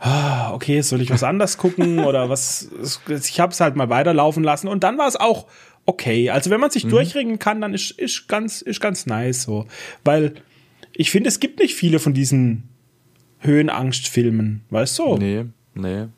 ah, 0.00 0.52
okay, 0.52 0.82
soll 0.82 1.00
ich 1.00 1.10
was 1.10 1.22
anders 1.22 1.56
gucken 1.56 1.98
oder 2.04 2.28
was? 2.28 2.68
Ich 3.08 3.40
habe 3.40 3.52
es 3.52 3.60
halt 3.60 3.74
mal 3.74 3.88
weiterlaufen 3.88 4.44
lassen 4.44 4.68
und 4.68 4.84
dann 4.84 4.98
war 4.98 5.08
es 5.08 5.16
auch 5.16 5.46
okay. 5.86 6.28
Also 6.28 6.50
wenn 6.50 6.60
man 6.60 6.70
sich 6.70 6.84
mhm. 6.84 6.90
durchringen 6.90 7.38
kann, 7.38 7.62
dann 7.62 7.72
ist 7.72 7.92
ist 7.92 8.28
ganz 8.28 8.60
ist 8.60 8.82
ganz 8.82 9.06
nice 9.06 9.42
so, 9.44 9.66
weil 10.04 10.34
ich 10.92 11.10
finde, 11.10 11.28
es 11.28 11.40
gibt 11.40 11.60
nicht 11.60 11.74
viele 11.74 11.98
von 11.98 12.12
diesen 12.12 12.68
Höhenangstfilmen, 13.38 14.60
weißt 14.68 14.98
du? 14.98 15.16
Nee, 15.16 15.46
nee. 15.72 16.08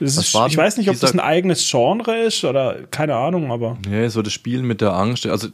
Ist, 0.00 0.18
ich 0.18 0.56
weiß 0.56 0.76
nicht, 0.76 0.90
ob 0.90 0.98
das 0.98 1.12
ein 1.12 1.20
eigenes 1.20 1.68
Genre 1.68 2.16
ist 2.24 2.44
oder 2.44 2.76
keine 2.90 3.16
Ahnung, 3.16 3.50
aber. 3.50 3.76
Nee, 3.88 4.08
so 4.08 4.22
das 4.22 4.32
Spiel 4.32 4.62
mit 4.62 4.80
der 4.80 4.94
Angst. 4.94 5.26
Also 5.26 5.48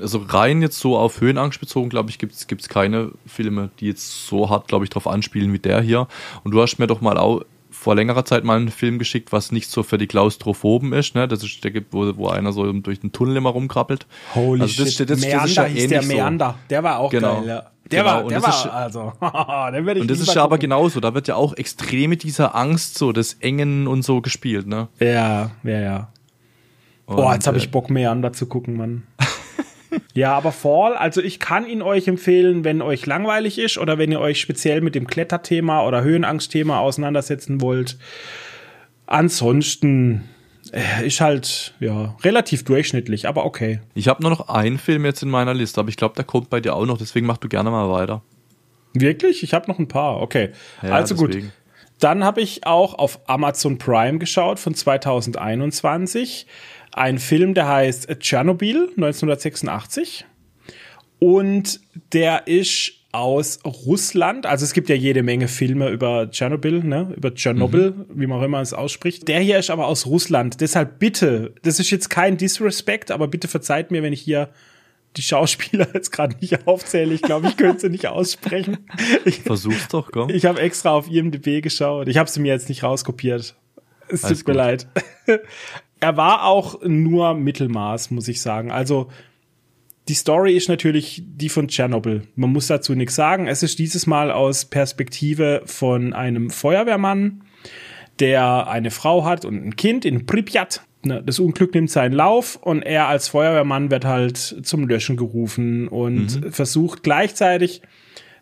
also 0.00 0.24
rein 0.28 0.62
jetzt 0.62 0.78
so 0.78 0.96
auf 0.96 1.20
Höhenangst 1.20 1.60
bezogen, 1.60 1.88
glaube 1.88 2.10
ich, 2.10 2.18
gibt 2.18 2.34
es 2.34 2.68
keine 2.68 3.10
Filme, 3.26 3.70
die 3.80 3.86
jetzt 3.86 4.26
so 4.26 4.48
hart, 4.48 4.68
glaube 4.68 4.84
ich, 4.84 4.90
drauf 4.90 5.06
anspielen 5.06 5.52
wie 5.52 5.58
der 5.58 5.80
hier. 5.80 6.06
Und 6.44 6.52
du 6.52 6.62
hast 6.62 6.78
mir 6.78 6.86
doch 6.86 7.00
mal 7.00 7.18
auch 7.18 7.42
vor 7.70 7.94
längerer 7.94 8.24
Zeit 8.24 8.44
mal 8.44 8.56
einen 8.56 8.70
Film 8.70 8.98
geschickt, 8.98 9.30
was 9.30 9.52
nicht 9.52 9.70
so 9.70 9.82
für 9.82 9.98
die 9.98 10.06
Klaustrophoben 10.06 10.92
ist, 10.92 11.14
ne? 11.14 11.28
Das 11.28 11.44
ist 11.44 11.62
der 11.62 11.70
gibt, 11.70 11.92
wo, 11.92 12.16
wo 12.16 12.28
einer 12.28 12.52
so 12.52 12.70
durch 12.72 13.00
den 13.00 13.12
Tunnel 13.12 13.36
immer 13.36 13.50
rumkrabbelt. 13.50 14.06
Holy 14.34 14.62
also 14.62 14.84
das, 14.84 14.94
shit. 14.94 15.08
Das, 15.08 15.20
das, 15.20 15.26
Meander 15.26 15.42
das 15.42 15.50
ist 15.50 15.56
ja 15.56 15.64
hieß 15.64 15.88
der 15.88 16.02
Meander. 16.02 16.50
So. 16.50 16.68
Der 16.70 16.82
war 16.82 16.98
auch 16.98 17.10
genau. 17.10 17.40
geil, 17.40 17.48
ja. 17.48 17.70
Der 17.90 18.02
genau. 18.02 18.14
war, 18.14 18.28
der 18.28 18.42
war, 18.42 18.48
ist, 18.50 18.66
also, 18.66 19.12
den 19.72 19.86
werde 19.86 20.00
ich 20.00 20.02
Und 20.02 20.10
das 20.10 20.20
ist 20.20 20.34
ja 20.34 20.44
aber 20.44 20.58
genauso. 20.58 21.00
Da 21.00 21.14
wird 21.14 21.28
ja 21.28 21.36
auch 21.36 21.56
extrem 21.56 22.10
mit 22.10 22.22
dieser 22.22 22.54
Angst 22.54 22.98
so 22.98 23.12
des 23.12 23.34
Engen 23.40 23.86
und 23.86 24.02
so 24.02 24.20
gespielt, 24.20 24.66
ne? 24.66 24.88
Ja, 24.98 25.50
ja, 25.62 25.80
ja. 25.80 26.08
Boah, 27.06 27.32
jetzt 27.32 27.46
habe 27.46 27.56
ich 27.56 27.64
äh, 27.64 27.68
Bock, 27.68 27.88
Meander 27.88 28.34
zu 28.34 28.46
gucken, 28.46 28.76
Mann. 28.76 29.04
ja, 30.14 30.34
aber 30.34 30.52
Fall, 30.52 30.94
also 30.94 31.22
ich 31.22 31.40
kann 31.40 31.66
ihn 31.66 31.80
euch 31.80 32.06
empfehlen, 32.06 32.64
wenn 32.64 32.82
euch 32.82 33.06
langweilig 33.06 33.58
ist 33.58 33.78
oder 33.78 33.96
wenn 33.96 34.12
ihr 34.12 34.20
euch 34.20 34.40
speziell 34.40 34.82
mit 34.82 34.94
dem 34.94 35.06
Kletterthema 35.06 35.86
oder 35.86 36.02
Höhenangstthema 36.02 36.78
auseinandersetzen 36.80 37.62
wollt. 37.62 37.98
Ansonsten 39.06 40.28
ist 41.04 41.20
halt 41.20 41.74
ja 41.80 42.16
relativ 42.22 42.64
durchschnittlich, 42.64 43.28
aber 43.28 43.44
okay. 43.44 43.80
Ich 43.94 44.08
habe 44.08 44.22
nur 44.22 44.30
noch 44.30 44.48
einen 44.48 44.78
Film 44.78 45.04
jetzt 45.04 45.22
in 45.22 45.30
meiner 45.30 45.54
Liste, 45.54 45.80
aber 45.80 45.88
ich 45.88 45.96
glaube, 45.96 46.14
der 46.14 46.24
kommt 46.24 46.50
bei 46.50 46.60
dir 46.60 46.74
auch 46.74 46.86
noch, 46.86 46.98
deswegen 46.98 47.26
mach 47.26 47.38
du 47.38 47.48
gerne 47.48 47.70
mal 47.70 47.90
weiter. 47.90 48.22
Wirklich? 48.94 49.42
Ich 49.42 49.54
habe 49.54 49.70
noch 49.70 49.78
ein 49.78 49.88
paar. 49.88 50.20
Okay. 50.20 50.50
Ja, 50.82 50.90
also 50.90 51.14
deswegen. 51.14 51.42
gut. 51.42 51.52
Dann 52.00 52.24
habe 52.24 52.40
ich 52.40 52.66
auch 52.66 52.94
auf 52.94 53.20
Amazon 53.28 53.78
Prime 53.78 54.18
geschaut 54.18 54.58
von 54.58 54.74
2021 54.74 56.46
ein 56.92 57.18
Film, 57.18 57.54
der 57.54 57.68
heißt 57.68 58.08
Tschernobyl 58.20 58.90
1986 58.96 60.24
und 61.18 61.80
der 62.12 62.46
ist 62.46 62.92
aus 63.18 63.58
Russland. 63.64 64.46
Also 64.46 64.64
es 64.64 64.72
gibt 64.72 64.88
ja 64.88 64.94
jede 64.94 65.22
Menge 65.22 65.48
Filme 65.48 65.90
über 65.90 66.30
Tschernobyl, 66.30 66.84
ne? 66.84 67.12
über 67.16 67.34
Tschernobyl, 67.34 67.90
mhm. 67.90 68.04
wie 68.14 68.26
man 68.26 68.38
auch 68.38 68.44
immer 68.44 68.60
es 68.60 68.72
ausspricht. 68.72 69.26
Der 69.26 69.40
hier 69.40 69.58
ist 69.58 69.70
aber 69.70 69.86
aus 69.86 70.06
Russland. 70.06 70.60
Deshalb 70.60 70.98
bitte, 70.98 71.52
das 71.62 71.80
ist 71.80 71.90
jetzt 71.90 72.10
kein 72.10 72.36
Disrespect, 72.36 73.10
aber 73.10 73.26
bitte 73.28 73.48
verzeiht 73.48 73.90
mir, 73.90 74.02
wenn 74.02 74.12
ich 74.12 74.20
hier 74.20 74.50
die 75.16 75.22
Schauspieler 75.22 75.88
jetzt 75.94 76.12
gerade 76.12 76.36
nicht 76.40 76.66
aufzähle. 76.66 77.12
Ich 77.12 77.22
glaube, 77.22 77.48
ich 77.48 77.56
könnte 77.56 77.80
sie 77.80 77.88
nicht 77.88 78.06
aussprechen. 78.06 78.78
Ich, 79.24 79.40
Versuch's 79.40 79.88
doch, 79.88 80.12
komm. 80.12 80.30
Ich 80.30 80.46
habe 80.46 80.60
extra 80.60 80.90
auf 80.90 81.10
IMDb 81.10 81.60
geschaut. 81.62 82.08
Ich 82.08 82.18
habe 82.18 82.30
sie 82.30 82.40
mir 82.40 82.52
jetzt 82.52 82.68
nicht 82.68 82.82
rauskopiert. 82.82 83.56
Es 84.08 84.22
tut 84.22 84.46
mir 84.46 84.54
leid 84.54 84.86
er 86.00 86.16
war 86.16 86.44
auch 86.44 86.80
nur 86.82 87.34
Mittelmaß, 87.34 88.10
muss 88.10 88.28
ich 88.28 88.40
sagen. 88.40 88.70
Also 88.70 89.08
die 90.08 90.14
Story 90.14 90.56
ist 90.56 90.68
natürlich 90.68 91.22
die 91.24 91.50
von 91.50 91.68
Tschernobyl. 91.68 92.22
Man 92.34 92.50
muss 92.50 92.66
dazu 92.66 92.94
nichts 92.94 93.14
sagen. 93.14 93.46
Es 93.46 93.62
ist 93.62 93.78
dieses 93.78 94.06
Mal 94.06 94.30
aus 94.30 94.64
Perspektive 94.64 95.62
von 95.66 96.14
einem 96.14 96.50
Feuerwehrmann, 96.50 97.42
der 98.18 98.68
eine 98.68 98.90
Frau 98.90 99.24
hat 99.24 99.44
und 99.44 99.64
ein 99.64 99.76
Kind 99.76 100.04
in 100.04 100.24
Pripyat. 100.24 100.82
Das 101.02 101.38
Unglück 101.38 101.74
nimmt 101.74 101.90
seinen 101.90 102.12
Lauf 102.12 102.56
und 102.56 102.82
er 102.82 103.06
als 103.06 103.28
Feuerwehrmann 103.28 103.90
wird 103.90 104.04
halt 104.04 104.36
zum 104.36 104.88
Löschen 104.88 105.16
gerufen 105.16 105.88
und 105.88 106.40
mhm. 106.40 106.52
versucht 106.52 107.02
gleichzeitig 107.02 107.82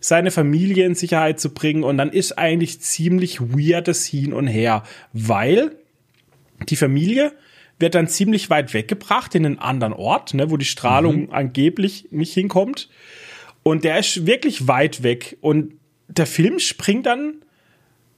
seine 0.00 0.30
Familie 0.30 0.86
in 0.86 0.94
Sicherheit 0.94 1.40
zu 1.40 1.52
bringen. 1.52 1.82
Und 1.82 1.98
dann 1.98 2.10
ist 2.10 2.38
eigentlich 2.38 2.80
ziemlich 2.80 3.40
weirdes 3.40 4.06
hin 4.06 4.32
und 4.32 4.46
her, 4.46 4.84
weil 5.12 5.72
die 6.68 6.76
Familie 6.76 7.32
wird 7.78 7.94
dann 7.94 8.08
ziemlich 8.08 8.50
weit 8.50 8.72
weggebracht 8.74 9.34
in 9.34 9.44
einen 9.44 9.58
anderen 9.58 9.92
Ort, 9.92 10.34
ne, 10.34 10.50
wo 10.50 10.56
die 10.56 10.64
Strahlung 10.64 11.22
mhm. 11.22 11.32
angeblich 11.32 12.08
nicht 12.10 12.32
hinkommt. 12.32 12.88
Und 13.62 13.84
der 13.84 13.98
ist 13.98 14.26
wirklich 14.26 14.68
weit 14.68 15.02
weg. 15.02 15.36
Und 15.40 15.74
der 16.08 16.26
Film 16.26 16.58
springt 16.58 17.06
dann 17.06 17.42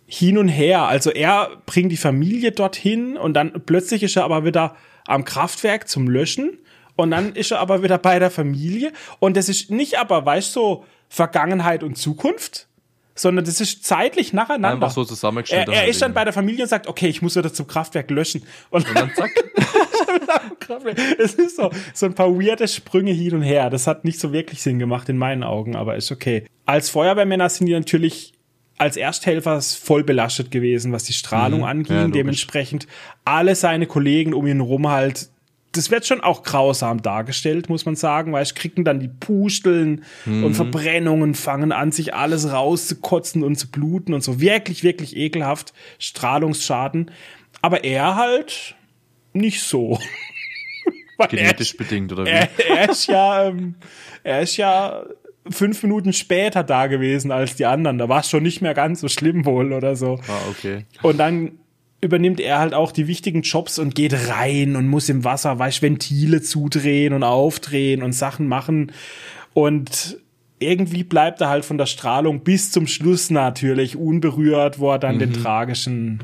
hin 0.07 0.39
und 0.39 0.49
her. 0.49 0.83
Also 0.83 1.11
er 1.11 1.63
bringt 1.67 1.91
die 1.91 1.97
Familie 1.97 2.53
dorthin 2.53 3.17
und 3.17 3.35
dann 3.35 3.53
plötzlich 3.67 4.03
ist 4.03 4.17
er 4.17 4.25
aber 4.25 4.45
wieder 4.45 4.77
am 5.07 5.25
Kraftwerk 5.25 5.89
zum 5.89 6.09
Löschen. 6.09 6.59
Und 6.97 7.11
dann 7.13 7.35
ist 7.35 7.53
er 7.53 7.61
aber 7.61 7.83
wieder 7.83 7.99
bei 7.99 8.19
der 8.19 8.31
Familie. 8.31 8.93
Und 9.21 9.37
das 9.37 9.49
ist 9.49 9.71
nicht 9.71 9.99
aber, 9.99 10.25
weißt 10.25 10.55
du, 10.57 10.61
so 10.61 10.85
Vergangenheit 11.09 11.83
und 11.83 11.97
Zukunft, 11.97 12.68
sondern 13.19 13.45
das 13.45 13.61
ist 13.61 13.85
zeitlich 13.85 14.33
nacheinander. 14.33 14.87
Einfach 14.87 14.91
so 14.91 15.05
zusammengestellt. 15.05 15.69
Er, 15.69 15.83
er 15.83 15.89
ist 15.89 16.01
dann 16.01 16.14
bei 16.14 16.25
der 16.25 16.33
Familie 16.33 16.62
und 16.64 16.69
sagt, 16.69 16.87
okay, 16.87 17.09
ich 17.09 17.21
muss 17.23 17.37
wieder 17.37 17.53
zum 17.53 17.66
Kraftwerk 17.66 18.11
löschen. 18.11 18.43
Und, 18.71 18.89
und 18.89 18.97
dann 18.97 19.11
zack. 19.14 19.31
es 21.19 21.35
ist 21.35 21.57
so, 21.57 21.71
so 21.95 22.07
ein 22.07 22.14
paar 22.14 22.31
weirde 22.31 22.69
Sprünge 22.69 23.12
hin 23.12 23.35
und 23.35 23.43
her. 23.43 23.71
Das 23.71 23.87
hat 23.87 24.05
nicht 24.05 24.21
so 24.21 24.33
wirklich 24.33 24.62
Sinn 24.62 24.79
gemacht 24.79 25.09
in 25.09 25.19
meinen 25.19 25.43
Augen, 25.43 25.77
aber 25.77 25.97
ist 25.97 26.11
okay. 26.12 26.45
Als 26.66 26.91
Feuerwehrmänner 26.91 27.49
sind 27.49 27.66
die 27.66 27.73
natürlich 27.73 28.33
als 28.77 28.97
Ersthelfer 28.97 29.61
voll 29.61 30.05
belastet 30.05 30.51
gewesen, 30.51 30.93
was 30.93 31.05
die 31.05 31.12
Strahlung 31.12 31.61
Mhm. 31.61 31.66
anging. 31.66 31.97
Ja. 31.97 32.09
Dementsprechend 32.09 32.87
alle 33.25 33.55
seine 33.55 33.87
Kollegen 33.87 34.35
um 34.35 34.47
ihn 34.47 34.61
rum 34.61 34.89
halt. 34.89 35.29
Das 35.79 35.91
wird 35.91 36.07
schon 36.07 36.20
auch 36.20 36.43
grausam 36.43 37.01
dargestellt, 37.03 37.68
muss 37.68 37.87
man 37.87 37.97
sagen, 37.97 38.33
weil 38.33 38.43
es 38.43 38.55
kriegen 38.55 38.85
dann 38.85 39.01
die 39.01 39.09
Pusteln 39.09 40.05
Mhm. 40.26 40.45
und 40.45 40.55
Verbrennungen, 40.55 41.35
fangen 41.35 41.72
an, 41.72 41.93
sich 41.93 42.14
alles 42.14 42.53
rauszukotzen 42.53 43.43
und 43.43 43.57
zu 43.57 43.70
bluten 43.70 44.12
und 44.14 44.22
so. 44.22 44.41
Wirklich, 44.41 44.83
wirklich 44.83 45.16
ekelhaft. 45.16 45.72
Strahlungsschaden. 45.99 47.11
Aber 47.62 47.85
er 47.85 48.16
halt 48.16 48.74
nicht 49.33 49.62
so. 49.62 49.99
Genetisch 51.31 51.76
bedingt, 51.76 52.12
oder 52.12 52.24
wie? 52.26 52.31
er, 52.31 52.49
er 52.68 52.91
ist 52.91 53.07
ja, 53.09 53.47
ähm, 53.47 53.74
er 54.22 54.41
ist 54.43 54.57
ja 54.57 55.05
fünf 55.51 55.83
Minuten 55.83 56.12
später 56.12 56.62
da 56.62 56.87
gewesen 56.87 57.33
als 57.33 57.57
die 57.57 57.66
anderen. 57.66 57.99
Da 57.99 58.09
war 58.09 58.20
es 58.20 58.31
schon 58.31 58.43
nicht 58.45 58.61
mehr 58.62 58.74
ganz 58.74 59.01
so 59.01 59.09
schlimm 59.09 59.45
wohl 59.45 59.72
oder 59.72 59.97
so. 59.97 60.20
ah, 60.29 60.49
okay. 60.51 60.85
Und 61.03 61.18
dann 61.18 61.59
übernimmt 62.01 62.41
er 62.41 62.59
halt 62.59 62.75
auch 62.75 62.93
die 62.93 63.09
wichtigen 63.09 63.43
Jobs 63.43 63.79
und 63.79 63.95
geht 63.95 64.15
rein 64.29 64.77
und 64.77 64.87
muss 64.89 65.09
im 65.09 65.25
Wasser, 65.25 65.59
weißt, 65.59 65.83
Ventile 65.83 66.41
zudrehen 66.43 67.13
und 67.13 67.23
aufdrehen 67.25 68.03
und 68.03 68.13
Sachen 68.13 68.47
machen. 68.47 68.93
Und 69.53 70.19
irgendwie 70.61 71.05
bleibt 71.05 71.41
er 71.41 71.49
halt 71.49 71.65
von 71.65 71.79
der 71.79 71.87
Strahlung 71.87 72.41
bis 72.41 72.71
zum 72.71 72.87
Schluss 72.87 73.31
natürlich 73.31 73.97
unberührt, 73.97 74.79
wo 74.79 74.93
er 74.93 74.99
dann 74.99 75.19
den 75.19 75.33
tragischen, 75.33 76.23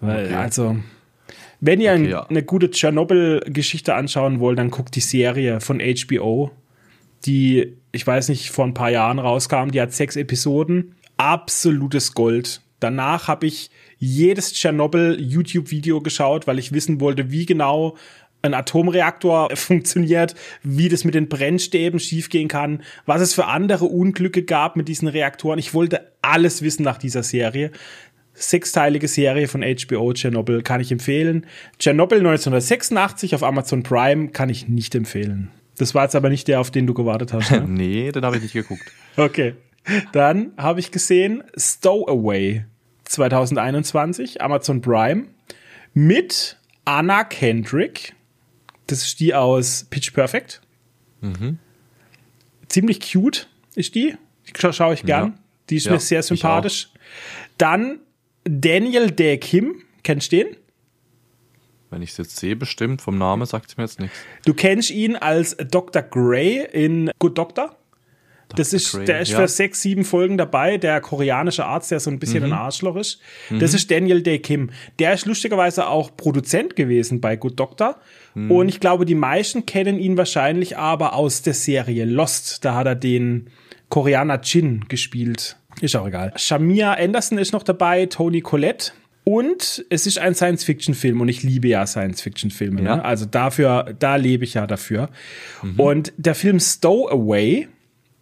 weil, 0.00 0.24
Mhm. 0.26 0.26
Okay. 0.26 0.34
also, 0.34 0.76
wenn 1.60 1.80
ihr 1.80 1.92
Okay, 1.92 2.04
ein, 2.04 2.10
ja. 2.10 2.26
eine 2.26 2.42
gute 2.42 2.70
Tschernobyl-Geschichte 2.70 3.94
anschauen 3.94 4.40
wollt, 4.40 4.58
dann 4.58 4.70
guckt 4.70 4.94
die 4.94 5.00
Serie 5.00 5.60
von 5.60 5.80
HBO, 5.80 6.50
die, 7.24 7.72
ich 7.92 8.06
weiß 8.06 8.28
nicht, 8.28 8.50
vor 8.50 8.66
ein 8.66 8.74
paar 8.74 8.90
Jahren 8.90 9.18
rauskam. 9.18 9.70
Die 9.70 9.80
hat 9.80 9.92
sechs 9.92 10.16
Episoden. 10.16 10.94
Absolutes 11.16 12.12
Gold. 12.12 12.60
Danach 12.78 13.26
habe 13.28 13.46
ich 13.46 13.70
jedes 13.98 14.52
Tschernobyl-YouTube-Video 14.52 16.00
geschaut, 16.00 16.46
weil 16.46 16.58
ich 16.58 16.72
wissen 16.72 17.00
wollte, 17.00 17.30
wie 17.30 17.46
genau 17.46 17.96
ein 18.42 18.54
Atomreaktor 18.54 19.50
funktioniert, 19.54 20.34
wie 20.62 20.88
das 20.88 21.04
mit 21.04 21.14
den 21.14 21.28
Brennstäben 21.28 22.00
schiefgehen 22.00 22.48
kann, 22.48 22.82
was 23.04 23.20
es 23.20 23.34
für 23.34 23.46
andere 23.46 23.86
Unglücke 23.86 24.42
gab 24.42 24.76
mit 24.76 24.88
diesen 24.88 25.08
Reaktoren. 25.08 25.58
Ich 25.58 25.74
wollte 25.74 26.12
alles 26.22 26.62
wissen 26.62 26.82
nach 26.82 26.98
dieser 26.98 27.22
Serie. 27.22 27.70
Sechsteilige 28.34 29.08
Serie 29.08 29.48
von 29.48 29.62
HBO 29.62 30.12
Chernobyl 30.12 30.62
kann 30.62 30.80
ich 30.80 30.92
empfehlen. 30.92 31.46
Chernobyl 31.78 32.18
1986 32.18 33.34
auf 33.34 33.42
Amazon 33.42 33.82
Prime 33.82 34.28
kann 34.28 34.50
ich 34.50 34.68
nicht 34.68 34.94
empfehlen. 34.94 35.50
Das 35.78 35.94
war 35.94 36.04
jetzt 36.04 36.14
aber 36.14 36.28
nicht 36.28 36.48
der, 36.48 36.60
auf 36.60 36.70
den 36.70 36.86
du 36.86 36.94
gewartet 36.94 37.32
hast. 37.32 37.50
Ne? 37.50 37.64
Nee, 37.66 38.12
den 38.12 38.24
habe 38.24 38.36
ich 38.36 38.42
nicht 38.42 38.52
geguckt. 38.52 38.92
Okay. 39.16 39.54
Dann 40.12 40.52
habe 40.56 40.80
ich 40.80 40.90
gesehen 40.90 41.44
Stowaway 41.56 42.64
2021, 43.06 44.42
Amazon 44.42 44.80
Prime, 44.80 45.28
mit 45.94 46.58
Anna 46.84 47.24
Kendrick. 47.24 48.14
Das 48.86 49.02
ist 49.02 49.20
die 49.20 49.34
aus 49.34 49.86
Pitch 49.90 50.12
Perfect. 50.12 50.60
Ziemlich 52.68 53.00
cute 53.12 53.48
ist 53.74 53.94
die. 53.94 54.16
Scha 54.56 54.72
schaue 54.72 54.94
ich 54.94 55.02
gern. 55.02 55.28
Ja. 55.28 55.38
Die 55.70 55.76
ist 55.76 55.86
Ja, 55.86 55.92
mir 55.92 56.00
sehr 56.00 56.22
sympathisch. 56.22 56.90
Dann 57.58 58.00
Daniel 58.44 59.10
Dae 59.10 59.38
Kim. 59.38 59.82
Kennst 60.04 60.30
du 60.30 60.36
den? 60.36 60.56
Wenn 61.90 62.02
ich 62.02 62.10
es 62.10 62.16
jetzt 62.18 62.36
sehe, 62.36 62.54
bestimmt, 62.56 63.02
vom 63.02 63.18
Namen 63.18 63.46
sagt 63.46 63.70
es 63.70 63.76
mir 63.76 63.84
jetzt 63.84 63.98
nichts. 64.00 64.16
Du 64.44 64.54
kennst 64.54 64.90
ihn 64.90 65.16
als 65.16 65.56
Dr. 65.56 66.02
Gray 66.02 66.64
in 66.72 67.10
Good 67.18 67.38
Doctor. 67.38 67.76
Das 68.54 68.70
Dr. 68.70 69.00
ist, 69.00 69.08
der 69.08 69.20
ist 69.20 69.32
ja. 69.32 69.38
für 69.38 69.48
sechs, 69.48 69.82
sieben 69.82 70.04
Folgen 70.04 70.38
dabei, 70.38 70.78
der 70.78 71.00
koreanische 71.00 71.64
Arzt, 71.64 71.90
der 71.90 71.98
so 71.98 72.10
ein 72.10 72.18
bisschen 72.20 72.44
Mhm. 72.44 72.52
ein 72.52 72.58
Arschloch 72.58 72.96
ist. 72.96 73.20
Das 73.50 73.74
ist 73.74 73.90
Daniel 73.90 74.22
Dae 74.22 74.38
Kim. 74.38 74.70
Der 74.98 75.12
ist 75.12 75.26
lustigerweise 75.26 75.88
auch 75.88 76.16
Produzent 76.16 76.76
gewesen 76.76 77.20
bei 77.20 77.36
Good 77.36 77.58
Doctor. 77.58 77.98
Mhm. 78.34 78.50
Und 78.52 78.68
ich 78.68 78.78
glaube, 78.78 79.04
die 79.04 79.16
meisten 79.16 79.66
kennen 79.66 79.98
ihn 79.98 80.16
wahrscheinlich 80.16 80.78
aber 80.78 81.14
aus 81.14 81.42
der 81.42 81.54
Serie 81.54 82.04
Lost. 82.04 82.64
Da 82.64 82.74
hat 82.76 82.86
er 82.86 82.94
den 82.94 83.50
Koreaner 83.88 84.40
Jin 84.42 84.84
gespielt. 84.88 85.56
Ist 85.80 85.96
auch 85.96 86.06
egal. 86.06 86.32
Shamia 86.36 86.92
Anderson 86.94 87.38
ist 87.38 87.52
noch 87.52 87.62
dabei, 87.64 88.06
Tony 88.06 88.40
Collette. 88.40 88.92
Und 89.24 89.84
es 89.90 90.06
ist 90.06 90.18
ein 90.18 90.36
Science-Fiction-Film 90.36 91.20
und 91.20 91.28
ich 91.28 91.42
liebe 91.42 91.66
ja 91.66 91.84
Science-Fiction-Filme. 91.84 92.80
Ja. 92.82 92.96
Ne? 92.96 93.04
Also 93.04 93.26
dafür, 93.26 93.92
da 93.98 94.14
lebe 94.14 94.44
ich 94.44 94.54
ja 94.54 94.68
dafür. 94.68 95.10
Und 95.76 96.12
der 96.16 96.36
Film 96.36 96.60
Stowaway, 96.60 97.66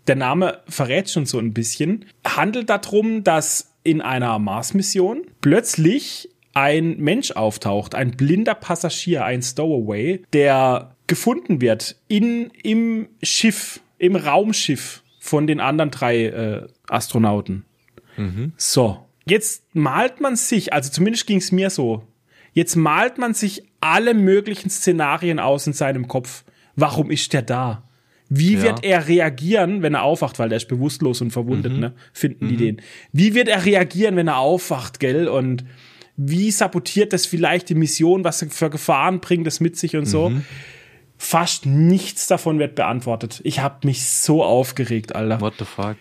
der 0.07 0.17
Name 0.17 0.61
verrät 0.69 1.11
schon 1.11 1.27
so 1.27 1.39
ein 1.39 1.55
bisschen, 1.55 2.07
handelt 2.27 2.71
darum, 2.71 3.25
dass 3.25 3.73
in 3.83 4.01
einer 4.01 4.39
Mars-Mission 4.39 5.23
plötzlich 5.41 6.31
ein 6.55 6.99
Mensch 6.99 7.33
auftaucht, 7.33 7.95
ein 7.95 8.13
blinder 8.13 8.55
Passagier, 8.55 9.25
ein 9.25 9.43
Stowaway, 9.43 10.23
der 10.33 10.95
gefunden 11.07 11.61
wird 11.61 11.97
in, 12.09 12.51
im 12.63 13.09
Schiff, 13.23 13.81
im 13.99 14.17
Raumschiff 14.17 15.03
von 15.19 15.47
den 15.47 15.61
anderen 15.61 15.91
drei 15.91 16.25
äh, 16.27 16.67
Astronauten. 16.89 17.65
So, 18.57 19.05
jetzt 19.27 19.65
malt 19.75 20.21
man 20.21 20.37
sich, 20.37 20.73
also 20.73 20.91
zumindest 20.91 21.27
ging 21.27 21.39
es 21.39 21.51
mir 21.51 21.71
so, 21.71 22.07
jetzt 22.53 22.77
malt 22.77 23.19
man 23.19 23.35
sich 23.35 23.65
alle 23.81 24.15
möglichen 24.15 24.71
Szenarien 24.71 25.41
aus 25.41 25.67
in 25.67 25.73
seinem 25.73 26.09
Kopf. 26.09 26.45
Warum 26.77 27.11
ist 27.11 27.33
der 27.33 27.43
da? 27.43 27.83
Wie 28.37 28.55
Ja. 28.55 28.63
wird 28.63 28.85
er 28.85 29.07
reagieren, 29.09 29.83
wenn 29.83 29.95
er 29.95 30.03
aufwacht, 30.03 30.39
weil 30.39 30.49
der 30.49 30.57
ist 30.57 30.69
bewusstlos 30.69 31.21
und 31.21 31.31
verwundet, 31.31 31.73
ne? 31.79 31.93
Finden 32.13 32.49
die 32.49 32.57
den. 32.57 32.83
Wie 33.13 33.35
wird 33.35 33.49
er 33.49 33.65
reagieren, 33.65 34.17
wenn 34.17 34.29
er 34.29 34.39
aufwacht, 34.39 34.99
gell? 35.01 35.29
Und 35.29 35.65
wie 36.17 36.51
sabotiert 36.51 37.13
das 37.13 37.27
vielleicht 37.27 37.69
die 37.69 37.75
Mission, 37.75 38.25
was 38.25 38.45
für 38.51 38.71
Gefahren 38.71 39.21
bringt 39.21 39.47
es 39.47 39.61
mit 39.61 39.77
sich 39.77 39.97
und 39.97 40.07
so? 40.07 40.33
Fast 41.17 41.65
nichts 41.67 42.27
davon 42.27 42.59
wird 42.59 42.75
beantwortet. 42.75 43.41
Ich 43.45 43.61
habe 43.61 43.87
mich 43.87 44.05
so 44.09 44.43
aufgeregt, 44.43 45.15
Alter. 45.15 45.41
What 45.41 45.55
the 45.59 45.65
fuck? 45.65 45.97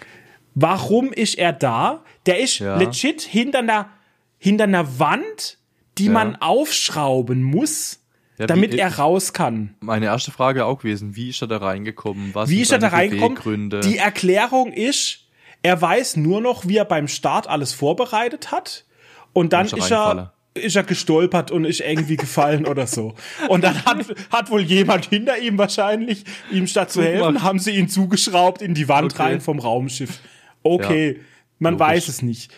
Warum 0.55 1.11
ist 1.13 1.37
er 1.37 1.53
da? 1.53 2.03
Der 2.25 2.39
ist 2.39 2.59
Ja. 2.59 2.77
legit 2.77 3.21
hinter 3.21 3.59
einer, 3.59 3.89
hinter 4.37 4.65
einer 4.65 4.99
Wand, 4.99 5.57
die 5.97 6.09
man 6.09 6.35
aufschrauben 6.35 7.41
muss, 7.43 7.99
Ja, 8.37 8.47
damit 8.47 8.73
wie- 8.73 8.79
er 8.79 8.97
raus 8.97 9.33
kann. 9.33 9.75
Meine 9.79 10.05
erste 10.07 10.31
Frage 10.31 10.65
auch 10.65 10.79
gewesen, 10.79 11.15
wie 11.15 11.29
ist 11.29 11.41
er 11.41 11.47
da 11.47 11.57
reingekommen? 11.57 12.33
Was 12.33 12.49
Wie 12.49 12.55
sind 12.55 12.63
ist 12.63 12.71
er 12.71 12.79
da 12.79 12.87
reingekommen? 12.89 13.35
Beweggründe? 13.35 13.79
Die 13.81 13.97
Erklärung 13.97 14.73
ist, 14.73 15.19
er 15.61 15.79
weiß 15.81 16.17
nur 16.17 16.41
noch, 16.41 16.67
wie 16.67 16.77
er 16.77 16.85
beim 16.85 17.07
Start 17.07 17.47
alles 17.47 17.73
vorbereitet 17.73 18.51
hat. 18.51 18.85
Und 19.33 19.53
dann 19.53 19.65
Ist 19.67 19.73
er 19.73 19.77
ist 19.79 19.91
er, 19.91 20.33
ist 20.55 20.75
er 20.75 20.83
gestolpert 20.83 21.51
und 21.51 21.65
ist 21.65 21.79
irgendwie 21.79 22.17
gefallen 22.17 22.65
oder 22.65 22.85
so. 22.87 23.13
Und 23.49 23.63
dann 23.63 23.83
hat, 23.85 24.05
hat 24.31 24.49
wohl 24.51 24.61
jemand 24.61 25.05
hinter 25.05 25.37
ihm 25.39 25.57
wahrscheinlich, 25.57 26.23
ihm 26.51 26.67
statt 26.67 26.91
zu 26.91 27.01
helfen, 27.03 27.41
haben 27.43 27.59
sie 27.59 27.71
ihn 27.71 27.87
zugeschraubt 27.87 28.61
in 28.61 28.73
die 28.73 28.87
Wand 28.87 29.13
Okay. 29.13 29.23
rein 29.23 29.41
vom 29.41 29.59
Raumschiff. 29.59 30.19
Okay, 30.63 31.19
man 31.59 31.73
Logisch. 31.73 31.87
weiß 31.87 32.07
es 32.07 32.21
nicht. 32.21 32.51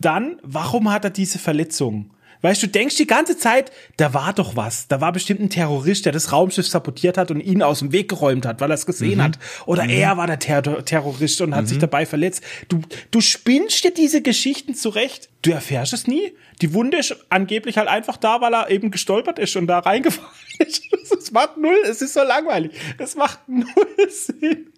Dann, 0.00 0.38
warum 0.42 0.90
hat 0.92 1.04
er 1.04 1.10
diese 1.10 1.38
Verletzung? 1.38 2.10
Weißt 2.42 2.62
du, 2.62 2.66
denkst 2.66 2.96
die 2.96 3.06
ganze 3.06 3.38
Zeit, 3.38 3.70
da 3.96 4.12
war 4.14 4.32
doch 4.32 4.56
was. 4.56 4.88
Da 4.88 5.00
war 5.00 5.12
bestimmt 5.12 5.40
ein 5.40 5.48
Terrorist, 5.48 6.04
der 6.04 6.12
das 6.12 6.32
Raumschiff 6.32 6.66
sabotiert 6.66 7.16
hat 7.16 7.30
und 7.30 7.40
ihn 7.40 7.62
aus 7.62 7.78
dem 7.78 7.92
Weg 7.92 8.08
geräumt 8.08 8.44
hat, 8.44 8.60
weil 8.60 8.70
er 8.70 8.74
es 8.74 8.84
gesehen 8.84 9.18
Mhm. 9.18 9.22
hat. 9.22 9.38
Oder 9.64 9.84
er 9.88 10.16
war 10.16 10.26
der 10.26 10.38
Ter 10.40 10.84
Terrorist 10.84 11.40
und 11.40 11.54
hat 11.54 11.68
sich 11.68 11.78
dabei 11.78 12.04
verletzt. 12.04 12.42
Du, 12.68 12.80
du 13.12 13.20
spinnst 13.20 13.84
dir 13.84 13.92
diese 13.94 14.22
Geschichten 14.22 14.74
zurecht. 14.74 15.28
Du 15.42 15.52
erfährst 15.52 15.92
es 15.92 16.06
nie. 16.06 16.32
Die 16.60 16.74
Wunde 16.74 16.98
ist 16.98 17.16
angeblich 17.30 17.78
halt 17.78 17.88
einfach 17.88 18.16
da, 18.16 18.40
weil 18.40 18.54
er 18.54 18.70
eben 18.70 18.90
gestolpert 18.90 19.38
ist 19.38 19.54
und 19.56 19.66
da 19.68 19.78
reingefallen 19.78 20.28
ist. 20.58 20.82
Es 21.22 21.30
macht 21.30 21.56
null, 21.56 21.76
es 21.88 22.02
ist 22.02 22.14
so 22.14 22.22
langweilig. 22.24 22.72
Es 22.98 23.14
macht 23.14 23.38
null 23.48 23.66
Sinn. 24.10 24.72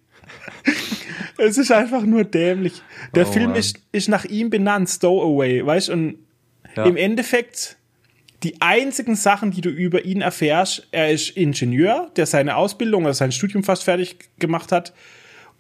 Es 1.39 1.59
ist 1.59 1.73
einfach 1.73 2.03
nur 2.03 2.25
dämlich. 2.25 2.83
Der 3.15 3.27
Oh, 3.27 3.33
Film 3.33 3.51
Mann. 3.51 3.57
ist, 3.59 3.79
ist 3.93 4.09
nach 4.09 4.25
ihm 4.25 4.51
benannt, 4.51 4.89
Stowaway, 4.89 5.65
weißt 5.65 5.89
und 5.91 6.19
Ja. 6.77 6.85
im 6.87 6.97
Endeffekt 6.97 7.77
die 8.43 8.61
einzigen 8.61 9.17
Sachen, 9.17 9.51
die 9.53 9.61
du 9.63 9.71
über 9.71 10.05
ihn 10.05 10.21
erfährst, 10.21 10.87
er 10.91 11.11
ist 11.11 11.31
Ingenieur, 11.31 12.11
der 12.17 12.27
seine 12.27 12.57
Ausbildung 12.57 13.05
oder 13.05 13.15
sein 13.15 13.33
Studium 13.33 13.65
fast 13.65 13.85
fertig 13.85 14.17
gemacht 14.39 14.71
hat. 14.71 14.93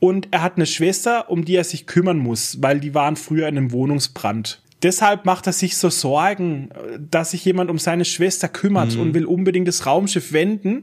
Und 0.00 0.28
er 0.32 0.42
hat 0.42 0.56
eine 0.56 0.66
Schwester, 0.66 1.30
um 1.30 1.44
die 1.46 1.56
er 1.56 1.64
sich 1.64 1.86
kümmern 1.86 2.18
muss, 2.18 2.60
weil 2.60 2.80
die 2.80 2.92
waren 2.94 3.16
früher 3.16 3.48
in 3.48 3.56
einem 3.56 3.72
Wohnungsbrand. 3.72 4.60
Deshalb 4.82 5.24
macht 5.24 5.46
er 5.46 5.54
sich 5.54 5.78
so 5.78 5.88
Sorgen, 5.88 6.68
dass 7.10 7.30
sich 7.30 7.42
jemand 7.46 7.70
um 7.70 7.78
seine 7.78 8.04
Schwester 8.04 8.48
kümmert 8.48 8.96
und 8.96 9.14
will 9.14 9.24
unbedingt 9.24 9.66
das 9.66 9.86
Raumschiff 9.86 10.34
wenden. 10.34 10.82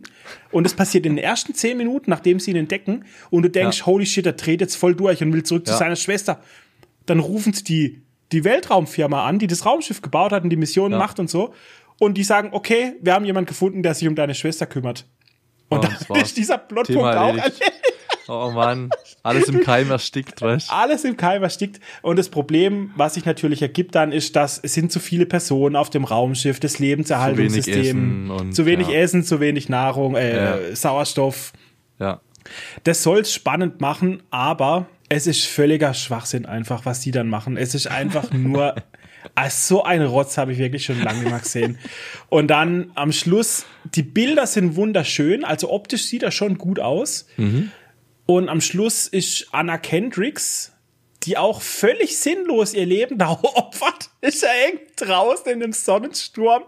Und 0.49 0.65
es 0.65 0.73
passiert 0.73 1.05
in 1.05 1.17
den 1.17 1.23
ersten 1.23 1.53
zehn 1.53 1.77
Minuten, 1.77 2.09
nachdem 2.09 2.39
sie 2.39 2.49
ihn 2.49 2.57
entdecken. 2.57 3.05
Und 3.29 3.43
du 3.43 3.49
denkst, 3.49 3.79
Ja. 3.82 3.86
holy 3.86 4.07
shit, 4.07 4.25
er 4.25 4.34
dreht 4.34 4.59
jetzt 4.61 4.75
voll 4.75 4.95
durch 4.95 5.21
und 5.21 5.32
will 5.34 5.43
zurück 5.43 5.67
zu 5.67 5.73
Ja. 5.73 5.77
seiner 5.77 5.97
Schwester. 5.97 6.41
Dann 7.05 7.19
rufen 7.19 7.53
sie 7.53 7.63
die, 7.63 8.01
die 8.32 8.43
Weltraumfirma 8.43 9.25
an, 9.27 9.39
die 9.39 9.47
das 9.47 9.65
Raumschiff 9.65 10.01
gebaut 10.01 10.32
hat 10.32 10.43
und 10.43 10.49
die 10.49 10.55
Mission 10.57 10.91
Ja. 10.91 10.97
macht 10.97 11.19
und 11.19 11.29
so. 11.29 11.53
Und 11.99 12.15
die 12.17 12.23
sagen, 12.23 12.49
okay, 12.51 12.93
wir 13.01 13.13
haben 13.13 13.25
jemanden 13.25 13.47
gefunden, 13.47 13.84
der 13.84 13.93
sich 13.93 14.07
um 14.07 14.15
deine 14.15 14.34
Schwester 14.34 14.65
kümmert. 14.65 15.05
Und 15.69 15.84
Ja, 15.84 15.91
dann 16.09 16.17
ist 16.21 16.36
dieser 16.38 16.57
Plotpunkt 16.57 16.99
auch 17.01 17.05
erledigt. 17.05 17.45
erledigt. 17.61 17.71
Oh 18.27 18.51
Mann, 18.51 18.89
alles 19.23 19.49
im 19.49 19.59
Keim 19.61 19.89
erstickt, 19.91 20.41
weißt 20.41 20.69
du? 20.69 20.73
Alles 20.73 21.03
im 21.03 21.17
Keim 21.17 21.43
erstickt. 21.43 21.79
Und 22.01 22.17
das 22.17 22.29
Problem, 22.29 22.91
was 22.95 23.15
sich 23.15 23.25
natürlich 23.25 23.61
ergibt 23.61 23.93
dann, 23.95 24.11
ist, 24.13 24.36
dass 24.36 24.57
es 24.63 24.73
sind 24.73 24.91
zu 24.91 24.99
viele 24.99 25.25
Personen 25.25 25.75
auf 25.75 25.89
dem 25.89 26.05
Raumschiff, 26.05 26.59
das 26.59 26.79
Lebenserhaltungssystem. 26.79 28.51
Zu 28.53 28.65
wenig 28.65 28.88
ja. 28.88 28.99
Essen, 28.99 29.23
zu 29.23 29.39
wenig 29.39 29.69
Nahrung, 29.69 30.15
äh, 30.15 30.36
Ja. 30.69 30.75
Sauerstoff. 30.75 31.51
Ja. 31.99 32.21
Das 32.84 33.03
soll's 33.03 33.34
spannend 33.34 33.82
machen, 33.82 34.23
aber 34.29 34.86
es 35.14 35.28
ist 35.28 35.45
völliger 35.45 35.93
Schwachsinn 35.93 36.45
einfach, 36.45 36.86
was 36.86 37.01
die 37.01 37.12
dann 37.12 37.28
machen. 37.28 37.57
Es 37.57 37.76
ist 37.76 37.88
einfach 37.88 38.32
nur, 38.32 38.76
also 39.36 39.76
so 39.76 39.84
ein 39.84 40.01
Rotz 40.01 40.38
habe 40.38 40.53
ich 40.53 40.57
wirklich 40.57 40.86
schon 40.86 41.01
lange 41.01 41.20
nicht 41.20 41.30
mehr 41.30 41.39
gesehen. 41.39 41.78
Und 42.30 42.47
dann 42.47 42.91
am 42.95 43.12
Schluss, 43.12 43.66
die 43.84 44.03
Bilder 44.03 44.47
sind 44.47 44.78
wunderschön, 44.78 45.43
also 45.43 45.70
optisch 45.70 46.05
sieht 46.05 46.24
er 46.24 46.32
schon 46.32 46.57
gut 46.57 46.80
aus. 46.80 47.28
Und 48.26 48.47
am 48.47 48.62
Schluss 48.62 49.05
ist 49.05 49.49
Anna 49.51 49.78
Kendricks, 49.78 50.72
die 51.24 51.38
auch 51.38 51.62
völlig 51.62 52.18
sinnlos 52.18 52.74
ihr 52.74 52.86
Leben 52.86 53.18
da 53.18 53.32
opfert, 53.32 54.12
ist 54.22 54.43
er 54.43 54.70
eng 54.70 54.80
draußen 54.95 55.51
in 55.51 55.62
einem 55.62 55.74
Sonnensturm, 55.74 56.64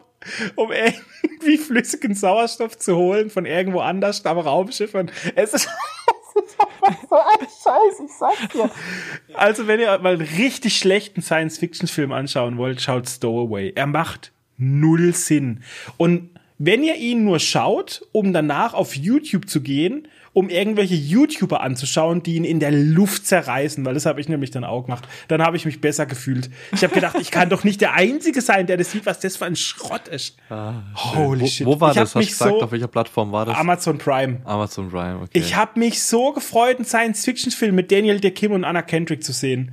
um 0.55 0.69
irgendwie 0.73 1.57
flüssigen 1.57 2.13
Sauerstoff 2.13 2.77
zu 2.77 2.97
holen 2.97 3.29
von 3.29 3.45
irgendwo 3.45 3.79
anders 3.79 4.25
am 4.25 4.37
Raumschiff. 4.37 4.95
Und 4.95 5.13
es 5.35 5.53
ist 5.53 5.69
so 7.09 7.15
ein 7.15 7.39
Scheiß, 7.39 7.99
ich 8.05 8.11
sag's 8.11 8.53
dir. 8.53 8.69
Also, 9.33 9.67
wenn 9.67 9.79
ihr 9.79 9.97
mal 9.99 10.13
einen 10.13 10.21
richtig 10.21 10.77
schlechten 10.77 11.21
Science-Fiction-Film 11.21 12.11
anschauen 12.11 12.57
wollt, 12.57 12.81
schaut 12.81 13.07
Stowaway. 13.07 13.73
Er 13.75 13.87
macht 13.87 14.31
null 14.57 15.13
Sinn. 15.13 15.63
Und 15.97 16.29
wenn 16.57 16.83
ihr 16.83 16.95
ihn 16.95 17.23
nur 17.23 17.39
schaut, 17.39 18.07
um 18.11 18.31
danach 18.31 18.73
auf 18.73 18.95
YouTube 18.95 19.49
zu 19.49 19.61
gehen, 19.61 20.07
um 20.33 20.49
irgendwelche 20.49 20.95
YouTuber 20.95 21.61
anzuschauen, 21.61 22.23
die 22.23 22.35
ihn 22.35 22.43
in 22.43 22.59
der 22.59 22.71
Luft 22.71 23.27
zerreißen, 23.27 23.85
weil 23.85 23.93
das 23.93 24.05
habe 24.05 24.19
ich 24.19 24.27
nämlich 24.27 24.51
dann 24.51 24.63
auch 24.63 24.85
gemacht, 24.85 25.07
dann 25.27 25.41
habe 25.41 25.57
ich 25.57 25.65
mich 25.65 25.79
besser 25.79 26.05
gefühlt. 26.05 26.49
Ich 26.73 26.83
habe 26.83 26.93
gedacht, 26.93 27.15
ich 27.19 27.31
kann 27.31 27.49
doch 27.49 27.63
nicht 27.63 27.81
der 27.81 27.93
Einzige 27.93 28.41
sein, 28.41 28.65
der 28.65 28.77
das 28.77 28.91
sieht, 28.91 29.05
was 29.05 29.19
das 29.19 29.37
für 29.37 29.45
ein 29.45 29.55
Schrott 29.55 30.07
ist. 30.07 30.37
Holy 30.95 31.41
wo, 31.41 31.47
shit. 31.47 31.67
Wo 31.67 31.79
war 31.79 31.91
ich 31.91 31.95
das? 31.95 32.03
Hast 32.09 32.15
du 32.15 32.19
mich 32.19 32.29
gesagt, 32.29 32.51
so 32.51 32.61
auf 32.63 32.71
welcher 32.71 32.87
Plattform 32.87 33.31
war 33.31 33.45
das? 33.45 33.57
Amazon 33.57 33.97
Prime. 33.97 34.41
Amazon 34.43 34.89
Prime, 34.89 35.19
okay. 35.21 35.29
Ich 35.33 35.55
habe 35.55 35.79
mich 35.79 36.01
so 36.01 36.33
gefreut, 36.33 36.77
einen 36.77 36.85
Science-Fiction-Film 36.85 37.75
mit 37.75 37.91
Daniel 37.91 38.19
De 38.19 38.31
Kim 38.31 38.51
und 38.51 38.63
Anna 38.63 38.81
Kendrick 38.81 39.23
zu 39.23 39.33
sehen. 39.33 39.71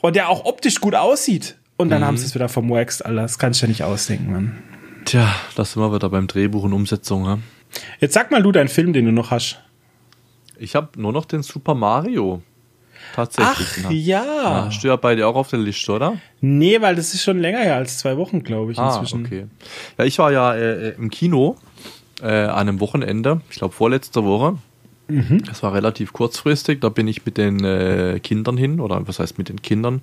Und 0.00 0.14
der 0.14 0.28
auch 0.28 0.44
optisch 0.44 0.80
gut 0.80 0.94
aussieht. 0.94 1.56
Und 1.76 1.90
dann 1.90 2.04
haben 2.04 2.16
sie 2.16 2.26
es 2.26 2.34
wieder 2.34 2.48
vermurkst, 2.48 3.06
Alter. 3.06 3.22
Das 3.22 3.38
kannst 3.38 3.62
du 3.62 3.66
ja 3.66 3.68
nicht 3.68 3.82
ausdenken, 3.84 4.32
Mann. 4.32 4.62
Tja, 5.04 5.34
das 5.56 5.72
sind 5.72 5.82
wir 5.82 5.94
wieder 5.94 6.10
beim 6.10 6.26
Drehbuch 6.26 6.64
und 6.64 6.72
Umsetzung. 6.72 7.24
Ja? 7.24 7.38
Jetzt 8.00 8.14
sag 8.14 8.30
mal 8.30 8.42
du 8.42 8.52
deinen 8.52 8.68
Film, 8.68 8.92
den 8.92 9.06
du 9.06 9.12
noch 9.12 9.30
hast. 9.30 9.62
Ich 10.58 10.74
habe 10.74 10.88
nur 11.00 11.12
noch 11.12 11.24
den 11.24 11.42
Super 11.42 11.74
Mario. 11.74 12.42
Tatsächlich. 13.14 13.84
Ach 13.86 13.90
ja. 13.90 14.64
Hast 14.66 14.82
du 14.84 14.88
ja 14.88 14.96
bei 14.96 15.14
dir 15.14 15.28
auch 15.28 15.34
auf 15.36 15.48
der 15.48 15.58
Liste, 15.60 15.92
oder? 15.92 16.16
Nee, 16.40 16.80
weil 16.80 16.94
das 16.96 17.14
ist 17.14 17.22
schon 17.22 17.38
länger 17.40 17.60
her 17.60 17.76
als 17.76 17.98
zwei 17.98 18.16
Wochen, 18.16 18.42
glaube 18.42 18.72
ich, 18.72 18.78
Ah, 18.78 18.88
inzwischen. 18.98 19.24
okay. 19.24 19.46
Ja, 19.96 20.04
ich 20.04 20.18
war 20.18 20.30
ja 20.32 20.54
äh, 20.54 20.90
im 20.90 21.10
Kino 21.10 21.56
äh, 22.20 22.26
an 22.26 22.68
einem 22.68 22.80
Wochenende, 22.80 23.40
ich 23.50 23.56
glaube 23.56 23.74
vorletzte 23.74 24.24
Woche. 24.24 24.58
Mhm. 25.08 25.42
Das 25.46 25.62
war 25.62 25.72
relativ 25.72 26.12
kurzfristig, 26.12 26.80
da 26.82 26.90
bin 26.90 27.08
ich 27.08 27.24
mit 27.24 27.38
den 27.38 27.64
äh, 27.64 28.20
Kindern 28.22 28.58
hin, 28.58 28.78
oder 28.78 29.08
was 29.08 29.18
heißt 29.20 29.38
mit 29.38 29.48
den 29.48 29.62
Kindern? 29.62 30.02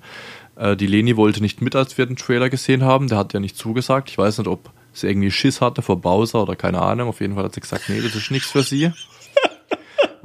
Äh, 0.56 0.74
die 0.74 0.88
Leni 0.88 1.16
wollte 1.16 1.40
nicht 1.42 1.62
mit, 1.62 1.76
als 1.76 1.96
wir 1.96 2.06
den 2.06 2.16
Trailer 2.16 2.50
gesehen 2.50 2.82
haben, 2.82 3.06
der 3.06 3.18
hat 3.18 3.32
ja 3.32 3.38
nicht 3.38 3.56
zugesagt. 3.56 4.10
Ich 4.10 4.18
weiß 4.18 4.38
nicht, 4.38 4.48
ob 4.48 4.70
sie 4.92 5.06
irgendwie 5.06 5.30
Schiss 5.30 5.60
hatte 5.60 5.80
vor 5.82 6.00
Bowser 6.00 6.42
oder 6.42 6.56
keine 6.56 6.82
Ahnung. 6.82 7.08
Auf 7.08 7.20
jeden 7.20 7.34
Fall 7.36 7.44
hat 7.44 7.54
sie 7.54 7.60
gesagt, 7.60 7.84
nee, 7.88 8.00
das 8.00 8.16
ist 8.16 8.30
nichts 8.32 8.50
für 8.50 8.62
sie. 8.64 8.90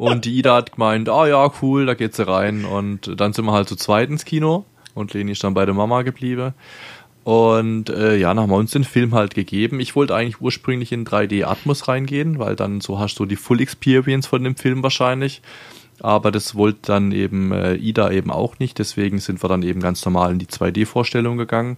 Und 0.01 0.25
die 0.25 0.35
Ida 0.39 0.55
hat 0.55 0.71
gemeint, 0.71 1.09
ah 1.09 1.27
ja, 1.27 1.51
cool, 1.61 1.85
da 1.85 1.93
geht 1.93 2.15
sie 2.15 2.27
rein. 2.27 2.65
Und 2.65 3.21
dann 3.21 3.33
sind 3.33 3.45
wir 3.45 3.51
halt 3.51 3.69
zu 3.69 3.75
zweit 3.75 4.09
ins 4.09 4.25
Kino 4.25 4.65
und 4.95 5.13
Leni 5.13 5.33
ist 5.33 5.43
dann 5.43 5.53
bei 5.53 5.63
der 5.63 5.75
Mama 5.75 6.01
geblieben. 6.01 6.55
Und 7.23 7.91
äh, 7.91 8.17
ja, 8.17 8.29
dann 8.29 8.39
haben 8.39 8.49
wir 8.49 8.55
uns 8.55 8.71
den 8.71 8.83
Film 8.83 9.13
halt 9.13 9.35
gegeben. 9.35 9.79
Ich 9.79 9.95
wollte 9.95 10.15
eigentlich 10.15 10.41
ursprünglich 10.41 10.91
in 10.91 11.05
3D 11.05 11.45
Atmos 11.45 11.87
reingehen, 11.87 12.39
weil 12.39 12.55
dann 12.55 12.81
so 12.81 12.97
hast 12.97 13.19
du 13.19 13.27
die 13.27 13.35
Full 13.35 13.61
Experience 13.61 14.25
von 14.25 14.43
dem 14.43 14.55
Film 14.55 14.81
wahrscheinlich. 14.81 15.43
Aber 15.99 16.31
das 16.31 16.55
wollte 16.55 16.79
dann 16.81 17.11
eben 17.11 17.51
äh, 17.51 17.75
Ida 17.75 18.09
eben 18.09 18.31
auch 18.31 18.57
nicht. 18.57 18.79
Deswegen 18.79 19.19
sind 19.19 19.43
wir 19.43 19.49
dann 19.49 19.61
eben 19.61 19.81
ganz 19.81 20.03
normal 20.03 20.31
in 20.31 20.39
die 20.39 20.47
2D-Vorstellung 20.47 21.37
gegangen. 21.37 21.77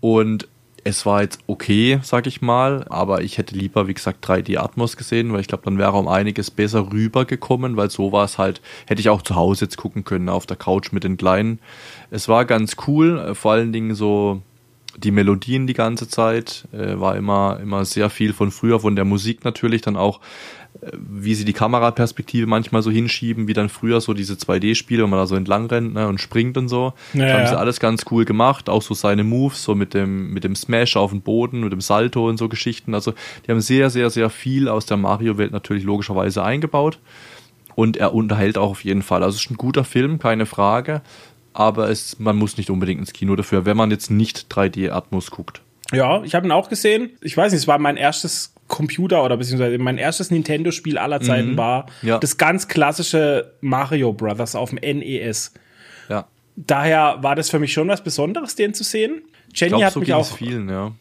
Und 0.00 0.48
es 0.88 1.04
war 1.04 1.22
jetzt 1.22 1.40
okay, 1.46 2.00
sag 2.02 2.26
ich 2.26 2.40
mal, 2.40 2.84
aber 2.88 3.22
ich 3.22 3.38
hätte 3.38 3.54
lieber, 3.54 3.86
wie 3.88 3.94
gesagt, 3.94 4.26
3D 4.26 4.58
Atmos 4.58 4.96
gesehen, 4.96 5.32
weil 5.32 5.40
ich 5.40 5.48
glaube, 5.48 5.64
dann 5.64 5.78
wäre 5.78 5.92
um 5.92 6.08
einiges 6.08 6.50
besser 6.50 6.90
rübergekommen, 6.90 7.76
weil 7.76 7.90
so 7.90 8.10
war 8.10 8.24
es 8.24 8.38
halt, 8.38 8.60
hätte 8.86 9.00
ich 9.00 9.10
auch 9.10 9.22
zu 9.22 9.36
Hause 9.36 9.66
jetzt 9.66 9.76
gucken 9.76 10.04
können, 10.04 10.28
auf 10.28 10.46
der 10.46 10.56
Couch 10.56 10.92
mit 10.92 11.04
den 11.04 11.16
Kleinen. 11.16 11.60
Es 12.10 12.28
war 12.28 12.44
ganz 12.44 12.76
cool, 12.86 13.18
äh, 13.18 13.34
vor 13.34 13.52
allen 13.52 13.72
Dingen 13.72 13.94
so 13.94 14.42
die 14.96 15.10
Melodien 15.10 15.66
die 15.66 15.74
ganze 15.74 16.08
Zeit, 16.08 16.66
äh, 16.72 16.98
war 16.98 17.16
immer, 17.16 17.60
immer 17.62 17.84
sehr 17.84 18.10
viel 18.10 18.32
von 18.32 18.50
früher, 18.50 18.80
von 18.80 18.96
der 18.96 19.04
Musik 19.04 19.44
natürlich, 19.44 19.82
dann 19.82 19.96
auch, 19.96 20.20
wie 20.92 21.34
sie 21.34 21.44
die 21.44 21.52
Kameraperspektive 21.52 22.46
manchmal 22.46 22.82
so 22.82 22.90
hinschieben, 22.90 23.48
wie 23.48 23.52
dann 23.52 23.68
früher 23.68 24.00
so 24.00 24.14
diese 24.14 24.34
2D-Spiele, 24.34 25.02
wenn 25.02 25.10
man 25.10 25.18
da 25.18 25.26
so 25.26 25.34
entlang 25.34 25.66
rennt 25.66 25.94
ne, 25.94 26.06
und 26.06 26.20
springt 26.20 26.56
und 26.56 26.68
so. 26.68 26.92
Ja, 27.14 27.24
das 27.24 27.32
haben 27.32 27.46
sie 27.46 27.52
ja. 27.52 27.58
alles 27.58 27.80
ganz 27.80 28.04
cool 28.10 28.24
gemacht, 28.24 28.68
auch 28.68 28.82
so 28.82 28.94
seine 28.94 29.24
Moves, 29.24 29.62
so 29.62 29.74
mit 29.74 29.94
dem, 29.94 30.32
mit 30.32 30.44
dem 30.44 30.54
Smash 30.54 30.96
auf 30.96 31.10
den 31.10 31.20
Boden, 31.20 31.60
mit 31.60 31.72
dem 31.72 31.80
Salto 31.80 32.28
und 32.28 32.36
so 32.36 32.48
Geschichten. 32.48 32.94
Also 32.94 33.12
die 33.46 33.50
haben 33.50 33.60
sehr, 33.60 33.90
sehr, 33.90 34.10
sehr 34.10 34.30
viel 34.30 34.68
aus 34.68 34.86
der 34.86 34.96
Mario-Welt 34.96 35.52
natürlich 35.52 35.84
logischerweise 35.84 36.42
eingebaut. 36.44 36.98
Und 37.74 37.96
er 37.96 38.14
unterhält 38.14 38.58
auch 38.58 38.70
auf 38.70 38.84
jeden 38.84 39.02
Fall. 39.02 39.22
Also 39.22 39.36
es 39.36 39.44
ist 39.44 39.50
ein 39.50 39.56
guter 39.56 39.84
Film, 39.84 40.18
keine 40.18 40.46
Frage. 40.46 41.02
Aber 41.52 41.90
es, 41.90 42.18
man 42.20 42.36
muss 42.36 42.56
nicht 42.56 42.70
unbedingt 42.70 43.00
ins 43.00 43.12
Kino 43.12 43.34
dafür, 43.34 43.64
wenn 43.64 43.76
man 43.76 43.90
jetzt 43.90 44.10
nicht 44.10 44.46
3D-Atmos 44.52 45.30
guckt. 45.30 45.60
Ja, 45.92 46.22
ich 46.22 46.34
habe 46.34 46.46
ihn 46.46 46.52
auch 46.52 46.68
gesehen. 46.68 47.10
Ich 47.22 47.36
weiß 47.36 47.52
nicht, 47.52 47.62
es 47.62 47.68
war 47.68 47.78
mein 47.78 47.96
erstes 47.96 48.52
Computer 48.66 49.24
oder 49.24 49.36
beziehungsweise 49.38 49.78
mein 49.78 49.96
erstes 49.96 50.30
Nintendo-Spiel 50.30 50.98
aller 50.98 51.20
Zeiten 51.22 51.56
war 51.56 51.86
Mhm. 52.02 52.08
Ja. 52.08 52.18
das 52.18 52.36
ganz 52.36 52.68
klassische 52.68 53.52
Mario 53.62 54.12
Brothers 54.12 54.54
auf 54.54 54.70
dem 54.70 54.78
NES. 54.82 55.54
Ja. 56.10 56.26
Daher 56.56 57.18
war 57.22 57.34
das 57.34 57.48
für 57.50 57.58
mich 57.58 57.72
schon 57.72 57.88
was 57.88 58.02
Besonderes, 58.04 58.54
den 58.56 58.74
zu 58.74 58.84
sehen. 58.84 59.22
Jenny 59.54 59.70
glaube, 59.70 59.84
hat 59.86 59.92
so 59.94 60.00
mich 60.00 60.12
auch 60.12 60.36
vielen, 60.36 60.68
ja. 60.68 60.92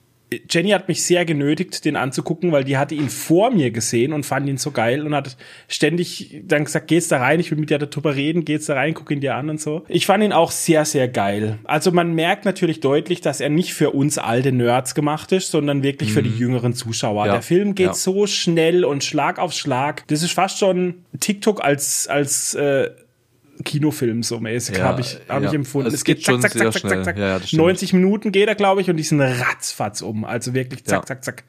Jenny 0.50 0.72
hat 0.72 0.90
mich 0.90 1.04
sehr 1.04 1.24
genötigt, 1.24 1.86
den 1.86 1.96
anzugucken, 1.96 2.52
weil 2.52 2.66
die 2.66 2.78
hatte 2.78 2.96
ihn 2.96 3.10
vor 3.10 3.50
mir 3.50 3.72
gesehen 3.72 4.12
und 4.12 4.26
fand 4.26 4.50
ihn 4.50 4.58
so 4.58 4.72
geil 4.72 5.06
und 5.06 5.16
hat 5.16 5.38
ständig 5.70 6.42
dann 6.46 6.66
gesagt, 6.66 6.88
geht's 6.88 7.08
da 7.08 7.18
rein, 7.20 7.40
ich 7.40 7.50
will 7.52 7.58
mit 7.58 7.70
dir 7.70 7.78
darüber 7.78 8.16
reden, 8.16 8.44
geht's 8.44 8.66
da 8.66 8.74
rein, 8.74 8.94
guck 8.94 9.10
ihn 9.12 9.22
dir 9.22 9.36
an 9.36 9.50
und 9.50 9.62
so. 9.62 9.86
Ich 9.88 10.06
fand 10.06 10.24
ihn 10.24 10.34
auch 10.34 10.52
sehr, 10.52 10.84
sehr 10.86 11.08
geil. 11.08 11.60
Also 11.64 11.92
man 11.92 12.14
merkt 12.14 12.44
natürlich 12.46 12.82
deutlich, 12.82 13.22
dass 13.22 13.40
er 13.40 13.50
nicht 13.50 13.74
für 13.74 13.92
uns 13.92 14.18
alte 14.18 14.52
Nerds 14.52 14.96
gemacht 14.96 15.32
ist, 15.32 15.52
sondern 15.52 15.82
wirklich 15.84 16.12
für 16.12 16.24
die 16.24 16.38
jüngeren 16.38 16.74
Zuschauer. 16.74 17.28
Ja. 17.28 17.32
Der 17.34 17.42
Film 17.42 17.74
geht 17.76 17.88
Ja. 17.88 17.94
so 17.94 18.28
schnell 18.28 18.84
und 18.84 19.04
Schlag 19.04 19.40
auf 19.40 19.54
Schlag. 19.54 20.04
Das 20.08 20.24
ist 20.24 20.32
fast 20.34 20.60
schon 20.60 20.96
TikTok 21.20 21.64
als, 21.64 22.08
als, 22.08 22.54
äh, 22.54 22.90
Kinofilm 23.64 24.24
so 24.24 24.40
mäßig 24.40 24.78
Ja, 24.78 24.84
habe 24.86 25.02
ich, 25.02 25.18
hab 25.28 25.42
ja. 25.44 25.50
ich 25.50 25.56
empfunden. 25.56 25.94
Es 25.94 26.04
geht 26.04 26.24
schon 26.24 26.42
sehr 26.42 26.72
schnell. 26.72 27.04
Ja, 27.06 27.12
ja, 27.18 27.40
das 27.40 27.48
stimmt. 27.48 27.64
90 27.64 27.94
Minuten 27.94 28.32
geht 28.32 28.48
er, 28.48 28.56
glaube 28.56 28.82
ich, 28.82 28.90
und 28.90 28.98
die 28.98 29.04
sind 29.04 29.22
ratzfatz 29.22 30.02
um. 30.02 30.26
Also 30.26 30.54
wirklich 30.54 30.84
zack, 30.86 31.00
Ja. 31.02 31.06
zack, 31.06 31.24
zack. 31.24 31.44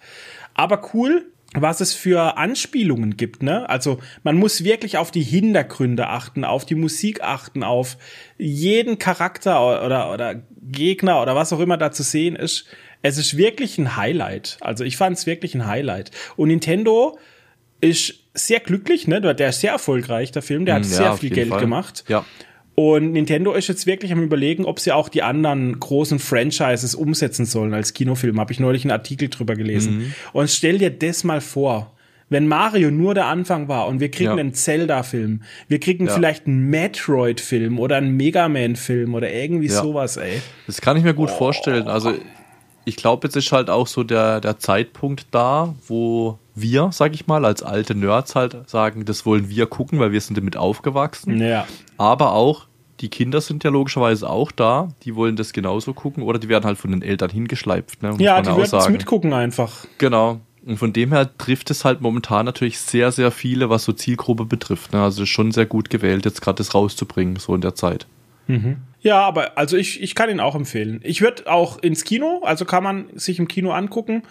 Aber 0.55 0.91
cool, 0.95 1.27
was 1.55 1.81
es 1.81 1.95
für 1.95 2.37
Anspielungen 2.37 3.17
gibt, 3.17 3.43
ne? 3.43 3.69
Also 3.69 3.99
man 4.23 4.37
muss 4.37 4.65
wirklich 4.65 4.99
auf 4.99 5.11
die 5.11 5.23
Hintergründe 5.23 6.09
achten, 6.09 6.45
auf 6.45 6.67
die 6.67 6.75
Musik 6.75 7.23
achten, 7.23 7.63
auf 7.63 7.97
jeden 8.37 8.99
Charakter 8.99 9.85
oder, 9.85 10.13
oder 10.13 10.43
Gegner 10.61 11.23
oder 11.23 11.35
was 11.35 11.53
auch 11.53 11.61
immer 11.61 11.77
da 11.79 11.91
zu 11.91 12.03
sehen 12.03 12.37
ist. 12.37 12.67
Es 13.01 13.17
ist 13.17 13.37
wirklich 13.37 13.79
ein 13.79 13.97
Highlight. 13.97 14.59
Also 14.61 14.85
ich 14.85 14.97
fand 14.97 15.17
es 15.17 15.27
wirklich 15.27 15.55
ein 15.55 15.67
Highlight. 15.67 16.11
Und 16.37 16.49
Nintendo 16.49 17.19
ist 17.81 18.15
sehr 18.35 18.61
glücklich, 18.61 19.07
ne? 19.09 19.21
Der 19.35 19.49
ist 19.49 19.61
sehr 19.61 19.73
erfolgreich, 19.73 20.33
der 20.33 20.43
Film. 20.43 20.65
Der 20.65 20.77
hat 20.77 20.83
Ja, 20.85 20.89
sehr 20.89 21.13
viel 21.15 21.31
Geld 21.31 21.49
Fall. 21.49 21.61
gemacht. 21.61 22.05
Ja. 22.09 22.25
Und 22.75 23.13
Nintendo 23.13 23.55
ist 23.55 23.67
jetzt 23.69 23.87
wirklich 23.87 24.13
am 24.13 24.23
überlegen, 24.23 24.65
ob 24.65 24.79
sie 24.79 24.93
auch 24.93 25.09
die 25.09 25.23
anderen 25.25 25.81
großen 25.81 26.21
Franchises 26.21 26.95
umsetzen 26.95 27.45
sollen 27.45 27.75
als 27.75 27.93
Kinofilm. 27.93 28.39
Habe 28.39 28.53
ich 28.53 28.61
neulich 28.61 28.85
einen 28.85 28.93
Artikel 28.93 29.29
drüber 29.29 29.57
gelesen. 29.57 29.99
Mhm. 29.99 30.15
Und 30.33 30.49
stell 30.51 30.79
dir 30.79 30.91
das 30.91 31.25
mal 31.25 31.41
vor. 31.41 31.93
Wenn 32.31 32.47
Mario 32.47 32.91
nur 32.91 33.15
der 33.15 33.25
Anfang 33.27 33.69
war 33.69 33.89
und 33.89 34.01
wir 34.01 34.11
kriegen 34.11 34.31
Ja. 34.31 34.37
einen 34.37 34.53
Zelda-Film, 34.55 35.43
wir 35.67 35.81
kriegen 35.81 36.07
Ja. 36.07 36.13
vielleicht 36.13 36.47
einen 36.47 36.69
Metroid-Film 36.71 37.79
oder 37.79 37.97
einen 37.97 38.17
Mega 38.17 38.49
Man-Film 38.49 39.15
oder 39.15 39.33
irgendwie 39.33 39.67
Ja. 39.69 39.83
sowas, 39.83 40.17
ey. 40.19 40.41
Das 40.67 40.81
kann 40.81 40.97
ich 40.97 41.03
mir 41.05 41.15
gut 41.15 41.31
vorstellen. 41.31 41.89
Also 41.89 42.15
ich 42.85 42.97
glaube, 42.97 43.27
jetzt 43.27 43.35
ist 43.37 43.51
halt 43.51 43.71
auch 43.71 43.87
so 43.87 44.05
der, 44.05 44.41
der 44.41 44.59
Zeitpunkt 44.59 45.27
da, 45.31 45.75
wo 45.89 46.39
wir, 46.61 46.91
sag 46.93 47.15
ich 47.15 47.27
mal, 47.27 47.45
als 47.45 47.63
alte 47.63 47.95
Nerds 47.95 48.35
halt 48.35 48.69
sagen, 48.69 49.05
das 49.05 49.27
wollen 49.27 49.49
wir 49.49 49.67
gucken, 49.67 49.99
weil 49.99 50.13
wir 50.13 50.21
sind 50.21 50.37
damit 50.37 50.57
aufgewachsen. 50.57 51.41
Ja. 51.41 51.67
Aber 51.97 52.33
auch 52.33 52.67
die 53.01 53.09
Kinder 53.09 53.41
sind 53.41 53.65
ja 53.65 53.71
logischerweise 53.71 54.29
auch 54.29 54.51
da, 54.51 54.89
die 55.05 55.15
wollen 55.15 55.37
das 55.37 55.53
genauso 55.53 55.95
gucken 55.95 56.23
oder 56.23 56.39
die 56.39 56.49
werden 56.49 56.65
halt 56.65 56.79
von 56.79 56.91
den 56.91 57.03
Eltern 57.03 57.31
hingeschleift. 57.31 58.03
Ne? 58.03 58.17
Ja, 58.19 58.43
die 58.43 58.49
werden 58.49 58.67
sagen. 58.67 58.93
mitgucken 58.93 59.33
einfach. 59.33 59.85
Genau. 59.99 60.41
Und 60.67 60.79
von 60.79 60.93
dem 60.93 61.13
her 61.13 61.31
trifft 61.39 61.71
es 61.71 61.85
halt 61.85 62.01
momentan 62.01 62.45
natürlich 62.45 62.79
sehr, 62.81 63.13
sehr 63.13 63.31
viele, 63.31 63.71
was 63.71 63.85
so 63.85 63.93
Zielgruppe 63.93 64.45
betrifft. 64.45 64.93
Ne? 64.93 65.03
Also 65.03 65.25
schon 65.27 65.53
sehr 65.53 65.67
gut 65.67 65.91
gewählt, 65.91 66.25
jetzt 66.25 66.43
gerade 66.43 66.57
das 66.57 66.75
rauszubringen, 66.75 67.37
so 67.37 67.55
in 67.55 67.61
der 67.61 67.75
Zeit. 67.75 68.07
Ja, 69.01 69.21
aber 69.21 69.59
also 69.59 69.77
ich, 69.77 70.03
ich 70.03 70.15
kann 70.15 70.31
ihn 70.31 70.41
auch 70.41 70.55
empfehlen. 70.55 71.01
Ich 71.05 71.21
würde 71.21 71.51
auch 71.51 71.79
ins 71.79 72.05
Kino, 72.05 72.41
also 72.43 72.65
kann 72.65 72.83
man 72.83 73.07
sich 73.15 73.39
im 73.39 73.47
Kino 73.47 73.73
angucken. 73.73 74.23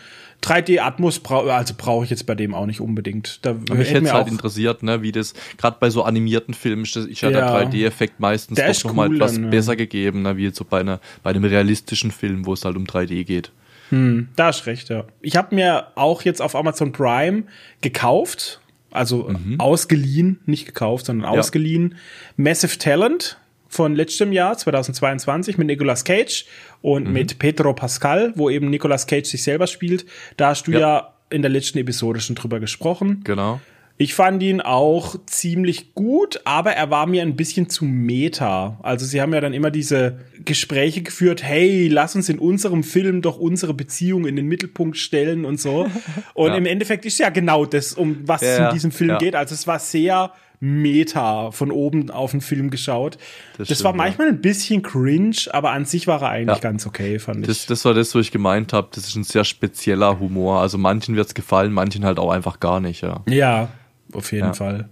3D 0.44 0.80
Atmos 0.80 1.20
brau 1.20 1.48
also 1.48 1.74
brauche 1.78 2.04
ich 2.06 2.10
jetzt 2.12 2.26
bei 2.26 2.36
dem 2.36 2.54
auch 2.54 2.66
nicht 2.68 2.80
unbedingt. 2.80 3.40
Da 3.46 3.52
Aber 3.52 3.76
mich 3.76 3.90
hätte 3.92 4.06
es 4.06 4.14
halt 4.14 4.28
interessiert, 4.28 4.84
ne, 4.84 5.02
wie 5.02 5.12
das, 5.12 5.34
gerade 5.58 5.78
bei 5.80 5.90
so 5.90 6.04
animierten 6.04 6.54
Filmen 6.54 6.84
ist 6.84 6.96
ja, 6.96 7.30
der 7.32 7.40
Ja. 7.40 7.56
3D-Effekt 7.56 8.20
meistens 8.20 8.56
Der 8.58 8.66
doch 8.68 8.72
ist 8.72 8.86
nochmal 8.86 9.10
cool 9.10 9.16
etwas 9.16 9.34
dann, 9.34 9.46
ja. 9.46 9.50
besser 9.50 9.76
gegeben, 9.76 10.22
ne, 10.22 10.38
wie 10.38 10.44
jetzt 10.44 10.58
so 10.58 10.66
bei, 10.66 10.80
einer, 10.80 11.00
bei 11.24 11.32
einem 11.32 11.44
realistischen 11.44 12.12
Film, 12.12 12.46
wo 12.46 12.54
es 12.54 12.64
halt 12.66 12.76
um 12.78 12.86
3D 12.86 13.24
geht. 13.24 13.52
Da 13.90 14.48
hast 14.48 14.66
recht, 14.66 14.90
ja. 14.90 15.06
Ich 15.22 15.38
habe 15.38 15.56
mir 15.56 15.88
auch 15.96 16.22
jetzt 16.24 16.42
auf 16.42 16.56
Amazon 16.56 16.92
Prime 16.92 17.44
gekauft, 17.82 18.60
also 18.92 19.32
ausgeliehen, 19.60 20.40
nicht 20.46 20.66
gekauft, 20.66 21.06
sondern 21.06 21.34
Ja. 21.34 21.40
ausgeliehen, 21.40 21.96
Massive 22.36 22.78
Talent 22.78 23.38
von 23.70 23.96
letztem 23.96 24.32
Jahr, 24.32 24.58
2022, 24.58 25.58
mit 25.58 25.68
Nicolas 25.68 26.04
Cage 26.04 26.46
und 26.82 27.12
mit 27.12 27.40
Pedro 27.40 27.74
Pascal, 27.74 28.34
wo 28.36 28.50
eben 28.50 28.70
Nicolas 28.70 29.08
Cage 29.08 29.28
sich 29.28 29.44
selber 29.44 29.68
spielt. 29.68 30.06
Da 30.38 30.50
hast 30.50 30.68
du 30.68 30.72
ja, 30.72 30.80
Ja. 30.80 31.14
in 31.30 31.42
der 31.42 31.52
letzten 31.52 31.78
Episode 31.80 32.20
schon 32.22 32.36
drüber 32.36 32.60
gesprochen. 32.60 33.22
Genau. 33.24 33.60
Ich 34.00 34.14
fand 34.14 34.44
ihn 34.44 34.62
auch 34.62 35.16
ziemlich 35.26 35.96
gut, 35.96 36.40
aber 36.46 36.74
er 36.74 36.92
war 36.92 37.08
mir 37.08 37.24
ein 37.24 37.36
bisschen 37.36 37.68
zu 37.68 37.84
meta. 37.84 38.78
Also 38.84 39.08
sie 39.08 39.22
haben 39.22 39.34
ja 39.34 39.42
dann 39.42 39.54
immer 39.54 39.72
diese 39.72 40.20
Gespräche 40.46 41.02
geführt, 41.02 41.42
hey, 41.44 41.88
lass 41.88 42.16
uns 42.16 42.30
in 42.30 42.38
unserem 42.38 42.84
Film 42.84 43.24
doch 43.24 43.40
unsere 43.40 43.74
Beziehung 43.74 44.28
in 44.28 44.36
den 44.36 44.46
Mittelpunkt 44.46 44.98
stellen 44.98 45.46
und 45.46 45.60
so. 45.60 45.88
Und 46.36 46.50
Ja. 46.52 46.58
im 46.58 46.68
Endeffekt 46.68 47.06
ist 47.08 47.18
ja 47.18 47.30
genau 47.30 47.66
das, 47.66 47.94
um 47.96 48.20
was 48.28 48.44
es 48.44 48.60
Ja, 48.60 48.68
in 48.68 48.74
diesem 48.76 48.92
Film 48.92 49.10
ja. 49.10 49.18
geht. 49.18 49.36
Also 49.36 49.56
es 49.56 49.66
war 49.66 49.80
sehr 49.80 50.32
meta 50.60 51.52
von 51.52 51.72
oben 51.72 52.10
auf 52.10 52.32
den 52.32 52.42
Film 52.42 52.70
geschaut. 52.70 53.18
Das, 53.58 53.68
Das 53.68 53.84
war 53.84 53.92
stimmt, 53.92 54.00
ja. 54.02 54.06
manchmal 54.06 54.28
ein 54.30 54.42
bisschen 54.42 54.82
cringe, 54.82 55.36
aber 55.52 55.72
an 55.72 55.86
sich 55.86 56.08
war 56.08 56.22
er 56.22 56.30
eigentlich 56.30 56.58
Ja. 56.58 56.62
ganz 56.62 56.86
okay, 56.86 57.20
fand 57.20 57.48
ich. 57.48 57.66
Das, 57.68 57.86
war 57.86 57.94
das, 57.94 58.14
wo 58.16 58.20
ich 58.20 58.32
gemeint 58.32 58.74
habe, 58.74 58.88
das 58.94 59.08
ist 59.08 59.16
ein 59.16 59.24
sehr 59.24 59.44
spezieller 59.44 60.20
Humor. 60.20 60.62
Also 60.62 60.78
manchen 60.78 61.16
wird's 61.16 61.34
gefallen, 61.36 61.72
manchen 61.74 62.06
halt 62.06 62.20
auch 62.20 62.32
einfach 62.32 62.60
gar 62.60 62.80
nicht, 62.80 63.02
ja. 63.02 63.24
Ja, 63.28 63.70
auf 64.14 64.32
jeden 64.32 64.48
Ja. 64.48 64.54
Fall. 64.54 64.90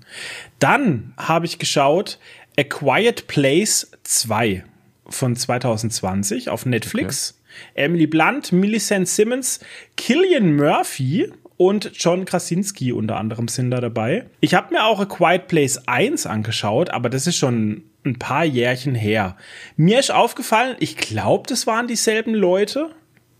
Dann 0.60 1.14
habe 1.18 1.46
ich 1.46 1.58
geschaut 1.60 2.20
A 2.60 2.64
Quiet 2.64 3.28
Place 3.28 3.92
2 4.04 4.64
von 5.08 5.36
2020 5.36 6.50
auf 6.50 6.66
Netflix. 6.66 7.40
Emily 7.74 8.06
Blunt, 8.06 8.52
Millicent 8.52 9.08
Simmons, 9.08 9.62
Killian 9.96 10.56
Murphy 10.58 11.32
und 11.57 11.91
John 11.95 12.26
Krasinski 12.26 12.91
unter 12.91 13.18
anderem 13.18 13.48
sind 13.48 13.72
da 13.72 13.80
dabei. 13.80 14.26
Ich 14.41 14.53
habe 14.53 14.73
mir 14.73 14.86
auch 14.86 14.99
A 14.99 15.06
Quiet 15.06 15.48
Place 15.48 15.88
1 15.88 16.26
angeschaut, 16.26 16.90
aber 16.90 17.10
das 17.10 17.27
ist 17.27 17.38
schon 17.38 17.84
ein 18.06 18.19
paar 18.19 18.45
Jährchen 18.45 18.95
her. 18.95 19.38
Mir 19.77 19.99
ist 19.99 20.11
aufgefallen, 20.11 20.76
ich 20.80 20.98
glaube, 20.98 21.48
das 21.48 21.65
waren 21.65 21.88
dieselben 21.88 22.34
Leute 22.34 22.90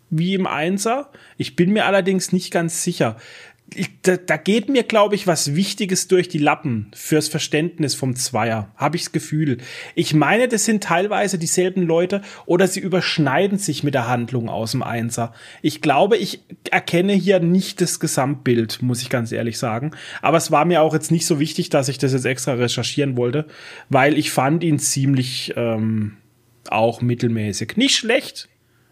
wie 0.10 0.34
im 0.34 0.48
Einser. 0.48 1.12
Ich 1.38 1.56
bin 1.56 1.72
mir 1.72 1.86
allerdings 1.86 2.32
nicht 2.32 2.52
ganz 2.52 2.84
sicher. 2.84 3.18
Ich, 3.74 3.90
da, 4.04 4.16
da 4.16 4.38
geht 4.38 4.70
mir, 4.70 4.84
glaube 4.84 5.16
ich, 5.16 5.26
was 5.26 5.56
Wichtiges 5.56 6.08
durch 6.08 6.30
die 6.30 6.38
Lappen 6.38 6.92
fürs 6.94 7.28
Verständnis 7.28 7.96
vom 7.96 8.16
Zweier. 8.16 8.72
Habe 8.76 8.96
ich 8.96 9.04
das 9.04 9.12
Gefühl. 9.12 9.58
Ich 9.96 10.14
meine, 10.14 10.48
das 10.48 10.66
sind 10.66 10.84
teilweise 10.84 11.40
dieselben 11.40 11.82
Leute 11.82 12.22
oder 12.46 12.68
sie 12.68 12.80
überschneiden 12.80 13.58
sich 13.58 13.84
mit 13.84 13.96
der 13.96 14.08
Handlung 14.08 14.50
aus 14.50 14.72
dem 14.72 14.84
Einser. 14.84 15.34
Ich 15.62 15.82
glaube, 15.82 16.16
ich 16.16 16.42
erkenne 16.70 17.14
hier 17.14 17.40
nicht 17.40 17.82
das 17.82 18.00
Gesamtbild, 18.00 18.82
muss 18.82 19.02
ich 19.02 19.10
ganz 19.10 19.32
ehrlich 19.32 19.58
sagen. 19.58 19.92
Aber 20.22 20.38
es 20.38 20.52
war 20.52 20.66
mir 20.66 20.82
auch 20.82 20.94
jetzt 20.94 21.12
nicht 21.12 21.26
so 21.26 21.40
wichtig, 21.40 21.70
dass 21.70 21.90
ich 21.90 21.98
das 21.98 22.14
jetzt 22.14 22.26
extra 22.26 22.54
recherchieren 22.54 23.18
wollte, 23.18 23.48
weil 23.90 24.18
ich 24.18 24.32
fand 24.32 24.64
ihn 24.64 24.78
ziemlich 24.78 25.54
ähm, 25.58 26.18
auch 26.70 27.02
mittelmäßig. 27.02 27.78
Nicht 27.78 27.96
schlecht, 27.98 28.48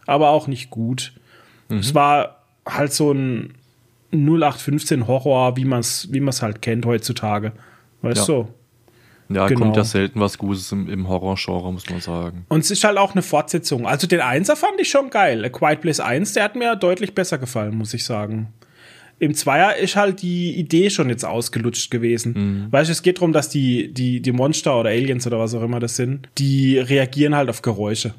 aber 0.07 0.31
auch 0.31 0.47
nicht 0.47 0.71
gut. 0.71 1.13
Es 1.69 1.95
war 1.95 2.43
halt 2.67 2.93
so 2.93 3.11
ein 3.11 3.53
0815 4.13 5.07
Horror, 5.07 5.57
wie 5.57 5.65
man 5.65 5.79
es 5.79 6.07
wie 6.11 6.19
man's 6.19 6.41
halt 6.41 6.61
kennt 6.61 6.85
heutzutage. 6.85 7.51
Weißt 8.01 8.27
Ja. 8.27 8.35
du? 8.35 8.47
Ja, 9.29 9.47
Genau. 9.47 9.61
kommt 9.61 9.77
ja 9.77 9.83
selten 9.83 10.19
was 10.19 10.37
Gutes 10.37 10.71
im, 10.71 10.89
im 10.89 11.07
Horrorgenre, 11.07 11.71
muss 11.73 11.89
man 11.89 12.01
sagen. 12.01 12.45
Und 12.49 12.59
es 12.59 12.71
ist 12.71 12.83
halt 12.83 12.97
auch 12.97 13.13
eine 13.13 13.21
Fortsetzung. 13.21 13.87
Also 13.87 14.05
den 14.05 14.19
Einser 14.19 14.55
fand 14.55 14.79
ich 14.79 14.89
schon 14.89 15.09
geil. 15.09 15.43
A 15.45 15.49
Quiet 15.49 15.81
Place 15.81 15.99
1, 16.01 16.33
der 16.33 16.43
hat 16.43 16.55
mir 16.55 16.75
deutlich 16.75 17.15
besser 17.15 17.37
gefallen, 17.37 17.75
muss 17.75 17.93
ich 17.93 18.03
sagen. 18.03 18.49
Im 19.19 19.33
Zweier 19.33 19.77
ist 19.77 19.95
halt 19.95 20.21
die 20.21 20.53
Idee 20.55 20.89
schon 20.89 21.07
jetzt 21.09 21.23
ausgelutscht 21.23 21.89
gewesen. 21.89 22.67
Weißt 22.71 22.89
du, 22.89 22.91
es 22.91 23.01
geht 23.03 23.17
darum, 23.19 23.31
dass 23.31 23.47
die, 23.47 23.93
die, 23.93 24.19
die 24.21 24.31
Monster 24.33 24.77
oder 24.79 24.89
Aliens 24.89 25.25
oder 25.25 25.39
was 25.39 25.55
auch 25.55 25.61
immer 25.63 25.79
das 25.79 25.95
sind, 25.95 26.27
die 26.37 26.77
reagieren 26.77 27.33
halt 27.35 27.49
auf 27.49 27.61
Geräusche. 27.61 28.13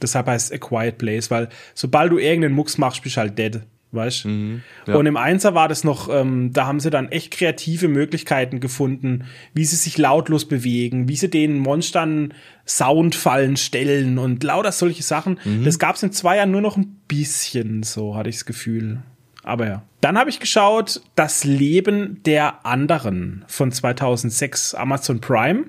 Deshalb 0.00 0.26
heißt 0.28 0.50
es 0.52 0.56
A 0.56 0.58
Quiet 0.66 0.96
Place, 0.96 1.30
weil 1.30 1.48
sobald 1.74 2.12
du 2.12 2.18
irgendeinen 2.18 2.54
Mucks 2.54 2.78
machst, 2.78 3.02
bist 3.02 3.16
du 3.16 3.20
halt 3.20 3.36
dead. 3.38 3.60
Weißt 3.90 4.24
du? 4.24 4.60
ja. 4.86 4.96
Und 4.96 5.06
im 5.06 5.16
Einser 5.16 5.54
war 5.54 5.66
das 5.66 5.82
noch, 5.82 6.08
ähm, 6.10 6.52
da 6.52 6.66
haben 6.66 6.78
sie 6.78 6.90
dann 6.90 7.10
echt 7.10 7.30
kreative 7.30 7.88
Möglichkeiten 7.88 8.60
gefunden, 8.60 9.24
wie 9.54 9.64
sie 9.64 9.76
sich 9.76 9.96
lautlos 9.96 10.46
bewegen, 10.46 11.08
wie 11.08 11.16
sie 11.16 11.30
den 11.30 11.58
Monstern 11.58 12.34
Soundfallen 12.66 13.56
stellen 13.56 14.18
und 14.18 14.44
lauter 14.44 14.72
solche 14.72 15.02
Sachen. 15.02 15.40
Das 15.64 15.78
gab 15.78 15.96
es 15.96 16.02
im 16.02 16.12
Zweier 16.12 16.44
nur 16.44 16.60
noch 16.60 16.76
ein 16.76 17.00
bisschen, 17.08 17.82
so 17.82 18.14
hatte 18.14 18.28
ich 18.28 18.36
das 18.36 18.44
Gefühl. 18.44 18.98
Aber 19.42 19.66
ja. 19.66 19.82
Dann 20.02 20.18
habe 20.18 20.28
ich 20.28 20.40
geschaut, 20.40 21.00
Das 21.14 21.44
Leben 21.44 22.22
der 22.24 22.66
anderen 22.66 23.44
von 23.48 23.72
2006 23.72 24.74
Amazon 24.74 25.20
Prime. 25.20 25.64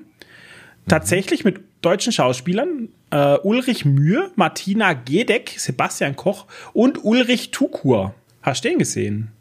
Tatsächlich 0.86 1.44
mit 1.44 1.60
deutschen 1.80 2.12
Schauspielern. 2.12 2.90
Äh, 3.10 3.38
Ulrich 3.42 3.84
Mühe, 3.84 4.30
Martina 4.36 4.92
Gedeck, 4.92 5.54
Sebastian 5.56 6.16
Koch 6.16 6.46
und 6.72 7.04
Ulrich 7.04 7.50
Tukur. 7.50 8.14
Hast 8.42 8.64
du 8.64 8.68
den 8.68 8.78
gesehen? 8.78 9.32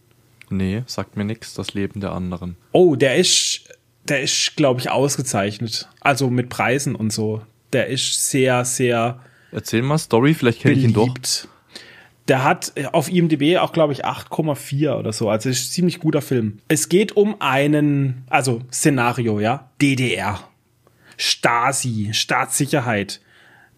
Nee, 0.49 0.83
sagt 0.87 1.15
mir 1.15 1.25
nichts, 1.25 1.53
das 1.53 1.73
Leben 1.73 2.01
der 2.01 2.11
anderen. 2.13 2.57
Oh, 2.71 2.95
der 2.95 3.15
ist, 3.17 3.69
der 4.07 4.21
ist, 4.21 4.55
glaube 4.55 4.79
ich, 4.79 4.89
ausgezeichnet. 4.89 5.87
Also 6.01 6.29
mit 6.29 6.49
Preisen 6.49 6.95
und 6.95 7.13
so. 7.13 7.41
Der 7.71 7.87
ist 7.87 8.29
sehr, 8.29 8.65
sehr 8.65 9.19
Erzähl 9.51 9.81
mal 9.81 9.97
Story, 9.97 10.33
vielleicht 10.33 10.61
kenne 10.61 10.75
ich 10.75 10.83
ihn 10.83 10.93
doch. 10.93 11.13
Der 12.27 12.43
hat 12.43 12.73
auf 12.91 13.09
IMDb 13.09 13.57
auch, 13.57 13.73
glaube 13.73 13.93
ich, 13.93 14.05
8,4 14.05 14.95
oder 14.95 15.11
so. 15.11 15.29
Also 15.29 15.49
ist 15.49 15.69
ein 15.69 15.71
ziemlich 15.71 15.99
guter 15.99 16.21
Film. 16.21 16.59
Es 16.67 16.87
geht 16.87 17.17
um 17.17 17.41
einen, 17.41 18.23
also 18.29 18.61
Szenario, 18.71 19.39
ja, 19.39 19.71
DDR. 19.81 20.39
Stasi, 21.17 22.11
Staatssicherheit, 22.13 23.19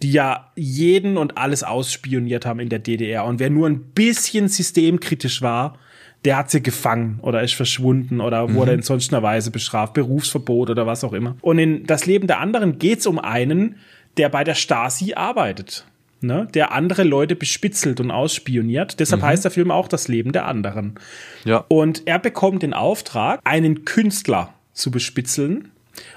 die 0.01 0.11
ja 0.11 0.51
jeden 0.55 1.17
und 1.17 1.37
alles 1.37 1.63
ausspioniert 1.63 2.45
haben 2.45 2.59
in 2.59 2.69
der 2.69 2.79
DDR. 2.79 3.25
Und 3.25 3.39
wer 3.39 3.49
nur 3.49 3.67
ein 3.67 3.79
bisschen 3.79 4.47
systemkritisch 4.47 5.41
war, 5.41 5.77
der 6.25 6.37
hat 6.37 6.51
sie 6.51 6.61
gefangen 6.61 7.19
oder 7.21 7.41
ist 7.41 7.55
verschwunden 7.55 8.21
oder 8.21 8.53
wurde 8.53 8.73
in 8.73 8.81
sonst 8.83 9.11
einer 9.11 9.23
Weise 9.23 9.49
bestraft, 9.49 9.93
Berufsverbot 9.93 10.69
oder 10.69 10.85
was 10.85 11.03
auch 11.03 11.13
immer. 11.13 11.35
Und 11.41 11.57
in 11.57 11.85
das 11.85 12.05
Leben 12.05 12.27
der 12.27 12.39
anderen 12.39 12.77
geht's 12.77 13.07
um 13.07 13.17
einen, 13.17 13.77
der 14.17 14.29
bei 14.29 14.43
der 14.43 14.55
Stasi 14.55 15.13
arbeitet. 15.13 15.85
Ne, 16.23 16.47
der 16.53 16.71
andere 16.71 17.01
Leute 17.01 17.35
bespitzelt 17.35 17.99
und 17.99 18.11
ausspioniert. 18.11 18.99
Deshalb 18.99 19.23
heißt 19.23 19.43
der 19.43 19.49
Film 19.49 19.71
auch 19.71 19.87
das 19.87 20.07
Leben 20.07 20.33
der 20.33 20.45
anderen. 20.45 20.99
Ja. 21.45 21.65
Und 21.67 22.03
er 22.05 22.19
bekommt 22.19 22.61
den 22.61 22.75
Auftrag, 22.75 23.39
einen 23.43 23.85
Künstler 23.85 24.53
zu 24.71 24.91
bespitzeln. 24.91 25.71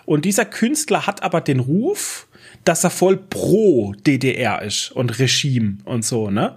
Und 0.05 0.27
dieser 0.27 0.44
Künstler 0.44 1.06
hat 1.06 1.23
aber 1.23 1.40
den 1.40 1.59
Ruf, 1.59 2.27
dass 2.65 2.85
er 2.85 2.91
voll 2.91 3.16
pro 3.16 3.95
DDR 4.07 4.62
ist 4.62 4.91
und 4.93 5.19
Regime 5.19 5.78
und 5.85 6.05
so, 6.05 6.31
ne? 6.31 6.57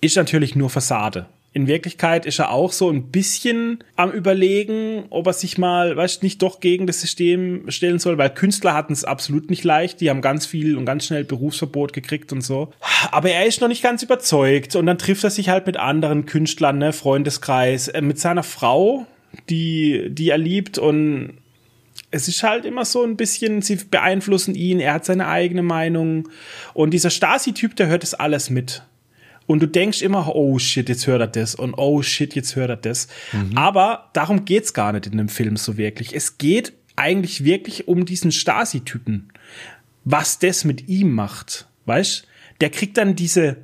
Ist 0.00 0.16
natürlich 0.16 0.56
nur 0.56 0.70
Fassade. 0.70 1.26
In 1.52 1.66
Wirklichkeit 1.66 2.26
ist 2.26 2.38
er 2.38 2.52
auch 2.52 2.70
so 2.70 2.88
ein 2.88 3.10
bisschen 3.10 3.82
am 3.96 4.12
überlegen, 4.12 5.04
ob 5.10 5.26
er 5.26 5.32
sich 5.32 5.58
mal, 5.58 5.96
weißt 5.96 6.22
nicht 6.22 6.40
doch 6.42 6.60
gegen 6.60 6.86
das 6.86 7.00
System 7.00 7.68
stellen 7.68 7.98
soll, 7.98 8.18
weil 8.18 8.30
Künstler 8.30 8.72
hatten 8.72 8.92
es 8.92 9.04
absolut 9.04 9.50
nicht 9.50 9.64
leicht. 9.64 10.00
Die 10.00 10.10
haben 10.10 10.22
ganz 10.22 10.46
viel 10.46 10.76
und 10.76 10.84
ganz 10.84 11.06
schnell 11.06 11.24
Berufsverbot 11.24 11.92
gekriegt 11.92 12.32
und 12.32 12.42
so. 12.42 12.72
Aber 13.10 13.30
er 13.30 13.46
ist 13.46 13.60
noch 13.60 13.66
nicht 13.66 13.82
ganz 13.82 14.04
überzeugt 14.04 14.76
und 14.76 14.86
dann 14.86 14.96
trifft 14.96 15.24
er 15.24 15.30
sich 15.30 15.48
halt 15.48 15.66
mit 15.66 15.76
anderen 15.76 16.24
Künstlern, 16.24 16.78
ne, 16.78 16.92
Freundeskreis, 16.92 17.88
äh, 17.88 18.00
mit 18.00 18.20
seiner 18.20 18.44
Frau, 18.44 19.06
die, 19.48 20.06
die 20.08 20.30
er 20.30 20.38
liebt 20.38 20.78
und 20.78 21.38
es 22.10 22.28
ist 22.28 22.42
halt 22.42 22.64
immer 22.64 22.84
so 22.84 23.04
ein 23.04 23.16
bisschen, 23.16 23.62
sie 23.62 23.76
beeinflussen 23.76 24.54
ihn, 24.54 24.80
er 24.80 24.94
hat 24.94 25.04
seine 25.04 25.28
eigene 25.28 25.62
Meinung 25.62 26.28
und 26.74 26.90
dieser 26.90 27.10
Stasi-Typ, 27.10 27.76
der 27.76 27.86
hört 27.86 28.02
das 28.02 28.14
alles 28.14 28.50
mit. 28.50 28.82
Und 29.46 29.60
du 29.60 29.66
denkst 29.66 30.02
immer, 30.02 30.34
oh 30.34 30.58
shit, 30.60 30.88
jetzt 30.88 31.08
hört 31.08 31.20
er 31.20 31.26
das 31.26 31.56
und 31.56 31.74
oh 31.74 32.02
shit, 32.02 32.36
jetzt 32.36 32.54
hört 32.54 32.70
er 32.70 32.76
das. 32.76 33.08
Aber 33.56 34.08
darum 34.12 34.44
geht's 34.44 34.74
gar 34.74 34.92
nicht 34.92 35.06
in 35.06 35.18
dem 35.18 35.28
Film 35.28 35.56
so 35.56 35.76
wirklich. 35.76 36.14
Es 36.14 36.38
geht 36.38 36.72
eigentlich 36.94 37.42
wirklich 37.42 37.88
um 37.88 38.04
diesen 38.04 38.30
Stasi-Typen. 38.30 39.32
Was 40.04 40.38
das 40.38 40.64
mit 40.64 40.88
ihm 40.88 41.12
macht. 41.12 41.66
Weißt? 41.86 42.28
Der 42.60 42.70
kriegt 42.70 42.96
dann 42.96 43.16
diese 43.16 43.56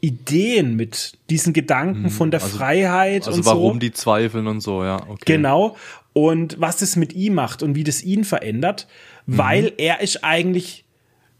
Ideen, 0.00 0.76
mit 0.76 1.18
diesen 1.30 1.52
Gedanken 1.52 2.10
von 2.10 2.30
der 2.30 2.40
Freiheit 2.40 3.26
Also 3.26 3.38
und 3.38 3.46
warum 3.46 3.72
so. 3.74 3.78
die 3.80 3.92
zweifeln 3.92 4.46
und 4.46 4.60
so, 4.60 4.84
ja. 4.84 5.02
Okay. 5.08 5.24
Genau. 5.24 5.76
Und 6.14 6.56
was 6.58 6.78
das 6.78 6.96
mit 6.96 7.12
ihm 7.12 7.34
macht 7.34 7.62
und 7.62 7.74
wie 7.74 7.84
das 7.84 8.02
ihn 8.02 8.24
verändert, 8.24 8.86
Mhm. 9.26 9.38
weil 9.38 9.72
er 9.78 10.00
ist 10.00 10.24
eigentlich, 10.24 10.84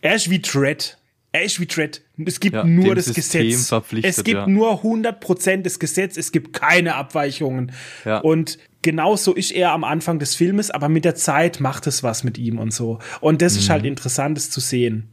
er 0.02 0.16
ist 0.16 0.28
wie 0.28 0.40
Dredd. 0.40 0.98
Er 1.32 1.42
ist 1.42 1.58
wie 1.58 1.66
Dredd. 1.66 2.02
Es 2.24 2.38
gibt 2.38 2.54
Ja, 2.54 2.64
nur 2.64 2.94
das 2.94 3.06
System 3.06 3.48
Gesetz. 3.48 3.72
Es 4.02 4.22
gibt 4.22 4.38
ja. 4.40 4.46
nur 4.46 4.82
100% 4.84 5.62
des 5.62 5.78
Gesetz. 5.80 6.16
Es 6.16 6.30
gibt 6.30 6.52
keine 6.52 6.94
Abweichungen. 6.94 7.72
Ja. 8.04 8.18
Und 8.18 8.58
genauso 8.82 9.32
ist 9.32 9.50
er 9.50 9.72
am 9.72 9.82
Anfang 9.82 10.20
des 10.20 10.36
Filmes, 10.36 10.70
aber 10.70 10.88
mit 10.88 11.04
der 11.04 11.16
Zeit 11.16 11.58
macht 11.60 11.88
es 11.88 12.02
was 12.04 12.22
mit 12.22 12.38
ihm 12.38 12.58
und 12.58 12.72
so. 12.72 13.00
Und 13.20 13.42
das 13.42 13.56
ist 13.56 13.68
halt 13.68 13.84
interessant, 13.84 14.36
das 14.38 14.50
zu 14.50 14.60
sehen. 14.60 15.08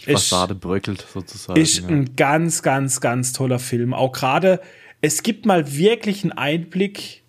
Die 0.00 0.12
Fassade 0.12 0.54
bröckelt 0.54 1.06
sozusagen. 1.12 1.60
Ist 1.60 1.80
ja. 1.80 1.88
ein 1.88 2.16
ganz, 2.16 2.62
ganz, 2.62 3.00
ganz 3.00 3.32
toller 3.32 3.58
Film. 3.58 3.94
Auch 3.94 4.12
gerade, 4.12 4.60
es 5.02 5.22
gibt 5.22 5.46
mal 5.46 5.72
wirklich 5.76 6.24
einen 6.24 6.32
Einblick 6.32 7.22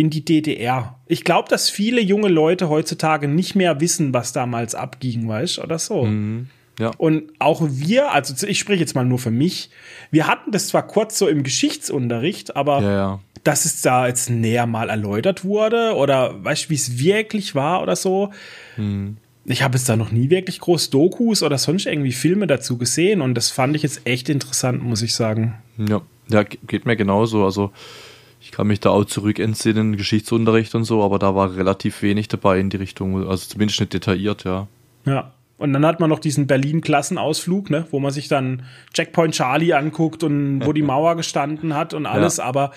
in 0.00 0.08
die 0.08 0.24
DDR. 0.24 0.96
Ich 1.06 1.24
glaube, 1.24 1.50
dass 1.50 1.68
viele 1.68 2.00
junge 2.00 2.28
Leute 2.28 2.70
heutzutage 2.70 3.28
nicht 3.28 3.54
mehr 3.54 3.82
wissen, 3.82 4.14
was 4.14 4.32
damals 4.32 4.74
abging, 4.74 5.28
weißt 5.28 5.58
oder 5.58 5.78
so. 5.78 6.04
Mhm. 6.04 6.48
ja. 6.78 6.90
Und 6.96 7.24
auch 7.38 7.60
wir, 7.68 8.10
also 8.12 8.46
ich 8.46 8.58
spreche 8.58 8.80
jetzt 8.80 8.94
mal 8.94 9.04
nur 9.04 9.18
für 9.18 9.30
mich, 9.30 9.68
wir 10.10 10.26
hatten 10.26 10.52
das 10.52 10.68
zwar 10.68 10.86
kurz 10.86 11.18
so 11.18 11.28
im 11.28 11.42
Geschichtsunterricht, 11.42 12.56
aber 12.56 12.80
ja, 12.80 12.92
ja. 12.92 13.20
dass 13.44 13.66
es 13.66 13.82
da 13.82 14.06
jetzt 14.06 14.30
näher 14.30 14.66
mal 14.66 14.88
erläutert 14.88 15.44
wurde 15.44 15.94
oder 15.96 16.42
weißt 16.42 16.64
du, 16.64 16.70
wie 16.70 16.76
es 16.76 16.98
wirklich 16.98 17.54
war 17.54 17.82
oder 17.82 17.94
so. 17.94 18.30
Hm. 18.76 19.18
Ich 19.44 19.62
habe 19.62 19.76
jetzt 19.76 19.86
da 19.88 19.96
noch 19.96 20.12
nie 20.12 20.30
wirklich 20.30 20.60
groß 20.60 20.88
Dokus 20.88 21.42
oder 21.42 21.58
sonst 21.58 21.84
irgendwie 21.84 22.12
Filme 22.12 22.46
dazu 22.46 22.78
gesehen 22.78 23.20
und 23.20 23.34
das 23.34 23.50
fand 23.50 23.76
ich 23.76 23.82
jetzt 23.82 24.06
echt 24.06 24.30
interessant, 24.30 24.82
muss 24.82 25.02
ich 25.02 25.14
sagen. 25.14 25.58
Ja, 25.76 26.00
ja, 26.30 26.42
ge- 26.44 26.58
geht 26.66 26.86
mir 26.86 26.96
genauso. 26.96 27.44
Also 27.44 27.70
ich 28.40 28.52
kann 28.52 28.66
mich 28.66 28.80
da 28.80 28.90
auch 28.90 29.04
zurück 29.04 29.38
entsinnen, 29.38 29.96
Geschichtsunterricht 29.96 30.74
und 30.74 30.84
so, 30.84 31.02
aber 31.02 31.18
da 31.18 31.34
war 31.34 31.56
relativ 31.56 32.02
wenig 32.02 32.28
dabei 32.28 32.58
in 32.58 32.70
die 32.70 32.78
Richtung, 32.78 33.28
also 33.28 33.46
zumindest 33.48 33.80
nicht 33.80 33.92
detailliert, 33.92 34.44
ja. 34.44 34.66
Ja. 35.04 35.32
Und 35.58 35.74
dann 35.74 35.84
hat 35.84 36.00
man 36.00 36.08
noch 36.08 36.20
diesen 36.20 36.46
Berlin-Klassenausflug, 36.46 37.68
ne, 37.68 37.86
wo 37.90 38.00
man 38.00 38.12
sich 38.12 38.28
dann 38.28 38.62
Checkpoint 38.94 39.34
Charlie 39.34 39.74
anguckt 39.74 40.24
und 40.24 40.64
wo 40.64 40.72
die 40.72 40.80
Mauer 40.90 41.16
gestanden 41.16 41.74
hat 41.74 41.92
und 41.92 42.06
alles. 42.06 42.38
Ja. 42.38 42.44
Aber 42.44 42.72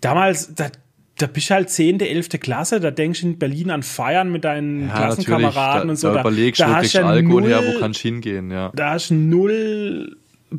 damals, 0.00 0.54
da, 0.54 0.68
da 1.16 1.26
bist 1.26 1.50
du 1.50 1.54
halt 1.54 1.68
10., 1.68 1.98
11. 1.98 2.28
Klasse, 2.38 2.78
da 2.78 2.92
denkst 2.92 3.22
du 3.22 3.26
in 3.26 3.38
Berlin 3.40 3.72
an 3.72 3.82
Feiern 3.82 4.30
mit 4.30 4.44
deinen 4.44 4.88
Klassenkameraden 4.88 5.88
da, 5.88 5.90
und 5.90 5.96
so. 5.96 6.14
Da, 6.14 6.20
überlegst 6.20 6.60
du, 6.60 6.66
wo 6.66 6.68
hast 6.68 6.94
du 6.94 6.98
ja 6.98 7.08
Alkohol 7.08 7.42
null, 7.42 7.50
her, 7.50 7.62
wo 7.66 7.80
kannst 7.80 8.04
du 8.04 8.08
hingehen, 8.08 8.52
ja. 8.52 8.70
Da 8.72 8.92
hast 8.92 9.10
du 9.10 9.14
null 9.14 10.16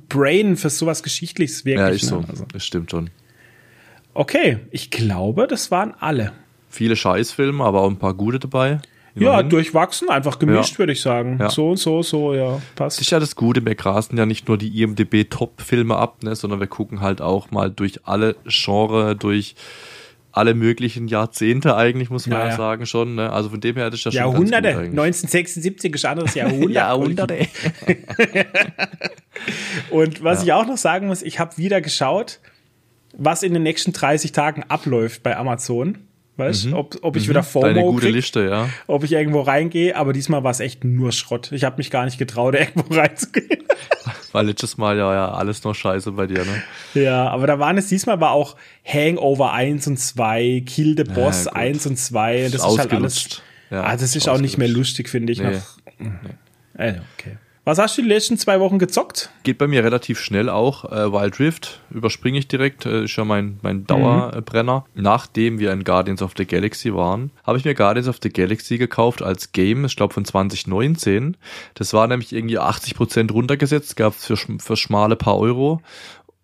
Brain 0.09 0.57
für 0.57 0.69
sowas 0.69 1.01
Geschichtliches 1.01 1.63
wirklich. 1.63 1.79
Ja, 1.79 1.87
ist 1.87 2.03
ne? 2.03 2.09
so. 2.09 2.25
Also, 2.29 2.45
Das 2.51 2.65
stimmt 2.65 2.91
schon. 2.91 3.09
Okay, 4.13 4.59
ich 4.71 4.91
glaube, 4.91 5.47
das 5.47 5.71
waren 5.71 5.93
alle. 5.99 6.31
Viele 6.69 6.95
Scheißfilme, 6.95 7.63
aber 7.63 7.81
auch 7.81 7.89
ein 7.89 7.97
paar 7.97 8.13
gute 8.13 8.39
dabei. 8.39 8.79
Ja, 9.15 9.31
Immerhin. 9.31 9.49
durchwachsen, 9.49 10.09
einfach 10.09 10.37
gemischt, 10.39 10.73
Ja. 10.73 10.79
würde 10.79 10.93
ich 10.93 11.01
sagen. 11.01 11.37
Ja. 11.39 11.49
So, 11.49 11.75
so, 11.75 12.03
so, 12.03 12.33
ja, 12.35 12.53
Das 12.53 12.61
passt. 12.75 13.01
ist 13.01 13.09
ja 13.09 13.19
das 13.19 13.35
Gute, 13.35 13.65
wir 13.65 13.75
grasen 13.75 14.17
ja 14.17 14.25
nicht 14.25 14.47
nur 14.47 14.57
die 14.57 14.81
IMDB-Top-Filme 14.81 15.95
ab, 15.97 16.21
ne, 16.23 16.35
sondern 16.35 16.59
wir 16.59 16.67
gucken 16.67 17.01
halt 17.01 17.21
auch 17.21 17.49
mal 17.51 17.71
durch 17.71 18.05
alle 18.05 18.35
Genre, 18.45 19.15
durch 19.15 19.55
alle 20.31 20.53
möglichen 20.53 21.07
Jahrzehnte 21.07 21.75
eigentlich, 21.75 22.11
muss 22.11 22.27
man 22.27 22.37
Ja, 22.37 22.45
ja, 22.45 22.51
ja. 22.51 22.57
sagen 22.57 22.85
schon. 22.85 23.15
Ne? 23.15 23.33
Also 23.33 23.49
von 23.49 23.59
dem 23.59 23.75
her 23.77 23.87
ist 23.87 23.93
das 23.93 24.01
schon 24.01 24.11
Jahrhunderte. 24.13 24.61
ganz 24.61 24.75
gut 24.75 24.83
eigentlich. 24.85 24.99
1976 24.99 25.95
ist 25.95 26.05
ein 26.05 26.11
anderes 26.11 26.35
Jahrhundert. 26.35 26.71
Jahrhunderte. 26.75 27.47
Und 29.89 30.23
was 30.23 30.43
ich 30.43 30.53
auch 30.53 30.67
noch 30.67 30.77
sagen 30.77 31.07
muss, 31.07 31.23
ich 31.23 31.39
habe 31.39 31.57
wieder 31.57 31.81
geschaut, 31.81 32.39
was 33.19 33.43
in 33.43 33.53
den 33.53 33.63
nächsten 33.63 33.93
30 33.93 34.31
Tagen 34.31 34.63
abläuft 34.67 35.23
bei 35.23 35.37
Amazon. 35.37 35.97
Weißt 36.37 36.65
du, 36.65 36.77
ob, 36.77 36.97
ob 37.01 37.17
ich 37.17 37.27
wieder 37.27 37.43
FOMO 37.43 37.67
Mhm. 37.67 37.75
Deine 37.75 37.87
gute 37.87 38.05
krieg, 38.05 38.15
Liste, 38.15 38.47
ja. 38.49 38.69
ob 38.87 39.03
ich 39.03 39.11
irgendwo 39.11 39.41
reingehe, 39.41 39.93
aber 39.97 40.13
diesmal 40.13 40.41
war 40.41 40.51
es 40.51 40.61
echt 40.61 40.85
nur 40.85 41.11
Schrott. 41.11 41.51
Ich 41.51 41.65
habe 41.65 41.75
mich 41.75 41.91
gar 41.91 42.05
nicht 42.05 42.17
getraut, 42.17 42.55
irgendwo 42.59 42.93
reinzugehen. 42.95 43.63
War 44.31 44.43
letztes 44.43 44.77
Mal 44.77 44.95
ja, 44.95 45.11
ja 45.13 45.31
alles 45.31 45.63
noch 45.63 45.73
scheiße 45.73 46.11
bei 46.13 46.27
dir, 46.27 46.45
ne? 46.45 46.63
ja, 46.93 47.27
aber 47.29 47.47
da 47.47 47.57
waren 47.57 47.79
es 47.79 47.87
diesmal 47.87 48.21
war 48.21 48.31
auch 48.31 48.55
Hangover 48.85 49.53
1 49.53 49.87
und 49.87 49.97
2, 49.97 50.63
Kill 50.67 50.95
the 50.95 51.03
Boss 51.03 51.45
gut. 51.45 51.55
1 51.55 51.87
und 51.87 51.97
2. 51.97 52.43
Das 52.43 52.53
ist, 52.53 52.65
Ist 52.65 52.77
halt 52.77 52.93
alles. 52.93 53.41
Ja, 53.71 53.83
ah, 53.83 53.91
das 53.93 54.03
ist 54.03 54.15
ist 54.15 54.29
auch 54.29 54.39
nicht 54.39 54.59
mehr 54.59 54.67
lustig, 54.67 55.09
finde 55.09 55.33
ich. 55.33 55.39
Nee. 55.39 55.59
Nach, 55.99 56.19
äh, 56.77 56.93
okay. 57.17 57.37
Was 57.69 57.77
hast 57.77 57.99
du 57.99 58.01
die 58.01 58.07
letzten 58.07 58.35
zwei 58.39 58.59
Wochen 58.59 58.79
gezockt? 58.79 59.29
Geht 59.43 59.59
bei 59.59 59.67
mir 59.67 59.83
relativ 59.83 60.19
schnell 60.19 60.49
auch. 60.49 60.85
Äh, 60.85 61.13
Wild 61.13 61.39
Rift 61.39 61.81
überspringe 61.91 62.39
ich 62.39 62.47
direkt, 62.47 62.87
äh, 62.87 63.03
ist 63.03 63.15
ja 63.15 63.23
mein, 63.25 63.59
mein 63.61 63.85
Dauerbrenner. 63.85 64.85
Nachdem 64.95 65.59
wir 65.59 65.71
in 65.71 65.83
Guardians 65.83 66.23
of 66.23 66.33
the 66.35 66.47
Galaxy 66.47 66.95
waren, 66.95 67.29
habe 67.43 67.59
ich 67.59 67.65
mir 67.65 67.75
Guardians 67.75 68.07
of 68.07 68.17
the 68.23 68.29
Galaxy 68.29 68.79
gekauft 68.79 69.21
als 69.21 69.51
Game, 69.51 69.85
ich 69.85 69.95
glaube 69.95 70.15
von 70.15 70.25
2019. 70.25 71.37
Das 71.75 71.93
war 71.93 72.07
nämlich 72.07 72.33
irgendwie 72.33 72.57
80% 72.57 73.31
runtergesetzt, 73.31 73.95
gab 73.95 74.13
es 74.13 74.25
für, 74.25 74.37
für 74.37 74.75
schmale 74.75 75.15
paar 75.15 75.37
Euro. 75.37 75.79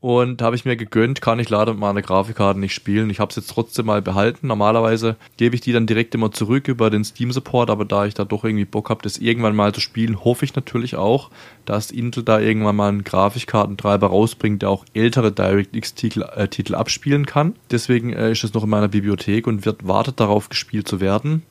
Und 0.06 0.44
habe 0.44 0.56
ich 0.56 0.66
mir 0.66 0.76
gegönnt, 0.76 1.20
kann 1.20 1.40
ich 1.40 1.50
leider 1.50 1.72
mit 1.72 1.80
meiner 1.80 2.04
Grafikkarte 2.04 2.60
nicht 2.60 2.76
spielen. 2.76 3.10
Ich 3.10 3.20
habe 3.20 3.32
es 3.32 3.38
jetzt 3.38 3.50
trotzdem 3.50 3.88
mal 3.88 4.04
behalten. 4.04 4.46
Normalerweise 4.46 5.16
gebe 5.38 5.56
ich 5.56 5.62
die 5.62 5.72
dann 5.72 5.88
direkt 5.88 6.14
immer 6.14 6.32
zurück 6.32 6.68
über 6.68 6.92
den 6.92 7.04
Steam 7.04 7.32
Support, 7.32 7.72
aber 7.72 7.86
da 7.86 8.06
ich 8.06 8.14
da 8.14 8.24
doch 8.24 8.44
irgendwie 8.44 8.66
Bock 8.66 8.92
habe, 8.92 9.02
das 9.02 9.18
irgendwann 9.18 9.56
mal 9.56 9.74
zu 9.74 9.82
spielen, 9.82 10.24
hoffe 10.24 10.46
ich 10.46 10.56
natürlich 10.56 10.96
auch, 10.96 11.32
dass 11.66 11.90
Intel 11.90 12.22
da 12.22 12.40
irgendwann 12.40 12.76
mal 12.76 12.90
einen 12.90 13.04
Grafikkartentreiber 13.04 14.06
rausbringt, 14.06 14.62
der 14.62 14.70
auch 14.70 14.86
ältere 14.94 15.32
DirectX-Titel 15.32 16.22
äh, 16.22 16.48
Titel 16.50 16.76
abspielen 16.76 17.26
kann. 17.26 17.56
Deswegen 17.72 18.14
äh, 18.14 18.32
ist 18.32 18.44
es 18.44 18.54
noch 18.54 18.66
in 18.66 18.70
meiner 18.70 18.90
Bibliothek 18.90 19.48
und 19.48 19.66
wird 19.66 19.88
wartet 19.88 20.20
darauf, 20.20 20.50
gespielt 20.50 20.88
zu 20.88 21.00
werden. 21.00 21.42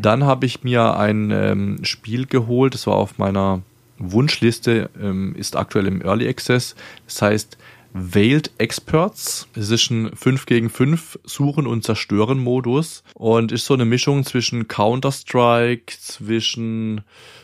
Dann 0.00 0.22
habe 0.22 0.46
ich 0.46 0.62
mir 0.62 0.96
ein 0.96 1.32
ähm, 1.32 1.80
Spiel 1.82 2.26
geholt, 2.26 2.74
das 2.74 2.86
war 2.86 2.94
auf 2.94 3.18
meiner 3.18 3.62
Wunschliste, 4.00 4.90
ähm, 5.00 5.34
ist 5.36 5.56
aktuell 5.56 5.86
im 5.86 6.00
Early 6.02 6.28
Access. 6.28 6.74
Das 7.06 7.20
heißt 7.20 7.58
Veiled 7.92 8.50
Experts. 8.58 9.48
Es 9.54 9.70
ist 9.70 9.90
ein 9.90 10.14
5 10.14 10.46
gegen 10.46 10.70
5 10.70 11.18
Suchen 11.24 11.66
und 11.66 11.84
Zerstören 11.84 12.38
Modus 12.38 13.02
und 13.14 13.52
ist 13.52 13.66
so 13.66 13.74
eine 13.74 13.84
Mischung 13.84 14.24
zwischen 14.24 14.68
Counter-Strike, 14.68 15.94
zwischen 15.98 17.02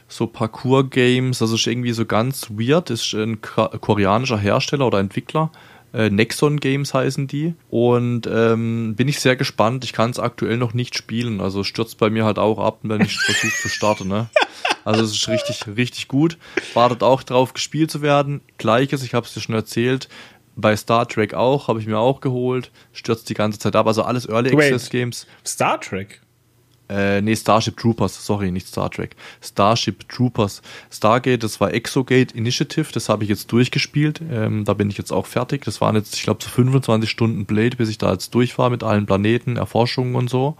so 0.08 0.26
Parkour-Games, 0.26 1.42
also 1.42 1.56
ist 1.56 1.66
irgendwie 1.66 1.92
so 1.92 2.06
ganz 2.06 2.48
weird, 2.50 2.90
ist 2.90 3.12
ein 3.14 3.40
koreanischer 3.40 4.38
Hersteller 4.38 4.86
oder 4.86 5.00
Entwickler. 5.00 5.50
Äh, 5.92 6.10
Nexon 6.10 6.60
Games 6.60 6.94
heißen 6.94 7.26
die. 7.26 7.54
Und 7.70 8.28
ähm, 8.30 8.94
bin 8.96 9.08
ich 9.08 9.20
sehr 9.20 9.34
gespannt. 9.36 9.84
Ich 9.84 9.92
kann 9.92 10.10
es 10.10 10.18
aktuell 10.18 10.58
noch 10.58 10.74
nicht 10.74 10.94
spielen. 10.94 11.40
Also 11.40 11.64
stürzt 11.64 11.98
bei 11.98 12.10
mir 12.10 12.24
halt 12.24 12.38
auch 12.38 12.58
ab, 12.58 12.78
wenn 12.82 13.00
ich 13.00 13.18
versuche 13.18 13.62
zu 13.62 13.68
starten. 13.68 14.08
Ne? 14.08 14.28
Also 14.84 15.02
es 15.02 15.12
ist 15.12 15.28
richtig, 15.28 15.66
richtig 15.76 16.06
gut. 16.06 16.38
Wartet 16.74 17.02
auch 17.02 17.22
drauf, 17.22 17.54
gespielt 17.54 17.90
zu 17.90 18.02
werden. 18.02 18.40
Gleiches, 18.58 19.02
ich 19.02 19.14
habe 19.14 19.26
es 19.26 19.34
dir 19.34 19.40
schon 19.40 19.54
erzählt. 19.54 20.08
Bei 20.56 20.74
Star 20.76 21.06
Trek 21.06 21.34
auch, 21.34 21.68
habe 21.68 21.80
ich 21.80 21.86
mir 21.86 21.98
auch 21.98 22.20
geholt. 22.20 22.70
Stürzt 22.92 23.28
die 23.28 23.34
ganze 23.34 23.58
Zeit 23.58 23.76
ab. 23.76 23.86
Also 23.86 24.02
alles 24.02 24.28
Early 24.28 24.52
Wait. 24.52 24.72
Access 24.72 24.90
Games. 24.90 25.26
Star 25.44 25.80
Trek. 25.80 26.20
Äh, 26.88 27.20
nee, 27.20 27.34
Starship 27.34 27.76
Troopers, 27.76 28.24
sorry, 28.24 28.50
nicht 28.52 28.68
Star 28.68 28.90
Trek. 28.90 29.16
Starship 29.42 30.08
Troopers. 30.08 30.62
Stargate, 30.90 31.42
das 31.42 31.60
war 31.60 31.74
Exogate 31.74 32.34
Initiative, 32.34 32.86
das 32.92 33.08
habe 33.08 33.24
ich 33.24 33.30
jetzt 33.30 33.50
durchgespielt. 33.50 34.20
Ähm, 34.30 34.64
da 34.64 34.74
bin 34.74 34.88
ich 34.88 34.96
jetzt 34.96 35.12
auch 35.12 35.26
fertig. 35.26 35.64
Das 35.64 35.80
waren 35.80 35.96
jetzt, 35.96 36.14
ich 36.14 36.22
glaube, 36.22 36.42
so 36.42 36.48
25 36.48 37.10
Stunden 37.10 37.44
Blade, 37.44 37.76
bis 37.76 37.88
ich 37.88 37.98
da 37.98 38.12
jetzt 38.12 38.34
durch 38.34 38.56
war 38.58 38.70
mit 38.70 38.84
allen 38.84 39.06
Planeten, 39.06 39.56
Erforschungen 39.56 40.14
und 40.14 40.30
so. 40.30 40.56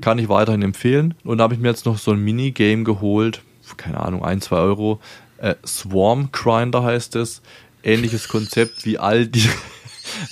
Kann 0.00 0.18
ich 0.18 0.28
weiterhin 0.28 0.62
empfehlen. 0.62 1.14
Und 1.24 1.38
da 1.38 1.44
habe 1.44 1.54
ich 1.54 1.60
mir 1.60 1.68
jetzt 1.68 1.86
noch 1.86 1.98
so 1.98 2.12
ein 2.12 2.20
Minigame 2.20 2.84
geholt, 2.84 3.42
keine 3.76 4.00
Ahnung, 4.00 4.24
ein, 4.24 4.40
zwei 4.40 4.58
Euro. 4.58 5.00
Äh, 5.38 5.56
Swarm 5.66 6.30
Grinder 6.30 6.84
heißt 6.84 7.16
es. 7.16 7.42
Ähnliches 7.84 8.28
Konzept 8.28 8.84
wie 8.84 8.98
all 8.98 9.26
die. 9.26 9.48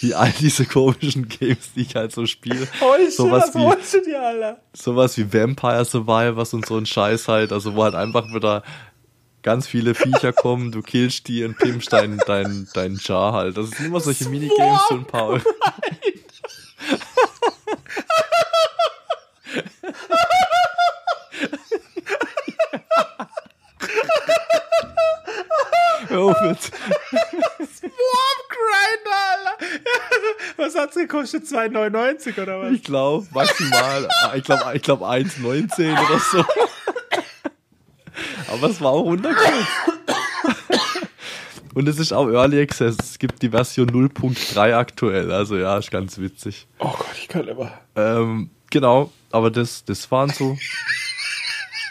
Wie 0.01 0.15
all 0.15 0.31
diese 0.39 0.67
komischen 0.67 1.29
Games, 1.29 1.73
die 1.75 1.81
ich 1.81 1.97
halt 1.97 2.13
so 2.13 2.27
spiele. 2.27 2.69
Sowas 3.11 3.55
wie, 3.55 3.59
holst 3.59 3.95
du 3.95 4.03
dir, 4.03 4.23
Alter? 4.23 4.61
sowas 4.75 5.17
wie 5.17 5.33
Vampire 5.33 5.85
Survivors 5.87 6.53
und 6.53 6.67
so 6.67 6.77
ein 6.77 6.85
Scheiß 6.85 7.27
halt, 7.27 7.53
also 7.53 7.75
wo 7.75 7.83
halt 7.83 7.95
einfach 7.95 8.33
wieder 8.35 8.63
ganz 9.43 9.67
viele 9.67 9.95
Viecher 9.95 10.35
kommen, 10.35 10.73
du 10.73 10.83
killst 10.83 11.27
die 11.27 11.43
und 11.43 11.57
pimpst 11.59 11.93
dein, 11.93 12.19
dein, 12.27 12.69
dein 12.75 13.01
Jar 13.03 13.33
halt. 13.33 13.57
Das 13.57 13.71
sind 13.71 13.87
immer 13.87 14.01
solche 14.01 14.29
Minigames 14.29 14.83
für 14.89 14.95
ein 14.95 15.07
paar. 15.07 15.41
Hör 26.09 26.21
auf 26.21 26.37
jetzt. 26.45 26.73
Was 30.57 30.75
hat's 30.75 30.95
gekostet? 30.95 31.45
2,99 31.45 32.43
oder 32.43 32.61
was? 32.61 32.73
Ich 32.73 32.85
glaube, 32.85 33.27
maximal, 33.33 34.09
ich 34.35 34.45
glaube, 34.45 34.63
ich 34.75 34.83
glaube 34.83 35.05
1,19 35.07 35.93
oder 35.93 36.19
so. 36.19 36.45
Aber 38.49 38.69
es 38.69 38.81
war 38.81 38.93
auch 38.93 39.05
100 39.05 39.35
Kills. 39.35 39.67
Und 41.75 41.89
es 41.89 41.99
ist 41.99 42.13
auch 42.13 42.29
Early 42.29 42.61
Access. 42.61 42.97
Es 43.01 43.19
gibt 43.19 43.41
die 43.43 43.49
Version 43.49 43.91
0.3 43.91 44.75
aktuell. 44.75 45.33
Also 45.33 45.57
ja, 45.57 45.79
ist 45.79 45.91
ganz 45.91 46.19
witzig. 46.19 46.67
Oh 46.79 46.91
Gott, 46.91 47.07
ich 47.17 47.29
kann 47.29 47.49
immer. 47.49 47.73
Ähm, 47.97 48.51
genau, 48.71 49.11
aber 49.31 49.51
das, 49.51 49.85
das 49.85 50.11
waren 50.11 50.29
so 50.29 50.59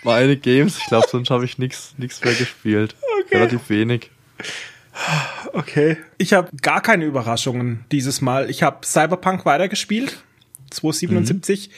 meine 0.03 0.37
Games. 0.37 0.77
Ich 0.77 0.85
glaube, 0.85 1.07
sonst 1.09 1.31
habe 1.31 1.45
ich 1.45 1.57
nichts 1.57 1.95
mehr 1.97 2.35
gespielt. 2.35 2.95
Okay. 3.25 3.37
Relativ 3.37 3.69
wenig. 3.69 4.11
Okay. 5.53 5.97
Ich 6.17 6.33
habe 6.33 6.49
gar 6.61 6.81
keine 6.81 7.05
Überraschungen 7.05 7.85
dieses 7.91 8.21
Mal. 8.21 8.49
Ich 8.49 8.63
habe 8.63 8.85
Cyberpunk 8.85 9.45
weitergespielt. 9.45 10.23
277. 10.71 11.69
Mhm. 11.69 11.73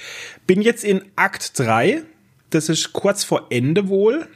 Bin 0.47 0.61
jetzt 0.61 0.83
in 0.83 1.03
Akt 1.15 1.57
3. 1.59 2.03
Das 2.49 2.69
ist 2.69 2.93
kurz 2.93 3.23
vor 3.23 3.47
Ende 3.49 3.87
wohl. 3.87 4.27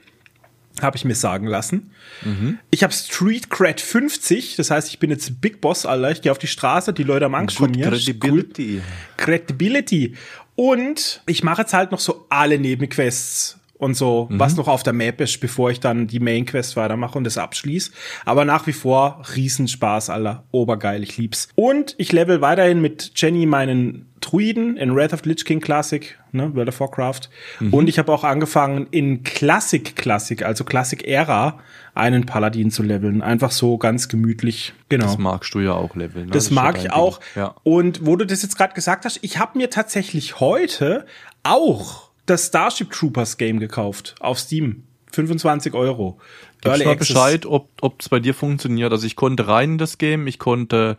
Habe 0.82 0.98
ich 0.98 1.06
mir 1.06 1.16
sagen 1.16 1.48
lassen. 1.48 1.92
Mhm. 2.24 2.60
Ich 2.70 2.84
habe 2.84 2.94
Street 2.94 3.50
Cred 3.50 3.82
50, 3.82 4.56
das 4.58 4.70
heißt, 4.70 4.90
ich 4.90 5.00
bin 5.00 5.10
jetzt 5.10 5.42
Big 5.42 5.60
Boss, 5.60 5.86
Alter. 5.86 6.12
Ich 6.12 6.22
gehe 6.22 6.32
auf 6.32 6.38
die 6.38 6.48
Straße, 6.48 6.94
die 6.94 7.04
Leute 7.04 7.26
haben 7.26 7.36
Angst 7.36 7.58
vor 7.58 7.68
mir. 7.68 7.88
Credibility. 7.88 8.76
Cool. 8.76 8.84
Credibility. 9.18 10.16
Und 10.56 11.22
ich 11.26 11.44
mache 11.44 11.62
jetzt 11.62 11.74
halt 11.74 11.92
noch 11.92 12.00
so 12.00 12.26
alle 12.30 12.60
Nebenquests 12.60 13.57
und 13.78 13.96
so, 13.96 14.28
mhm. 14.30 14.40
was 14.40 14.56
noch 14.56 14.68
auf 14.68 14.84
der 14.84 14.94
Map 14.94 15.22
ist, 15.22 15.40
bevor 15.40 15.70
ich 15.72 15.80
dann 15.80 16.08
die 16.08 16.20
Main 16.20 16.46
Quest 16.46 16.76
weitermache 16.76 17.18
und 17.18 17.24
das 17.24 17.38
abschließe. 17.38 17.92
Aber 18.26 18.46
nach 18.46 18.68
wie 18.68 18.74
vor 18.74 19.22
Riesenspaß, 19.36 20.10
Alter. 20.10 20.44
Obergeil, 20.52 21.04
ich 21.04 21.18
lieb's. 21.18 21.50
Und 21.56 21.96
ich 21.98 22.12
level 22.12 22.42
weiterhin 22.42 22.82
mit 22.82 23.12
Jenny 23.16 23.46
meinen 23.46 24.08
Druiden 24.20 24.78
in 24.78 24.96
Wrath 24.96 25.14
of 25.14 25.26
Lich 25.26 25.46
King 25.46 25.62
Classic, 25.62 26.18
ne, 26.32 26.54
World 26.56 26.70
of 26.70 26.80
Warcraft. 26.80 27.30
Mhm. 27.60 27.74
Und 27.74 27.88
ich 27.88 28.00
habe 28.00 28.12
auch 28.12 28.24
angefangen 28.24 28.88
in 28.90 29.24
Classic 29.24 29.96
Classic, 29.96 30.44
also 30.44 30.64
Classic 30.64 31.06
Ära, 31.08 31.60
einen 31.94 32.26
Paladin 32.26 32.72
zu 32.72 32.82
leveln. 32.82 33.22
Einfach 33.22 33.52
so 33.52 33.78
ganz 33.78 34.10
gemütlich. 34.10 34.74
Genau. 34.90 35.06
Das 35.06 35.18
magst 35.18 35.54
du 35.54 35.60
ja 35.60 35.74
auch 35.74 35.96
leveln. 35.96 36.26
Ne? 36.26 36.32
Das, 36.32 36.46
das 36.46 36.52
mag 36.52 36.78
ich 36.78 36.92
auch. 36.92 37.20
Ja. 37.36 37.56
Und 37.64 38.06
wo 38.06 38.16
du 38.16 38.26
das 38.26 38.42
jetzt 38.42 38.58
gerade 38.58 38.74
gesagt 38.74 39.06
hast, 39.06 39.20
ich 39.22 39.38
habe 39.38 39.58
mir 39.58 39.70
tatsächlich 39.70 40.40
heute 40.40 41.06
auch 41.44 42.07
das 42.28 42.48
Starship 42.48 42.92
Troopers 42.92 43.38
Game 43.38 43.60
gekauft 43.60 44.16
auf 44.20 44.40
Steam. 44.40 44.84
25 45.12 45.74
Euro. 45.74 46.20
Gib 46.62 46.86
mal 46.86 46.96
Bescheid, 46.96 47.46
ob 47.46 47.96
es 48.00 48.10
bei 48.10 48.20
dir 48.20 48.34
funktioniert. 48.34 48.92
Also 48.92 49.08
ich 49.08 49.16
konnte 49.16 49.48
rein 49.48 49.74
in 49.74 49.78
das 49.78 49.98
Game, 49.98 50.28
ich 50.28 50.38
konnte 50.38 50.98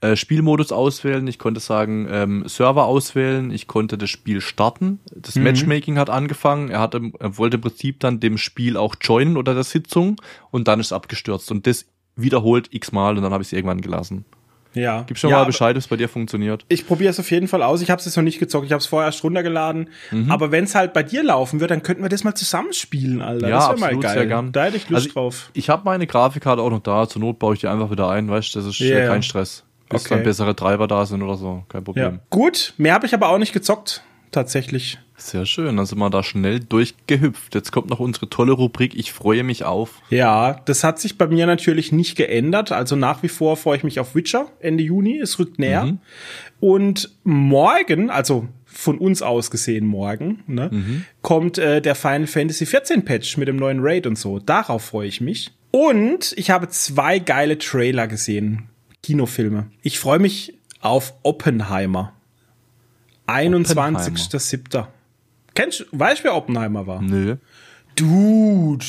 äh, 0.00 0.16
Spielmodus 0.16 0.70
auswählen, 0.70 1.26
ich 1.26 1.38
konnte 1.38 1.60
sagen 1.60 2.06
ähm, 2.08 2.44
Server 2.46 2.84
auswählen, 2.84 3.50
ich 3.50 3.66
konnte 3.66 3.98
das 3.98 4.10
Spiel 4.10 4.40
starten. 4.40 5.00
Das 5.14 5.34
mhm. 5.34 5.42
Matchmaking 5.42 5.98
hat 5.98 6.08
angefangen. 6.08 6.70
Er, 6.70 6.80
hatte, 6.80 7.10
er 7.18 7.36
wollte 7.36 7.56
im 7.56 7.62
Prinzip 7.62 8.00
dann 8.00 8.20
dem 8.20 8.38
Spiel 8.38 8.76
auch 8.76 8.94
joinen 9.00 9.36
oder 9.36 9.54
der 9.54 9.64
Sitzung 9.64 10.20
und 10.50 10.68
dann 10.68 10.78
ist 10.78 10.86
es 10.86 10.92
abgestürzt. 10.92 11.50
Und 11.50 11.66
das 11.66 11.86
wiederholt 12.14 12.68
x-mal 12.72 13.16
und 13.16 13.22
dann 13.22 13.32
habe 13.32 13.42
ich 13.42 13.48
es 13.48 13.52
irgendwann 13.52 13.80
gelassen. 13.80 14.24
Ja. 14.78 15.04
Gib 15.06 15.18
schon 15.18 15.30
ja, 15.30 15.38
mal 15.38 15.44
Bescheid, 15.44 15.76
ob 15.76 15.80
es 15.80 15.88
bei 15.88 15.96
dir 15.96 16.08
funktioniert. 16.08 16.64
Ich 16.68 16.86
probiere 16.86 17.10
es 17.10 17.20
auf 17.20 17.30
jeden 17.30 17.48
Fall 17.48 17.62
aus. 17.62 17.82
Ich 17.82 17.90
habe 17.90 18.00
es 18.00 18.16
noch 18.16 18.22
nicht 18.22 18.38
gezockt. 18.38 18.66
Ich 18.66 18.72
habe 18.72 18.80
es 18.80 18.86
vorher 18.86 19.08
erst 19.08 19.22
runtergeladen. 19.24 19.90
Mhm. 20.10 20.30
Aber 20.30 20.52
wenn 20.52 20.64
es 20.64 20.74
halt 20.74 20.92
bei 20.92 21.02
dir 21.02 21.22
laufen 21.22 21.60
wird, 21.60 21.70
dann 21.70 21.82
könnten 21.82 22.02
wir 22.02 22.08
das 22.08 22.24
mal 22.24 22.34
zusammenspielen, 22.34 23.22
Alter. 23.22 23.48
Ja, 23.48 23.58
das 23.58 23.68
wäre 23.68 23.80
mal 23.80 24.00
geil. 24.00 24.14
Sehr 24.14 24.26
gern. 24.26 24.52
Da 24.52 24.64
hätte 24.64 24.76
ich 24.76 24.88
Lust 24.88 25.06
also 25.06 25.12
drauf. 25.14 25.50
Ich, 25.52 25.64
ich 25.64 25.70
habe 25.70 25.82
meine 25.84 26.06
Grafikkarte 26.06 26.62
auch 26.62 26.70
noch 26.70 26.82
da. 26.82 27.08
Zur 27.08 27.20
Not 27.20 27.38
baue 27.38 27.54
ich 27.54 27.60
die 27.60 27.68
einfach 27.68 27.90
wieder 27.90 28.08
ein. 28.08 28.28
Weißt 28.28 28.54
du, 28.54 28.60
das 28.60 28.68
ist 28.68 28.80
yeah. 28.80 29.08
kein 29.08 29.22
Stress. 29.22 29.64
Bis 29.88 30.04
okay. 30.04 30.14
dann 30.14 30.24
bessere 30.24 30.54
Treiber 30.54 30.86
da 30.86 31.06
sind 31.06 31.22
oder 31.22 31.36
so. 31.36 31.64
Kein 31.68 31.84
Problem. 31.84 32.14
Ja. 32.14 32.20
Gut, 32.30 32.74
mehr 32.76 32.94
habe 32.94 33.06
ich 33.06 33.14
aber 33.14 33.30
auch 33.30 33.38
nicht 33.38 33.52
gezockt. 33.52 34.02
Tatsächlich. 34.30 34.98
Sehr 35.20 35.46
schön, 35.46 35.76
dann 35.76 35.84
sind 35.84 35.98
wir 35.98 36.10
da 36.10 36.22
schnell 36.22 36.60
durchgehüpft. 36.60 37.52
Jetzt 37.54 37.72
kommt 37.72 37.90
noch 37.90 37.98
unsere 37.98 38.30
tolle 38.30 38.52
Rubrik 38.52 38.94
Ich 38.96 39.12
freue 39.12 39.42
mich 39.42 39.64
auf. 39.64 40.00
Ja, 40.10 40.60
das 40.64 40.84
hat 40.84 41.00
sich 41.00 41.18
bei 41.18 41.26
mir 41.26 41.46
natürlich 41.46 41.90
nicht 41.90 42.16
geändert. 42.16 42.70
Also 42.70 42.94
nach 42.94 43.24
wie 43.24 43.28
vor 43.28 43.56
freue 43.56 43.76
ich 43.76 43.84
mich 43.84 43.98
auf 43.98 44.14
Witcher 44.14 44.46
Ende 44.60 44.84
Juni. 44.84 45.18
Es 45.18 45.40
rückt 45.40 45.58
näher. 45.58 45.86
Mhm. 45.86 45.98
Und 46.60 47.10
morgen, 47.24 48.10
also 48.10 48.48
von 48.64 48.96
uns 48.98 49.20
aus 49.20 49.50
gesehen 49.50 49.86
morgen, 49.86 50.44
ne, 50.46 50.70
mhm. 50.72 51.04
kommt 51.20 51.58
äh, 51.58 51.82
der 51.82 51.96
Final 51.96 52.28
Fantasy 52.28 52.64
14 52.64 53.04
Patch 53.04 53.36
mit 53.38 53.48
dem 53.48 53.56
neuen 53.56 53.80
Raid 53.80 54.06
und 54.06 54.16
so. 54.16 54.38
Darauf 54.38 54.84
freue 54.84 55.08
ich 55.08 55.20
mich. 55.20 55.50
Und 55.72 56.32
ich 56.36 56.50
habe 56.50 56.68
zwei 56.68 57.18
geile 57.18 57.58
Trailer 57.58 58.06
gesehen. 58.06 58.68
Kinofilme. 59.02 59.66
Ich 59.82 59.98
freue 59.98 60.20
mich 60.20 60.54
auf 60.80 61.14
Oppenheimer. 61.24 62.12
21.07. 63.26 64.86
Kennst 65.58 65.80
du, 65.80 65.84
weißt 65.90 66.20
du, 66.20 66.24
wer 66.24 66.36
Oppenheimer 66.36 66.86
war? 66.86 67.02
Nö. 67.02 67.34
Dude. 67.96 68.86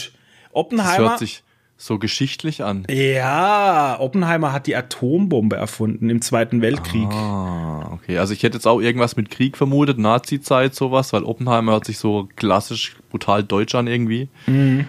Oppenheimer. 0.51 0.97
Das 0.99 1.09
hört 1.09 1.19
sich 1.19 1.43
so 1.77 1.97
geschichtlich 1.97 2.63
an. 2.63 2.85
Ja, 2.87 3.97
Oppenheimer 3.99 4.53
hat 4.53 4.67
die 4.67 4.75
Atombombe 4.75 5.55
erfunden 5.55 6.11
im 6.11 6.21
Zweiten 6.21 6.61
Weltkrieg. 6.61 7.07
Ah, 7.07 7.89
okay. 7.91 8.19
Also 8.19 8.33
ich 8.33 8.43
hätte 8.43 8.57
jetzt 8.57 8.67
auch 8.67 8.81
irgendwas 8.81 9.15
mit 9.15 9.31
Krieg 9.31 9.57
vermutet, 9.57 9.97
Nazi-Zeit, 9.97 10.75
sowas, 10.75 11.11
weil 11.11 11.23
Oppenheimer 11.23 11.71
hört 11.71 11.85
sich 11.85 11.97
so 11.97 12.29
klassisch 12.35 12.97
brutal 13.09 13.43
deutsch 13.43 13.73
an 13.73 13.87
irgendwie. 13.87 14.29
Mhm. 14.45 14.87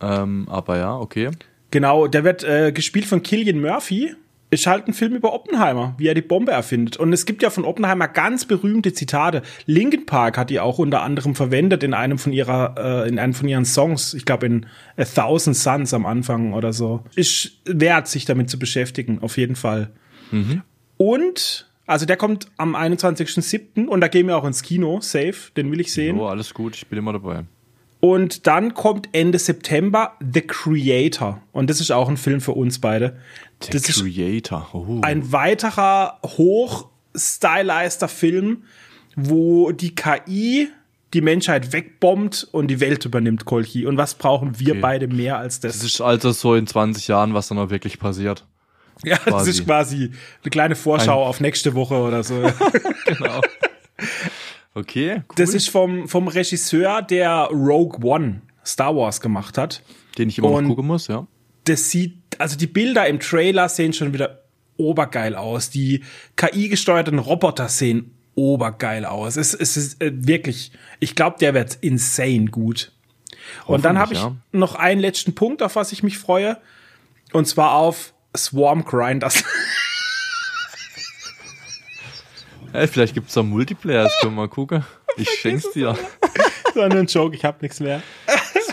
Ähm, 0.00 0.48
aber 0.48 0.78
ja, 0.78 0.96
okay. 0.96 1.32
Genau, 1.70 2.06
der 2.06 2.24
wird 2.24 2.44
äh, 2.44 2.72
gespielt 2.72 3.04
von 3.04 3.22
Killian 3.22 3.60
Murphy 3.60 4.14
ist 4.50 4.66
halt 4.66 4.88
ein 4.88 4.94
Film 4.94 5.14
über 5.14 5.32
Oppenheimer, 5.32 5.94
wie 5.98 6.08
er 6.08 6.14
die 6.14 6.22
Bombe 6.22 6.52
erfindet. 6.52 6.96
Und 6.96 7.12
es 7.12 7.24
gibt 7.24 7.42
ja 7.42 7.50
von 7.50 7.64
Oppenheimer 7.64 8.08
ganz 8.08 8.44
berühmte 8.44 8.92
Zitate. 8.92 9.42
Linkin 9.66 10.06
Park 10.06 10.36
hat 10.36 10.50
die 10.50 10.58
auch 10.58 10.78
unter 10.78 11.02
anderem 11.02 11.34
verwendet 11.36 11.84
in 11.84 11.94
einem 11.94 12.18
von 12.18 12.32
ihrer, 12.32 12.74
äh, 13.04 13.08
in 13.08 13.18
einem 13.18 13.32
von 13.32 13.48
ihren 13.48 13.64
Songs. 13.64 14.12
Ich 14.14 14.24
glaube 14.24 14.46
in 14.46 14.66
A 14.96 15.04
Thousand 15.04 15.56
Suns 15.56 15.94
am 15.94 16.04
Anfang 16.04 16.52
oder 16.52 16.72
so. 16.72 17.04
Ist 17.14 17.60
wert, 17.64 18.08
sich 18.08 18.24
damit 18.24 18.50
zu 18.50 18.58
beschäftigen, 18.58 19.20
auf 19.20 19.36
jeden 19.38 19.56
Fall. 19.56 19.90
Mhm. 20.32 20.62
Und 20.96 21.70
also 21.86 22.06
der 22.06 22.16
kommt 22.16 22.48
am 22.56 22.74
21.07. 22.74 23.86
und 23.86 24.00
da 24.00 24.08
gehen 24.08 24.26
wir 24.26 24.36
auch 24.36 24.44
ins 24.44 24.62
Kino, 24.62 25.00
safe, 25.00 25.52
den 25.56 25.70
will 25.72 25.80
ich 25.80 25.92
sehen. 25.92 26.18
Oh, 26.18 26.26
alles 26.26 26.54
gut, 26.54 26.76
ich 26.76 26.86
bin 26.86 26.98
immer 26.98 27.12
dabei. 27.12 27.44
Und 28.00 28.46
dann 28.46 28.74
kommt 28.74 29.08
Ende 29.12 29.38
September 29.38 30.14
The 30.20 30.40
Creator. 30.40 31.42
Und 31.52 31.68
das 31.68 31.80
ist 31.80 31.90
auch 31.90 32.08
ein 32.08 32.16
Film 32.16 32.40
für 32.40 32.52
uns 32.52 32.78
beide. 32.78 33.18
The 33.62 33.70
das 33.72 34.00
Creator. 34.00 34.68
Oh. 34.72 35.00
Ein 35.02 35.32
weiterer 35.32 36.18
hochstylister 36.24 38.08
Film, 38.08 38.64
wo 39.16 39.72
die 39.72 39.94
KI 39.94 40.68
die 41.12 41.20
Menschheit 41.20 41.72
wegbombt 41.72 42.48
und 42.52 42.68
die 42.68 42.80
Welt 42.80 43.04
übernimmt, 43.04 43.44
Kolchi. 43.44 43.86
Und 43.86 43.96
was 43.96 44.14
brauchen 44.14 44.58
wir 44.60 44.72
okay. 44.72 44.80
beide 44.80 45.08
mehr 45.08 45.38
als 45.38 45.60
das? 45.60 45.78
Das 45.78 45.84
ist 45.84 46.00
also 46.00 46.30
so 46.30 46.54
in 46.54 46.66
20 46.66 47.08
Jahren, 47.08 47.34
was 47.34 47.48
dann 47.48 47.58
auch 47.58 47.70
wirklich 47.70 47.98
passiert. 47.98 48.46
Ja, 49.02 49.16
quasi. 49.16 49.30
das 49.30 49.48
ist 49.48 49.64
quasi 49.64 50.10
eine 50.42 50.50
kleine 50.50 50.76
Vorschau 50.76 51.22
ein 51.22 51.28
auf 51.28 51.40
nächste 51.40 51.72
Woche 51.72 51.94
oder 51.94 52.22
so. 52.22 52.34
genau. 53.06 53.40
Okay, 54.74 55.14
cool. 55.14 55.22
Das 55.36 55.54
ist 55.54 55.70
vom, 55.70 56.06
vom 56.06 56.28
Regisseur, 56.28 57.00
der 57.00 57.48
Rogue 57.50 57.98
One 58.02 58.42
Star 58.62 58.94
Wars 58.94 59.22
gemacht 59.22 59.56
hat. 59.56 59.82
Den 60.18 60.28
ich 60.28 60.36
immer 60.36 60.50
und 60.50 60.64
noch 60.64 60.68
gucken 60.68 60.86
muss, 60.86 61.08
ja. 61.08 61.26
Das 61.64 61.88
sieht, 61.88 62.19
also 62.38 62.56
die 62.56 62.66
Bilder 62.66 63.06
im 63.06 63.20
Trailer 63.20 63.68
sehen 63.68 63.92
schon 63.92 64.12
wieder 64.12 64.42
obergeil 64.76 65.34
aus. 65.34 65.70
Die 65.70 66.04
KI-gesteuerten 66.36 67.18
Roboter 67.18 67.68
sehen 67.68 68.14
obergeil 68.34 69.04
aus. 69.04 69.36
Es, 69.36 69.54
es 69.54 69.76
ist 69.76 70.02
äh, 70.02 70.12
wirklich, 70.14 70.72
ich 70.98 71.14
glaube, 71.14 71.36
der 71.38 71.54
wird 71.54 71.78
insane 71.80 72.46
gut. 72.46 72.92
Und 73.66 73.84
dann 73.84 73.98
habe 73.98 74.14
ich 74.14 74.20
ja. 74.20 74.36
noch 74.52 74.74
einen 74.74 75.00
letzten 75.00 75.34
Punkt, 75.34 75.62
auf 75.62 75.76
was 75.76 75.92
ich 75.92 76.02
mich 76.02 76.18
freue. 76.18 76.58
Und 77.32 77.46
zwar 77.46 77.74
auf 77.74 78.12
Swarm 78.36 78.84
Grinders. 78.84 79.44
Hey, 82.72 82.86
vielleicht 82.86 83.14
gibt's 83.14 83.34
da 83.34 83.42
Multiplayer, 83.42 84.04
das 84.04 84.16
können 84.20 84.34
wir 84.34 84.42
mal 84.42 84.48
gucken. 84.48 84.84
Ich 85.16 85.28
schenk's 85.28 85.68
dir. 85.72 85.98
Nur 86.76 86.84
ein 86.84 87.06
Joke, 87.06 87.34
ich 87.34 87.44
hab 87.44 87.60
nichts 87.62 87.80
mehr. 87.80 88.00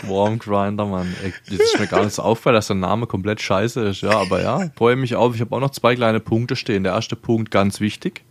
Swarm 0.00 0.38
Grinder, 0.38 0.86
Mann. 0.86 1.14
Ey, 1.22 1.32
das 1.48 1.58
ist 1.58 1.78
mir 1.78 1.86
gar 1.86 2.04
nicht 2.04 2.14
so 2.14 2.22
auffällt, 2.22 2.56
dass 2.56 2.68
der 2.68 2.76
Name 2.76 3.06
komplett 3.06 3.40
scheiße 3.40 3.80
ist. 3.88 4.00
Ja, 4.02 4.18
aber 4.18 4.42
ja, 4.42 4.70
freue 4.76 4.96
mich 4.96 5.16
auf. 5.16 5.34
Ich 5.34 5.40
habe 5.40 5.54
auch 5.54 5.60
noch 5.60 5.70
zwei 5.70 5.94
kleine 5.94 6.20
Punkte 6.20 6.56
stehen. 6.56 6.84
Der 6.84 6.92
erste 6.92 7.16
Punkt, 7.16 7.50
ganz 7.50 7.80
wichtig. 7.80 8.24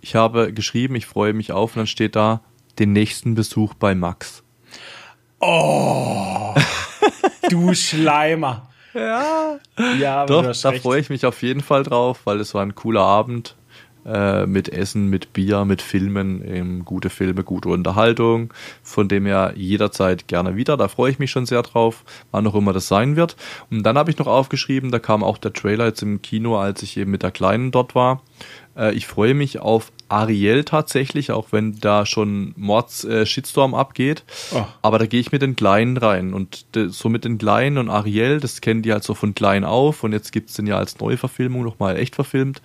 Ich 0.00 0.14
habe 0.14 0.52
geschrieben, 0.52 0.94
ich 0.94 1.06
freue 1.06 1.32
mich 1.32 1.52
auf 1.52 1.74
und 1.74 1.80
dann 1.80 1.86
steht 1.86 2.16
da, 2.16 2.40
den 2.78 2.92
nächsten 2.92 3.34
Besuch 3.34 3.74
bei 3.74 3.94
Max. 3.94 4.42
Oh, 5.40 6.54
du 7.50 7.74
Schleimer. 7.74 8.68
Ja. 8.94 9.58
Ja, 9.98 10.26
Doch, 10.26 10.52
da 10.60 10.72
freue 10.72 11.00
ich 11.00 11.10
mich 11.10 11.26
auf 11.26 11.42
jeden 11.42 11.60
Fall 11.60 11.82
drauf, 11.82 12.20
weil 12.24 12.40
es 12.40 12.54
war 12.54 12.62
ein 12.62 12.74
cooler 12.74 13.02
Abend 13.02 13.56
äh, 14.08 14.46
mit 14.46 14.68
Essen, 14.68 15.08
mit 15.08 15.32
Bier, 15.32 15.64
mit 15.64 15.82
Filmen, 15.82 16.42
eben 16.44 16.84
gute 16.84 17.10
Filme, 17.10 17.44
gute 17.44 17.68
Unterhaltung, 17.68 18.52
von 18.82 19.08
dem 19.08 19.26
her 19.26 19.52
jederzeit 19.54 20.28
gerne 20.28 20.56
wieder. 20.56 20.76
Da 20.76 20.88
freue 20.88 21.10
ich 21.10 21.18
mich 21.18 21.30
schon 21.30 21.46
sehr 21.46 21.62
drauf, 21.62 22.04
wann 22.30 22.46
auch 22.46 22.54
immer 22.54 22.72
das 22.72 22.88
sein 22.88 23.16
wird. 23.16 23.36
Und 23.70 23.82
dann 23.82 23.98
habe 23.98 24.10
ich 24.10 24.18
noch 24.18 24.26
aufgeschrieben, 24.26 24.90
da 24.90 24.98
kam 24.98 25.22
auch 25.22 25.38
der 25.38 25.52
Trailer 25.52 25.86
jetzt 25.86 26.02
im 26.02 26.22
Kino, 26.22 26.58
als 26.58 26.82
ich 26.82 26.96
eben 26.96 27.10
mit 27.10 27.22
der 27.22 27.30
Kleinen 27.30 27.70
dort 27.70 27.94
war. 27.94 28.22
Äh, 28.78 28.94
ich 28.94 29.06
freue 29.06 29.34
mich 29.34 29.58
auf 29.58 29.92
Ariel 30.08 30.64
tatsächlich, 30.64 31.32
auch 31.32 31.48
wenn 31.50 31.78
da 31.80 32.06
schon 32.06 32.54
Mords 32.56 33.04
äh, 33.04 33.26
Shitstorm 33.26 33.74
abgeht. 33.74 34.24
Oh. 34.54 34.64
Aber 34.80 34.98
da 34.98 35.06
gehe 35.06 35.20
ich 35.20 35.32
mit 35.32 35.42
den 35.42 35.56
Kleinen 35.56 35.96
rein. 35.96 36.32
Und 36.32 36.64
so 36.74 37.08
mit 37.08 37.24
den 37.24 37.36
Kleinen 37.38 37.76
und 37.78 37.90
Ariel, 37.90 38.40
das 38.40 38.60
kennen 38.60 38.82
die 38.82 38.92
halt 38.92 39.04
so 39.04 39.14
von 39.14 39.34
klein 39.34 39.64
auf. 39.64 40.04
Und 40.04 40.12
jetzt 40.12 40.32
gibt's 40.32 40.54
den 40.54 40.66
ja 40.66 40.78
als 40.78 40.98
Neuverfilmung 40.98 41.62
nochmal 41.62 41.98
echt 41.98 42.14
verfilmt. 42.14 42.62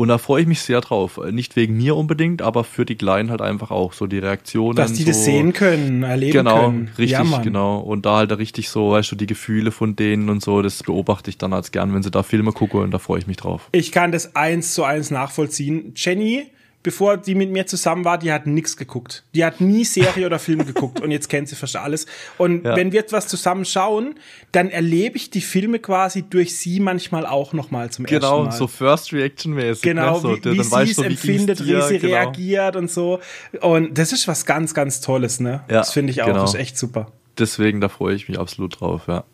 Und 0.00 0.08
da 0.08 0.16
freue 0.16 0.40
ich 0.40 0.48
mich 0.48 0.62
sehr 0.62 0.80
drauf. 0.80 1.20
Nicht 1.30 1.56
wegen 1.56 1.76
mir 1.76 1.94
unbedingt, 1.94 2.40
aber 2.40 2.64
für 2.64 2.86
die 2.86 2.94
Kleinen 2.94 3.28
halt 3.30 3.42
einfach 3.42 3.70
auch. 3.70 3.92
So 3.92 4.06
die 4.06 4.18
Reaktionen. 4.18 4.74
Dass 4.74 4.94
die 4.94 5.02
so, 5.02 5.08
das 5.08 5.26
sehen 5.26 5.52
können, 5.52 6.04
erleben 6.04 6.32
Genau, 6.32 6.70
können. 6.70 6.90
richtig, 6.96 7.30
ja, 7.30 7.38
genau. 7.42 7.80
Und 7.80 8.06
da 8.06 8.16
halt 8.16 8.32
richtig 8.38 8.70
so, 8.70 8.92
weißt 8.92 9.12
du, 9.12 9.16
die 9.16 9.26
Gefühle 9.26 9.70
von 9.70 9.96
denen 9.96 10.30
und 10.30 10.42
so, 10.42 10.62
das 10.62 10.82
beobachte 10.82 11.28
ich 11.28 11.36
dann 11.36 11.52
als 11.52 11.70
gern, 11.70 11.92
wenn 11.92 12.02
sie 12.02 12.10
da 12.10 12.22
Filme 12.22 12.52
gucken 12.52 12.80
und 12.80 12.92
da 12.92 12.98
freue 12.98 13.18
ich 13.18 13.26
mich 13.26 13.36
drauf. 13.36 13.68
Ich 13.72 13.92
kann 13.92 14.10
das 14.10 14.34
eins 14.34 14.72
zu 14.72 14.84
eins 14.84 15.10
nachvollziehen. 15.10 15.92
Jenny, 15.94 16.44
bevor 16.82 17.16
die 17.18 17.34
mit 17.34 17.50
mir 17.50 17.66
zusammen 17.66 18.04
war, 18.04 18.16
die 18.18 18.32
hat 18.32 18.46
nix 18.46 18.76
geguckt. 18.76 19.24
Die 19.34 19.44
hat 19.44 19.60
nie 19.60 19.84
Serie 19.84 20.24
oder 20.26 20.38
Film 20.38 20.64
geguckt 20.64 21.00
und 21.00 21.10
jetzt 21.10 21.28
kennt 21.28 21.48
sie 21.48 21.56
fast 21.56 21.76
alles. 21.76 22.06
Und 22.38 22.64
Ja. 22.64 22.74
wenn 22.76 22.92
wir 22.92 23.00
etwas 23.00 23.28
zusammen 23.28 23.64
schauen, 23.64 24.14
dann 24.52 24.70
erlebe 24.70 25.16
ich 25.16 25.30
die 25.30 25.40
Filme 25.42 25.78
quasi 25.78 26.22
durch 26.22 26.56
sie 26.56 26.80
manchmal 26.80 27.26
auch 27.26 27.52
nochmal 27.52 27.90
zum 27.90 28.06
ersten 28.06 28.20
Genau, 28.20 28.44
Mal. 28.44 28.52
so 28.52 28.66
First 28.66 29.12
Reaction 29.12 29.52
mäßig. 29.54 29.82
Genau, 29.82 30.14
ne? 30.14 30.20
so, 30.20 30.36
wie, 30.36 30.44
wie 30.58 30.62
sie 30.62 30.74
es 30.76 30.96
ging's 30.96 30.98
empfindet, 30.98 31.60
dir, 31.60 31.78
wie 31.78 31.82
sie 31.88 31.98
genau. 31.98 32.14
reagiert 32.14 32.76
und 32.76 32.90
so. 32.90 33.20
Und 33.60 33.98
das 33.98 34.12
ist 34.12 34.26
was 34.26 34.46
ganz, 34.46 34.72
ganz 34.72 35.00
Tolles, 35.00 35.40
ne? 35.40 35.62
Ja, 35.68 35.76
das 35.78 35.92
finde 35.92 36.12
ich 36.12 36.22
auch, 36.22 36.26
genau. 36.26 36.40
das 36.42 36.54
ist 36.54 36.60
echt 36.60 36.78
super. 36.78 37.12
Deswegen, 37.38 37.80
da 37.80 37.88
freue 37.88 38.14
ich 38.14 38.28
mich 38.28 38.38
absolut 38.38 38.80
drauf, 38.80 39.02
ja. 39.06 39.24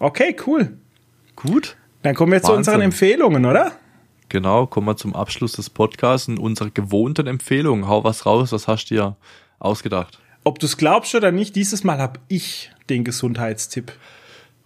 Okay, 0.00 0.34
cool. 0.46 0.76
Gut. 1.36 1.76
Dann 2.02 2.14
kommen 2.14 2.32
wir 2.32 2.40
zu 2.40 2.48
Wahnsinn. 2.48 2.58
unseren 2.58 2.80
Empfehlungen, 2.82 3.44
oder? 3.44 3.72
Genau, 4.28 4.66
kommen 4.66 4.86
wir 4.86 4.96
zum 4.96 5.14
Abschluss 5.14 5.52
des 5.52 5.70
Podcasts 5.70 6.28
und 6.28 6.38
unserer 6.38 6.70
gewohnten 6.70 7.26
Empfehlung. 7.26 7.88
Hau 7.88 8.04
was 8.04 8.26
raus, 8.26 8.52
was 8.52 8.68
hast 8.68 8.86
du 8.86 8.94
dir 8.94 9.16
ausgedacht? 9.58 10.20
Ob 10.44 10.58
du 10.58 10.66
es 10.66 10.76
glaubst 10.76 11.14
oder 11.14 11.32
nicht, 11.32 11.56
dieses 11.56 11.82
Mal 11.82 11.98
habe 11.98 12.20
ich 12.28 12.70
den 12.90 13.04
Gesundheitstipp. 13.04 13.92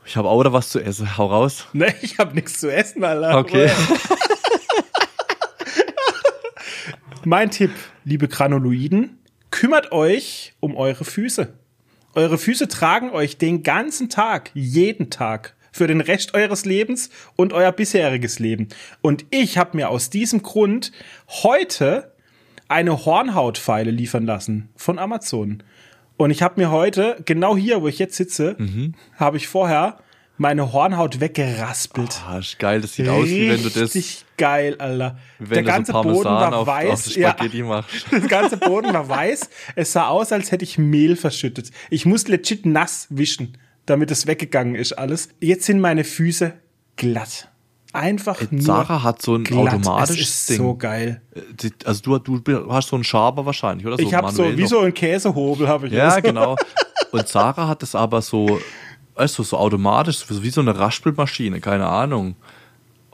Ich 0.05 0.16
habe 0.16 0.28
auch 0.28 0.43
da 0.43 0.52
was 0.52 0.70
zu 0.70 0.80
essen. 0.80 1.16
Hau 1.16 1.26
raus. 1.26 1.68
Ne, 1.74 1.94
ich 2.02 2.18
habe 2.18 2.34
nichts 2.34 2.59
zu 2.59 2.72
essen, 2.72 3.05
Alter. 3.05 3.39
Okay. 3.39 3.70
Mein 7.24 7.52
Tipp, 7.52 7.70
liebe 8.05 8.26
Granuloiden, 8.26 9.18
kümmert 9.51 9.93
euch 9.93 10.55
um 10.59 10.74
eure 10.76 11.05
Füße. 11.05 11.52
Eure 12.14 12.36
Füße 12.36 12.66
tragen 12.66 13.10
euch 13.10 13.39
den 13.39 13.62
ganzen 13.62 14.09
Tag, 14.09 14.51
jeden 14.55 15.09
Tag, 15.09 15.55
für 15.73 15.86
den 15.86 16.01
Rest 16.01 16.35
eures 16.35 16.65
Lebens 16.65 17.11
und 17.36 17.53
euer 17.53 17.73
bisheriges 17.73 18.39
Leben. 18.39 18.69
Und 19.01 19.24
ich 19.31 19.59
habe 19.59 19.77
mir 19.77 19.89
aus 19.89 20.11
diesem 20.11 20.43
Grund 20.43 20.93
heute 21.43 22.12
eine 22.69 23.05
Hornhautpfeile 23.05 23.90
liefern 23.90 24.24
lassen 24.27 24.69
von 24.77 24.99
Amazon. 24.99 25.62
Und 26.16 26.31
ich 26.31 26.43
habe 26.43 26.61
mir 26.61 26.70
heute, 26.70 27.16
genau 27.24 27.57
hier, 27.57 27.82
wo 27.82 27.89
ich 27.89 27.99
jetzt 27.99 28.16
sitze, 28.16 28.57
habe 29.16 29.36
ich 29.39 29.49
vorher 29.49 29.99
meine 30.39 30.73
Hornhaut 30.73 31.20
weggeraspelt. 31.20 32.20
Ah, 32.27 32.39
ist 32.39 32.59
geil, 32.59 32.81
das 32.81 32.94
sieht 32.94 33.09
aus, 33.09 33.27
wie 33.27 33.51
wenn 33.51 33.62
du 33.62 33.69
das, 33.69 33.94
Richtig 33.94 34.24
geil, 34.36 34.77
Alter. 34.78 35.19
wenn 35.39 35.49
Der 35.49 35.62
du 35.62 35.66
so 35.86 35.93
ganze 35.93 35.93
Boden 35.93 36.24
war 36.24 36.55
auf, 36.57 36.66
weiß. 36.66 37.09
auf 37.09 37.16
ja, 37.16 37.32
der 38.12 38.20
ganze 38.28 38.57
Boden 38.57 38.93
war 38.93 39.09
weiß. 39.09 39.49
Es 39.77 39.93
sah 39.93 40.09
aus, 40.09 40.32
als 40.32 40.51
hätte 40.51 40.65
ich 40.65 40.78
Mehl 40.78 41.16
verschüttet. 41.16 41.70
Ich 41.90 42.07
muss 42.07 42.28
legit 42.28 42.66
nass 42.66 43.07
wischen, 43.11 43.57
damit 43.86 44.10
es 44.10 44.26
weggegangen 44.26 44.74
ist 44.74 44.92
alles. 44.92 45.28
Jetzt 45.40 45.66
sind 45.66 45.80
meine 45.80 46.04
Füße 46.04 46.54
glatt. 46.96 47.48
Einfach 47.94 48.40
nur 48.50 48.62
Sarah 48.62 49.02
hat 49.02 49.20
so 49.20 49.34
ein 49.34 49.44
glatt. 49.44 49.74
automatisches 49.74 50.28
es 50.28 50.40
ist 50.40 50.48
Ding. 50.50 50.56
so 50.59 50.74
geil. 50.76 51.20
Äh, 51.34 51.70
Also 51.84 52.18
du, 52.18 52.38
du 52.38 52.72
hast 52.72 52.88
so 52.88 52.96
einen 52.96 53.04
Schaber 53.04 53.44
wahrscheinlich, 53.44 53.86
oder? 53.86 53.96
So 53.98 54.02
ich 54.02 54.14
habe 54.14 54.32
so, 54.32 54.56
wie 54.56 54.62
noch. 54.62 54.68
so 54.68 54.80
ein 54.80 54.94
Käsehobel 54.94 55.68
habe 55.68 55.88
ich. 55.88 55.92
Ja, 55.92 56.09
also. 56.09 56.22
genau. 56.22 56.56
Und 57.12 57.28
Sarah 57.28 57.68
hat 57.68 57.82
es 57.82 57.94
aber 57.94 58.22
so, 58.22 58.59
weißt 59.16 59.38
du, 59.38 59.42
so 59.42 59.59
automatisch, 59.59 60.18
so 60.24 60.42
wie 60.42 60.48
so 60.48 60.62
eine 60.62 60.78
Raspelmaschine, 60.78 61.60
keine 61.60 61.86
Ahnung. 61.86 62.36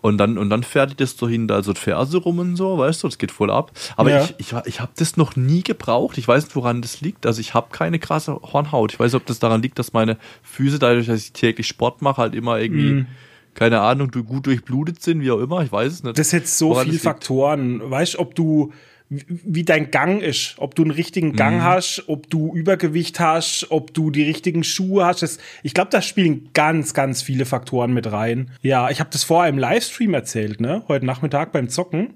Und 0.01 0.19
dann, 0.19 0.39
und 0.39 0.49
dann 0.51 0.62
fährt 0.62 0.93
die 0.93 0.97
das 0.97 1.16
so 1.16 1.29
hinter 1.29 1.57
also 1.57 1.73
die 1.73 1.81
Ferse 1.81 2.19
rum 2.19 2.39
und 2.39 2.55
so, 2.57 2.79
weißt 2.79 3.03
du, 3.03 3.09
das 3.09 3.19
geht 3.19 3.33
voll 3.33 3.51
ab. 3.51 3.73
Aber 3.97 4.11
Ja. 4.11 4.23
ich, 4.23 4.35
ich, 4.39 4.53
ich 4.66 4.81
habe 4.81 4.93
das 4.97 5.16
noch 5.16 5.35
nie 5.35 5.62
gebraucht. 5.65 6.19
Ich 6.19 6.29
weiß 6.29 6.45
nicht, 6.45 6.55
woran 6.57 6.83
das 6.83 7.01
liegt. 7.01 7.27
Also 7.27 7.41
ich 7.41 7.53
habe 7.55 7.69
keine 7.73 7.99
krasse 7.99 8.35
Hornhaut. 8.35 8.93
Ich 8.93 9.01
weiß 9.01 9.12
nicht, 9.12 9.20
ob 9.20 9.27
das 9.27 9.41
daran 9.41 9.61
liegt, 9.61 9.79
dass 9.79 9.93
meine 9.93 10.16
Füße, 10.43 10.79
dadurch, 10.79 11.07
dass 11.09 11.20
ich 11.20 11.33
täglich 11.33 11.66
Sport 11.66 12.01
mache, 12.01 12.23
halt 12.23 12.35
immer 12.37 12.59
irgendwie, 12.61 12.93
Mhm. 12.93 13.07
keine 13.55 13.81
Ahnung, 13.81 14.11
gut 14.12 14.47
durchblutet 14.47 15.03
sind, 15.03 15.20
wie 15.20 15.33
auch 15.33 15.41
immer. 15.41 15.62
Ich 15.62 15.73
weiß 15.73 15.93
es 15.93 16.03
nicht. 16.05 16.16
Das 16.16 16.31
jetzt 16.31 16.57
so 16.59 16.75
viele. 16.77 16.97
Faktoren. 16.99 17.81
Weißt 17.91 18.15
du, 18.15 18.19
ob 18.20 18.37
du, 18.37 18.73
wie- 19.11 19.65
dein 19.65 19.91
Gang 19.91 20.21
ist, 20.23 20.55
ob 20.59 20.75
du 20.75 20.83
einen 20.83 20.91
richtigen 20.91 21.35
Gang 21.35 21.57
Mhm. 21.59 21.63
hast, 21.63 22.05
ob 22.09 22.29
du 22.29 22.55
Übergewicht 22.55 23.19
hast, 23.21 23.67
ob 23.71 23.95
du 23.95 24.11
die 24.11 24.25
richtigen 24.25 24.65
Schuhe 24.65 25.07
hast. 25.07 25.23
Das, 25.23 25.39
ich 25.63 25.73
glaube, 25.75 25.91
da 25.91 26.03
spielen 26.03 26.51
ganz, 26.53 26.93
ganz 26.95 27.23
viele 27.23 27.47
Faktoren 27.47 27.95
mit 27.95 28.11
rein. 28.13 28.51
Ja, 28.61 28.91
ich 28.91 29.01
habe 29.01 29.09
das 29.11 29.25
vorher 29.25 29.49
im 29.49 29.57
Livestream 29.59 30.13
erzählt, 30.13 30.61
ne? 30.61 30.83
Heute 30.89 31.07
Nachmittag 31.07 31.53
beim 31.53 31.69
Zocken. 31.71 32.15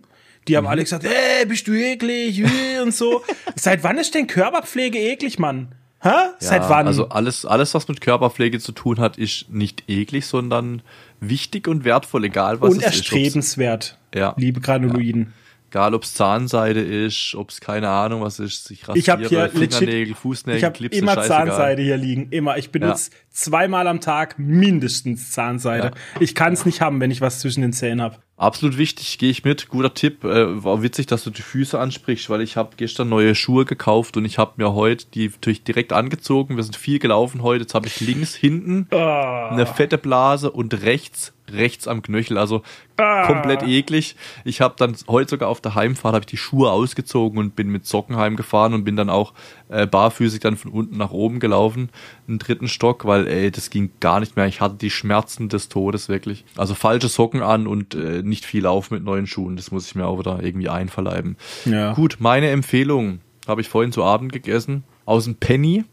Die 0.48 0.52
Mhm. 0.52 0.56
haben 0.58 0.66
alle 0.66 0.82
gesagt, 0.82 1.04
ey, 1.04 1.46
bist 1.46 1.66
du 1.68 1.72
eklig 1.72 2.40
äh, 2.40 2.80
und 2.82 2.92
so. 2.94 3.22
Seit 3.56 3.82
wann 3.84 3.96
ist 3.96 4.14
denn 4.14 4.26
Körperpflege 4.26 4.98
eklig, 4.98 5.38
Mann? 5.38 5.68
Hä? 6.02 6.10
Seit 6.40 6.62
Ja, 6.62 6.68
wann? 6.68 6.86
Also 6.88 7.08
alles, 7.10 7.46
alles, 7.46 7.74
was 7.74 7.86
mit 7.86 8.00
Körperpflege 8.00 8.58
zu 8.58 8.72
tun 8.72 8.98
hat, 8.98 9.18
ist 9.18 9.48
nicht 9.50 9.84
eklig, 9.88 10.26
sondern 10.26 10.82
wichtig 11.20 11.68
und 11.68 11.84
wertvoll, 11.84 12.24
egal 12.24 12.60
was 12.60 12.70
und 12.74 12.78
es 12.82 12.86
ist. 12.86 12.88
Ob's- 12.88 12.96
erstrebenswert, 12.98 13.98
Ja. 14.12 14.34
liebe 14.36 14.60
Granuloiden. 14.60 15.32
Egal, 15.72 15.94
ob 15.94 16.02
es 16.02 16.12
Zahnseide 16.12 16.80
ist, 16.82 17.34
ob 17.34 17.48
es 17.48 17.58
keine 17.62 17.88
Ahnung 17.88 18.20
was 18.20 18.38
ist, 18.38 18.66
sich 18.66 18.82
rasiere, 18.86 18.98
Ich 18.98 19.08
habe 19.08 19.26
hier 19.26 19.48
Fingernägel, 19.48 20.00
legit, 20.00 20.16
Fußnägel, 20.18 20.58
ich 20.58 20.64
habe 20.64 20.76
Clips, 20.76 20.98
immer. 20.98 21.22
Zahnseide 21.22 21.80
hier 21.80 21.96
liegen, 21.96 22.28
immer. 22.30 22.58
Ich 22.58 22.70
benutze 22.70 23.10
zweimal 23.30 23.86
am 23.86 24.02
Tag 24.02 24.38
mindestens 24.38 25.30
Zahnseide. 25.30 25.92
Ich 26.20 26.34
kann 26.34 26.52
es 26.52 26.66
nicht 26.66 26.82
haben, 26.82 27.00
wenn 27.00 27.10
ich 27.10 27.22
was 27.22 27.40
zwischen 27.40 27.62
den 27.62 27.72
Zähnen 27.72 28.02
habe. 28.02 28.16
Absolut 28.36 28.76
wichtig, 28.76 29.16
gehe 29.16 29.30
ich 29.30 29.44
mit. 29.44 29.70
Guter 29.70 29.94
Tipp. 29.94 30.24
Äh, 30.24 30.62
war 30.62 30.82
witzig, 30.82 31.06
dass 31.06 31.24
du 31.24 31.30
die 31.30 31.40
Füße 31.42 31.78
ansprichst, 31.78 32.28
weil 32.28 32.42
ich 32.42 32.58
habe 32.58 32.70
gestern 32.76 33.08
neue 33.08 33.34
Schuhe 33.34 33.64
gekauft 33.64 34.18
und 34.18 34.26
ich 34.26 34.36
habe 34.36 34.54
mir 34.56 34.74
heute 34.74 35.06
die 35.14 35.28
natürlich 35.28 35.64
direkt 35.64 35.94
angezogen. 35.94 36.56
Wir 36.56 36.64
sind 36.64 36.76
viel 36.76 36.98
gelaufen 36.98 37.42
heute. 37.42 37.62
Jetzt 37.62 37.74
habe 37.74 37.86
ich 37.86 38.00
links 38.00 38.34
hinten 38.34 38.88
Ah. 38.90 39.48
eine 39.50 39.64
fette 39.64 39.96
Blase 39.96 40.50
und 40.50 40.82
rechts 40.82 41.32
rechts 41.52 41.86
am 41.88 42.02
Knöchel. 42.02 42.38
Also 42.38 42.62
Ah. 42.98 43.26
komplett 43.26 43.62
eklig. 43.62 44.16
Ich 44.44 44.60
habe 44.60 44.74
dann 44.76 44.94
heute 45.08 45.30
sogar 45.30 45.48
auf 45.48 45.60
der 45.60 45.74
Heimfahrt 45.74 46.14
habe 46.14 46.22
ich 46.22 46.26
die 46.26 46.36
Schuhe 46.36 46.70
ausgezogen 46.70 47.38
und 47.38 47.56
bin 47.56 47.68
mit 47.68 47.86
Socken 47.86 48.16
heimgefahren 48.16 48.74
und 48.74 48.84
bin 48.84 48.96
dann 48.96 49.08
auch 49.10 49.32
äh, 49.70 49.86
barfüßig 49.86 50.40
dann 50.40 50.56
von 50.56 50.70
unten 50.70 50.98
nach 50.98 51.10
oben 51.10 51.40
gelaufen, 51.40 51.88
einen 52.28 52.38
dritten 52.38 52.68
Stock, 52.68 53.04
weil 53.06 53.26
ey, 53.26 53.50
das 53.50 53.70
ging 53.70 53.90
gar 54.00 54.20
nicht 54.20 54.36
mehr. 54.36 54.46
Ich 54.46 54.60
hatte 54.60 54.74
die 54.76 54.90
Schmerzen 54.90 55.48
des 55.48 55.68
Todes 55.70 56.08
wirklich. 56.08 56.44
Also 56.56 56.74
falsche 56.74 57.08
Socken 57.08 57.42
an 57.42 57.66
und 57.66 57.94
äh, 57.94 58.22
nicht 58.22 58.44
viel 58.44 58.66
auf 58.66 58.90
mit 58.90 59.02
neuen 59.02 59.26
Schuhen. 59.26 59.56
Das 59.56 59.70
muss 59.72 59.86
ich 59.86 59.94
mir 59.94 60.06
auch 60.06 60.18
wieder 60.18 60.42
irgendwie 60.42 60.68
einverleiben. 60.68 61.36
Ja. 61.64 61.94
Gut, 61.94 62.16
meine 62.20 62.50
Empfehlung 62.50 63.20
habe 63.48 63.62
ich 63.62 63.68
vorhin 63.68 63.90
zu 63.90 64.04
Abend 64.04 64.32
gegessen 64.32 64.84
aus 65.06 65.24
dem 65.24 65.34
Penny. 65.36 65.84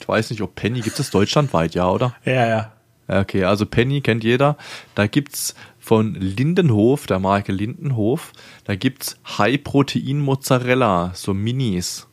Ich 0.00 0.08
weiß 0.08 0.30
nicht, 0.30 0.40
ob 0.42 0.54
Penny 0.56 0.80
gibt 0.80 0.98
es 0.98 1.10
deutschlandweit, 1.10 1.74
ja, 1.74 1.88
oder? 1.88 2.14
Ja, 2.24 2.46
ja. 2.48 2.72
Okay, 3.08 3.44
also 3.44 3.66
Penny 3.66 4.00
kennt 4.00 4.24
jeder. 4.24 4.56
Da 4.94 5.06
gibt's 5.06 5.54
von 5.78 6.14
Lindenhof, 6.14 7.06
der 7.06 7.20
Marke 7.20 7.52
Lindenhof, 7.52 8.32
da 8.64 8.74
gibt's 8.74 9.16
High-Protein-Mozzarella, 9.38 11.12
so 11.14 11.32
Minis. 11.32 12.08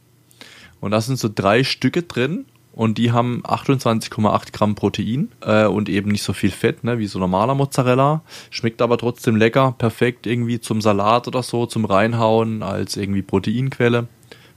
Und 0.80 0.92
da 0.92 1.02
sind 1.02 1.18
so 1.18 1.30
drei 1.34 1.64
Stücke 1.64 2.04
drin 2.04 2.46
und 2.74 2.98
die 2.98 3.12
haben 3.12 3.42
28,8 3.44 4.52
Gramm 4.52 4.76
Protein 4.76 5.30
äh, 5.42 5.66
und 5.66 5.90
eben 5.90 6.12
nicht 6.12 6.24
so 6.24 6.34
viel 6.34 6.52
Fett, 6.52 6.84
ne, 6.84 7.00
wie 7.00 7.08
so 7.08 7.18
normaler 7.18 7.56
Mozzarella. 7.56 8.22
Schmeckt 8.52 8.82
aber 8.82 8.98
trotzdem 8.98 9.36
lecker, 9.36 9.74
perfekt 9.78 10.28
irgendwie 10.28 10.60
zum 10.60 10.82
Salat 10.82 11.28
oder 11.28 11.42
so, 11.42 11.66
zum 11.66 11.86
Reinhauen 11.86 12.62
als 12.62 12.98
irgendwie 12.98 13.22
Proteinquelle. 13.22 14.08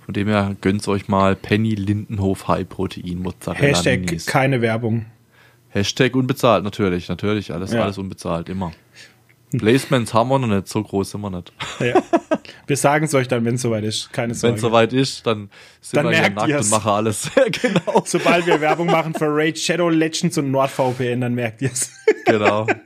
Von 0.05 0.15
dem 0.15 0.29
her 0.29 0.57
gönnt's 0.61 0.89
euch 0.89 1.09
mal 1.09 1.35
Penny 1.37 1.75
Lindenhof 1.75 2.49
High 2.49 2.69
Protein 2.69 3.23
Mozzarella 3.23 3.69
Hashtag 3.69 4.01
Minis. 4.01 4.27
keine 4.27 4.61
Werbung. 4.61 5.07
Hashtag 5.77 6.15
unbezahlt, 6.17 6.65
natürlich, 6.65 7.09
natürlich, 7.09 7.53
alles, 7.53 7.73
Ja. 7.73 7.83
alles 7.83 7.99
unbezahlt, 7.99 8.49
immer. 8.49 8.73
Placements 9.57 10.13
haben 10.13 10.29
wir 10.29 10.39
noch 10.41 10.49
nicht, 10.49 10.67
so 10.69 10.83
groß 10.83 11.13
sind 11.13 11.21
wir 11.21 11.31
nicht. 11.31 11.53
Ja. 11.81 12.03
Wir 12.67 12.77
sagen 12.77 13.05
es 13.05 13.15
euch 13.15 13.29
dann, 13.29 13.45
wenn 13.45 13.55
es 13.55 13.63
soweit 13.63 13.85
ist. 13.85 14.13
Keine 14.13 14.31
Wenn 14.33 14.35
Sorge. 14.39 14.57
es 14.57 14.61
soweit 14.61 14.93
ist, 14.93 15.27
dann 15.27 15.51
sind 15.81 15.99
Dann 15.99 16.11
wir 16.11 16.19
merkt 16.19 16.37
nackt 16.37 16.49
ihr's. 16.49 16.65
und 16.67 16.71
machen 16.73 16.91
alles. 16.91 17.31
genau, 17.63 18.03
Sobald 18.05 18.47
wir 18.47 18.61
Werbung 18.61 18.89
machen 18.89 19.15
für 19.15 19.27
Raid 19.29 19.57
Shadow 19.59 19.89
Legends 19.89 20.37
und 20.37 20.51
NordVPN, 20.51 21.21
dann 21.21 21.35
merkt 21.35 21.63
ihr 21.63 21.71
es. 21.73 21.91
genau. 22.25 22.67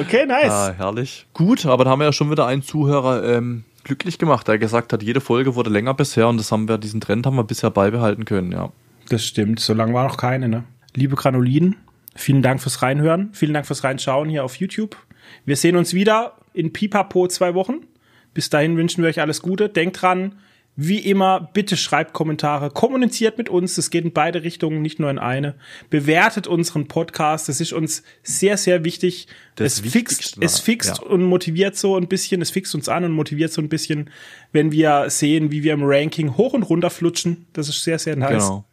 Okay, 0.00 0.26
nice. 0.26 0.50
Ah, 0.50 0.74
herrlich. 0.76 1.26
Gut, 1.34 1.66
aber 1.66 1.84
da 1.84 1.90
haben 1.90 1.98
wir 1.98 2.04
ja 2.06 2.12
schon 2.12 2.30
wieder 2.30 2.46
einen 2.46 2.62
Zuhörer 2.62 3.24
ähm, 3.24 3.64
glücklich 3.84 4.18
gemacht, 4.18 4.46
der 4.46 4.58
gesagt 4.58 4.92
hat, 4.92 5.02
jede 5.02 5.20
Folge 5.20 5.54
wurde 5.56 5.70
länger 5.70 5.92
bisher 5.92 6.28
und 6.28 6.36
das 6.38 6.52
haben 6.52 6.68
wir, 6.68 6.78
diesen 6.78 7.00
Trend 7.00 7.26
haben 7.26 7.36
wir 7.36 7.44
bisher 7.44 7.70
beibehalten 7.70 8.24
können, 8.24 8.52
ja. 8.52 8.70
Das 9.08 9.24
stimmt, 9.24 9.60
so 9.60 9.72
lange 9.74 9.94
war 9.94 10.06
noch 10.06 10.16
keine, 10.16 10.48
ne? 10.48 10.64
Liebe 10.94 11.16
Granulinen, 11.16 11.76
vielen 12.14 12.42
Dank 12.42 12.60
fürs 12.60 12.82
Reinhören, 12.82 13.30
vielen 13.32 13.54
Dank 13.54 13.66
fürs 13.66 13.84
Reinschauen 13.84 14.28
hier 14.28 14.44
auf 14.44 14.56
YouTube. 14.56 14.96
Wir 15.44 15.56
sehen 15.56 15.76
uns 15.76 15.94
wieder 15.94 16.34
in 16.52 16.72
Pipapo 16.72 17.28
zwei 17.28 17.54
Wochen. 17.54 17.86
Bis 18.34 18.50
dahin 18.50 18.76
wünschen 18.76 19.02
wir 19.02 19.08
euch 19.08 19.20
alles 19.20 19.42
Gute. 19.42 19.68
Denkt 19.68 20.02
dran, 20.02 20.36
wie 20.80 20.98
immer, 20.98 21.50
bitte 21.54 21.76
schreibt 21.76 22.12
Kommentare, 22.12 22.70
kommuniziert 22.70 23.36
mit 23.36 23.48
uns. 23.48 23.74
Das 23.74 23.90
geht 23.90 24.04
in 24.04 24.12
beide 24.12 24.44
Richtungen, 24.44 24.80
nicht 24.80 25.00
nur 25.00 25.10
in 25.10 25.18
eine. 25.18 25.56
Bewertet 25.90 26.46
unseren 26.46 26.86
Podcast. 26.86 27.48
Das 27.48 27.60
ist 27.60 27.72
uns 27.72 28.04
sehr, 28.22 28.56
sehr 28.56 28.84
wichtig. 28.84 29.26
Das 29.56 29.80
es 29.80 29.90
fixt, 29.90 30.36
es 30.40 30.60
fixt 30.60 30.98
ja. 30.98 31.04
und 31.04 31.24
motiviert 31.24 31.76
so 31.76 31.96
ein 31.96 32.06
bisschen. 32.06 32.40
Es 32.42 32.50
fixt 32.50 32.76
uns 32.76 32.88
an 32.88 33.02
und 33.02 33.10
motiviert 33.10 33.52
so 33.52 33.60
ein 33.60 33.68
bisschen, 33.68 34.10
wenn 34.52 34.70
wir 34.70 35.10
sehen, 35.10 35.50
wie 35.50 35.64
wir 35.64 35.72
im 35.72 35.82
Ranking 35.82 36.36
hoch 36.36 36.52
und 36.52 36.62
runter 36.62 36.90
flutschen. 36.90 37.46
Das 37.54 37.68
ist 37.68 37.82
sehr, 37.82 37.98
sehr 37.98 38.14
nice. 38.14 38.44
Genau. 38.44 38.64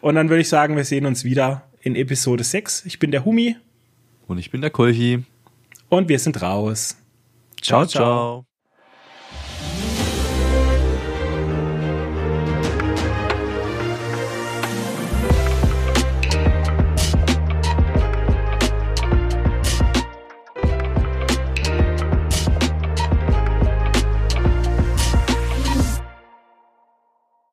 Und 0.00 0.14
dann 0.14 0.28
würde 0.28 0.40
ich 0.42 0.48
sagen, 0.48 0.76
wir 0.76 0.84
sehen 0.84 1.06
uns 1.06 1.24
wieder 1.24 1.68
in 1.80 1.96
Episode 1.96 2.44
6. 2.44 2.86
Ich 2.86 2.98
bin 2.98 3.10
der 3.10 3.24
Humi 3.24 3.56
Und 4.26 4.38
ich 4.38 4.50
bin 4.50 4.60
der 4.60 4.70
Kolchi. 4.70 5.24
und 5.88 6.08
wir 6.08 6.18
sind 6.18 6.40
raus. 6.42 6.96
ciao. 7.60 7.86
ciao. 7.86 8.53